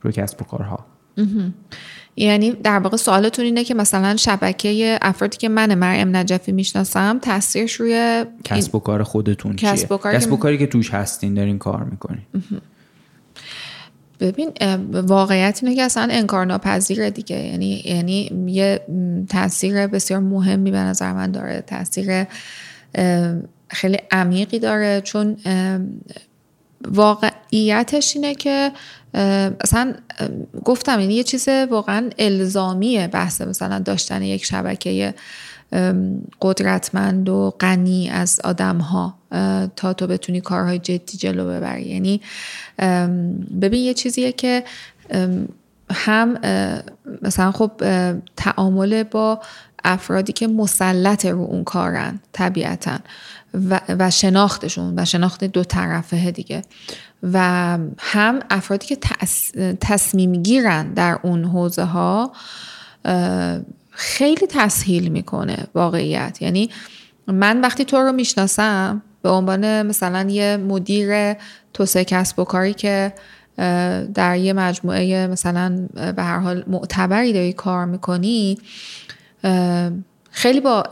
روی 0.01 0.13
کسب 0.13 0.41
و 0.41 0.45
کارها. 0.45 0.85
یعنی 2.15 2.51
در 2.51 2.79
واقع 2.79 2.97
سوالتون 2.97 3.45
اینه 3.45 3.63
که 3.63 3.73
مثلا 3.73 4.15
شبکه 4.15 4.99
افرادی 5.01 5.37
که 5.37 5.49
من 5.49 5.75
مریم 5.75 6.15
نجفی 6.15 6.51
می‌شناسم 6.51 7.19
تاثیرش 7.19 7.73
روی 7.73 8.25
کسب 8.43 8.75
و 8.75 8.79
کار 8.79 9.03
خودتون 9.03 9.51
و, 9.51 9.55
کسب 9.55 10.31
و 10.31 10.37
کاری 10.37 10.57
که 10.57 10.67
توش 10.67 10.93
هستین 10.93 11.33
دارین 11.33 11.57
کار 11.57 11.83
می‌کنین. 11.83 12.25
ببین 14.19 14.51
واقعیت 14.91 15.59
اینه 15.63 15.75
که 15.75 15.83
اصلا 15.83 16.07
انکار 16.11 16.45
ناپذیره 16.45 17.09
دیگه. 17.09 17.35
یعنی 17.35 17.83
یعنی 17.85 18.45
یه 18.47 18.81
تاثیر 19.29 19.87
بسیار 19.87 20.19
مهمی 20.19 20.71
به 20.71 20.77
نظر 20.77 21.13
من 21.13 21.31
داره. 21.31 21.61
تاثیر 21.61 22.25
خیلی 23.67 23.97
عمیقی 24.11 24.59
داره. 24.59 25.01
چون 25.01 25.37
واقعیتش 26.87 28.15
اینه 28.15 28.35
که 28.35 28.71
اصلا 29.61 29.93
گفتم 30.65 30.99
یعنی 30.99 31.13
یه 31.13 31.23
چیز 31.23 31.47
واقعا 31.69 32.09
الزامیه 32.19 33.07
بحث 33.07 33.41
مثلا 33.41 33.79
داشتن 33.79 34.21
یک 34.21 34.45
شبکه 34.45 35.13
قدرتمند 36.41 37.29
و 37.29 37.53
غنی 37.59 38.09
از 38.09 38.39
آدم 38.43 38.77
ها 38.77 39.17
تا 39.75 39.93
تو 39.93 40.07
بتونی 40.07 40.41
کارهای 40.41 40.79
جدی 40.79 41.17
جلو 41.17 41.45
ببری. 41.47 41.83
یعنی 41.83 42.21
ببین 43.61 43.83
یه 43.83 43.93
چیزیه 43.93 44.31
که 44.31 44.63
هم 45.91 46.37
مثلا 47.21 47.51
خب 47.51 47.71
تعامل 48.35 49.03
با 49.03 49.39
افرادی 49.83 50.33
که 50.33 50.47
مسلط 50.47 51.25
رو 51.25 51.41
اون 51.41 51.63
کارن 51.63 52.19
طبیعتا 52.33 52.99
و, 53.53 53.79
و 53.99 54.11
شناختشون 54.11 54.99
و 54.99 55.05
شناخت 55.05 55.43
دو 55.43 55.63
طرفه 55.63 56.31
دیگه. 56.31 56.61
و 57.33 57.39
هم 57.97 58.39
افرادی 58.49 58.87
که 58.87 58.97
تصمیم 59.81 60.43
گیرن 60.43 60.93
در 60.93 61.19
اون 61.23 61.43
حوزه 61.43 61.83
ها 61.83 62.31
خیلی 63.95 64.47
تسهیل 64.47 65.07
می‌کنه 65.07 65.57
واقعیت. 65.75 66.37
یعنی 66.41 66.69
من 67.27 67.61
وقتی 67.61 67.85
تو 67.85 67.97
رو 67.97 68.11
می‌شناسم 68.11 69.01
به 69.21 69.29
عنوان 69.29 69.81
مثلا 69.81 70.29
یه 70.29 70.57
مدیر 70.57 71.33
توسعه 71.73 72.03
کسب 72.03 72.39
و 72.39 72.43
کاری 72.43 72.73
که 72.73 73.13
در 74.13 74.37
یه 74.37 74.53
مجموعه 74.53 75.27
مثلا 75.27 75.87
به 76.15 76.23
هر 76.23 76.39
حال 76.39 76.63
معتبری 76.67 77.33
داری 77.33 77.53
کار 77.53 77.85
می‌کنی 77.85 78.57
خیلی 80.31 80.59
با 80.59 80.83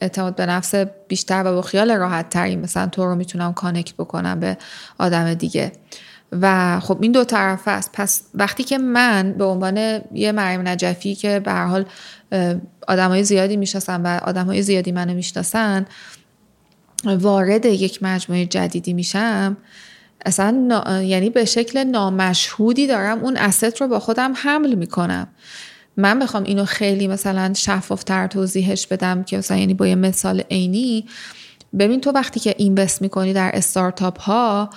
اعتماد 0.00 0.36
به 0.36 0.46
نفس 0.46 0.74
بیشتر 1.08 1.42
و 1.46 1.54
با 1.54 1.62
خیال 1.62 1.90
راحت 1.90 2.28
تری 2.28 2.56
مثلا 2.56 2.86
تو 2.86 3.04
رو 3.04 3.14
می‌تونم 3.14 3.52
کانکت 3.52 3.94
بکنم 3.94 4.40
به 4.40 4.56
آدم 4.98 5.34
دیگه. 5.34 5.72
و 6.32 6.80
خب 6.80 6.98
این 7.00 7.12
دو 7.12 7.24
طرف 7.24 7.68
است. 7.68 7.90
پس 7.92 8.22
وقتی 8.34 8.64
که 8.64 8.78
من 8.78 9.34
به 9.38 9.44
عنوان 9.44 10.00
یه 10.12 10.32
مریم 10.32 10.68
نجفی 10.68 11.14
که 11.14 11.40
به 11.40 11.52
هر 11.52 11.66
حال 11.66 11.84
آدمای 12.88 13.24
زیادی 13.24 13.56
می‌شناسن 13.56 14.02
و 14.02 14.18
آدمای 14.22 14.62
زیادی 14.62 14.92
منو 14.92 15.14
می‌شناسن 15.14 15.86
وارد 17.04 17.66
یک 17.66 18.02
مجموعه 18.02 18.46
جدیدی 18.46 18.92
میشم 18.92 19.56
اصلا 20.26 20.82
یعنی 21.04 21.30
به 21.30 21.44
شکل 21.44 21.84
نامشهودی 21.84 22.86
دارم 22.86 23.18
اون 23.18 23.36
اسست 23.36 23.80
رو 23.80 23.88
با 23.88 23.98
خودم 23.98 24.32
حمل 24.36 24.74
می‌کنم. 24.74 25.28
من 25.96 26.18
بخوام 26.18 26.42
اینو 26.42 26.64
خیلی 26.64 27.08
مثلا 27.08 27.52
شفافتر 27.56 28.26
توضیحش 28.26 28.86
بدم 28.86 29.22
که 29.22 29.38
مثلا 29.38 29.56
یعنی 29.56 29.74
با 29.74 29.86
یه 29.86 29.94
مثال 29.94 30.40
عینی 30.40 31.04
ببین 31.78 32.00
تو 32.00 32.10
وقتی 32.10 32.40
که 32.40 32.54
اینوست 32.58 33.02
می‌کنی 33.02 33.32
در 33.32 33.50
استارتاپ 33.54 34.20
ها 34.20 34.70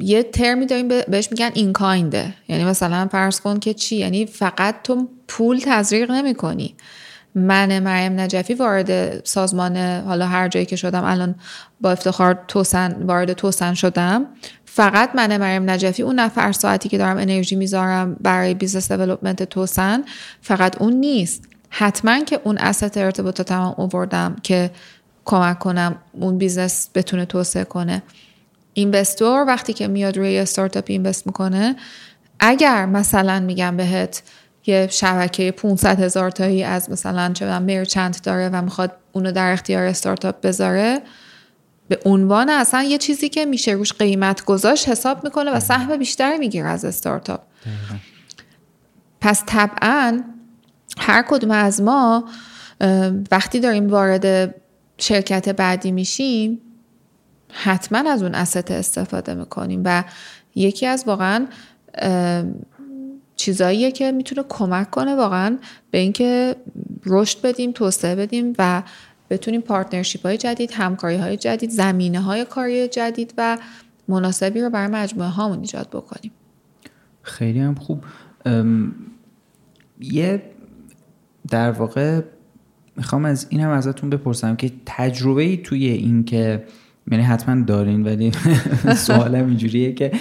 یه 0.00 0.22
ترمی 0.22 0.66
داریم 0.66 0.88
بهش 0.88 1.28
میگن 1.30 1.50
این 1.54 1.72
کاینده 1.72 2.34
یعنی 2.48 2.64
مثلا 2.64 3.08
فرض 3.12 3.40
کن 3.40 3.58
که 3.58 3.74
چی؟ 3.74 3.96
یعنی 3.96 4.26
فقط 4.26 4.74
تو 4.82 5.08
پول 5.28 5.60
تزریق 5.64 6.10
نمی 6.10 6.34
کنی 6.34 6.74
من 7.34 7.78
مریم 7.78 8.20
نجفی 8.20 8.54
وارد 8.54 9.24
سازمان 9.24 9.76
حالا 10.00 10.26
هر 10.26 10.48
جایی 10.48 10.66
که 10.66 10.76
شدم 10.76 11.04
الان 11.04 11.34
با 11.80 11.90
افتخار 11.90 12.44
توسن 12.48 13.02
وارد 13.02 13.32
توسن 13.32 13.74
شدم. 13.74 14.26
فقط 14.64 15.10
من 15.14 15.36
مریم 15.36 15.70
نجفی 15.70 16.02
اون 16.02 16.20
نفر 16.20 16.52
ساعتی 16.52 16.88
که 16.88 16.98
دارم 16.98 17.16
انرژی 17.16 17.56
می‌ذارم 17.56 18.16
برای 18.20 18.54
business 18.54 18.92
development 18.92 19.42
توسن 19.42 20.04
فقط 20.40 20.82
اون 20.82 20.92
نیست. 20.92 21.44
حتما 21.70 22.24
که 22.24 22.40
اون 22.44 22.58
asset 22.58 22.96
ارتباط 22.96 23.42
تمام 23.42 23.74
اووردم 23.78 24.36
که 24.42 24.70
کمک 25.24 25.58
کنم 25.58 25.96
اون 26.12 26.38
business 26.38 26.88
بتونه 26.94 27.24
توسعه 27.24 27.64
کنه. 27.64 28.02
investor 28.74 29.44
وقتی 29.46 29.72
که 29.72 29.88
میاد 29.88 30.16
روی 30.16 30.38
استارتاپ 30.38 30.84
invest 30.86 31.26
می‌کنه 31.26 31.76
اگر 32.40 32.86
مثلا 32.86 33.40
میگم 33.40 33.76
بهت 33.76 34.22
یه 34.66 34.88
شبکه 34.90 35.50
500 35.50 36.00
هزار 36.00 36.30
تایی 36.30 36.64
از 36.64 36.90
مثلا 36.90 37.32
چه 37.32 37.58
مرچنت 37.58 38.22
داره 38.22 38.48
و 38.48 38.62
می‌خواد 38.62 38.92
اونو 39.12 39.32
در 39.32 39.52
اختیار 39.52 39.82
استارتاپ 39.82 40.40
بذاره 40.40 41.02
به 41.88 42.00
عنوان 42.04 42.50
اصلا 42.50 42.82
یه 42.82 42.98
چیزی 42.98 43.28
که 43.28 43.44
میشه 43.44 43.72
روش 43.72 43.92
قیمت 43.92 44.44
گذاشت 44.44 44.88
حساب 44.88 45.24
می‌کنه 45.24 45.50
و 45.50 45.60
سهم 45.60 45.96
بیشتری 45.96 46.38
می‌گیره 46.38 46.68
از 46.68 46.84
استارتاپ. 46.84 47.40
پس 49.20 49.42
طبعا 49.46 50.22
هر 50.98 51.22
کدوم 51.28 51.50
از 51.50 51.82
ما 51.82 52.28
وقتی 53.30 53.60
داریم 53.60 53.88
وارد 53.88 54.54
شرکت 54.98 55.48
بعدی 55.48 55.92
میشیم 55.92 56.60
حتما 57.56 58.10
از 58.10 58.22
اون 58.22 58.34
اسط 58.34 58.70
استفاده 58.70 59.34
می‌کنیم 59.34 59.82
و 59.84 60.04
یکی 60.54 60.86
از 60.86 61.04
واقعا 61.06 61.46
چیزاییه 63.36 63.92
که 63.92 64.12
می‌تونه 64.12 64.44
کمک 64.48 64.90
کنه 64.90 65.14
واقعا 65.14 65.58
به 65.90 65.98
اینکه 65.98 66.56
رشد 67.06 67.40
بدیم 67.42 67.72
توسعه 67.72 68.14
بدیم 68.14 68.52
و 68.58 68.82
بتونیم 69.30 69.60
پارتنرشیپ 69.60 70.26
های 70.26 70.36
جدید 70.36 70.70
همکاری 70.72 71.16
های 71.16 71.36
جدید 71.36 71.70
زمینه 71.70 72.20
های 72.20 72.44
کاری 72.44 72.88
جدید 72.88 73.34
و 73.38 73.58
مناسبی 74.08 74.60
رو 74.60 74.70
برای 74.70 74.86
مجموعه 74.88 75.28
هامون 75.28 75.60
ایجاد 75.60 75.88
بکنیم. 75.88 76.32
خیلی 77.22 77.60
هم 77.60 77.74
خوب. 77.74 78.04
یه 80.00 80.42
در 81.50 81.70
واقع 81.70 82.20
می‌خوام 82.96 83.24
از 83.24 83.46
این 83.50 83.60
هم 83.60 83.70
ازتون 83.70 84.10
بپرسم 84.10 84.56
که 84.56 84.72
تجربه 84.86 85.42
ای 85.42 85.56
توی 85.56 85.86
این 85.86 86.24
که 86.24 86.64
یعنی 87.10 87.24
حتما 87.24 87.64
دارین 87.64 88.02
ولی 88.02 88.32
سوالم 89.06 89.46
اینجوریه 89.46 89.92
که 89.92 90.12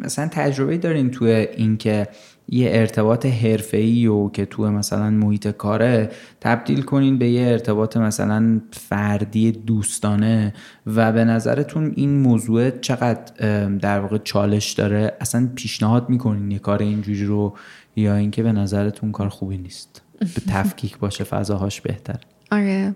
مثلا 0.00 0.28
تجربه 0.28 0.78
دارین 0.78 1.10
توی 1.10 1.30
این 1.30 1.76
که 1.76 2.08
یه 2.48 2.70
ارتباط 2.72 3.26
حرفه‌ای 3.26 4.06
و 4.06 4.28
که 4.28 4.46
توی 4.46 4.70
مثلا 4.70 5.10
محیط 5.10 5.48
کاره 5.48 6.10
تبدیل 6.40 6.82
کنین 6.82 7.18
به 7.18 7.28
یه 7.28 7.46
ارتباط 7.46 7.96
مثلا 7.96 8.60
فردی 8.72 9.52
دوستانه 9.52 10.54
و 10.86 11.12
به 11.12 11.24
نظرتون 11.24 11.92
این 11.96 12.18
موضوع 12.18 12.70
چقدر 12.70 13.68
در 13.68 14.00
واقع 14.00 14.18
چالش 14.18 14.72
داره؟ 14.72 15.16
اصلا 15.20 15.48
پیشنهاد 15.54 16.08
می‌کنین 16.10 16.50
یه 16.50 16.58
کار 16.58 16.82
اینجوری 16.82 17.24
رو 17.24 17.54
یا 17.96 18.16
اینکه 18.16 18.42
به 18.42 18.52
نظرتون 18.52 19.12
کار 19.12 19.28
خوبی 19.28 19.58
نیست؟ 19.58 20.02
به 20.18 20.52
تفکیک 20.52 20.98
باشه 20.98 21.24
فضاهاش 21.24 21.80
بهتر 21.80 22.18
آره. 22.50 22.94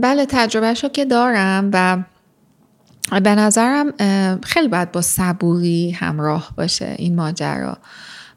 بله 0.00 0.26
تجربهش 0.28 0.84
رو 0.84 0.88
که 0.88 1.04
دارم 1.04 1.70
و 1.72 1.98
به 3.20 3.34
نظرم 3.34 3.92
خیلی 4.42 4.68
باید 4.68 4.92
با 4.92 5.02
صبوری 5.02 5.90
همراه 5.90 6.52
باشه 6.56 6.94
این 6.98 7.14
ماجرا. 7.14 7.78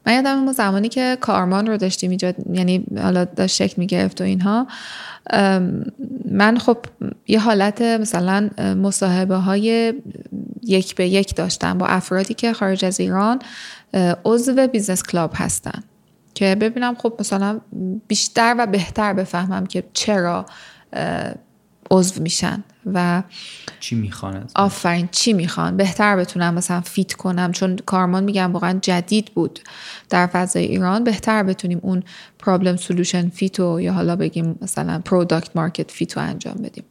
من 0.06 0.14
یادم 0.14 0.38
اون 0.38 0.52
زمانی 0.52 0.88
که 0.88 1.18
کارمان 1.20 1.66
رو 1.66 1.76
داشتیم 1.76 2.10
ایجاد 2.10 2.34
یعنی 2.52 2.86
حالا 3.02 3.24
داشت 3.24 3.56
شکل 3.56 3.74
می‌گرفت 3.76 4.20
و 4.20 4.24
اینها 4.24 4.66
من 6.30 6.58
خب 6.58 6.78
یه 7.28 7.40
حالت 7.40 7.82
مثلا 7.82 8.50
مصاحبه 8.58 9.36
های 9.36 9.94
یک 10.62 10.94
به 10.94 11.08
یک 11.08 11.36
داشتم 11.36 11.78
با 11.78 11.86
افرادی 11.86 12.34
که 12.34 12.52
خارج 12.52 12.84
از 12.84 13.00
ایران 13.00 13.38
عضو 14.24 14.66
business 14.66 15.02
club 15.02 15.32
هستن 15.34 15.82
که 16.34 16.54
ببینم 16.54 16.94
خب 16.94 17.12
مثلا 17.20 17.60
بیشتر 18.08 18.54
و 18.58 18.66
بهتر 18.66 19.12
بفهمم 19.12 19.66
که 19.66 19.84
چرا 19.92 20.46
عضو 21.90 22.22
میشن 22.22 22.64
و 22.94 23.22
چی 23.80 23.94
می‌خوان 23.94 24.46
آفرین 24.54 25.08
چی 25.12 25.32
می‌خوان؟ 25.32 25.76
بهتر 25.76 26.16
بتونم 26.16 26.54
مثلا 26.54 26.80
fit 26.80 27.12
کنم 27.12 27.52
چون 27.52 27.76
کارمان 27.76 28.24
میگم 28.24 28.52
واقعا 28.52 28.78
جدید 28.82 29.26
بود 29.34 29.60
در 30.10 30.26
فضای 30.26 30.64
ایران 30.64 31.04
بهتر 31.04 31.42
بتونیم 31.42 31.80
اون 31.82 32.02
problem 32.38 32.76
solution 32.76 33.28
fit 33.28 33.67
و 33.67 33.80
یا 33.80 33.92
حالا 33.92 34.16
بگیم 34.16 34.58
مثلا 34.62 34.98
product 35.04 35.56
market 35.56 35.90
fit 35.90 36.12
و 36.12 36.20
انجام 36.20 36.54
بدیم. 36.54 36.84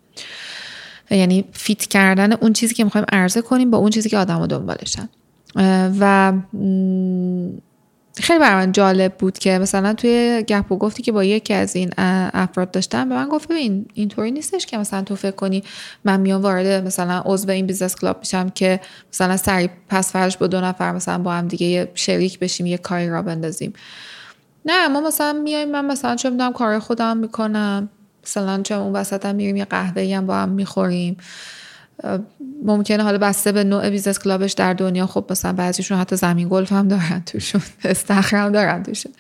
یعنی 1.11 1.45
fit 1.51 1.85
کردن 1.85 2.33
اون 2.33 2.53
چیزی 2.53 2.73
که 2.75 2.83
می‌خوایم 2.83 3.05
عرضه 3.11 3.41
کنیم 3.41 3.71
با 3.71 3.77
اون 3.77 3.89
چیزی 3.89 4.09
که 4.09 4.17
آدم 4.17 4.47
دنبالشن. 4.47 5.09
و 5.99 6.33
خیلی 8.17 8.39
برای 8.39 8.65
من 8.65 8.71
جالب 8.71 9.13
بود 9.13 9.39
که 9.39 9.59
مثلا 9.59 9.93
توی 9.93 10.43
گپ 10.47 10.71
و 10.71 10.77
گفتی 10.77 11.03
که 11.03 11.11
با 11.11 11.23
یکی 11.23 11.53
از 11.53 11.75
این 11.75 11.93
افراد 12.33 12.71
داشتم 12.71 13.09
به 13.09 13.15
من 13.15 13.29
گفت 13.29 13.47
ببین 13.47 13.85
اینطوری 13.93 14.31
نیستش 14.31 14.65
که 14.65 14.77
مثلا 14.77 15.01
تو 15.01 15.15
فکر 15.15 15.35
کنی 15.35 15.63
من 16.05 16.19
میام 16.19 16.41
وارد 16.41 16.67
مثلا 16.85 17.21
عضو 17.25 17.51
این 17.51 17.67
business 17.67 17.95
club 17.95 18.19
میشم 18.19 18.49
که 18.49 18.79
مثلا 19.13 19.37
سری 19.37 19.69
پس 19.89 20.11
فرداش 20.11 20.37
با 20.37 20.47
دو 20.47 20.61
نفر 20.61 20.91
مثلا 20.91 21.17
با 21.17 21.33
هم 21.33 21.47
دیگه 21.47 21.91
شریک 21.95 22.39
بشیم 22.39 22.65
یه 22.65 22.77
کاری 22.77 23.09
را 23.09 23.21
بندازیم. 23.21 23.73
نه 24.65 24.87
ما 24.87 25.01
مثلا 25.01 25.33
میایم 25.33 25.71
من 25.71 25.85
مثلا 25.85 26.15
چه 26.15 26.29
می‌دونم 26.29 26.53
کار 26.53 26.79
خودم 26.79 27.17
می‌کنم 27.17 27.89
مثلا 28.23 28.61
چه 28.63 28.75
اون 28.75 28.93
وسط 28.93 29.25
هم 29.25 29.35
میریم 29.35 29.55
یه 29.55 29.65
قهوه 29.65 30.15
هم 30.15 30.25
با 30.25 30.35
هم 30.35 30.49
می‌خوریم. 30.49 31.17
ممکنه 32.63 33.03
حالا 33.03 33.17
بسته 33.17 33.51
به 33.51 33.63
نوع 33.63 33.89
business 33.89 34.19
club 34.19 34.42
ش 34.42 34.53
در 34.53 34.73
دنیا. 34.73 35.07
خب 35.07 35.25
مثلا 35.29 35.53
بعضیشون 35.53 35.97
حتی 35.97 36.15
زمین 36.15 36.47
گلف 36.49 36.71
هم 36.71 36.87
دارن 36.87 37.23
توشون 37.25 37.61
استخر 37.83 38.37
هم 38.37 38.51
دارن 38.51 38.83
توشون. 38.83 39.11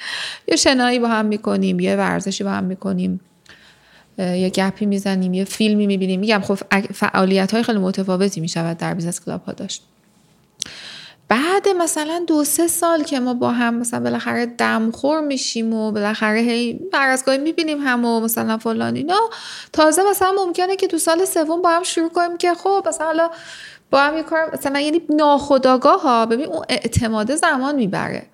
یه 0.47 0.55
شنایی 0.55 0.99
با 0.99 1.07
هم 1.07 1.25
می‌کنیم 1.25 1.79
یه 1.79 1.95
ورزشی 1.95 2.43
با 2.43 2.51
هم 2.51 2.63
می‌کنیم 2.63 3.19
یه 4.17 4.49
گپی 4.49 4.85
می‌زنیم 4.85 5.33
یه 5.33 5.43
فیلمی 5.43 5.87
می‌بینیم. 5.87 6.19
میگم 6.19 6.41
خب 6.43 6.55
فعالیت 6.93 7.53
های 7.53 7.63
خیلی 7.63 7.79
متفاوتی 7.79 8.41
می‌شود 8.41 8.77
در 8.77 8.93
business 8.93 9.25
club 9.25 9.43
ها 9.43 9.51
داشت. 9.51 9.83
بعد 11.27 11.69
مثلا 11.69 12.23
دو 12.27 12.43
سه 12.43 12.67
سال 12.67 13.03
که 13.03 13.19
ما 13.19 13.33
با 13.33 13.51
هم 13.51 13.73
مثلا 13.73 13.99
بالاخره 13.99 14.45
دمخور 14.45 15.21
میشیم 15.21 15.73
و 15.73 15.91
بالاخره 15.91 16.39
هی 16.39 16.79
هر 16.93 17.09
از 17.09 17.29
می‌بینیم 17.29 17.81
هم 17.81 18.05
و 18.05 18.19
مثلا 18.19 18.57
فلان 18.57 18.95
اینا 18.95 19.19
تازه 19.73 20.03
مثلا 20.09 20.31
ممکنه 20.45 20.75
که 20.75 20.87
تو 20.87 20.97
سال 20.97 21.25
سوم 21.25 21.61
با 21.61 21.69
هم 21.69 21.83
شروع 21.83 22.09
کنیم 22.09 22.37
که 22.37 22.53
خب 22.53 22.85
مثلا 22.87 23.07
حالا 23.07 23.29
با 23.91 23.99
هم 24.01 24.17
یه 24.17 24.23
کار 24.23 24.51
مثلا 24.53 24.79
یعنی 24.79 25.01
ناخداگاه 25.09 26.01
ها 26.01 26.25
ببین 26.25 26.45
اون 26.45 26.65
اعتماد 26.69 27.35
زمان 27.35 27.75
می‌بره. 27.75 28.25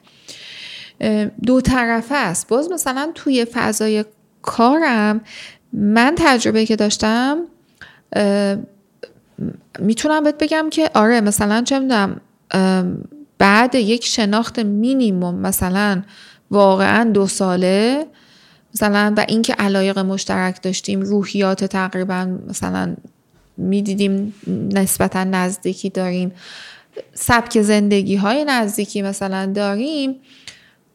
دو 1.46 1.62
طرفه 1.62 2.16
است. 2.16 2.48
باز 2.48 2.72
مثلا 2.72 3.12
توی 3.16 3.46
فضای 3.46 4.06
کارم 4.42 5.22
من 5.74 6.16
تجربه 6.18 6.66
که 6.66 6.76
داشتم 6.76 7.38
می‌تونم 9.80 10.24
بهت 10.24 10.38
بگم 10.38 10.70
که 10.70 10.90
آره 10.94 11.22
مثلا 11.22 11.62
چه 11.62 11.80
می‌دونم 11.80 12.22
بعد 13.38 13.76
یک 13.76 14.06
شناخت 14.06 14.60
مینیموم 14.60 15.36
مثلا 15.36 16.02
واقعا 16.52 17.04
دو 17.04 17.28
ساله 17.28 18.06
مثلا 18.76 19.14
و 19.18 19.26
اینکه 19.28 19.54
علایق 19.54 20.00
مشترک 20.00 20.62
داشتیم 20.62 21.02
روحیات 21.02 21.66
تقریبا 21.66 22.38
مثلا 22.48 22.96
می‌دیدیم 23.58 24.34
نسبتا 24.74 25.24
نزدیکی 25.24 25.90
داریم. 25.90 26.32
سبک 27.14 27.62
زندگی 27.62 28.16
های 28.16 28.46
نزدیکی 28.46 29.02
مثلا 29.02 29.52
داریم. 29.56 30.16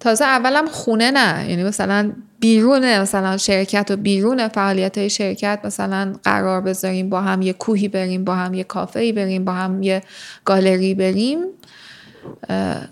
تازه 0.00 0.24
اولم 0.24 0.66
خونه 0.66 1.10
نه. 1.10 1.50
یعنی 1.50 1.64
مثلا 1.64 2.12
بیرون 2.40 2.98
مثلا 2.98 3.36
شرکت 3.36 3.90
و 3.90 3.96
بیرون 3.96 4.48
فعالیت 4.48 4.98
های 4.98 5.10
شرکت 5.10 5.60
مثلا 5.64 6.12
قرار 6.24 6.60
بذاریم 6.60 7.10
با 7.10 7.20
هم 7.20 7.42
یه 7.42 7.52
کوهی 7.52 7.88
بریم 7.88 8.24
با 8.24 8.34
هم 8.34 8.54
یه 8.54 8.64
کافه 8.64 9.12
بریم 9.12 9.44
با 9.44 9.52
هم 9.52 9.82
یه 9.82 10.02
گالری 10.44 10.94
بریم. 10.94 11.38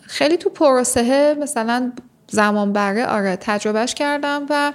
خیلی 0.03 0.37
تو 0.37 0.51
پروسه 0.51 1.37
مثلا 1.41 1.93
زمان 2.31 2.73
بره. 2.73 3.07
آره 3.07 3.37
تجربهش 3.37 3.95
کردم 3.95 4.47
و 4.51 4.73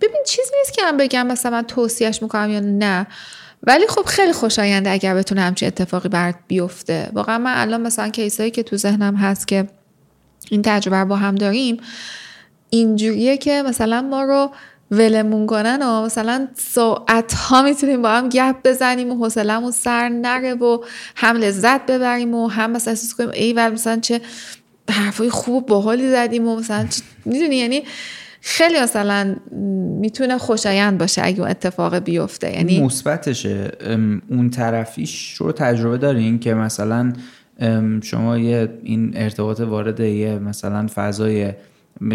ببین 0.00 0.22
چیزی 0.26 0.50
نیست 0.58 0.72
که 0.72 0.82
من 0.82 0.96
بگم 0.96 1.26
مثلا 1.26 1.52
من 1.52 1.62
توصیهش 1.62 2.22
می‌کنم 2.22 2.50
یا 2.50 2.60
نه. 2.60 3.06
ولی 3.62 3.86
خب 3.86 4.04
خیلی 4.04 4.32
خوشاینده 4.32 4.90
اگر 4.90 5.14
بتونه 5.14 5.40
همچین 5.40 5.66
اتفاقی 5.66 6.08
برات 6.08 6.34
بیفته. 6.48 7.10
واقعا 7.12 7.38
من 7.38 7.52
الان 7.56 7.80
مثلا 7.80 8.08
کیسایی 8.08 8.50
که 8.50 8.62
تو 8.62 8.76
ذهنم 8.76 9.16
هست 9.16 9.48
که 9.48 9.68
این 10.50 10.62
تجربه 10.62 11.04
با 11.04 11.16
هم 11.16 11.34
داریم 11.34 11.76
اینجوریه 12.70 13.36
که 13.36 13.62
مثلا 13.62 14.02
ما 14.02 14.22
رو 14.22 14.50
ولمون 14.90 15.46
کنن 15.46 15.82
و 15.82 16.04
مثلا 16.04 16.48
ساعت 16.54 17.34
ها 17.34 17.62
می‌تونیم 17.62 18.02
با 18.02 18.10
هم 18.10 18.28
گپ 18.28 18.56
بزنیم 18.64 19.10
و 19.10 19.14
حوصلمون 19.24 19.70
سر 19.70 20.08
نره 20.08 20.54
و 20.54 20.84
هم 21.16 21.36
لذت 21.36 21.86
ببریم 21.86 22.34
و 22.34 22.48
هم 22.48 22.70
مثلا 22.70 22.90
احساس 22.90 23.14
کنیم 23.14 23.30
ای 23.34 23.52
ول 23.52 23.72
مثلا 23.72 24.00
چه 24.00 24.20
حرفای 24.90 25.30
خوب 25.30 25.66
باحالی 25.66 26.10
زدیم 26.10 26.48
و 26.48 26.56
مثلا 26.56 26.86
می‌دونی؟ 27.24 27.56
یعنی 27.56 27.82
خیلی 28.40 28.80
مثلا 28.80 29.36
می‌تونه 30.00 30.38
خوشایند 30.38 30.98
باشه 30.98 31.22
اگه 31.24 31.40
اون 31.40 31.50
اتفاق 31.50 31.98
بیفته. 31.98 32.52
یعنی 32.52 32.80
مثبتشه. 32.80 33.72
اون 34.30 34.50
طرفیش 34.50 35.34
رو 35.34 35.52
تجربه 35.52 35.98
دارین 35.98 36.38
که 36.38 36.54
مثلا 36.54 37.12
شما 38.02 38.38
یه 38.38 38.78
این 38.82 39.12
ارتباط 39.14 39.60
وارد 39.60 40.00
یه 40.00 40.38
مثلا 40.38 40.86
فضای 40.94 41.52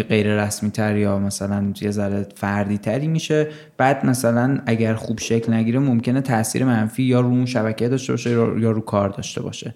غیر 0.08 0.44
رسمی 0.44 0.70
تر 0.70 0.96
یا 0.96 1.18
مثلا 1.18 1.72
یه 1.80 1.90
ذره 1.90 2.26
فردی 2.34 2.78
تری 2.78 3.08
میشه. 3.08 3.48
بعد 3.76 4.06
مثلا 4.06 4.58
اگر 4.66 4.94
خوب 4.94 5.18
شکل 5.18 5.52
نگیره 5.52 5.78
ممکنه 5.78 6.20
تاثیر 6.20 6.64
منفی 6.64 7.02
یا 7.02 7.20
رو 7.20 7.26
اون 7.26 7.46
شبکه 7.46 7.88
داشته 7.88 8.12
باشه 8.12 8.30
یا 8.30 8.70
رو 8.70 8.80
کار 8.80 9.08
داشته 9.08 9.42
باشه. 9.42 9.74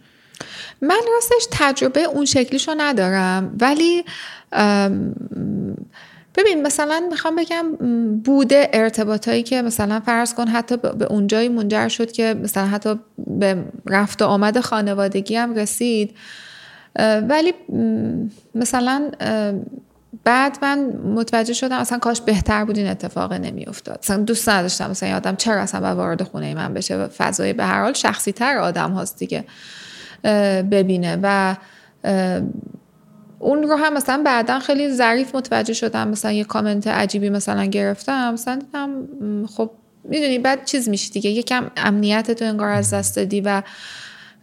من 0.82 1.00
راستش 1.14 1.48
تجربه 1.52 2.00
اون 2.00 2.24
شکلیشو 2.24 2.72
ندارم 2.78 3.56
ولی 3.60 4.04
ببین 6.36 6.62
مثلا 6.62 7.06
می‌خوام 7.10 7.36
بگم 7.36 7.76
بوده 8.16 8.70
ارتباطایی 8.72 9.42
که 9.42 9.62
مثلا 9.62 10.00
فرض 10.00 10.34
کن 10.34 10.48
حتی 10.48 10.76
به 10.76 11.04
اونجایی 11.04 11.48
منجر 11.48 11.88
شد 11.88 12.12
که 12.12 12.34
مثلا 12.42 12.66
حتی 12.66 13.00
به 13.26 13.64
رفت 13.86 14.22
و 14.22 14.24
آمد 14.24 14.60
خانوادگی 14.60 15.36
هم 15.36 15.54
رسید 15.54 16.16
ولی 17.28 17.54
مثلا 18.54 19.10
بعد 20.24 20.58
من 20.62 20.78
متوجه 21.14 21.52
شدم 21.52 21.78
اصلا 21.78 21.98
کاش 21.98 22.20
بهتر 22.20 22.64
بود 22.64 22.78
این 22.78 22.86
اتفاق 22.86 23.32
نمیافتاد. 23.32 23.98
مثلا 24.02 24.22
دوست 24.22 24.48
نداشتم 24.48 24.90
مثلا 24.90 25.16
آدم 25.16 25.36
چرا 25.36 25.60
اصلا 25.60 25.80
باید 25.80 25.96
وارد 25.96 26.22
خونه 26.22 26.54
من 26.54 26.74
بشه؟ 26.74 27.06
فضای 27.06 27.52
به 27.52 27.64
هر 27.64 27.82
حال 27.82 27.92
شخصی 27.92 28.32
تر 28.32 28.58
آدم 28.58 28.90
هاست 28.90 29.18
دیگه 29.18 29.44
ببینه 30.70 31.18
و 31.22 31.56
اون 33.38 33.62
رو 33.62 33.76
هم 33.76 33.94
مثلا 33.94 34.22
بعدا 34.24 34.58
خیلی 34.58 34.92
ظریف 34.92 35.34
متوجه 35.34 35.74
شدم. 35.74 36.08
مثلا 36.08 36.32
یه 36.32 36.44
کامنت 36.44 36.86
عجیبی 36.86 37.30
مثلا 37.30 37.64
گرفتم. 37.64 38.32
مثلا 38.32 38.54
دیدم 38.54 39.06
خب 39.46 39.70
می‌دونی 40.04 40.38
بعد 40.38 40.64
چیز 40.64 40.88
میشی 40.88 41.10
دیگه. 41.10 41.30
یکم 41.30 41.70
امنیت 41.76 42.30
تو 42.30 42.44
انگار 42.44 42.68
از 42.68 42.94
دست 42.94 43.16
دادی 43.16 43.40
و 43.40 43.62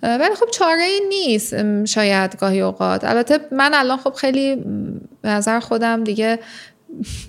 ولی 0.04 0.36
خب 0.36 0.50
چاره 0.52 0.84
ای 0.84 1.02
نیست 1.10 1.86
شاید 1.86 2.38
گاهی 2.38 2.62
اوقات. 2.62 3.04
البته 3.04 3.40
من 3.52 3.72
الان 3.74 3.98
خب 3.98 4.14
خیلی 4.14 4.64
نظر 5.24 5.60
خودم 5.60 6.04
دیگه 6.04 6.40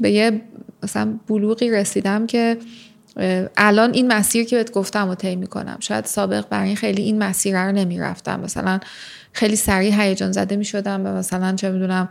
به 0.01 0.11
یه 0.11 0.41
مثلا 0.83 1.19
بلوغی 1.27 1.71
رسیدم 1.71 2.27
که 2.27 2.57
الان 3.57 3.93
این 3.93 4.13
مسیر 4.13 4.47
که 4.47 4.57
بهت 4.57 4.73
گفتم 4.73 5.09
و 5.09 5.15
طی 5.15 5.37
می‌کنم 5.37 5.77
شاید 5.81 6.05
سابق 6.05 6.49
برای 6.49 6.67
این 6.67 6.77
خیلی 6.77 7.03
این 7.03 7.19
مسیر 7.19 7.65
رو 7.67 7.73
نمی‌رفتم. 7.73 8.41
مثلا 8.41 8.81
خیلی 9.33 9.57
سریع 9.57 10.03
هیجان 10.03 10.33
زده 10.33 10.57
می 10.57 10.65
شدم 10.65 11.07
و 11.07 11.09
مثلا 11.09 11.57
چه 11.57 11.71
می‌دونم 11.71 12.09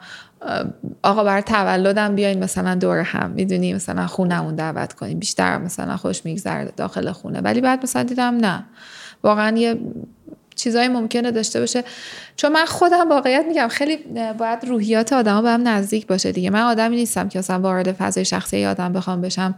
آقا 1.03 1.23
بر 1.23 1.41
تولدم 1.41 2.15
بیاین 2.15 2.43
مثلا 2.43 2.75
دور 2.75 2.99
هم. 2.99 3.31
می‌دونی 3.31 3.73
مثلا 3.73 4.07
خونمون 4.07 4.55
دعوت 4.55 4.93
کنیم. 4.93 5.19
بیشتر 5.19 5.57
مثلا 5.57 5.97
خوش 5.97 6.25
میگذره 6.25 6.71
داخل 6.77 7.11
خونه. 7.11 7.41
ولی 7.41 7.61
بعد 7.61 7.83
مثلا 7.83 8.03
دیدم 8.03 8.37
نه. 8.37 8.63
واقعا 9.23 9.57
یه 9.57 9.79
چیزایی 10.55 10.87
ممکنه 10.87 11.31
داشته 11.31 11.59
باشه. 11.59 11.83
چون 12.35 12.51
من 12.51 12.65
خودم 12.65 13.09
واقعیت 13.09 13.45
میگم 13.47 13.67
خیلی 13.67 13.97
باید 14.37 14.65
روحیات 14.65 15.13
آدما 15.13 15.41
به 15.41 15.49
هم 15.49 15.67
نزدیک 15.67 16.07
باشه 16.07 16.31
دیگه. 16.31 16.49
من 16.49 16.61
آدمی 16.61 16.95
نیستم 16.95 17.29
که 17.29 17.39
اصلا 17.39 17.59
وارد 17.59 17.91
فضای 17.91 18.25
شخصی 18.25 18.65
آدم 18.65 18.93
بخوام 18.93 19.21
بشم. 19.21 19.55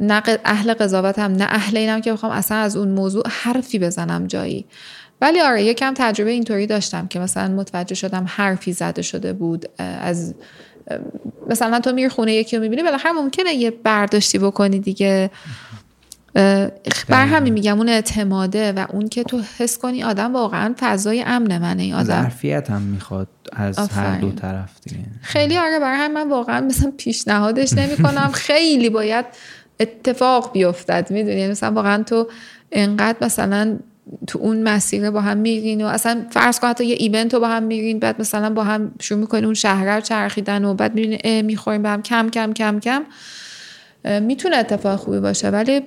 نه 0.00 0.22
اهل 0.44 0.74
قضاوتم 0.74 1.32
نه 1.32 1.44
اهل 1.44 1.76
اینم 1.76 2.00
که 2.00 2.12
بخوام 2.12 2.32
اصلا 2.32 2.58
از 2.58 2.76
اون 2.76 2.88
موضوع 2.88 3.22
حرفی 3.28 3.78
بزنم 3.78 4.26
جایی. 4.26 4.64
ولی 5.20 5.40
آره 5.40 5.64
یکم 5.64 5.94
تجربه 5.96 6.30
اینطوری 6.30 6.66
داشتم 6.66 7.06
که 7.06 7.18
مثلا 7.18 7.54
متوجه 7.54 7.94
شدم 7.94 8.24
حرفی 8.28 8.72
زده 8.72 9.02
شده 9.02 9.32
بود 9.32 9.66
از 9.78 10.34
مثلا 11.50 11.80
تو 11.80 11.92
میری 11.92 12.08
خونه 12.08 12.34
یکی 12.34 12.56
رو 12.56 12.62
می‌بینی 12.62 12.82
بالاخره 12.82 13.12
ممکنه 13.12 13.54
یه 13.54 13.70
برداشتی 13.70 14.38
بکنی 14.38 14.78
دیگه. 14.78 15.30
بر 17.08 17.26
همین 17.26 17.52
میگم 17.52 17.78
اون 17.78 17.88
اعتماده 17.88 18.72
و 18.72 18.86
اون 18.92 19.08
که 19.08 19.24
تو 19.24 19.40
حس 19.58 19.78
کنی 19.78 20.02
آدم 20.02 20.32
واقعا 20.32 20.74
فضای 20.80 21.22
امن 21.26 21.58
منه 21.58 21.82
این 21.82 21.94
آدم. 21.94 22.22
ظرفیت 22.22 22.70
هم 22.70 22.82
می‌خواد 22.82 23.28
از 23.52 23.78
هر 23.78 24.18
دو 24.18 24.30
طرف 24.30 24.80
دیگه. 24.80 25.04
خیلی 25.22 25.58
آره 25.58 25.78
برای 25.78 25.98
همین 25.98 26.14
من 26.14 26.28
واقعا 26.28 26.60
مثلا 26.60 26.92
پیشنهادش 26.98 27.72
نمی 27.72 27.96
کنم 27.96 28.30
خیلی 28.48 28.90
باید 28.90 29.26
اتفاق 29.80 30.52
بیفتد 30.52 31.06
می‌دونی؟ 31.10 31.40
یعنی 31.40 31.50
مثلا 31.50 31.72
واقعا 31.72 32.02
تو 32.02 32.28
انقدر 32.72 33.18
مثلا 33.20 33.78
تو 34.26 34.38
اون 34.38 34.62
مسیر 34.62 35.10
با 35.10 35.20
هم 35.20 35.36
میرین 35.36 35.84
و 35.84 35.86
اصلا 35.86 36.26
فرض 36.30 36.60
کن 36.60 36.68
حتی 36.68 36.86
یه 36.86 36.96
ایونت 36.98 37.34
رو 37.34 37.40
با 37.40 37.48
هم 37.48 37.62
میرین 37.62 37.98
بعد 37.98 38.20
مثلا 38.20 38.50
با 38.50 38.64
هم 38.64 38.92
شروع 39.00 39.20
می‌کنین 39.20 39.44
اون 39.44 39.54
شهر 39.54 40.00
چرخیدن 40.00 40.64
و 40.64 40.74
بعد 40.74 40.94
می‌بینین 40.94 41.40
می‌خوریم 41.40 41.82
با 41.82 41.88
هم 41.88 42.02
کم 42.02 42.28
کم 42.30 42.52
کم 42.52 42.80
کم. 42.80 43.02
می‌تونه 44.20 44.56
اتفاق 44.56 44.98
خوبی 44.98 45.20
باشه 45.20 45.48
ولی 45.50 45.80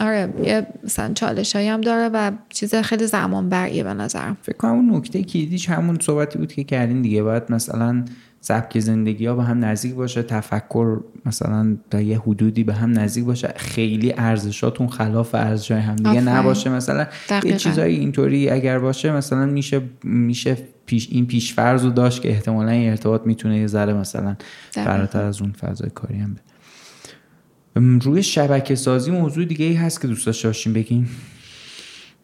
آره 0.00 0.34
یه 0.44 0.66
مثلا 0.84 1.14
چالش 1.14 1.56
هم 1.56 1.80
داره 1.80 2.08
و 2.08 2.30
چیز 2.48 2.74
خیلی 2.74 3.06
زمان 3.06 3.48
بریه 3.48 3.84
به 3.84 3.94
نظرم. 3.94 4.36
فکر 4.42 4.56
کنم 4.56 4.72
اون 4.72 4.96
نکته 4.96 5.22
کلیدیش 5.22 5.68
همون 5.68 5.98
صحبتی 6.00 6.38
بود 6.38 6.52
که 6.52 6.64
کردین 6.64 7.02
دیگه 7.02 7.22
باید 7.22 7.42
مثلا 7.48 8.04
سبک 8.46 8.78
زندگی 8.78 9.26
ها 9.26 9.34
به 9.34 9.44
هم 9.44 9.64
نزدیک 9.64 9.94
باشه 9.94 10.22
تفکر 10.22 11.00
مثلا 11.26 11.76
تا 11.90 12.00
یه 12.00 12.18
حدودی 12.18 12.64
به 12.64 12.74
هم 12.74 12.98
نزدیک 12.98 13.24
باشه. 13.24 13.54
خیلی 13.56 14.14
ارزشاتون 14.16 14.88
خلاف 14.88 15.34
ارزشای 15.34 15.80
هم 15.80 15.96
دیگه 15.96 16.20
نباشه. 16.20 16.70
مثلا 16.70 17.06
یه 17.44 17.56
چیزایی 17.56 17.96
اینطوری 17.96 18.50
اگر 18.50 18.78
باشه 18.78 19.12
مثلا 19.12 19.46
میشه 19.46 19.80
میشه 20.02 20.56
پیش 20.86 21.08
این 21.10 21.26
پیش 21.26 21.54
فرض 21.54 21.84
رو 21.84 21.90
داشت 21.90 22.22
که 22.22 22.30
احتمالا 22.30 22.70
این 22.70 22.90
ارتباط 22.90 23.26
می‌تونه 23.26 23.58
یه 23.58 23.66
ذره 23.66 23.92
مثلا 23.92 24.36
فراتر 24.70 25.22
از 25.22 25.42
اون 25.42 25.52
فضای 25.52 25.90
کاری 25.90 26.18
هم 26.18 26.34
بده. 26.34 28.00
روی 28.04 28.22
شبکه 28.22 28.74
سازی 28.74 29.10
موضوع 29.10 29.44
دیگه 29.44 29.66
ای 29.66 29.74
هست 29.74 30.00
که 30.00 30.08
دوست 30.08 30.26
داشته 30.26 30.70
بگین. 30.70 31.06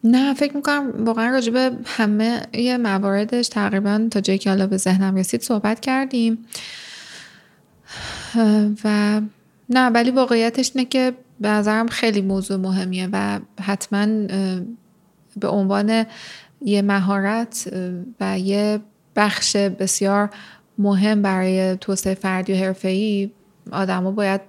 نه 0.03 0.33
فکر 0.33 0.55
می‌کنم 0.55 1.05
واقعا 1.05 1.29
راجب 1.31 1.79
همه 1.85 2.41
یه 2.53 2.77
مواردش 2.77 3.47
تقریبا 3.47 4.07
تا 4.11 4.21
جایی 4.21 4.39
که 4.39 4.49
حالا 4.49 4.67
به 4.67 4.77
ذهنم 4.77 5.15
رسید 5.15 5.41
صحبت 5.41 5.79
کردیم 5.79 6.45
و 8.83 9.21
نه 9.69 9.89
ولی 9.89 10.11
واقعیتش 10.11 10.71
اینه 10.75 10.89
که 10.89 11.13
به 11.39 11.47
نظرم 11.47 11.87
خیلی 11.87 12.21
موضوع 12.21 12.57
مهمیه 12.57 13.09
و 13.11 13.39
حتما 13.61 14.05
به 15.39 15.47
عنوان 15.47 16.05
یه 16.61 16.81
مهارت 16.81 17.73
و 18.19 18.39
یه 18.39 18.79
بخش 19.15 19.55
بسیار 19.55 20.29
مهم 20.77 21.21
برای 21.21 21.75
توسعه 21.75 22.13
فردی 22.13 22.53
و 22.53 22.55
حرفه‌ای 22.55 23.31
آدما 23.71 24.11
باید 24.11 24.41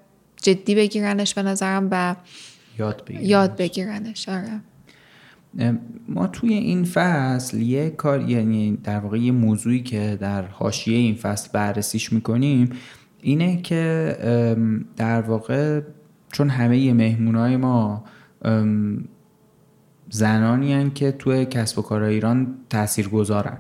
جدی 0.43 0.75
بگیرنش 0.75 1.35
به 1.35 1.43
نظرم 1.43 1.89
و 1.91 2.17
یاد 2.79 3.05
بگیرنش, 3.05 3.29
یاد 3.29 3.57
بگیرنش. 3.57 4.29
آره. 4.29 4.61
ما 6.09 6.27
توی 6.27 6.55
این 6.55 6.85
فصل 6.85 7.61
یه 7.61 7.91
کار 7.91 8.31
یعنی 8.31 8.79
در 8.85 8.99
واقع 8.99 9.19
یه 9.19 9.33
موضوعی 9.33 9.83
که 9.83 10.19
در 10.21 10.47
حاشیه 10.47 10.99
این 10.99 11.15
فصل 11.15 11.51
بررسیش 11.53 12.13
می‌کنیم 12.13 12.71
اینه 13.21 13.63
که 13.63 14.17
در 14.97 15.23
واقع 15.23 15.81
چون 16.33 16.49
همه 16.49 16.93
مهمونای 16.93 17.57
ما 17.57 18.05
زنانی 20.11 20.73
هن 20.73 20.91
که 20.91 21.13
توی 21.13 21.47
کسب 21.47 21.79
و 21.79 21.83
کار 21.83 22.03
ایران 22.03 22.55
تأثیر 22.71 23.09
گذارن 23.09 23.59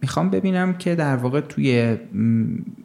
می‌خوام 0.00 0.30
ببینم 0.30 0.74
که 0.74 0.94
در 0.94 1.16
واقع 1.16 1.40
توی 1.40 1.96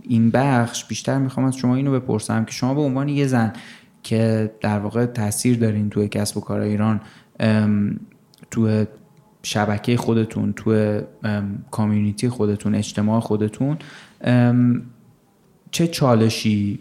این 0.02 0.30
بخش 0.30 0.86
بیشتر 0.86 1.18
می‌خوام 1.18 1.46
از 1.46 1.58
شما 1.58 1.76
اینو 1.76 1.92
بپرسم 2.00 2.46
که 2.46 2.52
شما 2.52 2.74
به 2.74 2.82
عنوان 2.82 3.10
یه 3.10 3.28
زن 3.28 3.54
که 4.04 4.52
در 4.62 4.80
واقع 4.80 5.06
تاثیر 5.06 5.58
دارین 5.58 5.90
توی 5.90 6.08
کسب 6.08 6.38
و 6.38 6.42
کار 6.42 6.60
ایران 6.60 7.02
تو 8.52 8.86
شبکه 9.44 9.98
خودتون 9.98 10.54
تو 10.54 11.02
کامیونیتی 11.72 12.30
خودتون 12.30 12.76
اجتماع 12.76 13.20
خودتون 13.20 13.78
چه 15.72 15.88
چالشی 15.88 16.80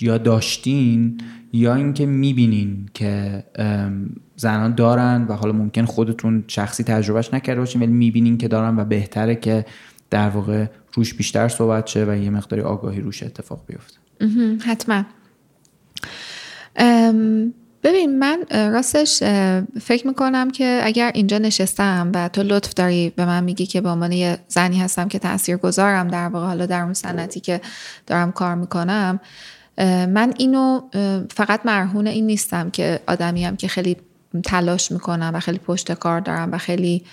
یا 0.00 0.18
داشتین 0.18 1.20
یا 1.52 1.74
اینکه 1.74 2.06
می‌بینین 2.06 2.88
که 2.94 3.44
زنان 4.36 4.74
دارن 4.74 5.26
و 5.28 5.32
حالا 5.32 5.52
ممکن 5.52 5.84
خودتون 5.84 6.44
شخصی 6.46 6.84
تجربهش 6.84 7.34
نکرده 7.34 7.60
باشین 7.60 7.82
ولی 7.82 7.92
می‌بینین 7.92 8.38
که 8.38 8.48
دارن 8.48 8.78
و 8.78 8.84
بهتره 8.84 9.34
که 9.34 9.64
در 10.10 10.28
واقع 10.28 10.66
روش 10.92 11.14
بیشتر 11.14 11.48
صحبت 11.48 11.86
شه 11.86 12.04
و 12.04 12.16
یه 12.16 12.30
مقداری 12.30 12.62
آگاهی 12.62 13.00
روش 13.00 13.22
اتفاق 13.22 13.64
بیفته. 13.66 13.98
حتما. 14.64 15.04
ببین 17.88 18.18
من 18.18 18.44
راستش 18.50 19.22
فکر 19.80 20.06
می‌کنم 20.06 20.50
که 20.50 20.80
اگر 20.82 21.10
اینجا 21.14 21.38
نشستم 21.38 22.12
و 22.14 22.28
تو 22.28 22.42
لطف 22.42 22.74
داری 22.74 23.10
به 23.10 23.24
من 23.24 23.44
میگی 23.44 23.66
که 23.66 23.80
به 23.80 23.88
عنوان 23.88 24.12
یه 24.12 24.38
زنی 24.48 24.78
هستم 24.78 25.08
که 25.08 25.18
تاثیر 25.18 25.56
گذارم 25.56 26.08
در 26.08 26.28
واقع 26.28 26.46
حالا 26.46 26.66
در 26.66 26.82
اون 26.82 26.94
سنتی 26.94 27.40
که 27.40 27.60
دارم 28.06 28.32
کار 28.32 28.54
می‌کنم 28.54 29.20
من 30.08 30.34
اینو 30.38 30.80
فقط 31.30 31.60
مرهون 31.64 32.06
این 32.06 32.26
نیستم 32.26 32.70
که 32.70 33.00
آدمیم 33.06 33.56
که 33.56 33.68
خیلی 33.68 33.96
تلاش 34.44 34.92
می‌کنم 34.92 35.30
و 35.34 35.40
خیلی 35.40 35.58
پشت 35.58 35.92
کار 35.92 36.20
دارم 36.20 36.52
و 36.52 36.58
خیلی 36.58 37.04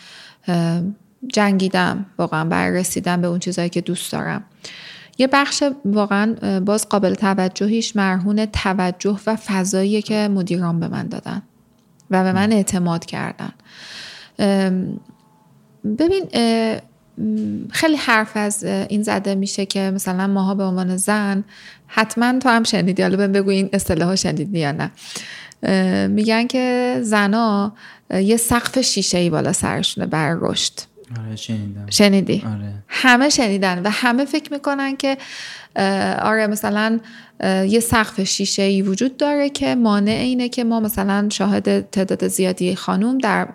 جنگیدم 1.28 2.06
واقعا 2.18 2.46
بررسیدم 2.46 3.22
به 3.22 3.28
اون 3.28 3.40
چیزهایی 3.40 3.70
که 3.70 3.82
دوست 3.82 4.12
دارم. 4.12 4.44
یه 5.18 5.28
بخش 5.28 5.64
واقعا 5.86 6.60
باز 6.60 6.90
قابل 6.90 7.14
توجهیش 7.14 7.96
مرهون 7.96 8.46
توجه 8.46 9.20
و 9.28 9.36
فضایی 9.36 10.02
که 10.02 10.28
مدیران 10.28 10.80
به 10.80 10.88
من 10.88 11.08
دادن 11.08 11.42
و 12.12 12.24
به 12.24 12.32
من 12.32 12.52
اعتماد 12.52 13.06
کردن. 13.06 13.52
ببین 15.84 16.26
خیلی 17.72 17.96
حرف 17.96 18.32
از 18.36 18.64
این 18.64 19.04
زده 19.04 19.36
میشه 19.36 19.66
که 19.66 19.92
مثلا 19.96 20.28
ماها 20.28 20.56
به 20.56 20.64
عنوان 20.64 20.98
زن 20.98 21.44
حتما 21.88 22.40
تو 22.40 22.50
هم 22.50 22.64
شنیدی. 22.64 23.02
حالا 23.02 23.18
بهم 23.18 23.32
بگو 23.32 23.50
این 23.50 23.70
اصطلاح 23.74 24.16
شنیدی 24.16 24.60
یا 24.60 24.72
نه. 24.72 24.92
میگن 26.08 26.48
که 26.48 26.98
زنا 27.02 27.74
یه 28.14 28.38
سقف 28.38 28.82
شیشه 28.82 29.18
ای 29.18 29.30
بالا 29.30 29.54
سرشونه 29.54 30.08
بر 30.08 30.38
رشد. 30.42 30.74
آره 31.20 31.36
شنیدم. 31.36 31.86
شنیدی؟ 31.90 32.44
آره. 32.46 32.74
همه 32.88 33.30
شنیدن 33.30 33.82
و 33.84 33.90
همه 33.90 34.26
فکر 34.26 34.54
می‌کنن 34.54 34.96
که 34.96 35.18
آره 36.22 36.48
مثلا 36.48 37.00
یه 37.44 37.80
سقف 37.80 38.24
شیشه 38.24 38.62
ای 38.62 38.82
وجود 38.82 39.18
داره 39.18 39.50
که 39.50 39.76
مانع 39.76 40.12
اینه 40.12 40.50
که 40.50 40.64
ما 40.64 40.80
مثلا 40.80 41.30
شاهد 41.32 41.90
تعداد 41.90 42.28
زیادی 42.28 42.76
خانوم 42.76 43.18
در 43.18 43.48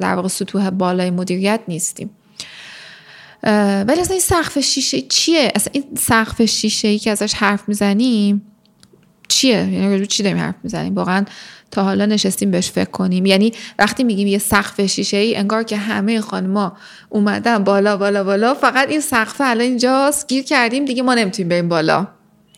در 0.00 0.14
واقع 0.14 0.28
سطوح 0.28 0.70
بالای 0.70 1.10
مدیریت 1.10 1.60
نیستیم. 1.68 2.10
ولی 3.86 4.00
اصلا 4.00 4.12
این 4.12 4.20
سقف 4.20 4.58
شیشه 4.58 5.00
چیه؟ 5.00 5.52
اصلا 5.54 5.70
این 5.72 5.84
سقف 5.98 6.42
شیشه 6.42 6.88
ای 6.88 6.98
که 6.98 7.10
ازش 7.10 7.34
حرف 7.34 7.68
می‌زنیم 7.68 8.42
چیه؟ 9.28 9.72
یعنی 9.72 10.06
چی 10.06 10.22
داریم 10.22 10.38
حرف 10.38 10.54
می‌زنیم؟ 10.62 10.94
واقعا 10.94 11.24
تا 11.74 11.84
حالا 11.84 12.06
نشستیم 12.06 12.50
بهش 12.50 12.70
فکر 12.70 12.90
کنیم. 12.90 13.26
یعنی 13.26 13.52
وقتی 13.78 14.04
میگیم 14.04 14.26
یه 14.26 14.38
سقف 14.38 14.86
شیشه 14.86 15.16
ای 15.16 15.36
انگار 15.36 15.62
که 15.62 15.76
همه 15.76 16.20
خانما 16.20 16.76
اومدن 17.08 17.64
بالا 17.64 17.96
بالا 17.96 18.24
بالا. 18.24 18.54
فقط 18.54 18.88
این 18.88 19.00
سقف 19.00 19.40
الان 19.40 19.60
اینجاست. 19.60 20.28
گیر 20.28 20.44
کردیم 20.44 20.84
دیگه 20.84 21.02
ما 21.02 21.14
نمی‌تونیم 21.14 21.48
بریم 21.48 21.68
بالا. 21.68 22.06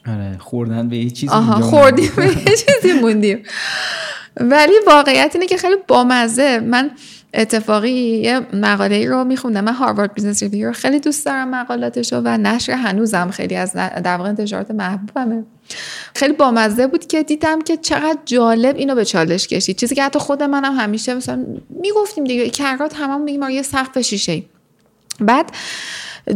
آره 0.08 0.36
خوردن 0.38 0.88
به 0.88 0.96
یه 0.96 1.10
چیزی 1.10 1.32
آها 1.32 1.60
خوردیم 1.60 2.12
به 2.16 2.26
یه 2.26 2.56
چیزی 2.56 3.00
موندیم. 3.00 3.42
ولی 4.40 4.72
واقعیت 4.86 5.30
اینه 5.34 5.46
که 5.46 5.56
خیلی 5.56 5.76
بامزه. 5.88 6.60
من 6.60 6.90
اتفاقی 7.34 7.90
یه 7.90 8.40
مقاله 8.52 8.94
ای 8.94 9.06
رو 9.06 9.24
میخوندم. 9.24 9.64
من 9.64 9.72
Harvard 9.72 10.14
Business 10.14 10.42
Review 10.42 10.66
رو 10.66 10.72
خیلی 10.72 11.00
دوست 11.00 11.26
دارم 11.26 11.50
مقالاتش 11.50 12.12
رو 12.12 12.20
و 12.24 12.38
نشر 12.38 12.72
هنوزم 12.72 13.30
خیلی 13.30 13.56
از 13.56 13.72
در 13.74 14.16
واقع 14.16 14.28
انتشارات 14.28 14.70
محبوبمه. 14.70 15.44
خیلی 16.14 16.32
بامزه 16.32 16.86
بود 16.86 17.06
که 17.06 17.22
دیدم 17.22 17.62
که 17.62 17.76
چقدر 17.76 18.18
جالب 18.24 18.76
اینو 18.76 18.94
به 18.94 19.04
چالش 19.04 19.46
کشید. 19.46 19.76
چیزی 19.76 19.94
که 19.94 20.02
حتی 20.02 20.18
خود 20.18 20.42
منم 20.42 20.64
هم 20.64 20.84
همیشه 20.84 21.14
مثلا 21.14 21.46
می‌گفتیم 21.70 22.24
دیگه 22.24 22.50
به 22.50 22.65
کرات 22.65 22.94
هممون 22.96 23.22
میگیم 23.22 23.50
یه 23.50 23.62
سقف 23.62 23.98
شیشه 23.98 24.42
بعد 25.20 25.52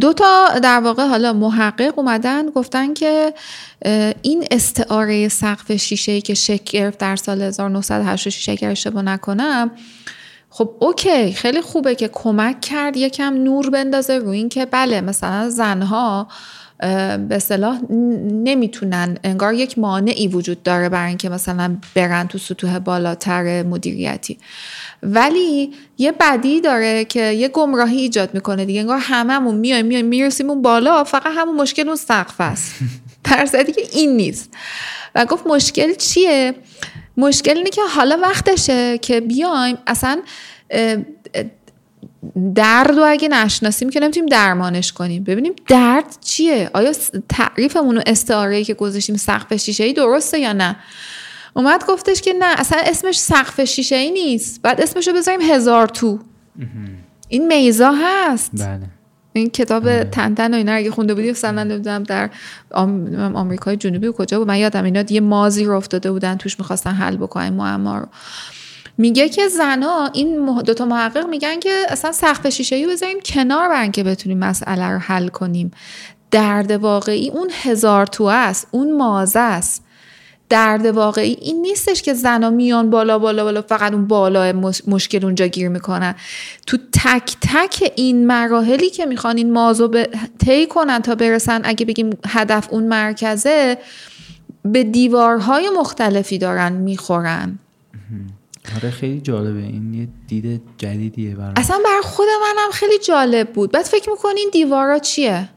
دو 0.01 0.13
تا 0.13 0.59
در 0.63 0.81
واقع 0.81 1.07
حالا 1.07 1.33
محقق 1.33 1.99
اومدن 1.99 2.51
گفتن 2.51 2.95
که 2.95 3.35
این 4.23 4.47
استعاره 4.51 5.29
سقف 5.29 5.73
شیشه 5.73 6.21
که 6.21 6.35
شکل 6.35 6.79
گرفت 6.79 6.99
در 6.99 7.17
سال 7.17 7.43
1986 7.43 8.49
اگر 8.49 8.71
اشتباه 8.71 9.03
نکنم 9.03 9.71
خب 10.51 10.71
اوکی 10.79 11.33
خیلی 11.33 11.61
خوبه 11.61 11.95
که 11.95 12.09
کمک 12.13 12.61
کرد 12.61 12.97
یکم 12.97 13.35
نور 13.35 13.71
بندازه 13.71 14.19
روی 14.19 14.37
این 14.37 14.49
که 14.49 14.67
بله 14.67 15.01
مثلا 15.01 15.51
زنها 15.51 16.29
به 17.29 17.39
صلاح 17.39 17.81
نمی‌تونن 18.31 19.19
انگار 19.25 19.55
یک 19.55 19.79
مانعی 19.79 20.29
وجود 20.29 20.63
داره 20.63 20.89
برای 20.89 21.09
اینکه 21.09 21.29
مثلا 21.29 21.77
برن 21.95 22.27
تو 22.29 22.39
سطوح 22.39 22.79
بالاتر 22.79 23.63
مدیریتی. 23.63 24.39
ولی 25.03 25.73
یه 25.99 26.13
بدی 26.13 26.61
داره 26.61 27.05
که 27.05 27.33
یه 27.33 27.49
گمراهی 27.49 28.01
ایجاد 28.01 28.35
می‌کنه 28.35 28.65
دیگه. 28.65 28.81
انگار 28.81 28.99
هممون 29.03 29.55
میایم 29.55 29.87
میایم 29.87 30.07
می‌رسیم 30.07 30.51
اون 30.51 30.63
بالا 30.63 31.05
فقط 31.05 31.33
همون 31.37 31.57
مشکل 31.57 31.87
اون 31.87 31.97
سقف 31.97 32.41
است. 32.41 32.75
در 33.25 33.47
که 33.47 33.83
این 33.93 34.17
نیست. 34.17 34.55
و 35.15 35.27
گفت 35.27 35.47
مشکل 35.47 35.95
چیه؟ 35.95 36.55
مشکل 37.17 37.57
اینه 37.57 37.71
که 37.71 37.81
حالا 37.95 38.19
وقتشه 38.23 38.99
که 38.99 39.21
بیایم 39.21 39.79
اصلا 39.87 40.23
درد 42.55 42.91
رو 42.91 43.05
اگه 43.07 43.29
نشناسیم 43.29 43.91
که 43.91 44.01
نمی‌تونیم 44.01 44.29
درمانش 44.29 44.93
کنیم. 44.93 45.25
ببینیم 45.25 45.53
درد 45.69 46.17
چیه؟ 46.21 46.71
آیا 46.75 46.93
تعریفمون 47.29 47.97
و 47.99 48.03
استعاره 48.07 48.65
که 48.65 48.75
گذاشتیم 48.75 49.17
سقف 49.17 49.57
شیشه 49.57 49.85
ای 49.85 49.93
درسته 49.93 50.39
یا 50.39 50.53
نه؟ 50.53 50.77
اومد 51.55 51.85
گفتش 51.87 52.23
که 52.23 52.33
نه 52.33 52.61
اصلا 52.61 52.79
اسمش 52.87 53.19
سقف 53.19 53.65
شیشه 53.65 53.97
ای 53.97 54.11
نیست. 54.11 54.63
بعد 54.63 54.81
اسمش 54.81 55.09
رو 55.09 55.15
بذاریم 55.15 55.41
هزار 55.41 55.87
تو. 55.87 56.19
این 57.29 57.47
میزا 57.47 57.93
هست. 57.93 58.51
بله. 58.55 58.81
این 59.33 59.51
کتاب 59.51 60.05
تنتن 60.05 60.55
و 60.55 60.57
اینا 60.57 60.73
اگه 60.73 60.91
خونده 60.91 61.15
بودی 61.15 61.31
مثلا 61.31 61.65
نمی‌دونم 61.65 62.03
در 62.03 62.31
آمریکای 63.35 63.77
جنوبی 63.77 64.07
و 64.07 64.13
کجا 64.13 64.39
بود. 64.39 64.49
من 64.49 64.59
یادم 64.59 64.85
اینا 64.85 65.05
یه 65.09 65.21
مازی 65.21 65.65
رو 65.65 65.77
افتاده 65.77 66.13
بودن 66.13 66.37
توش 66.37 66.59
می‌خواستن 66.59 66.91
حل 66.91 67.17
بکنن 67.17 67.49
معما 67.53 67.99
رو. 67.99 68.07
میگه 69.01 69.29
که 69.29 69.49
زنا 69.49 70.11
این 70.13 70.63
دوتا 70.63 70.85
محقق 70.85 71.27
میگن 71.27 71.61
که 71.61 71.87
اصلا 71.89 72.13
سقف 72.13 72.49
شیشه 72.49 72.77
ای 72.77 72.87
بذاریم 72.87 73.21
کنار 73.25 73.69
برن 73.69 73.91
که 73.93 74.05
بتونیم 74.05 74.39
مسئله 74.39 74.89
رو 74.89 74.99
حل 74.99 75.29
کنیم. 75.29 75.71
درد 76.31 76.71
واقعی 76.71 77.31
اون 77.31 77.51
هزار 77.63 78.07
تو 78.07 78.25
است 78.25 78.67
اون 78.71 78.97
مازه 78.97 79.41
است. 79.41 79.85
درد 80.49 80.87
واقعی 80.87 81.37
این 81.41 81.63
نیستش 81.63 82.03
که 82.03 82.15
زنا 82.15 82.51
میان 82.51 82.91
بالا 82.91 83.19
بالا 83.19 83.45
بالا 83.45 83.63
فقط 83.63 83.93
اون 83.93 84.07
بالا 84.07 84.73
مشکل 84.87 85.25
اونجا 85.25 85.47
گیر 85.47 85.69
می‌کنن. 85.69 86.15
تو 86.67 86.77
تک 86.93 87.37
تک 87.41 87.93
این 87.97 88.27
مراحلی 88.27 88.91
که 88.91 89.07
می‌خوان 89.07 89.37
این 89.37 89.53
مازو 89.53 89.89
به 89.89 90.09
طی 90.45 90.67
کنن 90.67 91.03
تا 91.03 91.15
برسن 91.15 91.61
اگه 91.65 91.87
بگیم 91.87 92.11
هدف 92.27 92.69
اون 92.71 92.85
مرکزه 92.85 93.79
به 94.65 94.85
دیوارهای 94.85 95.71
مختلفی 95.79 96.39
دارن 96.39 96.73
می‌خورن. 96.73 97.59
آره 98.77 98.91
خیلی 98.91 99.21
جالبه. 99.21 99.59
این 99.59 99.95
یه 99.95 100.09
دید 100.29 100.63
جدیدیه 100.79 101.35
برای 101.35 101.53
اصلا 101.57 101.79
بر 101.85 102.01
خود 102.03 102.27
منم 102.43 102.71
خیلی 102.73 102.99
جالب 102.99 103.53
بود. 103.53 103.73
بعد 103.73 103.85
فکر 103.85 104.11
می‌کنین 104.11 104.51
دیوارا 104.53 104.99
چیه؟ 104.99 105.49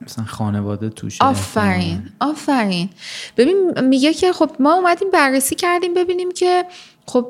مثلا 0.00 0.24
خانواده 0.24 0.90
توشه. 0.90 1.24
آفرین 1.24 2.02
آفرین. 2.20 2.90
ببین 3.36 3.80
میگه 3.80 4.14
که 4.14 4.32
خب 4.32 4.50
ما 4.60 4.74
اومدیم 4.74 5.10
بررسی 5.10 5.54
کردیم 5.54 5.94
ببینیم 5.94 6.32
که 6.32 6.64
خب 7.06 7.26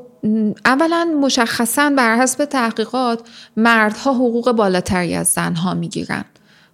اولا 0.64 1.04
مشخصا 1.20 1.92
بر 1.96 2.16
حسب 2.16 2.44
تحقیقات 2.44 3.28
مردها 3.56 4.14
حقوق 4.14 4.52
بالاتری 4.52 5.14
از 5.14 5.28
زنها 5.28 5.74
می‌گیرن. 5.74 6.24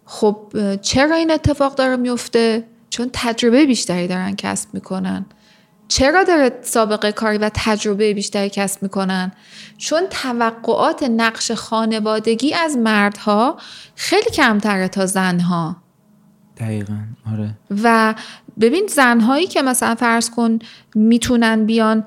خب 0.05 0.37
چرا 0.83 1.17
این 1.17 1.31
اتفاق 1.31 1.75
داره 1.75 1.97
میفته 1.97 2.65
چون 2.91 3.11
تجربه 3.13 3.67
بیشتری 3.67 4.07
دارن 4.07 4.37
کسب 4.37 4.69
می‌کنن. 4.73 5.27
چرا 5.89 6.24
داره 6.24 6.59
سابقه 6.62 7.12
کاری 7.12 7.39
و 7.39 7.51
تجربه 7.55 8.15
بیشتری 8.15 8.51
کسب 8.51 8.82
می‌کنن؟ 8.82 9.32
چون 9.78 10.02
توقعات 10.10 11.02
نقش 11.02 11.52
خانوادگی 11.52 12.55
از 12.55 12.77
مردها 12.77 13.56
خیلی 13.94 14.31
کمتره 14.31 14.89
تا 14.89 15.06
زنها. 15.06 15.77
دقیقا 16.56 16.98
آره. 17.32 17.51
و 17.82 18.15
ببین 18.60 18.86
زنهایی 18.86 19.47
که 19.47 19.62
مثلا 19.62 19.94
فرض 19.94 20.31
کن 20.31 20.59
می‌تونن 20.94 21.66
بیان 21.66 22.05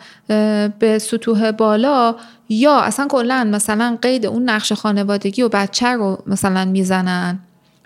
به 0.80 1.00
سطوح 1.02 1.52
بالا 1.52 2.16
یا 2.50 2.80
اصلا 2.80 3.08
کلا 3.08 3.44
مثلا 3.44 3.98
قید 4.02 4.26
اون 4.26 4.50
نقش 4.50 4.74
خانوادگی 4.74 5.42
و 5.42 5.50
بچه 5.50 5.88
رو 5.88 6.24
مثلا 6.28 6.66
می‌زنن. 6.66 7.40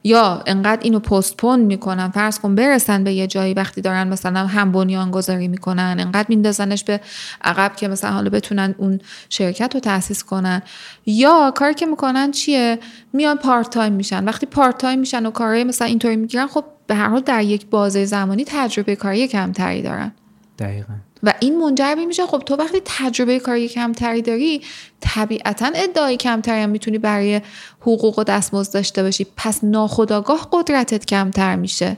یا 0.06 0.44
انقدر 0.46 0.82
اینو 0.82 1.00
پستپون 1.00 1.60
می‌کنن 1.60 2.10
فرض 2.10 2.40
کن 2.40 2.56
برسن 2.56 3.04
به 3.04 3.14
یه 3.14 3.28
جایی 3.28 3.54
وقتی 3.54 3.82
دارن 3.82 4.08
مثلا 4.08 4.48
هم 4.48 4.72
بنیان 4.72 5.12
گذاری 5.12 5.48
می‌کنن 5.48 5.96
انقدر 6.00 6.26
میندازنش 6.30 6.84
به 6.84 7.02
عقب 7.44 7.76
که 7.76 7.88
مثلا 7.88 8.12
حالا 8.12 8.30
بتونن 8.30 8.76
اون 8.78 9.00
شرکت 9.30 9.74
رو 9.74 9.80
تاسیس 9.80 10.24
کنن. 10.24 10.62
یا 11.06 11.52
کاری 11.56 11.74
که 11.74 11.86
می‌کنن 11.86 12.32
چیه؟ 12.32 12.80
میان 13.14 13.38
part 13.38 13.70
time 13.70 13.94
میشن. 13.94 14.24
وقتی 14.26 14.46
part 14.46 14.78
time 14.78 15.00
میشن 15.00 15.26
و 15.26 15.32
کارهای 15.32 15.64
مثلا 15.64 15.88
اینطوری 15.88 16.16
می‌گیرن 16.16 16.48
خب 16.48 16.66
به 16.88 16.96
هر 16.96 17.08
حال 17.08 17.22
در 17.22 17.44
یک 17.44 17.66
بازه 17.66 18.06
زمانی 18.06 18.46
تجربه 18.48 18.96
کاری 18.96 19.28
کمتری 19.28 19.82
دارن. 19.82 20.12
دقیقا. 20.60 20.94
و 21.24 21.34
این 21.40 21.60
منجر 21.60 21.96
میشه 22.08 22.26
خب 22.26 22.40
تو 22.40 22.56
وقتی 22.56 22.82
تجربه 22.86 23.40
کاری 23.40 23.68
کمتری 23.68 24.22
داری 24.22 24.62
طبیعتا 25.00 25.72
ادعای 25.76 26.18
کمتری 26.18 26.62
هم 26.62 26.70
می‌تونی 26.70 26.98
برای 26.98 27.42
حقوق 27.82 28.20
و 28.20 28.24
دستمزد 28.24 28.74
داشته 28.74 29.04
باشی. 29.04 29.28
پس 29.38 29.64
ناخودآگاه 29.64 30.48
قدرتت 30.52 31.06
کمتر 31.06 31.56
میشه. 31.56 31.98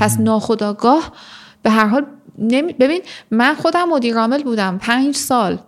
پس 0.00 0.20
ناخودآگاه 0.20 1.12
به 1.62 1.70
هر 1.70 1.86
حال 1.86 2.06
ببین 2.80 3.02
من 3.30 3.54
خودم 3.54 3.88
مدیر 3.88 4.18
عامل 4.18 4.42
بودم 4.42 4.78
پنج 4.78 5.16
سال. 5.16 5.58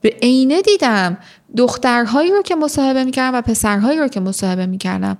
به 0.00 0.16
عینه 0.22 0.62
دیدم 0.62 1.18
دخترهایی 1.56 2.30
رو 2.30 2.42
که 2.42 2.54
مصاحبه 2.54 3.04
می‌کردم 3.04 3.38
و 3.38 3.42
پسرهایی 3.42 3.98
رو 3.98 4.08
که 4.08 4.20
مصاحبه 4.20 4.66
می‌کردم. 4.66 5.18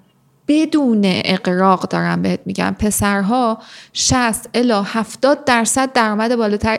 بدون 0.49 1.03
اقراق 1.05 1.89
دارم 1.89 2.23
بهت 2.23 2.41
میگم. 2.47 2.77
پسرها 2.79 3.63
60 3.93 4.49
الا 4.55 4.83
70 4.83 5.45
درصد 5.45 5.93
درآمد 5.93 6.37
بالاتر 6.37 6.79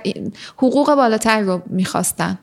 حقوق 0.58 0.96
بالاتر 0.96 1.40
رو 1.40 1.62
می‌خواستن. 1.68 2.38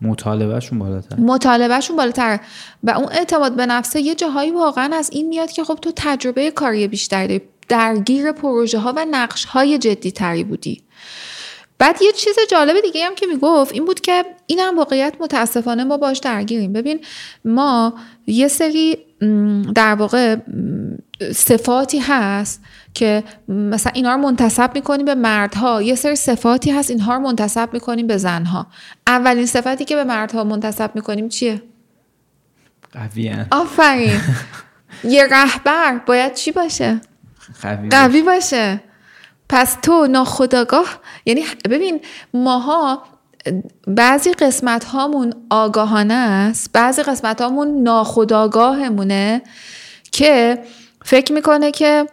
مطالبهشون 0.00 0.78
بالاتر. 0.78 1.16
مطالبهشون 1.16 1.96
بالاتر. 1.96 2.40
و 2.82 2.90
اون 2.90 3.08
اعتماد 3.12 3.56
به 3.56 3.66
نفسه 3.66 4.00
یه 4.00 4.14
جاهایی 4.14 4.50
واقعا 4.50 4.96
از 4.96 5.10
این 5.12 5.28
میاد 5.28 5.50
که 5.50 5.64
خب 5.64 5.74
تو 5.74 5.92
تجربه 5.96 6.50
کاری 6.50 6.88
بیشتری 6.88 7.26
داری. 7.28 7.42
درگیر 7.68 8.32
پروژه 8.32 8.78
ها 8.78 8.92
و 8.96 9.06
نقش 9.10 9.44
های 9.44 9.78
جدی 9.78 10.10
تری 10.10 10.44
بودی. 10.44 10.82
بعد 11.78 12.02
یه 12.02 12.12
چیز 12.12 12.36
جالب 12.50 12.80
دیگه 12.80 13.06
هم 13.06 13.14
که 13.14 13.26
می‌گفت 13.26 13.72
این 13.72 13.84
بود 13.84 14.00
که 14.00 14.24
این 14.46 14.58
هم 14.58 14.78
واقعیت 14.78 15.14
متاسفانه 15.20 15.84
ما 15.84 15.96
باش 15.96 16.18
درگیریم. 16.18 16.72
ببین 16.72 17.00
ما 17.44 17.94
یه 18.26 18.48
سری 18.48 18.98
در 19.74 19.94
واقع 19.94 20.36
صفاتی 21.32 21.98
هست 21.98 22.62
که 22.94 23.24
مثلا 23.48 23.92
اینا 23.94 24.14
رو 24.14 24.20
منتصب 24.20 24.70
می‌کنیم 24.74 25.06
به 25.06 25.14
مردها. 25.14 25.82
یه 25.82 25.94
سری 25.94 26.16
صفاتی 26.16 26.70
هست 26.70 26.90
اینها 26.90 27.14
رو 27.14 27.20
منتصب 27.20 27.68
می‌کنیم 27.72 28.06
به 28.06 28.16
زنها. 28.16 28.66
اولین 29.06 29.46
صفتی 29.46 29.84
که 29.84 29.96
به 29.96 30.04
مردها 30.04 30.44
منتصب 30.44 30.90
می‌کنیم 30.94 31.28
چیه؟ 31.28 31.62
قویه 32.92 33.46
آفرین. 33.50 34.20
یه 35.04 35.26
رهبر. 35.30 36.00
باید 36.06 36.34
چی 36.34 36.52
باشه؟ 36.52 37.00
قوی, 37.62 37.88
قوی 37.88 38.22
باشه. 38.22 38.80
پس 39.48 39.76
تو 39.82 40.06
ناخداگاه 40.06 40.86
یعنی 41.26 41.44
ببین 41.70 42.00
ماها 42.34 43.02
بعضی 43.86 44.32
قسمت 44.32 44.84
هامون 44.84 45.32
آگاهانه 45.50 46.14
است 46.14 46.70
بعضی 46.72 47.02
قسمت 47.02 47.40
هامون 47.40 47.82
ناخداگاهمونه 47.82 49.42
که 50.12 50.58
فکر 51.04 51.32
می‌کنه 51.32 51.70
که 51.70 52.06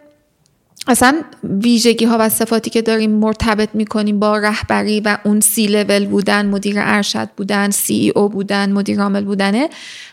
اصلا 0.86 1.22
ویژگی 1.44 2.04
ها 2.04 2.16
و 2.20 2.28
صفاتی 2.28 2.70
که 2.70 2.82
داریم 2.82 3.10
مرتبط 3.10 3.68
می‌کنیم 3.74 4.20
با 4.20 4.38
رهبری 4.38 5.00
و 5.00 5.18
اون 5.24 5.40
سی 5.40 5.66
لول 5.66 6.06
بودن 6.06 6.46
مدیر 6.46 6.76
ارشد 6.78 7.28
بودن 7.36 7.70
سی 7.70 7.94
ای 7.94 8.10
او 8.10 8.28
بودن 8.28 8.72
مدیر 8.72 9.00
عامل 9.00 9.24
بودنه 9.24 9.68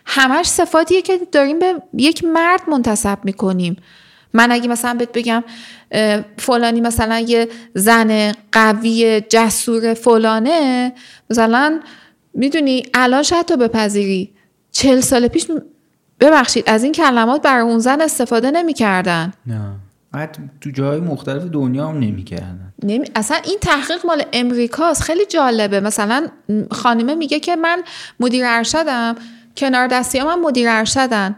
همش 0.05 0.45
صفاتیه 0.45 1.01
که 1.01 1.19
داریم 1.31 1.59
به 1.59 1.81
یک 1.93 2.23
مرد 2.23 2.61
منتصب 2.69 3.17
می‌کنیم. 3.23 3.77
من 4.33 4.51
اگه 4.51 4.67
مثلا 4.67 4.93
بهت 4.93 5.09
بگم 5.13 5.43
فلانی 6.37 6.81
مثلا 6.81 7.19
یه 7.19 7.47
زن 7.73 8.31
قوی 8.51 9.21
جسور 9.29 9.93
فلانه 9.93 10.93
مثلا 11.29 11.79
می‌دونی 12.33 12.83
الان 12.93 13.23
شاید 13.23 13.45
تو 13.45 13.57
بپذیری. 13.57 14.33
چل 14.71 14.99
سال 14.99 15.27
پیش 15.27 15.47
ببخشید 16.19 16.69
از 16.69 16.83
این 16.83 16.91
کلمات 16.91 17.41
برای 17.41 17.61
اون 17.61 17.79
زن 17.79 18.01
استفاده 18.01 18.51
نمی‌کردن. 18.51 19.33
نه. 19.45 19.59
حتی 20.13 20.41
تو 20.61 20.69
جای 20.69 20.99
مختلف 20.99 21.43
دنیا 21.43 21.87
هم 21.87 21.99
نمی‌کردن. 21.99 22.73
نمی... 22.83 23.07
اصلا 23.15 23.37
این 23.45 23.57
تحقیق 23.61 24.05
مال 24.05 24.23
امریکاست. 24.33 25.03
خیلی 25.03 25.25
جالبه. 25.25 25.79
مثلا 25.79 26.27
خانمه 26.71 27.15
میگه 27.15 27.39
که 27.39 27.55
من 27.55 27.83
مدیر 28.19 28.45
ارشدم. 28.47 29.15
کنار 29.57 29.87
دستی 29.87 30.21
من 30.21 30.39
مدیر 30.39 30.69
ارشدن. 30.69 31.35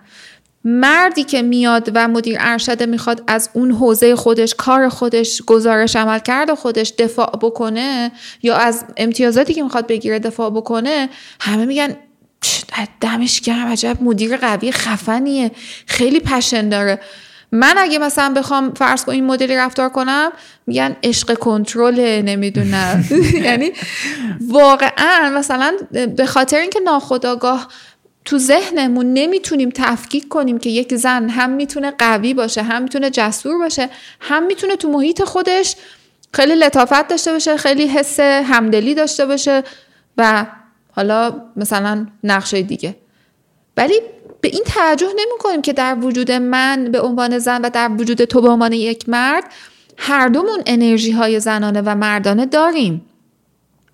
مردی 0.64 1.24
که 1.24 1.42
میاد 1.42 1.92
و 1.94 2.08
مدیر 2.08 2.38
ارشده 2.40 2.86
می‌خواد 2.86 3.24
از 3.28 3.50
اون 3.54 3.72
حوزه 3.72 4.16
خودش 4.16 4.56
کار 4.56 4.90
خودش 4.90 5.42
گزارش 5.42 5.96
عمل 5.96 6.20
کرده 6.20 6.56
خودش 6.56 6.94
دفاع 6.98 7.40
بکنه 7.42 8.12
یا 8.44 8.56
از 8.56 8.86
امتیازاتی 8.98 9.54
که 9.54 9.64
می‌خواد 9.64 9.88
بگیره 9.88 10.20
دفاع 10.20 10.50
بکنه 10.50 11.10
همه 11.40 11.66
میگن 11.66 11.96
دمش 13.02 13.42
گرم 13.42 13.68
عجب 13.68 13.98
مدیر 14.02 14.38
قوی 14.38 14.72
خفنیه 14.72 15.52
خیلی 15.86 16.20
پشن 16.20 16.70
داره. 16.70 17.00
من 17.52 17.76
اگه 17.78 18.00
مثلا 18.00 18.34
بخوام 18.34 18.74
فرض 18.74 19.06
کنم 19.06 19.16
این 19.16 19.26
مدلی 19.26 19.56
رفتار 19.56 19.90
کنم 19.90 20.32
میگن 20.68 20.96
عشق 21.04 21.38
کنترل 21.38 22.22
نمی‌دونم. 22.22 23.06
یعنی 23.46 23.72
واقعا 24.48 25.30
مثلا 25.30 25.74
به 26.18 26.26
خاطر 26.26 26.58
اینکه 26.58 26.80
ناخداگاه 26.80 27.68
تو 28.26 28.38
ذهنمون 28.38 29.14
نمی‌تونیم 29.14 29.70
تفکیک 29.76 30.28
کنیم 30.28 30.58
که 30.58 30.70
یک 30.70 30.96
زن 30.96 31.30
هم 31.30 31.50
می‌تونه 31.50 31.92
قوی 31.92 32.34
باشه 32.34 32.64
هم 32.64 32.84
می‌تونه 32.84 33.10
جسور 33.10 33.58
باشه 33.58 33.90
هم 34.20 34.44
می‌تونه 34.44 34.76
تو 34.76 34.90
محیط 34.90 35.24
خودش 35.24 35.76
خیلی 36.34 36.56
لطافت 36.56 37.08
داشته 37.08 37.32
باشه 37.32 37.58
خیلی 37.58 37.88
حس 37.88 38.20
همدلی 38.20 38.96
داشته 38.96 39.26
باشه 39.26 39.64
و 40.18 40.46
حالا 40.92 41.42
مثلا 41.56 42.08
نقشه 42.24 42.62
دیگه. 42.62 42.96
ولی 43.78 44.02
به 44.42 44.48
این 44.48 44.64
توجه 44.66 45.08
نمی 45.08 45.38
کنیم 45.40 45.62
که 45.62 45.74
در 45.74 45.98
وجود 46.02 46.32
من 46.32 46.90
به 46.92 47.02
عنوان 47.02 47.40
زن 47.40 47.62
و 47.62 47.70
در 47.70 47.92
وجود 47.92 48.26
تو 48.26 48.42
به 48.42 48.50
عنوان 48.50 48.74
یک 48.74 49.10
مرد 49.10 49.44
هر 49.98 50.28
دومون 50.28 50.64
انرژی 50.66 51.12
های 51.12 51.40
زنانه 51.40 51.82
و 51.82 51.96
مردانه 51.96 52.46
داریم. 52.46 53.06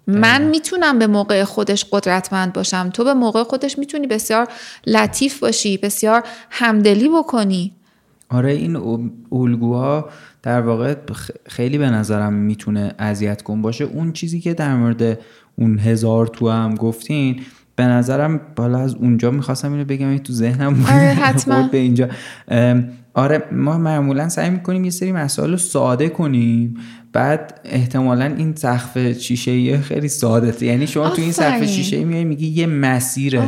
من 0.08 0.42
می‌تونم 0.42 1.00
به 1.00 1.08
موقع 1.08 1.44
خودش 1.44 1.86
قدرتمند 1.92 2.54
باشم. 2.54 2.90
تو 2.90 3.04
به 3.04 3.14
موقع 3.14 3.44
خودش 3.44 3.80
می‌تونی 3.80 4.08
بسیار 4.08 4.48
لطیف 4.88 5.40
باشی 5.40 5.78
بسیار 5.78 6.24
همدلی 6.50 7.10
بکنی. 7.10 7.74
آره 8.30 8.52
این 8.52 8.76
الگوها 9.32 10.10
در 10.44 10.62
واقع 10.62 10.96
خیلی 11.46 11.78
به 11.78 11.90
نظرم 11.90 12.34
می‌تونه 12.34 12.96
اذیت 13.00 13.42
کن 13.42 13.62
باشه. 13.62 13.84
اون 13.84 14.14
چیزی 14.14 14.40
که 14.40 14.54
در 14.54 14.76
مورد 14.76 15.20
اون 15.56 15.80
هزار 15.80 16.28
تو 16.28 16.50
هم 16.50 16.76
گفتین 16.76 17.42
به 17.76 17.84
نظرم 17.84 18.42
بالا 18.56 18.80
از 18.80 18.96
اونجا 18.96 19.32
می‌خواستم 19.32 19.72
اینو 19.72 19.86
بگم 19.86 20.08
این 20.08 20.20
تو 20.20 20.34
ذهنم 20.34 20.86
آره 20.86 20.98
حتما. 20.98 21.68
به 21.68 21.78
اینجا. 21.78 22.08
آره 23.18 23.44
ما 23.52 23.78
معمولا 23.78 24.30
سعی 24.30 24.50
می‌کنیم 24.50 24.86
یه 24.86 24.92
سری 24.92 25.12
مسائل 25.12 25.52
رو 25.52 25.58
ساده 25.58 26.10
کنیم. 26.10 26.78
بعد 27.14 27.62
احتمالا 27.66 28.26
این 28.26 28.56
سقف 28.56 29.12
شیشه 29.12 29.78
خیلی 29.78 30.08
ساده 30.08 30.66
یعنی 30.66 30.88
شما 30.88 31.10
تو 31.10 31.22
این 31.22 31.32
سقف 31.32 31.64
شیشه 31.64 32.04
میای 32.04 32.24
میگی 32.24 32.48
یه 32.48 32.68
مسیر 32.68 33.40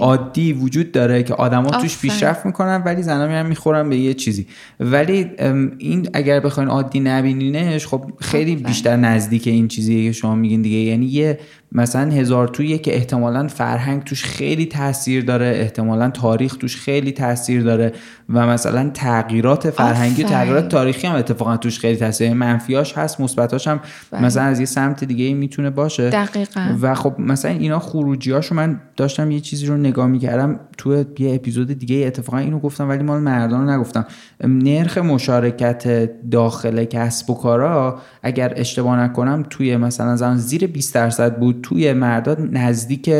عادی 0.00 0.52
وجود 0.52 0.92
داره 0.92 1.22
که 1.22 1.34
آدما 1.34 1.70
توش 1.70 1.98
پیشرفت 1.98 2.46
می‌کنن 2.46 2.82
ولی 2.86 3.02
زنا 3.02 3.26
میرن 3.26 3.46
می‌خورن 3.46 3.88
به 3.88 3.96
یه 3.96 4.14
چیزی. 4.14 4.46
ولی 4.80 5.30
این 5.78 6.08
اگر 6.12 6.40
بخواین 6.40 6.68
عادی 6.68 7.00
نبینینش 7.00 7.86
خب 7.86 8.12
خیلی 8.20 8.56
بیشتر 8.56 8.96
نزدیک 8.96 9.46
این 9.46 9.68
چیزیه 9.68 10.04
که 10.04 10.12
شما 10.12 10.34
میگین 10.34 10.62
دیگه. 10.62 10.76
یعنی 10.76 11.06
یه 11.06 11.38
مثلا 11.72 12.10
هزار 12.10 12.48
تویه 12.48 12.78
که 12.78 12.96
احتمالا 12.96 13.48
فرهنگ 13.48 14.04
توش 14.04 14.24
خیلی 14.24 14.66
تاثیر 14.66 15.24
داره 15.24 15.46
احتمالا 15.46 16.10
تاریخ 16.10 16.56
توش 16.56 16.76
خیلی 16.76 17.12
تاثیر 17.12 17.62
داره 17.62 17.92
و 18.28 18.46
مثلا 18.46 18.90
تغییرات 18.96 19.70
فرهنگی 19.70 20.24
و 20.24 20.28
تغییرات 20.28 20.68
تاریخی 20.68 21.06
هم 21.06 21.14
اتفاقا 21.14 21.56
توش 21.56 21.78
خیلی 21.78 21.96
تاثیر 21.96 22.32
منفیاش 22.32 22.98
هست 22.98 23.20
مثبتاش 23.20 23.68
هم 23.68 23.80
بله. 24.10 24.22
مثلا 24.22 24.42
از 24.42 24.60
یه 24.60 24.66
سمت 24.66 25.04
دیگه 25.04 25.24
ای 25.24 25.34
می‌تونه 25.34 25.70
باشه. 25.70 26.10
دقیقا. 26.10 26.76
و 26.80 26.94
خب 26.94 27.14
مثلا 27.18 27.50
اینا 27.50 27.78
خروجی 27.78 28.32
هاشو 28.32 28.54
من 28.54 28.80
داشتم 28.96 29.30
یه 29.30 29.40
چیزی 29.40 29.66
رو 29.66 29.76
نگاه 29.76 30.06
می‌کردم 30.06 30.60
تو 30.78 31.04
یه 31.18 31.34
اپیزود 31.34 31.78
دیگه 31.78 32.06
اتفاقا 32.06 32.38
اینو 32.38 32.58
گفتم 32.58 32.88
ولی 32.88 33.02
مال 33.02 33.20
مردان 33.20 33.68
رو 33.68 33.78
نگفتم. 33.78 34.06
نرخ 34.44 34.98
مشارکت 34.98 36.10
داخل 36.30 36.84
کسب 36.84 37.30
و 37.30 37.34
کارا 37.34 37.98
اگر 38.22 38.52
اشتباه 38.56 39.00
نکنم 39.00 39.44
توی 39.50 39.76
مثلا 39.76 40.16
زمان 40.16 40.36
زیر 40.36 40.66
20 40.66 40.94
درصد 40.94 41.38
بود. 41.38 41.60
توی 41.62 41.92
مردان 41.92 42.50
نزدیک 42.50 43.10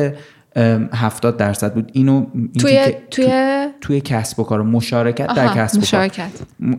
70 0.56 1.36
درصد 1.36 1.74
بود. 1.74 1.90
اینو 1.92 2.26
توی 2.60 2.94
توی 3.10 3.66
توی 3.80 4.00
کسب 4.00 4.40
و 4.40 4.44
کار 4.44 4.62
مشارکت 4.62 5.26
در 5.34 5.48
کسب 5.48 5.78
و 5.78 5.80
مشارکت. 5.80 6.30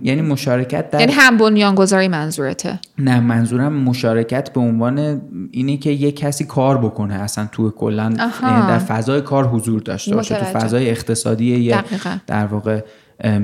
یعنی 0.01 0.21
مشارکت 0.21 0.89
در 0.89 0.99
یعنی 0.99 1.11
هم 1.11 1.37
بنیانگذاری 1.37 2.07
منظورته. 2.07 2.79
نه 2.97 3.19
منظورم 3.19 3.73
مشارکت 3.73 4.53
به 4.53 4.59
عنوان 4.59 5.21
اینه 5.51 5.77
که 5.77 5.89
یه 5.89 6.11
کسی 6.11 6.43
کار 6.43 6.77
بکنه 6.77 7.13
اصلا 7.13 7.49
توی 7.51 7.71
کلا. 7.77 8.03
یعنی 8.43 8.67
در 8.67 8.79
فضای 8.79 9.21
کار 9.21 9.47
حضور 9.47 9.81
داشته 9.81 10.15
باشه. 10.15 10.35
تو 10.35 10.45
فضای 10.45 10.89
اقتصادی 10.89 11.57
یه 11.57 11.83
در 12.27 12.45
واقع 12.45 12.81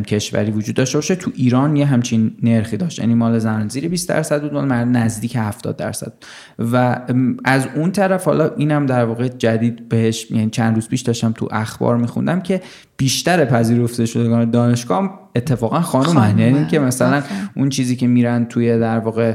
کشوری 0.08 0.52
وجود 0.52 0.76
داشته 0.76 0.98
باشه. 0.98 1.16
تو 1.16 1.32
ایران 1.36 1.76
یه 1.76 1.86
همچین 1.86 2.36
نرخی 2.44 2.78
داشت. 2.78 3.00
یعنی 3.00 3.14
مال 3.14 3.40
زنان 3.40 3.68
زیر 3.68 3.88
20 3.88 4.10
درصد 4.10 4.42
بود 4.42 4.54
مال 4.54 4.66
مرد 4.66 4.88
نزدیک 4.88 5.36
70 5.36 5.78
درصد. 5.78 6.14
و 6.60 7.00
از 7.46 7.68
اون 7.76 7.92
طرف 7.92 8.26
حالا 8.26 8.52
اینم 8.58 8.86
در 8.86 9.06
واقع 9.06 9.28
جدید 9.28 9.90
بهش 9.90 10.32
یعنی 10.32 10.50
چند 10.50 10.76
روز 10.76 10.88
پیش 10.88 11.02
داشتم 11.02 11.32
تو 11.32 11.48
اخبار 11.52 11.98
میخوندم 11.98 12.42
که 12.42 12.62
بیشتر 12.98 13.46
پذیرفته 13.46 14.06
شدگان 14.06 14.52
دانشگاه 14.52 15.23
اتفاقا 15.36 15.82
خانم 15.82 16.40
یعنی 16.40 16.68
که 16.68 16.80
مثلا 16.80 17.24
اون 17.56 17.70
چیزی 17.70 17.96
که 17.96 18.08
میرن 18.08 18.46
توی 18.46 18.80
در 18.80 19.00
واقع 19.00 19.34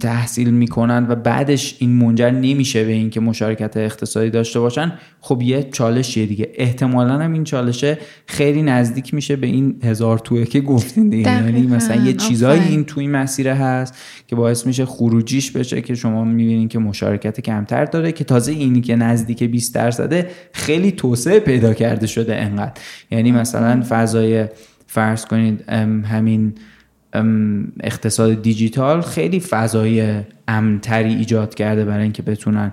تحصیل 0.00 0.50
می‌کنن 0.50 1.06
و 1.08 1.14
بعدش 1.14 1.76
این 1.78 1.90
منجر 1.90 2.30
نمیشه 2.30 2.84
به 2.84 2.92
اینکه 2.92 3.20
مشارکت 3.20 3.76
اقتصادی 3.76 4.30
داشته 4.30 4.60
باشن 4.60 4.92
خب 5.20 5.42
یه 5.42 5.68
چالشیه 5.72 6.26
دیگه. 6.26 6.50
احتمالا 6.54 7.18
هم 7.18 7.32
این 7.32 7.44
چالشه 7.44 7.98
خیلی 8.26 8.62
نزدیک 8.62 9.14
میشه 9.14 9.36
به 9.36 9.46
این 9.46 9.76
هزار 9.84 10.18
توه 10.18 10.44
که 10.44 10.60
گفتین 10.60 11.08
دیگه. 11.08 11.32
یعنی 11.32 11.66
مثلا 11.66 12.04
یه 12.04 12.12
چیزایی 12.12 12.62
این 12.62 12.84
توی 12.84 13.06
مسیر 13.06 13.48
هست 13.48 13.94
که 14.26 14.36
باعث 14.36 14.66
میشه 14.66 14.86
خروجیش 14.86 15.50
بشه 15.50 15.82
که 15.82 15.94
شما 15.94 16.24
می‌بینین 16.24 16.68
که 16.68 16.78
مشارکت 16.78 17.40
کمتر 17.40 17.84
داره 17.84 18.12
که 18.12 18.24
تازه 18.24 18.52
اینی 18.52 18.80
که 18.80 18.96
نزدیک 18.96 19.42
20 19.42 19.74
درصده 19.74 20.26
خیلی 20.52 20.92
توسعه 20.92 21.40
پیدا 21.40 21.74
کرده 21.74 22.06
شده 22.06 22.36
انقدر. 22.36 22.80
یعنی 23.10 23.32
مثلا 23.32 23.82
فضای 23.88 24.46
فرض 24.92 25.24
کنید 25.24 25.70
همین 26.04 26.54
اقتصاد 27.80 28.42
دیجیتال 28.42 29.00
خیلی 29.00 29.40
فضای 29.40 30.22
امتری 30.48 31.14
ایجاد 31.14 31.54
کرده 31.54 31.84
برای 31.84 32.02
اینکه 32.02 32.22
بتونن 32.22 32.72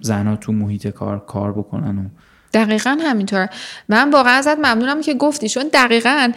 زنها 0.00 0.36
تو 0.36 0.52
محیط 0.52 0.88
کار 0.88 1.24
کار 1.26 1.52
بکنن 1.52 1.98
و 1.98 2.04
دقیقا 2.54 2.98
همینطور. 3.02 3.48
من 3.88 4.10
واقعا 4.10 4.32
ازت 4.32 4.58
ممنونم 4.58 5.00
که 5.00 5.14
گفتی 5.14 5.48
چون 5.48 5.70
دقیقا 5.72 6.32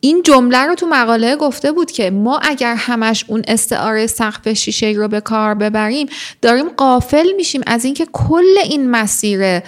این 0.00 0.22
جمله 0.22 0.58
رو 0.58 0.74
تو 0.74 0.86
مقاله 0.86 1.36
گفته 1.36 1.72
بود 1.72 1.90
که 1.90 2.10
ما 2.10 2.38
اگر 2.38 2.74
همش 2.74 3.24
اون 3.28 3.42
استعاره 3.48 4.06
سقف 4.06 4.48
شیشه 4.48 4.86
رو 4.86 5.08
به 5.08 5.20
کار 5.20 5.54
ببریم 5.54 6.08
داریم 6.42 6.68
قافل 6.68 7.26
میشیم 7.36 7.62
از 7.66 7.84
اینکه 7.84 8.06
کل 8.12 8.58
این 8.64 8.90
مسیر 8.90 9.60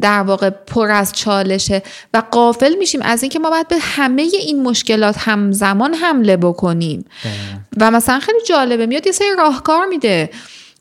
در 0.00 0.22
واقع 0.22 0.50
پر 0.50 0.90
از 0.90 1.12
چالشه 1.12 1.82
و 2.14 2.22
قافل 2.30 2.74
میشیم 2.78 3.02
از 3.02 3.22
اینکه 3.22 3.38
ما 3.38 3.50
باید 3.50 3.68
به 3.68 3.78
همه 3.78 4.22
این 4.22 4.62
مشکلات 4.62 5.16
همزمان 5.18 5.94
حمله 5.94 6.36
بکنیم. 6.36 7.04
و 7.76 7.90
مثلا 7.90 8.20
خیلی 8.20 8.38
جالبه 8.48 8.86
میاد 8.86 9.06
یه 9.06 9.12
سری 9.12 9.28
راهکار 9.38 9.86
میده. 9.86 10.30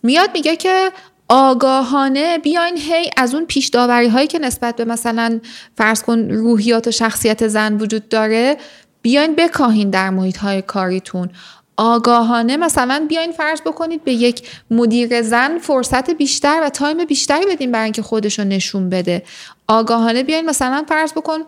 میاد 0.03 0.29
میگه 0.33 0.55
که 0.55 0.91
آگاهانه 1.33 2.37
بیاین 2.37 2.77
هی 2.77 3.09
از 3.17 3.33
اون 3.33 3.45
پیش 3.45 3.67
داوری 3.67 4.07
هایی 4.07 4.27
که 4.27 4.39
نسبت 4.39 4.75
به 4.75 4.85
مثلا 4.85 5.39
فرض 5.77 6.03
کن 6.03 6.19
روحیات 6.19 6.87
و 6.87 6.91
شخصیت 6.91 7.47
زن 7.47 7.73
وجود 7.73 8.09
داره 8.09 8.57
بیاین 9.01 9.35
بکاهین 9.35 9.89
در 9.89 10.09
محیط 10.09 10.37
های 10.37 10.61
کاریتون. 10.61 11.29
آگاهانه 11.77 12.57
مثلا 12.57 13.05
بیاین 13.09 13.31
فرض 13.31 13.61
بکنید 13.61 14.03
به 14.03 14.13
یک 14.13 14.49
مدیر 14.71 15.21
زن 15.21 15.57
فرصت 15.57 16.09
بیشتر 16.09 16.59
و 16.63 16.69
تایم 16.69 17.05
بیشتری 17.05 17.45
بدین 17.45 17.71
برای 17.71 17.83
اینکه 17.83 18.01
خودش 18.01 18.39
رو 18.39 18.45
نشون 18.45 18.89
بده. 18.89 19.23
آگاهانه 19.67 20.23
بیاین 20.23 20.45
مثلا 20.45 20.85
فرض 20.87 21.13
بکن 21.13 21.39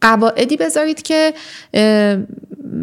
قواعدی 0.00 0.56
بذارید 0.56 1.02
که 1.02 1.34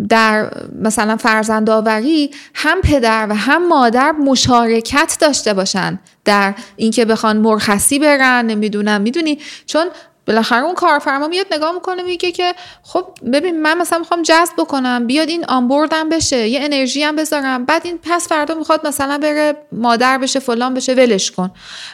در 0.09 0.51
مثلا 0.81 1.17
فرزند 1.17 1.69
آوری 1.69 2.31
هم 2.53 2.81
پدر 2.81 3.27
و 3.29 3.35
هم 3.35 3.67
مادر 3.67 4.11
مشارکت 4.11 5.17
داشته 5.21 5.53
باشن 5.53 5.99
در 6.25 6.53
اینکه 6.75 7.05
بخوان 7.05 7.37
مرخصی 7.37 7.99
برن 7.99 8.45
نمی‌دونم 8.45 9.01
می‌دونی؟ 9.01 9.39
چون 9.65 9.87
بالاخره 10.27 10.63
اون 10.63 10.75
کارفرما 10.75 11.27
میاد 11.27 11.45
نگاه 11.51 11.71
می‌کنه 11.71 12.03
میگه 12.03 12.31
که 12.31 12.53
خب 12.83 13.07
ببین 13.33 13.61
من 13.61 13.77
مثلا 13.77 13.99
می‌خوام 13.99 14.21
جذب 14.21 14.53
بکنم 14.57 15.07
بیاد 15.07 15.29
این 15.29 15.45
آنبوردم 15.45 16.09
بشه 16.09 16.47
یه 16.47 16.59
انرژی 16.63 17.03
هم 17.03 17.15
بذارم 17.15 17.65
بعد 17.65 17.81
این 17.85 17.99
پس 18.03 18.27
فردا 18.27 18.55
می‌خواد 18.55 18.87
مثلا 18.87 19.17
بره 19.17 19.55
مادر 19.71 20.17
بشه 20.17 20.39
فلان 20.39 20.73
بشه 20.73 20.93
ولش 20.93 21.31
کن. 21.31 21.51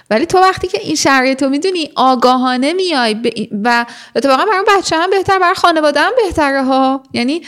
ولی 0.10 0.26
تو 0.26 0.38
وقتی 0.38 0.68
که 0.68 0.81
این 0.81 0.95
شرایط 0.95 1.43
رو 1.43 1.49
می‌دونی 1.49 1.91
آگاهانه 1.95 2.73
میای 2.73 3.18
و 3.64 3.85
اتفاقا 4.15 4.45
برای 4.45 4.65
بچه 4.77 4.97
هم 4.97 5.10
بهتر 5.10 5.39
برای 5.39 5.55
خانواده 5.55 5.99
هم 5.99 6.11
بهتره 6.26 6.64
ها. 6.64 7.03
یعنی 7.14 7.41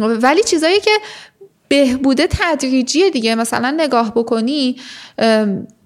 ولی 0.00 0.42
چیزایی 0.42 0.80
که 0.80 0.90
بهبوده 1.68 2.28
تدریجیه 2.30 3.10
دیگه 3.10 3.34
مثلا 3.34 3.70
نگاه 3.70 4.14
بکنی 4.14 4.76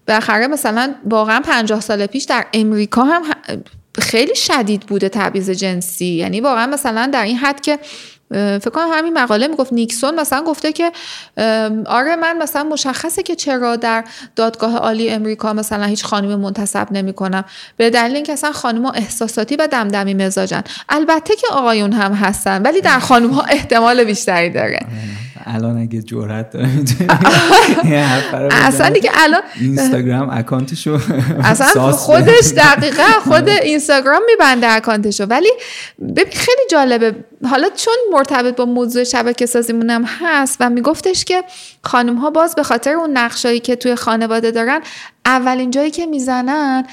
بالاخره 0.09 0.47
مثلا 0.47 0.95
واقعا 1.05 1.41
پنجاه 1.41 1.81
سال 1.81 2.07
پیش 2.07 2.25
در 2.25 2.47
امریکا 2.53 3.05
هم 3.05 3.23
خیلی 4.01 4.35
شدید 4.35 4.81
بوده 4.81 5.09
تبعیض 5.09 5.51
جنسی. 5.51 6.05
یعنی 6.05 6.41
واقعا 6.41 6.67
مثلا 6.67 7.11
در 7.13 7.25
این 7.25 7.37
حد 7.37 7.61
که 7.61 7.79
فکر 8.33 8.71
کنم 8.71 8.89
همین 8.93 9.19
مقاله 9.19 9.47
می‌گفت 9.47 9.73
نیکسون 9.73 10.21
مثلا 10.21 10.43
گفته 10.43 10.73
که 10.73 10.93
آره 11.87 12.17
من 12.17 12.39
مثلا 12.39 12.65
مشخصه 12.65 13.23
که 13.23 13.35
چرا 13.35 13.77
در 13.77 14.05
دادگاه 14.37 14.77
عالی 14.77 15.11
امریکا 15.11 15.53
مثلا 15.53 15.85
هیچ 15.85 16.05
خانم 16.05 16.41
منتصب 16.41 16.93
نمی‌کنم. 16.93 17.45
به 17.77 17.91
دلیل 17.91 18.15
اینکه 18.15 18.33
اصلا 18.33 18.53
خانم 18.53 18.87
احساساتی 18.87 19.57
و 19.57 19.67
دمدمی 19.67 20.15
مزاجن. 20.15 20.63
البته 20.89 21.37
که 21.37 21.47
آقایون 21.51 21.93
هم 21.93 22.13
هستن 22.13 22.63
ولی 22.63 22.81
در 22.81 22.99
خانم 22.99 23.31
ها 23.31 23.43
احتمال 23.43 24.05
بیشتری 24.05 24.51
داره. 24.51 24.87
الان 25.47 25.79
اگه 25.79 26.03
جرأت 26.03 26.51
داره 26.51 26.69
اصلا 28.51 28.89
دیگه 28.89 29.11
الان 29.15 29.43
اینستاگرام 29.61 30.31
اکانتشو 30.31 30.99
اصلا 31.45 31.93
خودش 31.93 32.53
دقیقا 32.57 33.03
خود 33.25 33.49
اینستاگرام 33.49 34.23
میبنده 34.27 34.69
اکانتشو. 34.69 35.25
ولی 35.25 35.51
ببین 36.01 36.33
خیلی 36.33 36.63
جالبه. 36.71 37.15
حالا 37.51 37.69
چون 37.77 37.95
مرتبط 38.13 38.57
با 38.57 38.65
موضوع 38.65 39.05
شبکه 39.05 39.47
سازیمون 39.47 39.91
هم 39.91 40.05
هست 40.05 40.57
و 40.61 40.71
میگفتش 40.71 41.25
که 41.25 41.45
خانم 41.85 42.17
ها 42.17 42.31
باز 42.31 42.55
به 42.55 42.63
خاطر 42.63 42.93
اون 42.93 43.11
نقشایی 43.11 43.61
که 43.61 43.77
توی 43.77 43.95
خانواده 43.95 44.51
دارن 44.51 44.81
اولین 45.27 45.71
جایی 45.71 45.91
که 45.91 46.07
می‌زنن 46.07 46.87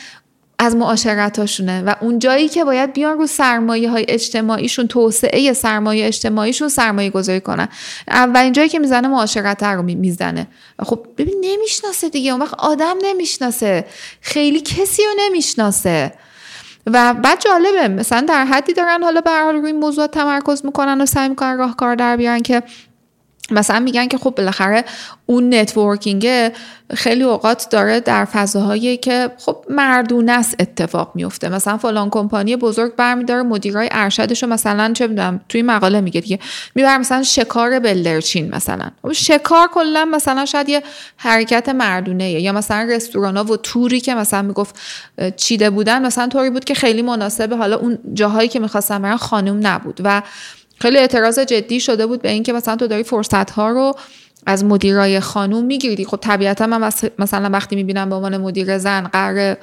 از 0.60 0.76
معاشرتاشونه 0.76 1.81
و 1.81 1.94
اون 2.02 2.19
جایی 2.19 2.49
که 2.49 2.64
باید 2.64 2.94
بیان 2.94 3.18
رو 3.18 3.27
سرمایه 3.27 3.90
های 3.90 4.06
اجتماعیشون 4.07 4.88
توسعه 4.88 5.53
سرمایه 5.53 6.07
اجتماعیشون 6.07 6.69
سرمایه 6.69 7.10
گذاری 7.10 7.41
کنن. 7.41 7.68
اولین 8.07 8.53
جایی 8.53 8.69
که 8.69 8.80
می‌زنه 8.80 9.07
معاشرت 9.07 9.64
رو 9.64 9.81
می‌زنه. 9.81 10.48
خب 10.80 11.06
ببین 11.18 11.36
نمی‌شناسه 11.44 12.10
دیگه. 12.10 12.31
اون 12.31 12.41
وقت 12.41 12.53
آدم 12.53 12.95
نمی‌شناسه. 13.03 13.86
خیلی 14.22 14.61
کسی 14.61 15.03
رو 15.03 15.10
نمی‌شناسه. 15.19 16.14
و 16.88 17.14
بعد 17.14 17.41
جالبه 17.41 17.88
مثلا 17.88 18.22
در 18.22 18.45
حدی 18.45 18.73
دارن 18.73 19.03
حالا 19.03 19.22
به 19.22 19.31
حال 19.31 19.56
روی 19.56 19.72
موضوع 19.72 20.07
تمرکز 20.07 20.65
می‌کنن 20.65 21.02
و 21.02 21.06
سعی 21.06 21.30
می‌کنن 21.30 21.57
راهکار 21.57 21.95
در 21.95 22.18
بیارن 22.18 22.40
که 22.40 22.64
مثلا 23.51 23.80
میگن 23.80 24.07
که 24.07 24.17
خب 24.17 24.34
بالاخره 24.38 24.85
اون 25.26 25.53
networking 25.53 26.51
خیلی 26.93 27.23
اوقات 27.23 27.67
داره 27.69 27.99
در 27.99 28.26
فضاهایی 28.26 28.97
که 28.97 29.31
خب 29.38 29.65
مردونه 29.69 30.31
است 30.31 30.55
اتفاق 30.59 31.11
میفته. 31.15 31.49
مثلا 31.49 31.77
فلان 31.77 32.09
کمپانی 32.09 32.55
بزرگ 32.55 32.95
برمیداره 32.95 33.43
مدیرای 33.43 33.89
ارشدش 33.91 34.43
رو 34.43 34.49
مثلا 34.49 34.93
چه 34.93 35.07
می‌دونم 35.07 35.41
توی 35.49 35.61
مقاله 35.61 36.01
میگه 36.01 36.21
دیگه 36.21 36.39
می‌بره 36.76 36.97
مثلا 36.97 37.23
شکار 37.23 37.80
بلدرچین 37.80 38.55
مثلا. 38.55 38.85
خب 39.01 39.11
شکار 39.11 39.67
کلا 39.67 40.05
مثلا 40.05 40.45
شاید 40.45 40.69
یه 40.69 40.84
حرکت 41.17 41.69
مردونه 41.69 42.31
یا 42.31 42.51
مثلا 42.51 42.88
رستوران 42.89 43.38
و 43.38 43.55
توری 43.55 43.99
که 43.99 44.15
مثلا 44.15 44.41
می‌گفت 44.41 44.76
چیده 45.35 45.69
بودن 45.69 46.05
مثلا 46.05 46.27
طوری 46.27 46.49
بود 46.49 46.65
که 46.65 46.73
خیلی 46.73 47.01
مناسبه 47.01 47.55
حالا 47.55 47.77
اون 47.77 47.97
جاهایی 48.13 48.49
که 48.49 48.59
می‌خواستن 48.59 49.01
برن 49.01 49.17
خانم 49.17 49.67
نبود. 49.67 50.01
و 50.03 50.21
خیلی 50.80 50.97
اعتراض 50.97 51.39
جدی 51.39 51.80
شده 51.80 52.06
بود 52.06 52.22
به 52.22 52.30
اینکه 52.30 52.53
مثلا 52.53 52.76
تو 52.76 52.88
داری 52.88 53.03
فرصت 53.03 53.51
ها 53.51 53.69
رو 53.69 53.95
از 54.45 54.65
مدیرای 54.65 55.19
خانوم 55.19 55.65
می‌گیری. 55.65 56.06
خب 56.06 56.18
طبیعتا 56.18 56.68
من 56.68 56.91
مثلا 57.19 57.49
وقتی 57.49 57.76
می‌بینم 57.76 58.10
به 58.10 58.15
عنوان 58.15 58.38
مدیر 58.38 58.77
زن 58.77 59.01
قرار 59.01 59.57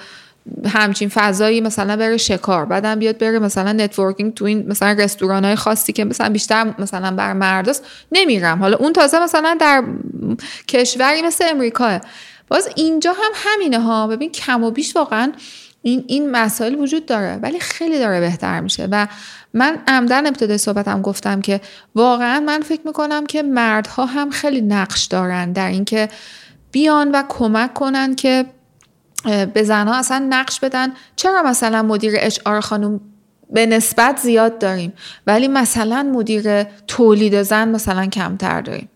همچین 0.67 1.09
فضایی 1.09 1.61
مثلا 1.61 1.97
بره 1.97 2.17
شکار 2.17 2.65
بعدم 2.65 2.99
بیاد 2.99 3.19
بره 3.19 3.39
مثلا 3.39 3.73
networking 3.73 4.35
تو 4.35 4.45
این 4.45 4.69
مثلا 4.69 4.93
رستوران 4.93 5.45
های 5.45 5.57
خاصی 5.57 5.93
که 5.93 6.05
مثلا 6.05 6.29
بیشتر 6.29 6.75
مثلا 6.79 7.11
برا 7.11 7.33
مرداست 7.33 7.85
نمیرم. 8.13 8.59
حالا 8.59 8.77
اون 8.77 8.93
تازه 8.93 9.23
مثلا 9.23 9.57
در 9.61 9.85
کشوری 10.69 11.23
مثل 11.23 11.45
امریکاه 11.51 12.01
باز 12.49 12.69
اینجا 12.77 13.13
هم 13.13 13.33
همینه 13.35 13.81
ها. 13.81 14.07
ببین 14.07 14.33
کم 14.33 14.65
و 14.65 14.71
بیش 14.71 14.97
واقعا 14.97 15.33
این 15.83 16.05
این 16.07 16.31
مسائل 16.31 16.75
وجود 16.75 17.07
داره. 17.07 17.39
ولی 17.43 17.61
خیلی 17.61 17.99
داره 17.99 18.21
بهتر 18.21 18.61
میشه. 18.61 18.89
و 18.91 19.07
من 19.57 19.79
عمدا 19.89 20.27
ابتدای 20.27 20.59
صحبتم 20.59 21.03
گفتم 21.03 21.41
که 21.41 21.61
واقعا 21.95 22.41
من 22.41 22.61
فکر 22.61 22.81
می‌کنم 22.85 23.27
که 23.27 23.43
مردها 23.43 24.07
هم 24.07 24.31
خیلی 24.31 24.61
نقش 24.61 25.05
دارن 25.05 25.53
در 25.53 25.69
اینکه 25.69 26.09
بیان 26.73 27.11
و 27.11 27.23
کمک 27.29 27.75
کنن 27.75 28.15
که 28.15 28.47
به 29.55 29.63
زنها 29.63 29.95
اصلا 29.95 30.27
نقش 30.31 30.61
بدن. 30.61 30.93
چرا 31.17 31.43
مثلا 31.43 31.83
مدیر 31.83 32.15
اچ 32.17 32.39
آر 32.45 32.61
خانم 32.61 33.01
به 33.51 33.67
نسبت 33.67 34.21
زیاد 34.21 34.59
داریم 34.59 34.93
ولی 35.27 35.49
مثلا 35.49 36.03
مدیر 36.03 36.63
تولید 36.63 37.43
زن 37.43 37.69
مثلا 37.69 38.07
کمتر 38.07 38.61
داریم؟ 38.61 38.89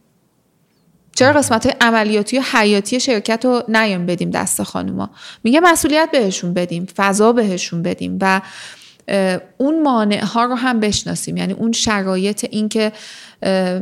چرا 1.17 1.33
قسمت 1.33 1.67
های 1.67 1.75
عملیاتی 1.81 2.39
و 2.39 2.43
حیاتی 2.53 3.01
شرکت 3.01 3.45
رو 3.45 3.63
نیام 3.69 4.07
بدیم 4.07 4.31
دست 4.31 4.63
خانوما؟ 4.63 5.11
میگه 5.45 5.61
مسئولیت 5.61 6.09
بهشون 6.13 6.55
بدیم 6.55 6.87
فضا 6.97 7.33
بهشون 7.33 7.83
بدیم 7.83 8.19
و 8.21 8.41
اون 9.57 9.83
مانع 9.83 10.25
ها 10.25 10.45
رو 10.45 10.55
هم 10.55 10.81
بشناسیم. 10.81 11.37
یعنی 11.37 11.53
اون 11.53 11.73
شرایط 11.73 12.47
این 12.51 12.69
که 12.69 12.93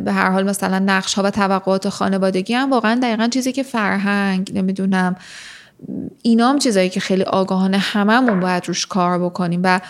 به 0.04 0.12
هر 0.12 0.30
حال 0.30 0.44
مثلا 0.44 0.78
نقش 0.78 1.14
ها 1.14 1.22
و 1.22 1.30
توقعات 1.30 1.88
خانوادگی 1.88 2.54
هم 2.54 2.70
واقعا 2.70 3.00
دقیقا 3.02 3.28
چیزی 3.28 3.52
که 3.52 3.62
فرهنگ 3.62 4.50
نمی‌دونم 4.54 5.16
اینا 6.22 6.48
هم 6.48 6.58
چیزایی 6.58 6.88
که 6.88 7.00
خیلی 7.00 7.22
آگاهانه 7.22 7.78
هممون 7.78 8.40
باید 8.40 8.68
روش 8.68 8.86
کار 8.86 9.18
بکنیم. 9.18 9.60
و 9.64 9.80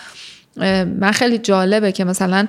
من 1.01 1.12
خیلی 1.12 1.39
جالبه 1.39 1.93
که 1.93 2.05
مثلا 2.05 2.47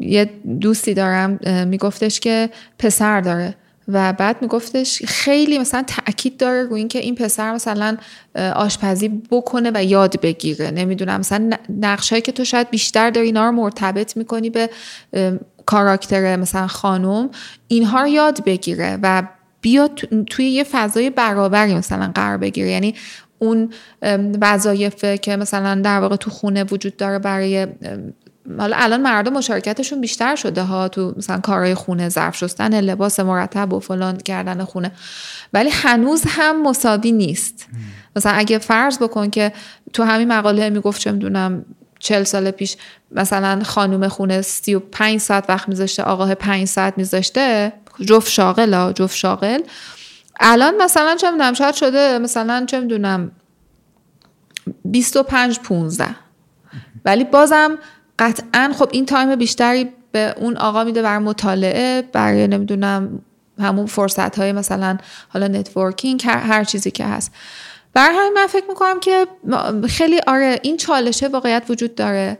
یه 0.00 0.30
دوستی 0.60 0.94
دارم 0.94 1.38
میگفتش 1.68 2.20
که 2.20 2.50
پسر 2.78 3.20
داره. 3.20 3.54
و 3.88 4.12
بعد 4.12 4.36
میگفتش 4.42 5.02
خیلی 5.06 5.58
مثلا 5.58 5.84
تاکید 5.86 6.36
داره 6.36 6.62
روی 6.62 6.78
اینکه 6.78 6.98
این 6.98 7.14
پسر 7.14 7.54
مثلا 7.54 7.96
آشپزی 8.54 9.08
بکنه 9.08 9.70
و 9.74 9.84
یاد 9.84 10.20
بگیره. 10.20 10.70
نمی‌دونم 10.70 11.20
مثلا 11.20 11.50
نقشهایی 11.80 12.22
که 12.22 12.32
تو 12.32 12.44
شاید 12.44 12.70
بیشتر 12.70 13.10
داری 13.10 13.26
اینا 13.26 13.46
رو 13.46 13.52
مرتبط 13.52 14.16
می‌کنی 14.16 14.50
به 14.50 14.70
کاراکتر 15.66 16.36
مثلا 16.36 16.66
خانم 16.66 17.30
اینها 17.68 18.00
رو 18.00 18.08
یاد 18.08 18.44
بگیره 18.44 18.98
و 19.02 19.22
بیاد 19.60 20.00
توی 20.30 20.44
یه 20.44 20.64
فضای 20.64 21.10
برابری 21.10 21.74
مثلا 21.74 22.12
قرار 22.14 22.38
بگیره. 22.38 22.70
یعنی 22.70 22.94
اون 23.38 23.72
وظایف 24.40 25.04
که 25.04 25.36
مثلا 25.36 25.80
در 25.84 26.00
واقع 26.00 26.16
تو 26.16 26.30
خونه 26.30 26.64
وجود 26.64 26.96
داره 26.96 27.18
برای 27.18 27.66
حالا 28.58 28.76
الان 28.76 29.02
مردم 29.02 29.32
مشارکتشون 29.32 30.00
بیشتر 30.00 30.36
شده 30.36 30.62
ها 30.62 30.88
تو 30.88 31.14
مثلا 31.16 31.40
کارهای 31.40 31.74
خونه 31.74 32.08
ظرف 32.08 32.36
شستن 32.36 32.80
لباس 32.80 33.20
مرتب 33.20 33.72
و 33.72 33.80
فلان 33.80 34.16
کردن 34.16 34.64
خونه. 34.64 34.92
ولی 35.52 35.70
هنوز 35.70 36.22
هم 36.28 36.62
مساوی 36.62 37.12
نیست. 37.12 37.66
مثلا 38.16 38.32
اگه 38.32 38.58
فرض 38.58 38.98
بکن 38.98 39.30
که 39.30 39.52
تو 39.92 40.02
همین 40.02 40.28
مقاله 40.28 40.70
می‌گفت 40.70 41.00
چه 41.00 41.12
می‌دونم 41.12 41.64
چل 41.98 42.24
سال 42.24 42.50
پیش 42.50 42.76
مثلا 43.10 43.62
خانوم 43.64 44.08
خونه 44.08 44.42
سی 44.42 44.74
و 44.74 44.80
پنج 44.80 45.20
ساعت 45.20 45.44
وقت 45.50 45.68
میذاشته 45.68 46.02
آقاه 46.02 46.34
پنج 46.34 46.64
ساعت 46.64 46.98
میذاشته 46.98 47.72
جفت 48.06 48.30
شاغل 48.30 48.74
ها 48.74 48.92
جفت 48.92 49.16
شاغل. 49.16 49.60
الان 50.40 50.82
مثلا 50.82 51.16
چه 51.16 51.30
می‌دونم 51.30 51.52
شاید 51.52 51.74
شده 51.74 52.18
مثلا 52.18 52.66
چه 52.66 52.80
می‌دونم 52.80 53.30
25 54.84 55.58
15 55.58 56.06
ولی 57.04 57.24
بازم 57.24 57.78
قطعا 58.18 58.72
خب 58.78 58.88
این 58.92 59.06
تایم 59.06 59.36
بیشتری 59.36 59.88
به 60.12 60.34
اون 60.36 60.56
آقا 60.56 60.84
میده 60.84 61.02
بر 61.02 61.18
مطالعه 61.18 62.02
برای 62.02 62.48
نمی‌دونم 62.48 63.22
همون 63.58 63.86
فرصت 63.86 64.38
های 64.38 64.52
مثلا 64.52 64.98
حالا 65.28 65.48
networking 65.48 66.22
هر 66.24 66.64
چیزی 66.64 66.90
که 66.90 67.04
هست. 67.04 67.32
برا 67.94 68.10
همین 68.10 68.32
من 68.34 68.46
فکر 68.46 68.64
می‌کنم 68.68 69.00
که 69.00 69.26
خیلی 69.88 70.20
آره 70.26 70.58
این 70.62 70.76
چالشه 70.76 71.28
واقعیت 71.28 71.62
وجود 71.68 71.94
داره. 71.94 72.38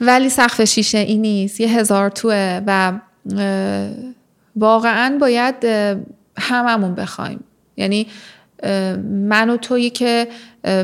ولی 0.00 0.28
سقف 0.28 0.64
شیشه 0.64 0.98
ای 0.98 1.18
نیست 1.18 1.60
یه 1.60 1.68
هزار 1.68 2.10
توه 2.10 2.60
و 2.66 2.92
واقعا 4.56 5.18
باید 5.20 5.54
هممون 6.38 6.94
بخوایم. 6.94 7.44
یعنی 7.76 8.06
من 9.06 9.50
و 9.50 9.56
تویی 9.56 9.90
که 9.90 10.28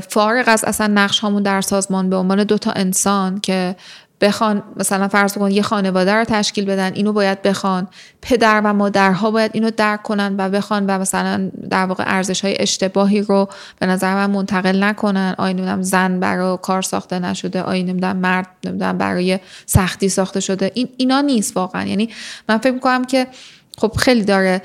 فارغ 0.09 0.45
از 0.47 0.65
اصلا 0.65 0.87
نقش 0.87 1.25
همون 1.25 1.43
در 1.43 1.61
سازمان 1.61 2.11
به 2.11 2.17
عنوان 2.17 2.45
دوتا 2.45 2.71
انسان 2.71 3.41
که 3.41 3.77
بخوان 4.21 4.63
مثلا 4.77 5.09
فرض 5.09 5.39
کن 5.39 5.51
یه 5.51 5.63
خانواده 5.63 6.15
رو 6.15 6.25
تشکیل 6.25 6.65
بدن 6.65 6.93
اینو 6.95 7.13
باید 7.13 7.43
بخوان. 7.43 7.89
پدر 8.23 8.61
و 8.65 8.73
مادرها 8.73 9.31
باید 9.31 9.51
اینو 9.55 9.71
درک 9.71 10.03
کنن 10.03 10.35
و 10.39 10.49
بخوان 10.49 10.87
و 10.87 10.99
مثلا 10.99 11.51
در 11.71 11.87
واقع 11.87 12.05
ارزش 12.07 12.41
های 12.41 12.57
اشتباهی 12.61 13.23
رو 13.23 13.49
به 13.81 13.87
نظر 13.87 14.15
من 14.15 14.31
منتقل 14.31 14.85
نکنن. 14.85 15.35
آی 15.39 15.55
نمی‌دونم 15.55 15.83
زن 15.83 16.21
برای 16.21 16.59
کار 16.63 16.83
ساخته 16.83 17.19
نشده 17.19 17.63
آی 17.63 17.83
نمی‌دونم 17.83 18.17
مرد 18.17 18.47
نمی‌دونم 18.65 18.99
برای 18.99 19.39
سختی 19.67 20.09
ساخته 20.09 20.41
شده. 20.41 20.71
این 20.75 20.89
اینا 20.97 21.21
نیست 21.21 21.57
واقعا. 21.57 21.85
یعنی 21.85 22.09
من 22.49 22.59
فکر 22.59 22.73
می‌کنم 22.73 23.05
که 23.05 23.27
خب 23.79 23.93
خیلی 23.99 24.25
داره 24.25 24.63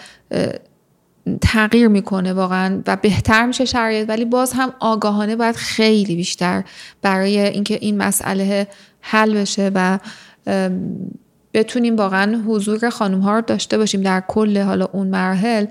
تغییر 1.42 1.88
می‌کنه 1.88 2.34
واقعا 2.34 2.82
و 2.88 2.96
بهتر 2.96 3.46
میشه 3.46 3.66
شرایط 3.66 4.10
ولی 4.10 4.26
باز 4.26 4.54
هم 4.54 4.74
آگاهانه 4.80 5.36
باید 5.36 5.56
خیلی 5.56 6.16
بیشتر 6.16 6.64
برای 7.02 7.40
اینکه 7.40 7.78
این 7.82 7.98
مسئله 7.98 8.68
حل 9.02 9.34
بشه 9.34 9.72
و 9.76 10.00
بتونیم 11.54 11.96
واقعا 11.96 12.44
حضور 12.48 12.90
خانم 12.90 13.20
ها 13.20 13.36
رو 13.36 13.42
داشته 13.42 13.78
باشیم 13.78 14.02
در 14.02 14.24
کل 14.28 14.58
حالا 14.58 14.86
اون 14.86 15.08
مراحل 15.08 15.66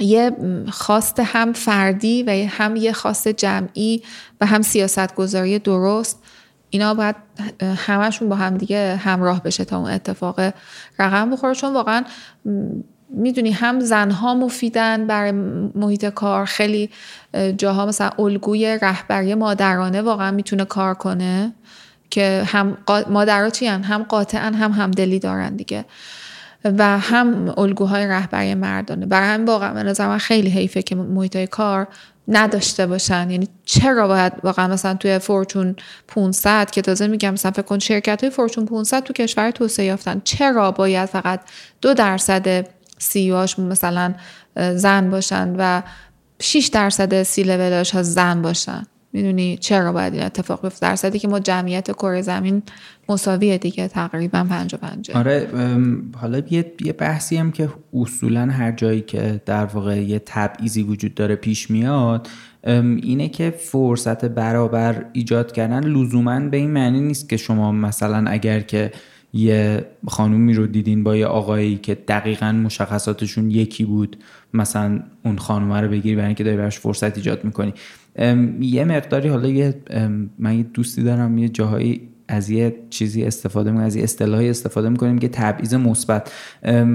یه 0.00 0.30
خواست 0.70 1.20
هم 1.20 1.52
فردی 1.52 2.22
و 2.22 2.30
هم 2.48 2.76
یه 2.76 2.92
خواست 2.92 3.28
جمعی 3.28 4.02
و 4.40 4.46
هم 4.46 4.62
سیاست 4.62 5.14
گذاری 5.14 5.58
درست. 5.58 6.22
اینا 6.70 6.94
باید 6.94 7.16
همشون 7.76 8.28
با 8.28 8.36
هم 8.36 8.56
دیگه 8.56 8.96
همراه 8.96 9.42
بشه 9.42 9.64
تا 9.64 9.78
اون 9.78 9.90
اتفاق 9.90 10.40
رقم 10.98 11.30
بخوره. 11.30 11.54
چون 11.54 11.74
واقعا 11.74 12.04
می‌دونی 13.14 13.50
هم 13.50 13.80
زنها 13.80 14.34
مفیدن 14.34 15.06
برای 15.06 15.32
محیط 15.74 16.04
کار 16.06 16.44
خیلی 16.44 16.90
جاها 17.58 17.86
مثلا 17.86 18.10
الگوی 18.18 18.78
رهبری 18.82 19.34
مادرانه 19.34 20.02
واقعا 20.02 20.30
می‌تونه 20.30 20.64
کار 20.64 20.94
کنه 20.94 21.52
که 22.10 22.42
هم 22.46 22.78
مادرها 23.10 23.50
چی 23.50 23.66
هم 23.66 24.02
قاطعا 24.02 24.52
هم 24.54 24.72
همدلی 24.72 25.18
دارن 25.18 25.56
دیگه. 25.56 25.84
و 26.64 26.98
هم 26.98 27.54
الگوهای 27.56 28.06
رهبری 28.06 28.54
مردانه. 28.54 29.06
برای 29.06 29.28
همین 29.28 29.46
واقعا 29.46 29.82
نظر 29.82 30.08
من 30.08 30.18
خیلی 30.18 30.50
حیفه 30.50 30.82
که 30.82 30.94
محیط 30.94 31.36
کار 31.36 31.88
نداشته 32.28 32.86
باشن. 32.86 33.30
یعنی 33.30 33.48
چرا 33.64 34.08
باید 34.08 34.32
واقعا 34.42 34.68
مثلا 34.68 34.94
توی 34.94 35.18
فورچون 35.18 35.76
500 36.08 36.70
که 36.70 36.82
تازه 36.82 37.06
میگم 37.06 37.30
مثلا 37.30 37.50
فکر 37.50 37.62
کن 37.62 37.78
شرکت 37.78 38.20
های 38.20 38.30
فورچون 38.30 38.66
500 38.66 39.02
تو 39.02 39.12
کشور 39.12 39.50
توسعه 39.50 39.86
یافتن. 39.86 40.20
چرا 40.24 40.70
باید 40.70 41.08
فقط 41.08 41.40
دو 41.80 41.94
درصد 41.94 42.68
سی 43.02 43.32
مثلا 43.58 44.14
زن 44.74 45.10
باشن 45.10 45.54
و 45.58 45.82
6 46.40 46.70
درصد 46.72 47.22
سی 47.22 47.42
لولاش 47.42 47.90
ها 47.90 48.02
زن 48.02 48.42
باشن. 48.42 48.82
می‌دونی 49.12 49.56
چرا 49.56 49.92
باید 49.92 50.14
این 50.14 50.22
اتفاق 50.22 50.62
بیفته؟ 50.62 50.86
درصدی 50.86 51.18
که 51.18 51.28
ما 51.28 51.40
جمعیت 51.40 51.90
کره 51.90 52.22
زمین 52.22 52.62
مساویه 53.08 53.58
دیگه 53.58 53.88
تقریبا 53.88 54.46
پنج 54.50 54.74
و 54.74 54.76
پنجه 54.76 55.18
آره 55.18 55.48
حالا 56.16 56.42
یه،, 56.50 56.72
یه 56.84 56.92
بحثی 56.92 57.36
هم 57.36 57.52
که 57.52 57.68
اصولا 57.94 58.46
هر 58.46 58.72
جایی 58.72 59.00
که 59.00 59.40
در 59.46 59.64
واقع 59.64 60.02
یه 60.02 60.18
تبعیضی 60.26 60.82
وجود 60.82 61.14
داره 61.14 61.36
پیش 61.36 61.70
میاد 61.70 62.28
اینه 62.64 63.28
که 63.28 63.50
فرصت 63.50 64.24
برابر 64.24 65.04
ایجاد 65.12 65.52
کردن 65.52 65.84
لزوما 65.84 66.40
به 66.40 66.56
این 66.56 66.70
معنی 66.70 67.00
نیست 67.00 67.28
که 67.28 67.36
شما 67.36 67.72
مثلا 67.72 68.30
اگر 68.30 68.60
که 68.60 68.92
یه 69.32 69.86
خانومی 70.08 70.54
رو 70.54 70.66
دیدین 70.66 71.04
با 71.04 71.16
یه 71.16 71.26
آقایی 71.26 71.76
که 71.76 71.94
دقیقا 71.94 72.52
مشخصاتشون 72.52 73.50
یکی 73.50 73.84
بود. 73.84 74.16
مثلا 74.54 75.02
اون 75.24 75.38
خانومه 75.38 75.80
رو 75.80 75.88
بگیری 75.88 76.16
برای 76.16 76.26
اینکه 76.26 76.44
داری 76.44 76.56
براش 76.56 76.78
فرصت 76.78 77.16
ایجاد 77.16 77.44
می‌کنی. 77.44 77.74
یه 78.60 78.84
مقداری 78.84 79.28
حالا 79.28 79.48
یه 79.48 79.74
من 80.38 80.58
یه 80.58 80.62
دوستی 80.62 81.02
دارم 81.02 81.38
یه 81.38 81.48
جاهایی 81.48 82.08
از 82.28 82.50
یه 82.50 82.76
چیزی 82.90 83.24
استفاده 83.24 83.70
می‌کنیم 83.70 83.86
از 83.86 83.96
یه 83.96 84.02
اصطلاحی 84.02 84.50
استفاده 84.50 84.88
می‌کنیم 84.88 85.18
که 85.18 85.28
تبعیض 85.28 85.74
مثبت. 85.74 86.32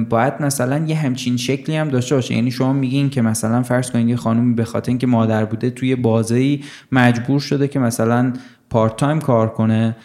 باید 0.09 0.33
مثلا 0.39 0.85
یه 0.85 0.95
همچین 0.95 1.37
شکلی 1.37 1.75
هم 1.75 1.89
داشته 1.89 2.15
باشه. 2.15 2.35
یعنی 2.35 2.51
شما 2.51 2.73
میگین 2.73 3.09
که 3.09 3.21
مثلا 3.21 3.63
فرض 3.63 3.91
کنید 3.91 4.09
یه 4.09 4.15
خانومی 4.15 4.53
به 4.53 4.65
خاطر 4.65 4.89
اینکه 4.89 5.07
مادر 5.07 5.45
بوده 5.45 5.69
توی 5.69 5.95
بازه 5.95 6.59
مجبور 6.91 7.39
شده 7.39 7.67
که 7.67 7.79
مثلا 7.79 8.33
پارت 8.69 8.95
تایم 8.95 9.19
کار 9.19 9.49
کنه. 9.49 9.95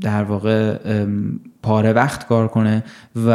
در 0.00 0.22
واقع 0.22 0.76
پاره 1.62 1.92
وقت 1.92 2.26
کار 2.26 2.48
کنه 2.48 2.84
و 3.26 3.30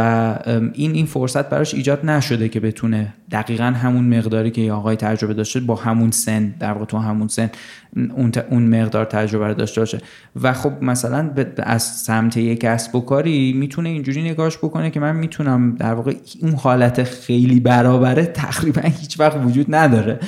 این 0.74 0.92
این 0.92 1.06
فرصت 1.06 1.50
براش 1.50 1.74
ایجاد 1.74 2.06
نشده 2.06 2.50
که 2.50 2.60
بتونه 2.60 3.14
دقیقا 3.32 3.64
همون 3.64 4.18
مقداری 4.18 4.52
که 4.52 4.72
آقای 4.72 4.96
تجربه 4.96 5.34
داشته 5.34 5.60
با 5.60 5.76
همون 5.76 6.12
سن 6.12 6.56
در 6.60 6.72
واقع 6.72 6.86
تو 6.86 6.98
همون 6.98 7.28
سن 7.28 7.50
اون, 7.96 8.32
اون 8.50 8.82
مقدار 8.82 9.06
تجربه 9.06 9.54
داشته 9.54 9.82
باشه. 9.82 10.00
و 10.42 10.54
خب 10.54 10.72
مثلا 10.82 11.32
از 11.58 11.84
سمت 11.84 12.38
یک 12.38 12.60
کسب 12.60 12.96
و 12.96 13.02
کاری 13.02 13.54
می‌تونه 13.54 13.90
اینجوری 13.90 14.24
نگاش 14.24 14.58
بکنه 14.58 14.90
که 14.90 15.00
من 15.00 15.16
می‌تونم 15.16 15.76
در 15.76 15.94
واقع 15.94 16.14
اون 16.42 16.54
حالت 16.54 17.04
خیلی 17.04 17.60
برابره 17.60 18.26
تقریبا 18.26 18.82
هیچ 18.82 19.20
وقت 19.20 19.38
وجود 19.46 19.76
نداره. 19.76 20.20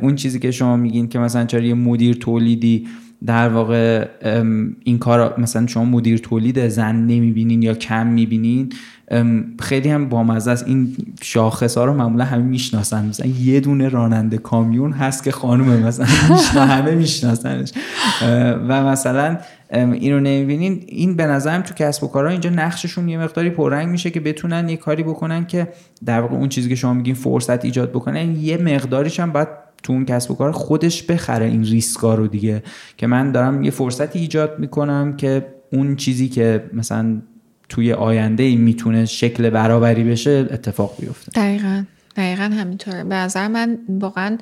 اون 0.00 0.14
چیزی 0.14 0.38
که 0.38 0.50
شما 0.50 0.76
میگین 0.76 1.08
که 1.08 1.18
مثلا 1.18 1.44
چرا 1.44 1.60
یه 1.60 1.74
مدیر 1.74 2.14
تولیدی 2.14 2.86
در 3.26 3.48
واقع 3.48 4.08
این 4.84 4.98
کار 4.98 5.40
مثلا 5.40 5.66
شما 5.66 5.84
مدیر 5.84 6.18
تولید 6.18 6.68
زن 6.68 6.96
نمی‌بینین 6.96 7.62
یا 7.62 7.74
کم 7.74 8.06
می‌بینین 8.06 8.72
خیلی 9.60 9.88
هم 9.88 10.08
بامزه 10.08 10.50
است. 10.50 10.66
این 10.66 10.96
شاخص 11.22 11.78
ها 11.78 11.84
رو 11.84 11.92
معمولا 11.92 12.24
همه 12.24 12.42
می‌شناسن. 12.42 13.06
مثلا 13.06 13.26
یه 13.26 13.60
دونه 13.60 13.88
راننده 13.88 14.38
کامیون 14.38 14.92
هست 14.92 15.24
که 15.24 15.30
خانومه 15.30 15.76
مثلا 15.86 16.06
همه 16.74 16.94
میشناسنش. 16.94 17.72
و 18.68 18.84
مثلا 18.84 19.38
اینو 19.72 20.20
نمی‌بینین. 20.20 20.84
این 20.86 21.16
به 21.16 21.26
نظرم 21.26 21.62
تو 21.62 21.74
کسب 21.74 22.04
و 22.04 22.08
کارها 22.08 22.30
اینجا 22.30 22.50
نقششون 22.50 23.08
یه 23.08 23.18
مقداری 23.18 23.50
پررنگ 23.50 23.88
میشه 23.88 24.10
که 24.10 24.20
بتونن 24.20 24.68
یه 24.68 24.76
کاری 24.76 25.02
بکنن 25.02 25.46
که 25.46 25.68
در 26.04 26.20
واقع 26.20 26.34
اون 26.34 26.48
چیزی 26.48 26.68
که 26.68 26.74
شما 26.74 26.94
میگین 26.94 27.14
فرصت 27.14 27.64
ایجاد 27.64 27.90
بکنن 27.90 28.36
یه 28.36 28.56
مقداریش 28.56 29.20
هم 29.20 29.32
باید 29.32 29.48
تو 29.82 29.92
اون 29.92 30.04
کسب 30.04 30.30
و 30.30 30.34
کار 30.34 30.52
خودش 30.52 31.02
بخره 31.02 31.46
این 31.46 31.64
ریسکا 31.64 32.14
رو 32.14 32.26
دیگه. 32.26 32.62
که 32.96 33.06
من 33.06 33.32
دارم 33.32 33.62
یه 33.62 33.70
فرصتی 33.70 34.18
ایجاد 34.18 34.58
می‌کنم 34.58 35.16
که 35.16 35.46
اون 35.72 35.96
چیزی 35.96 36.28
که 36.28 36.64
مثلا 36.72 37.22
توی 37.68 37.92
آینده 37.92 38.42
ای 38.42 38.56
می‌تونه 38.56 39.04
شکل 39.04 39.50
برابری 39.50 40.04
بشه 40.04 40.48
اتفاق 40.50 40.94
بیفته. 41.00 41.32
دقیقا. 41.40 41.84
دقیقا 42.16 42.42
همینطوره. 42.42 43.04
به 43.04 43.14
نظر 43.14 43.48
من 43.48 43.78
واقعا 43.88 44.38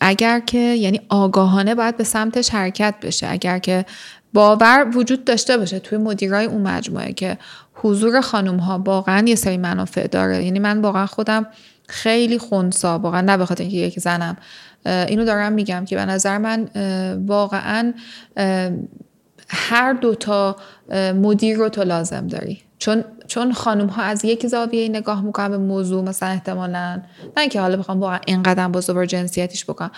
اگر 0.00 0.40
که 0.40 0.58
یعنی 0.58 1.00
آگاهانه 1.08 1.74
باید 1.74 1.96
به 1.96 2.04
سمتش 2.04 2.50
حرکت 2.50 2.94
بشه. 3.02 3.26
اگر 3.30 3.58
که 3.58 3.84
باور 4.32 4.86
وجود 4.94 5.24
داشته 5.24 5.56
باشه 5.56 5.78
توی 5.78 5.98
مدیرای 5.98 6.44
اون 6.44 6.62
مجموعه 6.62 7.12
که 7.12 7.38
حضور 7.74 8.20
خانم 8.20 8.56
ها 8.56 8.82
واقعا 8.86 9.28
یه 9.28 9.34
سری 9.34 9.56
منافع 9.56 10.06
داره. 10.06 10.44
یعنی 10.44 10.58
من 10.58 10.80
واقعا 10.80 11.06
خودم 11.06 11.46
خیلی 11.90 12.38
خونسا 12.38 12.98
واقعا 12.98 13.20
نه 13.20 13.36
بخاطر 13.36 13.62
اینکه 13.62 13.76
یک 13.76 14.00
زنم. 14.00 14.36
اینو 14.86 15.24
دارم 15.24 15.52
میگم 15.52 15.84
که 15.84 15.96
به 15.96 16.04
نظر 16.04 16.38
من 16.38 16.68
واقعا 17.26 17.94
هر 19.48 19.92
دوتا 19.92 20.56
مدیر 21.14 21.56
رو 21.56 21.68
تو 21.68 21.82
لازم 21.82 22.26
داری. 22.26 22.62
چون 22.78 23.04
چون 23.26 23.52
خانم 23.52 23.86
ها 23.86 24.02
از 24.02 24.24
یک 24.24 24.46
زاویه 24.46 24.88
نگاه 24.88 25.22
می‌کنن 25.22 25.48
به 25.48 25.58
موضوع 25.58 26.04
مثلا 26.04 26.28
احتمالا 26.28 27.02
نه 27.36 27.40
اینکه 27.40 27.60
حالا 27.60 27.76
بخوام 27.76 28.00
واقعا 28.00 28.18
اینقدر 28.26 28.68
با 28.68 28.80
زبر 28.80 29.06
جنسیتیش 29.06 29.64
بکنم. 29.64 29.90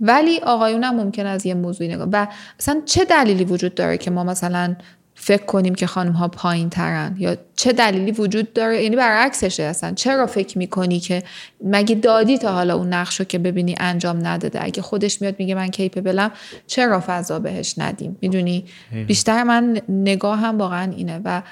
ولی 0.00 0.40
آقایون 0.40 0.84
هم 0.84 0.96
ممکن 0.96 1.26
از 1.26 1.46
یه 1.46 1.54
موضوعی 1.54 1.94
نگاه 1.94 2.08
و 2.12 2.26
مثلا 2.60 2.82
چه 2.84 3.04
دلیلی 3.04 3.44
وجود 3.44 3.74
داره 3.74 3.98
که 3.98 4.10
ما 4.10 4.24
مثلا 4.24 4.76
فکر 5.22 5.44
کنیم 5.44 5.74
که 5.74 5.86
خانم 5.86 6.12
ها 6.12 6.28
پایین 6.28 6.70
ترن 6.70 7.16
یا 7.18 7.36
چه 7.56 7.72
دلیلی 7.72 8.12
وجود 8.12 8.52
داره؟ 8.52 8.82
یعنی 8.82 8.96
برعکسشه 8.96 9.62
اصلا. 9.62 9.92
چرا 9.94 10.26
فکر 10.26 10.58
می‌کنی 10.58 11.00
که 11.00 11.22
مگه 11.64 11.94
دادی 11.94 12.38
تا 12.38 12.52
حالا 12.52 12.74
اون 12.76 12.88
نقش 12.92 13.20
رو 13.20 13.26
که 13.26 13.38
ببینی 13.38 13.74
انجام 13.80 14.26
نداده؟ 14.26 14.64
اگه 14.64 14.82
خودش 14.82 15.22
میاد 15.22 15.34
میگه 15.38 15.54
من 15.54 15.70
بلم 16.04 16.30
چرا 16.66 17.02
فضا 17.06 17.38
بهش 17.38 17.74
ندیم؟ 17.78 18.16
می‌دونی؟ 18.20 18.64
بیشتر 19.06 19.42
من 19.42 19.80
نگاه 19.88 20.38
هم 20.38 20.58
واقعا 20.58 20.92
اینه 20.92 21.20
و 21.24 21.42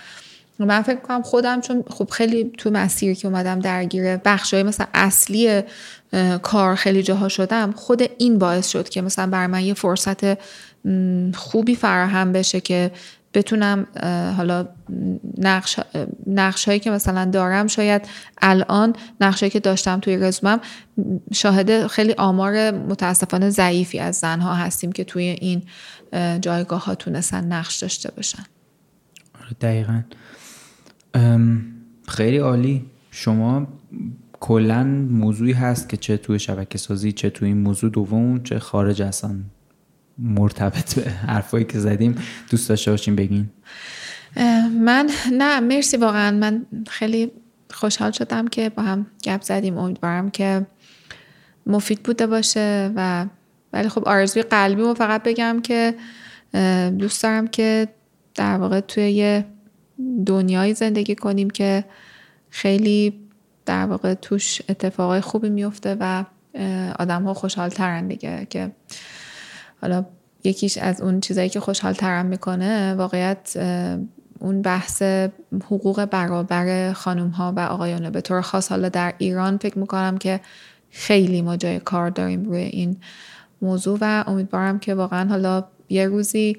من 0.58 0.82
فکر 0.82 1.00
کنم 1.00 1.22
خودم 1.22 1.60
چون 1.60 1.84
خب 1.90 2.10
خیلی 2.10 2.52
تو 2.58 2.70
مسیری 2.70 3.14
که 3.14 3.28
اومدم 3.28 3.60
درگیر 3.60 4.16
بخشای 4.16 4.62
مثلا 4.62 4.86
اصلی 4.94 5.62
کار 6.42 6.74
خیلی 6.74 7.02
جاها 7.02 7.28
شدم 7.28 7.72
خود 7.72 8.02
این 8.18 8.38
باعث 8.38 8.68
شد 8.68 8.88
که 8.88 9.02
مثلا 9.02 9.26
بر 9.26 9.46
من 9.46 9.64
یه 9.64 9.74
فرصت 9.74 10.38
خوبی 11.34 11.74
فراهم 11.74 12.32
بشه 12.32 12.60
که 12.60 12.90
بتونم 13.38 13.86
حالا 14.36 14.68
نقش, 15.38 15.80
نقش 16.26 16.64
هایی 16.64 16.80
که 16.80 16.90
مثلا 16.90 17.24
دارم 17.24 17.66
شاید 17.66 18.02
الان 18.42 18.94
نقش 19.20 19.44
که 19.44 19.60
داشتم 19.60 20.00
توی 20.00 20.16
رزومم 20.16 20.60
شاهد 21.32 21.86
خیلی 21.86 22.12
آمار 22.12 22.70
متاسفانه 22.70 23.50
ضعیفی 23.50 23.98
از 23.98 24.16
زنها 24.16 24.54
هستیم 24.54 24.92
که 24.92 25.04
توی 25.04 25.22
این 25.22 25.62
جایگاه 26.40 26.84
ها 26.84 26.94
تونستن 26.94 27.44
نقش 27.44 27.76
داشته 27.76 28.10
باشن. 28.16 28.42
آره، 29.40 29.56
دقیقا. 29.60 30.02
خیلی 32.08 32.38
عالی. 32.38 32.84
شما 33.10 33.66
کلا 34.40 34.84
موضوعی 35.10 35.52
هست 35.52 35.88
که 35.88 35.96
چه 35.96 36.16
توی 36.16 36.38
شبکه 36.38 36.78
سازی 36.78 37.12
چه 37.12 37.30
توی 37.30 37.48
این 37.48 37.58
موضوع 37.58 37.90
دوم 37.90 38.42
چه 38.42 38.58
خارج 38.58 39.02
اصلا 39.02 39.36
مرتبط 40.18 40.94
به 40.94 41.10
حرفایی 41.10 41.64
که 41.64 41.78
زدیم. 41.78 42.18
دوست 42.50 42.68
داشته 42.68 42.90
باشیم 42.90 43.16
بگین. 43.16 43.50
من 44.80 45.10
نه 45.32 45.60
مرسی 45.60 45.96
واقعا. 45.96 46.30
من 46.30 46.66
خیلی 46.88 47.30
خوشحال 47.70 48.10
شدم 48.10 48.48
که 48.48 48.68
با 48.68 48.82
هم 48.82 49.06
گپ 49.24 49.42
زدیم. 49.42 49.78
امیدوارم 49.78 50.30
که 50.30 50.66
مفید 51.66 52.02
بوده 52.02 52.26
باشه 52.26 52.92
و 52.96 53.26
ولی 53.72 53.88
خب 53.88 54.08
آرزوی 54.08 54.42
قلبی 54.42 54.82
رو 54.82 54.94
فقط 54.94 55.22
بگم 55.22 55.60
که 55.62 55.94
دوست 56.98 57.22
دارم 57.22 57.46
که 57.48 57.88
در 58.34 58.56
واقع 58.56 58.80
توی 58.80 59.10
یه 59.10 59.44
دنیایی 60.26 60.74
زندگی 60.74 61.14
کنیم 61.14 61.50
که 61.50 61.84
خیلی 62.50 63.14
در 63.66 63.86
واقع 63.86 64.14
توش 64.14 64.62
اتفاقای 64.68 65.20
خوبی 65.20 65.48
میفته 65.48 65.96
و 66.00 66.24
آدم 66.98 67.22
ها 67.22 67.34
خوشحال 67.34 67.68
ترن 67.68 68.08
دیگه 68.08 68.46
که 68.50 68.70
حالا 69.82 70.04
یکیش 70.44 70.78
از 70.78 71.00
اون 71.00 71.20
چیزایی 71.20 71.48
که 71.48 71.60
خوشحال 71.60 71.92
ترم 71.92 72.26
می‌کنه 72.26 72.94
واقعیت 72.94 73.56
اون 74.38 74.62
بحث 74.62 75.02
حقوق 75.64 76.04
برابر 76.04 76.92
خانوم 76.92 77.30
ها 77.30 77.52
و 77.56 77.60
آقایانه. 77.60 78.10
به 78.10 78.20
طور 78.20 78.40
خاص 78.40 78.70
حالا 78.70 78.88
در 78.88 79.14
ایران 79.18 79.58
فکر 79.58 79.78
می‌کنم 79.78 80.18
که 80.18 80.40
خیلی 80.90 81.42
ما 81.42 81.56
جای 81.56 81.80
کار 81.80 82.10
داریم 82.10 82.44
روی 82.44 82.62
این 82.62 82.96
موضوع 83.62 83.98
و 84.00 84.24
امیدوارم 84.26 84.78
که 84.78 84.94
واقعا 84.94 85.28
حالا 85.28 85.64
یه 85.88 86.06
روزی 86.06 86.56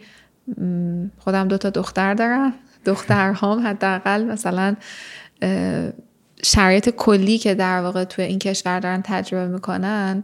خودم 1.17 1.47
دو 1.47 1.57
تا 1.57 1.69
دختر 1.69 2.13
دارم 2.13 2.53
دخترهام 2.85 3.67
حداقل 3.67 4.23
مثلا 4.23 4.75
شرایط 6.43 6.89
کلی 6.89 7.37
که 7.37 7.55
در 7.55 7.81
واقع 7.81 8.03
توی 8.03 8.25
این 8.25 8.39
کشور 8.39 8.79
دارن 8.79 9.01
تجربه 9.01 9.53
می‌کنن 9.53 10.23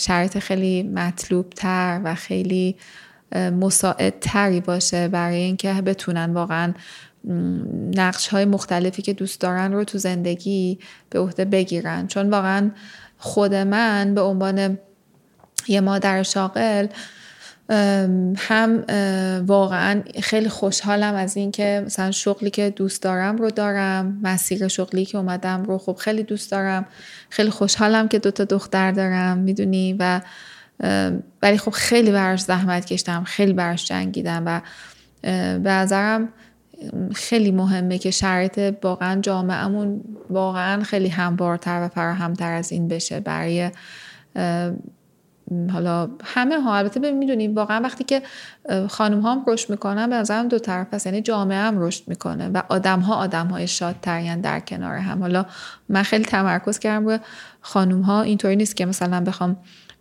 شرایط 0.00 0.38
خیلی 0.38 0.82
مطلوب 0.82 1.50
تر 1.50 2.00
و 2.04 2.14
خیلی 2.14 2.76
مساعد 3.34 4.14
تری 4.20 4.60
باشه 4.60 5.08
برای 5.08 5.36
اینکه 5.36 5.72
بتونن 5.72 6.32
واقعا 6.32 6.74
نقش 7.94 8.28
های 8.28 8.44
مختلفی 8.44 9.02
که 9.02 9.12
دوست 9.12 9.40
دارن 9.40 9.72
رو 9.72 9.84
تو 9.84 9.98
زندگی 9.98 10.78
به 11.10 11.18
عهده 11.18 11.44
بگیرن. 11.44 12.06
چون 12.06 12.30
واقعا 12.30 12.70
خود 13.18 13.54
من 13.54 14.14
به 14.14 14.20
عنوان 14.20 14.78
یه 15.68 15.80
مادر 15.80 16.22
شاغل 16.22 16.86
هم 18.36 18.84
واقعا 19.46 20.02
خیلی 20.22 20.48
خوشحالم 20.48 21.14
از 21.14 21.36
اینکه 21.36 21.82
مثلا 21.86 22.10
شغلی 22.10 22.50
که 22.50 22.70
دوست 22.70 23.02
دارم 23.02 23.36
رو 23.36 23.50
دارم 23.50 24.18
مسیر 24.22 24.68
شغلی 24.68 25.04
که 25.04 25.18
اومدم 25.18 25.62
رو 25.62 25.78
خب 25.78 25.96
خیلی 25.96 26.22
دوست 26.22 26.50
دارم. 26.50 26.86
خیلی 27.30 27.50
خوشحالم 27.50 28.08
که 28.08 28.18
دوتا 28.18 28.44
دختر 28.44 28.92
دارم 28.92 29.38
می‌دونی؟ 29.38 29.96
و 29.98 30.20
ولی 31.42 31.58
خب 31.58 31.70
خیلی 31.70 32.10
براش 32.10 32.40
زحمت 32.40 32.84
کشتم 32.84 33.24
خیلی 33.24 33.52
براش 33.52 33.86
جنگیدم 33.86 34.42
و 34.46 34.60
به 35.58 35.70
نظرم 35.70 36.28
خیلی 37.14 37.50
مهمه 37.50 37.98
که 37.98 38.10
شرایط 38.10 38.74
واقعا 38.82 39.20
جامعهمون 39.20 40.04
واقعا 40.30 40.82
خیلی 40.82 41.08
هموارتر 41.08 41.80
و 41.82 41.88
فراهمتر 41.88 42.52
از 42.52 42.72
این 42.72 42.88
بشه 42.88 43.20
برای 43.20 43.70
حالا 45.72 46.10
همه 46.24 46.60
ها 46.60 46.76
البته 46.76 47.12
می‌دونیم 47.12 47.54
واقعا 47.54 47.80
وقتی 47.80 48.04
که 48.04 48.22
خانم 48.88 49.20
ها 49.20 49.32
هم 49.32 49.44
رشد 49.46 49.70
می‌کنن 49.70 50.10
به 50.10 50.16
نظرم 50.16 50.48
دو 50.48 50.58
طرف 50.58 50.94
هست. 50.94 51.06
یعنی 51.06 51.20
جامعه 51.22 51.58
هم 51.58 51.82
رشد 51.82 52.02
می‌کنه 52.06 52.48
و 52.48 52.62
آدم 52.68 53.00
ها 53.00 53.14
آدم 53.14 53.46
های 53.46 53.66
شادتر 53.66 54.36
در 54.36 54.60
کنار 54.60 54.96
هم. 54.96 55.20
حالا 55.20 55.46
من 55.88 56.02
خیلی 56.02 56.24
تمرکز 56.24 56.78
کردم 56.78 57.06
روی 57.06 57.18
خانم 57.60 58.00
ها 58.00 58.22
اینطوری 58.22 58.56
نیست 58.56 58.76
که 58.76 58.86
مثلا 58.86 59.20
بخوام 59.20 59.56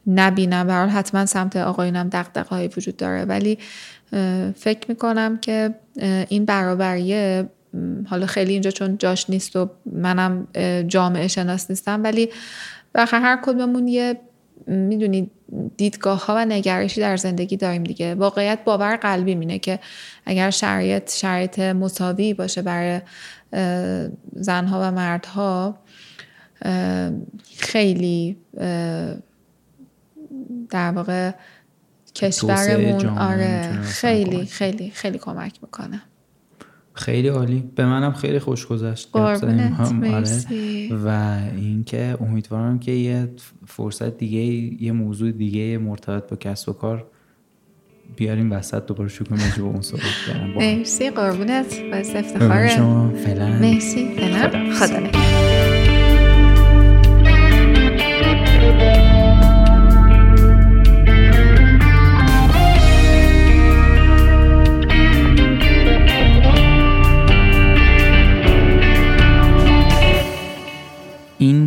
نبینم. 0.08 0.68
به 0.68 0.74
حتما 0.74 1.26
سمت 1.26 1.56
آقایونم 1.56 2.10
دقدقه 2.10 2.56
های 2.56 2.70
وجود 2.78 2.98
داره. 2.98 3.26
ولی 3.26 3.58
فکر 4.56 4.90
می‌کنم 4.90 5.38
که 5.38 5.76
این 6.30 6.46
برابریه 6.46 7.50
حالا 8.10 8.26
خیلی 8.26 8.54
اینجا 8.54 8.72
چون 8.72 8.98
جاش 8.98 9.30
نیست 9.30 9.56
و 9.56 9.70
منم 9.86 10.48
جامعه 10.88 11.28
شناس 11.28 11.70
نیستم 11.70 12.04
ولی 12.04 12.30
بخیر 12.96 13.20
هر 13.20 13.40
کدوممون 13.44 13.88
یه 13.88 14.22
می‌دونید 14.68 15.32
دیدگاه 15.78 16.26
ها 16.26 16.36
و 16.38 16.46
نگرشی 16.46 17.02
در 17.02 17.18
زندگی 17.18 17.58
داریم 17.58 17.84
دیگه. 17.84 18.16
واقعیت 18.16 18.64
باور 18.64 18.96
قلبی 18.96 19.36
مینه 19.36 19.60
که 19.60 19.80
اگر 20.26 20.50
شرایط 20.50 21.12
شرایط 21.12 21.60
مساوی 21.60 22.34
باشه 22.34 22.62
برای 22.62 23.02
زنها 24.36 24.80
و 24.82 24.92
مردها 24.92 25.80
خیلی 27.58 28.38
در 30.70 30.92
واقع 30.92 31.32
کشورمون 32.16 33.06
آره 33.06 33.82
خیلی 33.82 34.46
خیلی 34.46 34.90
خیلی 34.90 35.18
کمک 35.18 35.60
می‌کنه. 35.62 36.02
خیلی 37.00 37.28
عالی. 37.28 37.64
به 37.76 37.86
منم 37.86 38.14
خیلی 38.14 38.40
خوش 38.40 38.66
گذشت. 38.68 39.10
آره. 39.14 39.72
و 41.06 41.38
اینکه 41.56 42.18
امیدوارم 42.22 42.80
که 42.80 42.92
یه 42.92 43.30
فرصت 43.68 44.18
دیگه 44.18 44.40
یه 44.84 44.92
موضوع 44.92 45.32
دیگه 45.32 45.78
مرتبط 45.78 46.30
با 46.30 46.36
کسب 46.36 46.70
و 46.70 46.74
کار 46.74 47.06
بیاریم 48.16 48.52
وسط 48.52 48.86
دوباره 48.86 49.10
شروع 49.10 49.30
کنیم 49.30 49.42
با 49.60 49.66
اون 49.66 49.82
صحبت 49.82 50.04
کردن. 50.28 50.48
مرسی. 50.48 51.10
قربونت. 51.10 51.82
باعث 51.92 52.16
افتخاره. 52.16 52.82
مرسی. 53.62 54.16
فعلا. 54.16 54.74
خدا 54.74 55.39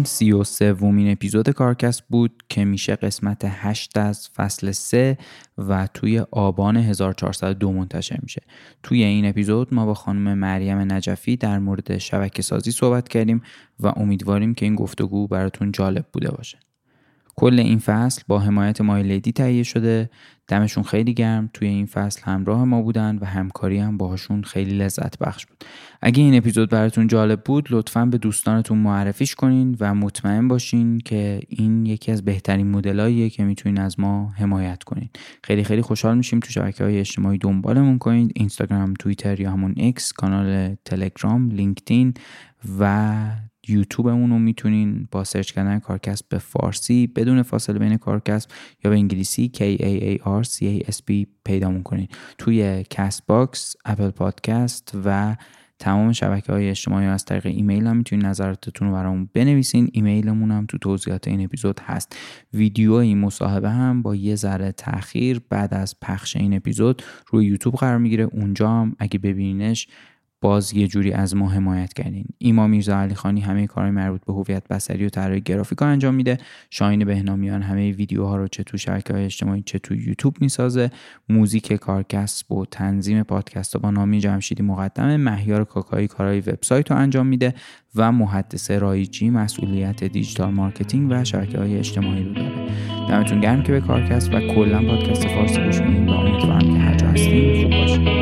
سی 0.05 0.33
و 0.33 0.45
سومین 0.45 1.13
اپیزود 1.13 1.51
کارکست 1.51 2.03
بود 2.09 2.43
که 2.49 2.65
میشه 2.65 2.97
قسمت 2.97 3.43
هشت 3.45 3.97
از 3.99 4.29
فصل 4.29 4.71
سه 4.71 5.19
و 5.59 5.89
توی 5.95 6.19
آبان 6.31 6.77
1402 6.77 7.73
منتشر 7.73 8.19
میشه. 8.23 8.43
توی 8.83 9.03
این 9.05 9.27
اپیزود 9.27 9.75
ما 9.75 9.87
با 9.87 9.95
خانم 9.95 10.39
مریم 10.39 10.93
نجفی 10.93 11.37
در 11.37 11.59
مورد 11.59 11.99
شبکه 11.99 12.43
سازی 12.43 12.71
صحبت 12.71 13.09
کردیم 13.09 13.43
و 13.81 13.87
امیدواریم 13.97 14.55
که 14.55 14.67
این 14.67 14.75
گفتگو 14.75 15.29
براتون 15.29 15.73
جالب 15.73 16.07
بوده 16.13 16.31
باشه. 16.31 16.59
کل 17.37 17.61
این 17.61 17.79
فصل 17.79 18.23
با 18.29 18.39
حمایت 18.39 18.81
مایلیدی 18.81 19.33
تهیه 19.33 19.63
شده. 19.63 20.11
دمشون 20.49 20.85
خیلی 20.85 21.15
گرم 21.15 21.51
توی 21.55 21.69
این 21.69 21.87
فصل 21.87 22.23
همراه 22.25 22.65
ما 22.65 22.83
بودن 22.83 23.19
و 23.21 23.25
همکاری 23.25 23.79
هم 23.79 23.97
باهاشون 23.97 24.43
خیلی 24.43 24.79
لذت 24.79 25.19
بخش 25.19 25.47
بود. 25.47 25.65
اگه 26.03 26.23
این 26.23 26.35
اپیزود 26.35 26.71
براتون 26.71 27.07
جالب 27.07 27.45
بود 27.45 27.67
لطفا 27.71 28.07
به 28.07 28.19
دوستانتون 28.19 28.79
معرفیش 28.79 29.35
کنین 29.35 29.77
و 29.81 29.95
مطمئن 29.95 30.49
باشین 30.49 30.99
که 30.99 31.41
این 31.49 31.87
یکی 31.87 32.13
از 32.13 32.25
بهترین 32.25 32.71
مدلاییه 32.71 33.31
که 33.31 33.45
می‌تونین 33.45 33.81
از 33.81 34.01
ما 34.01 34.33
حمایت 34.37 34.83
کنین. 34.83 35.09
خیلی 35.45 35.65
خیلی 35.65 35.83
خوشحال 35.83 36.17
میشیم 36.17 36.41
تو 36.41 36.51
شبکه 36.51 36.85
های 36.85 36.99
اجتماعی 36.99 37.39
دنبالمون 37.39 37.99
کنید 37.99 38.33
اینستاگرام 38.35 38.95
توییتر 38.95 39.41
یا 39.41 39.51
همون 39.51 39.75
اکس 39.79 40.13
کانال 40.13 40.75
تلگرام 40.85 41.51
لینکدین 41.51 42.15
و 42.79 43.15
یوتیوبمون 43.69 44.31
رو 44.31 44.39
می‌تونین 44.39 45.09
با 45.11 45.25
search 45.25 45.53
کردن 45.53 45.79
کارکسب 45.79 46.27
به 46.29 46.39
فارسی 46.39 47.07
بدون 47.07 47.43
فاصله 47.43 47.79
بین 47.79 47.97
کارکسب 47.97 48.51
یا 48.85 48.91
به 48.91 48.97
انگلیسی 48.97 49.51
K 49.55 49.59
A 49.59 50.19
A 50.19 50.25
R 50.43 50.49
C 50.49 50.63
A 50.63 50.93
S 50.93 50.99
B 51.11 51.27
پیدامون 51.45 51.83
کنین 51.83 52.09
توی 52.39 52.85
کست 52.91 53.27
باکس 53.27 53.77
اپل 53.85 54.11
پادکست 54.11 54.93
و 55.05 55.37
تمام 55.79 56.13
شبکه 56.13 56.53
های 56.53 56.69
اجتماعی 56.69 57.07
از 57.07 57.25
طریق 57.25 57.47
ایمیل 57.47 57.87
هم 57.87 57.97
می‌تونین 57.97 58.27
نظراتتون 58.27 58.89
رو 58.89 58.95
برامون 58.95 59.29
بنویسین. 59.35 59.91
ایمیلمون 59.93 60.51
هم 60.51 60.67
تو 60.67 60.79
توضیحات 60.79 61.29
این 61.29 61.45
اپیزود 61.45 61.81
هست. 61.81 62.17
ویدیو 62.55 62.93
این 62.93 63.19
مصاحبه 63.19 63.71
هم 63.71 64.03
با 64.03 64.15
یه 64.15 64.35
ذره 64.35 64.73
تاخیر 64.73 65.41
بعد 65.51 65.75
از 65.75 66.01
پخش 66.01 66.37
این 66.37 66.55
اپیزود 66.55 67.03
روی 67.27 67.47
یوتیوب 67.47 67.75
قرار 67.75 67.99
می‌گیره. 67.99 68.25
اونجا 68.25 68.71
هم 68.71 68.97
اگه 68.99 69.19
ببینینش 69.19 69.89
باز 70.43 70.75
یه 70.75 70.87
جوری 70.87 71.13
از 71.13 71.37
ما 71.37 71.49
حمایت 71.49 71.93
کردین. 71.93 72.25
ایما 72.39 72.67
میرزا 72.67 73.01
علی 73.01 73.15
خانی 73.15 73.41
همه 73.41 73.67
کارهای 73.67 73.91
مربوط 73.91 74.21
به 74.25 74.33
هویت 74.33 74.69
بصری 74.69 75.07
و 75.07 75.09
طراحی 75.09 75.41
گرافیک 75.41 75.83
انجام 75.83 76.15
میده. 76.15 76.39
شاهین 76.71 77.05
بهنامیان 77.05 77.63
همه 77.63 77.93
ویدیوها 77.93 78.37
رو 78.37 78.49
چه 78.49 78.63
تو 78.63 78.77
شبکه 78.77 79.13
های 79.13 79.25
اجتماعی 79.25 79.63
چه 79.67 79.79
تو 79.79 79.95
یوتیوب 79.95 80.37
می‌سازه. 80.41 80.91
موزیک 81.29 81.73
کارکسب 81.73 82.53
و 82.53 82.67
تنظیم 82.67 83.23
پادکست 83.23 83.77
با 83.77 83.91
نامی 83.91 84.21
جمشیدی 84.21 84.63
مقدمه 84.63 85.17
مهیار 85.17 85.65
کاکایی 85.65 86.07
کارهای 86.07 86.41
وبسایت 86.41 86.91
رو 86.91 86.97
انجام 86.97 87.27
میده 87.27 87.55
و 87.95 88.13
محدث 88.13 88.71
رایجی 88.71 89.31
مسئولیت 89.31 90.05
digital 90.05 90.51
marketing 90.51 91.11
و 91.11 91.25
شبکه 91.25 91.59
های 91.59 91.79
اجتماعی 91.79 92.25
رو 92.25 92.35
داره. 92.35 92.69
دمتون 93.09 93.41
گرم 93.41 93.63
که 93.63 93.73
به 93.73 93.81
کارکسب 93.81 94.35
و 94.35 94.41
کلا 94.41 94.83
پادکست 94.83 95.29
فارسی 95.29 95.65
گوش 95.65 95.81
میدین 95.81 96.09
و 96.09 96.13
امیدوارم 96.13 96.61
که 96.61 96.79
هر 96.79 96.97
جا 96.97 97.07
هستین 97.07 97.63
خوب 97.63 97.71
باشین. 97.71 98.22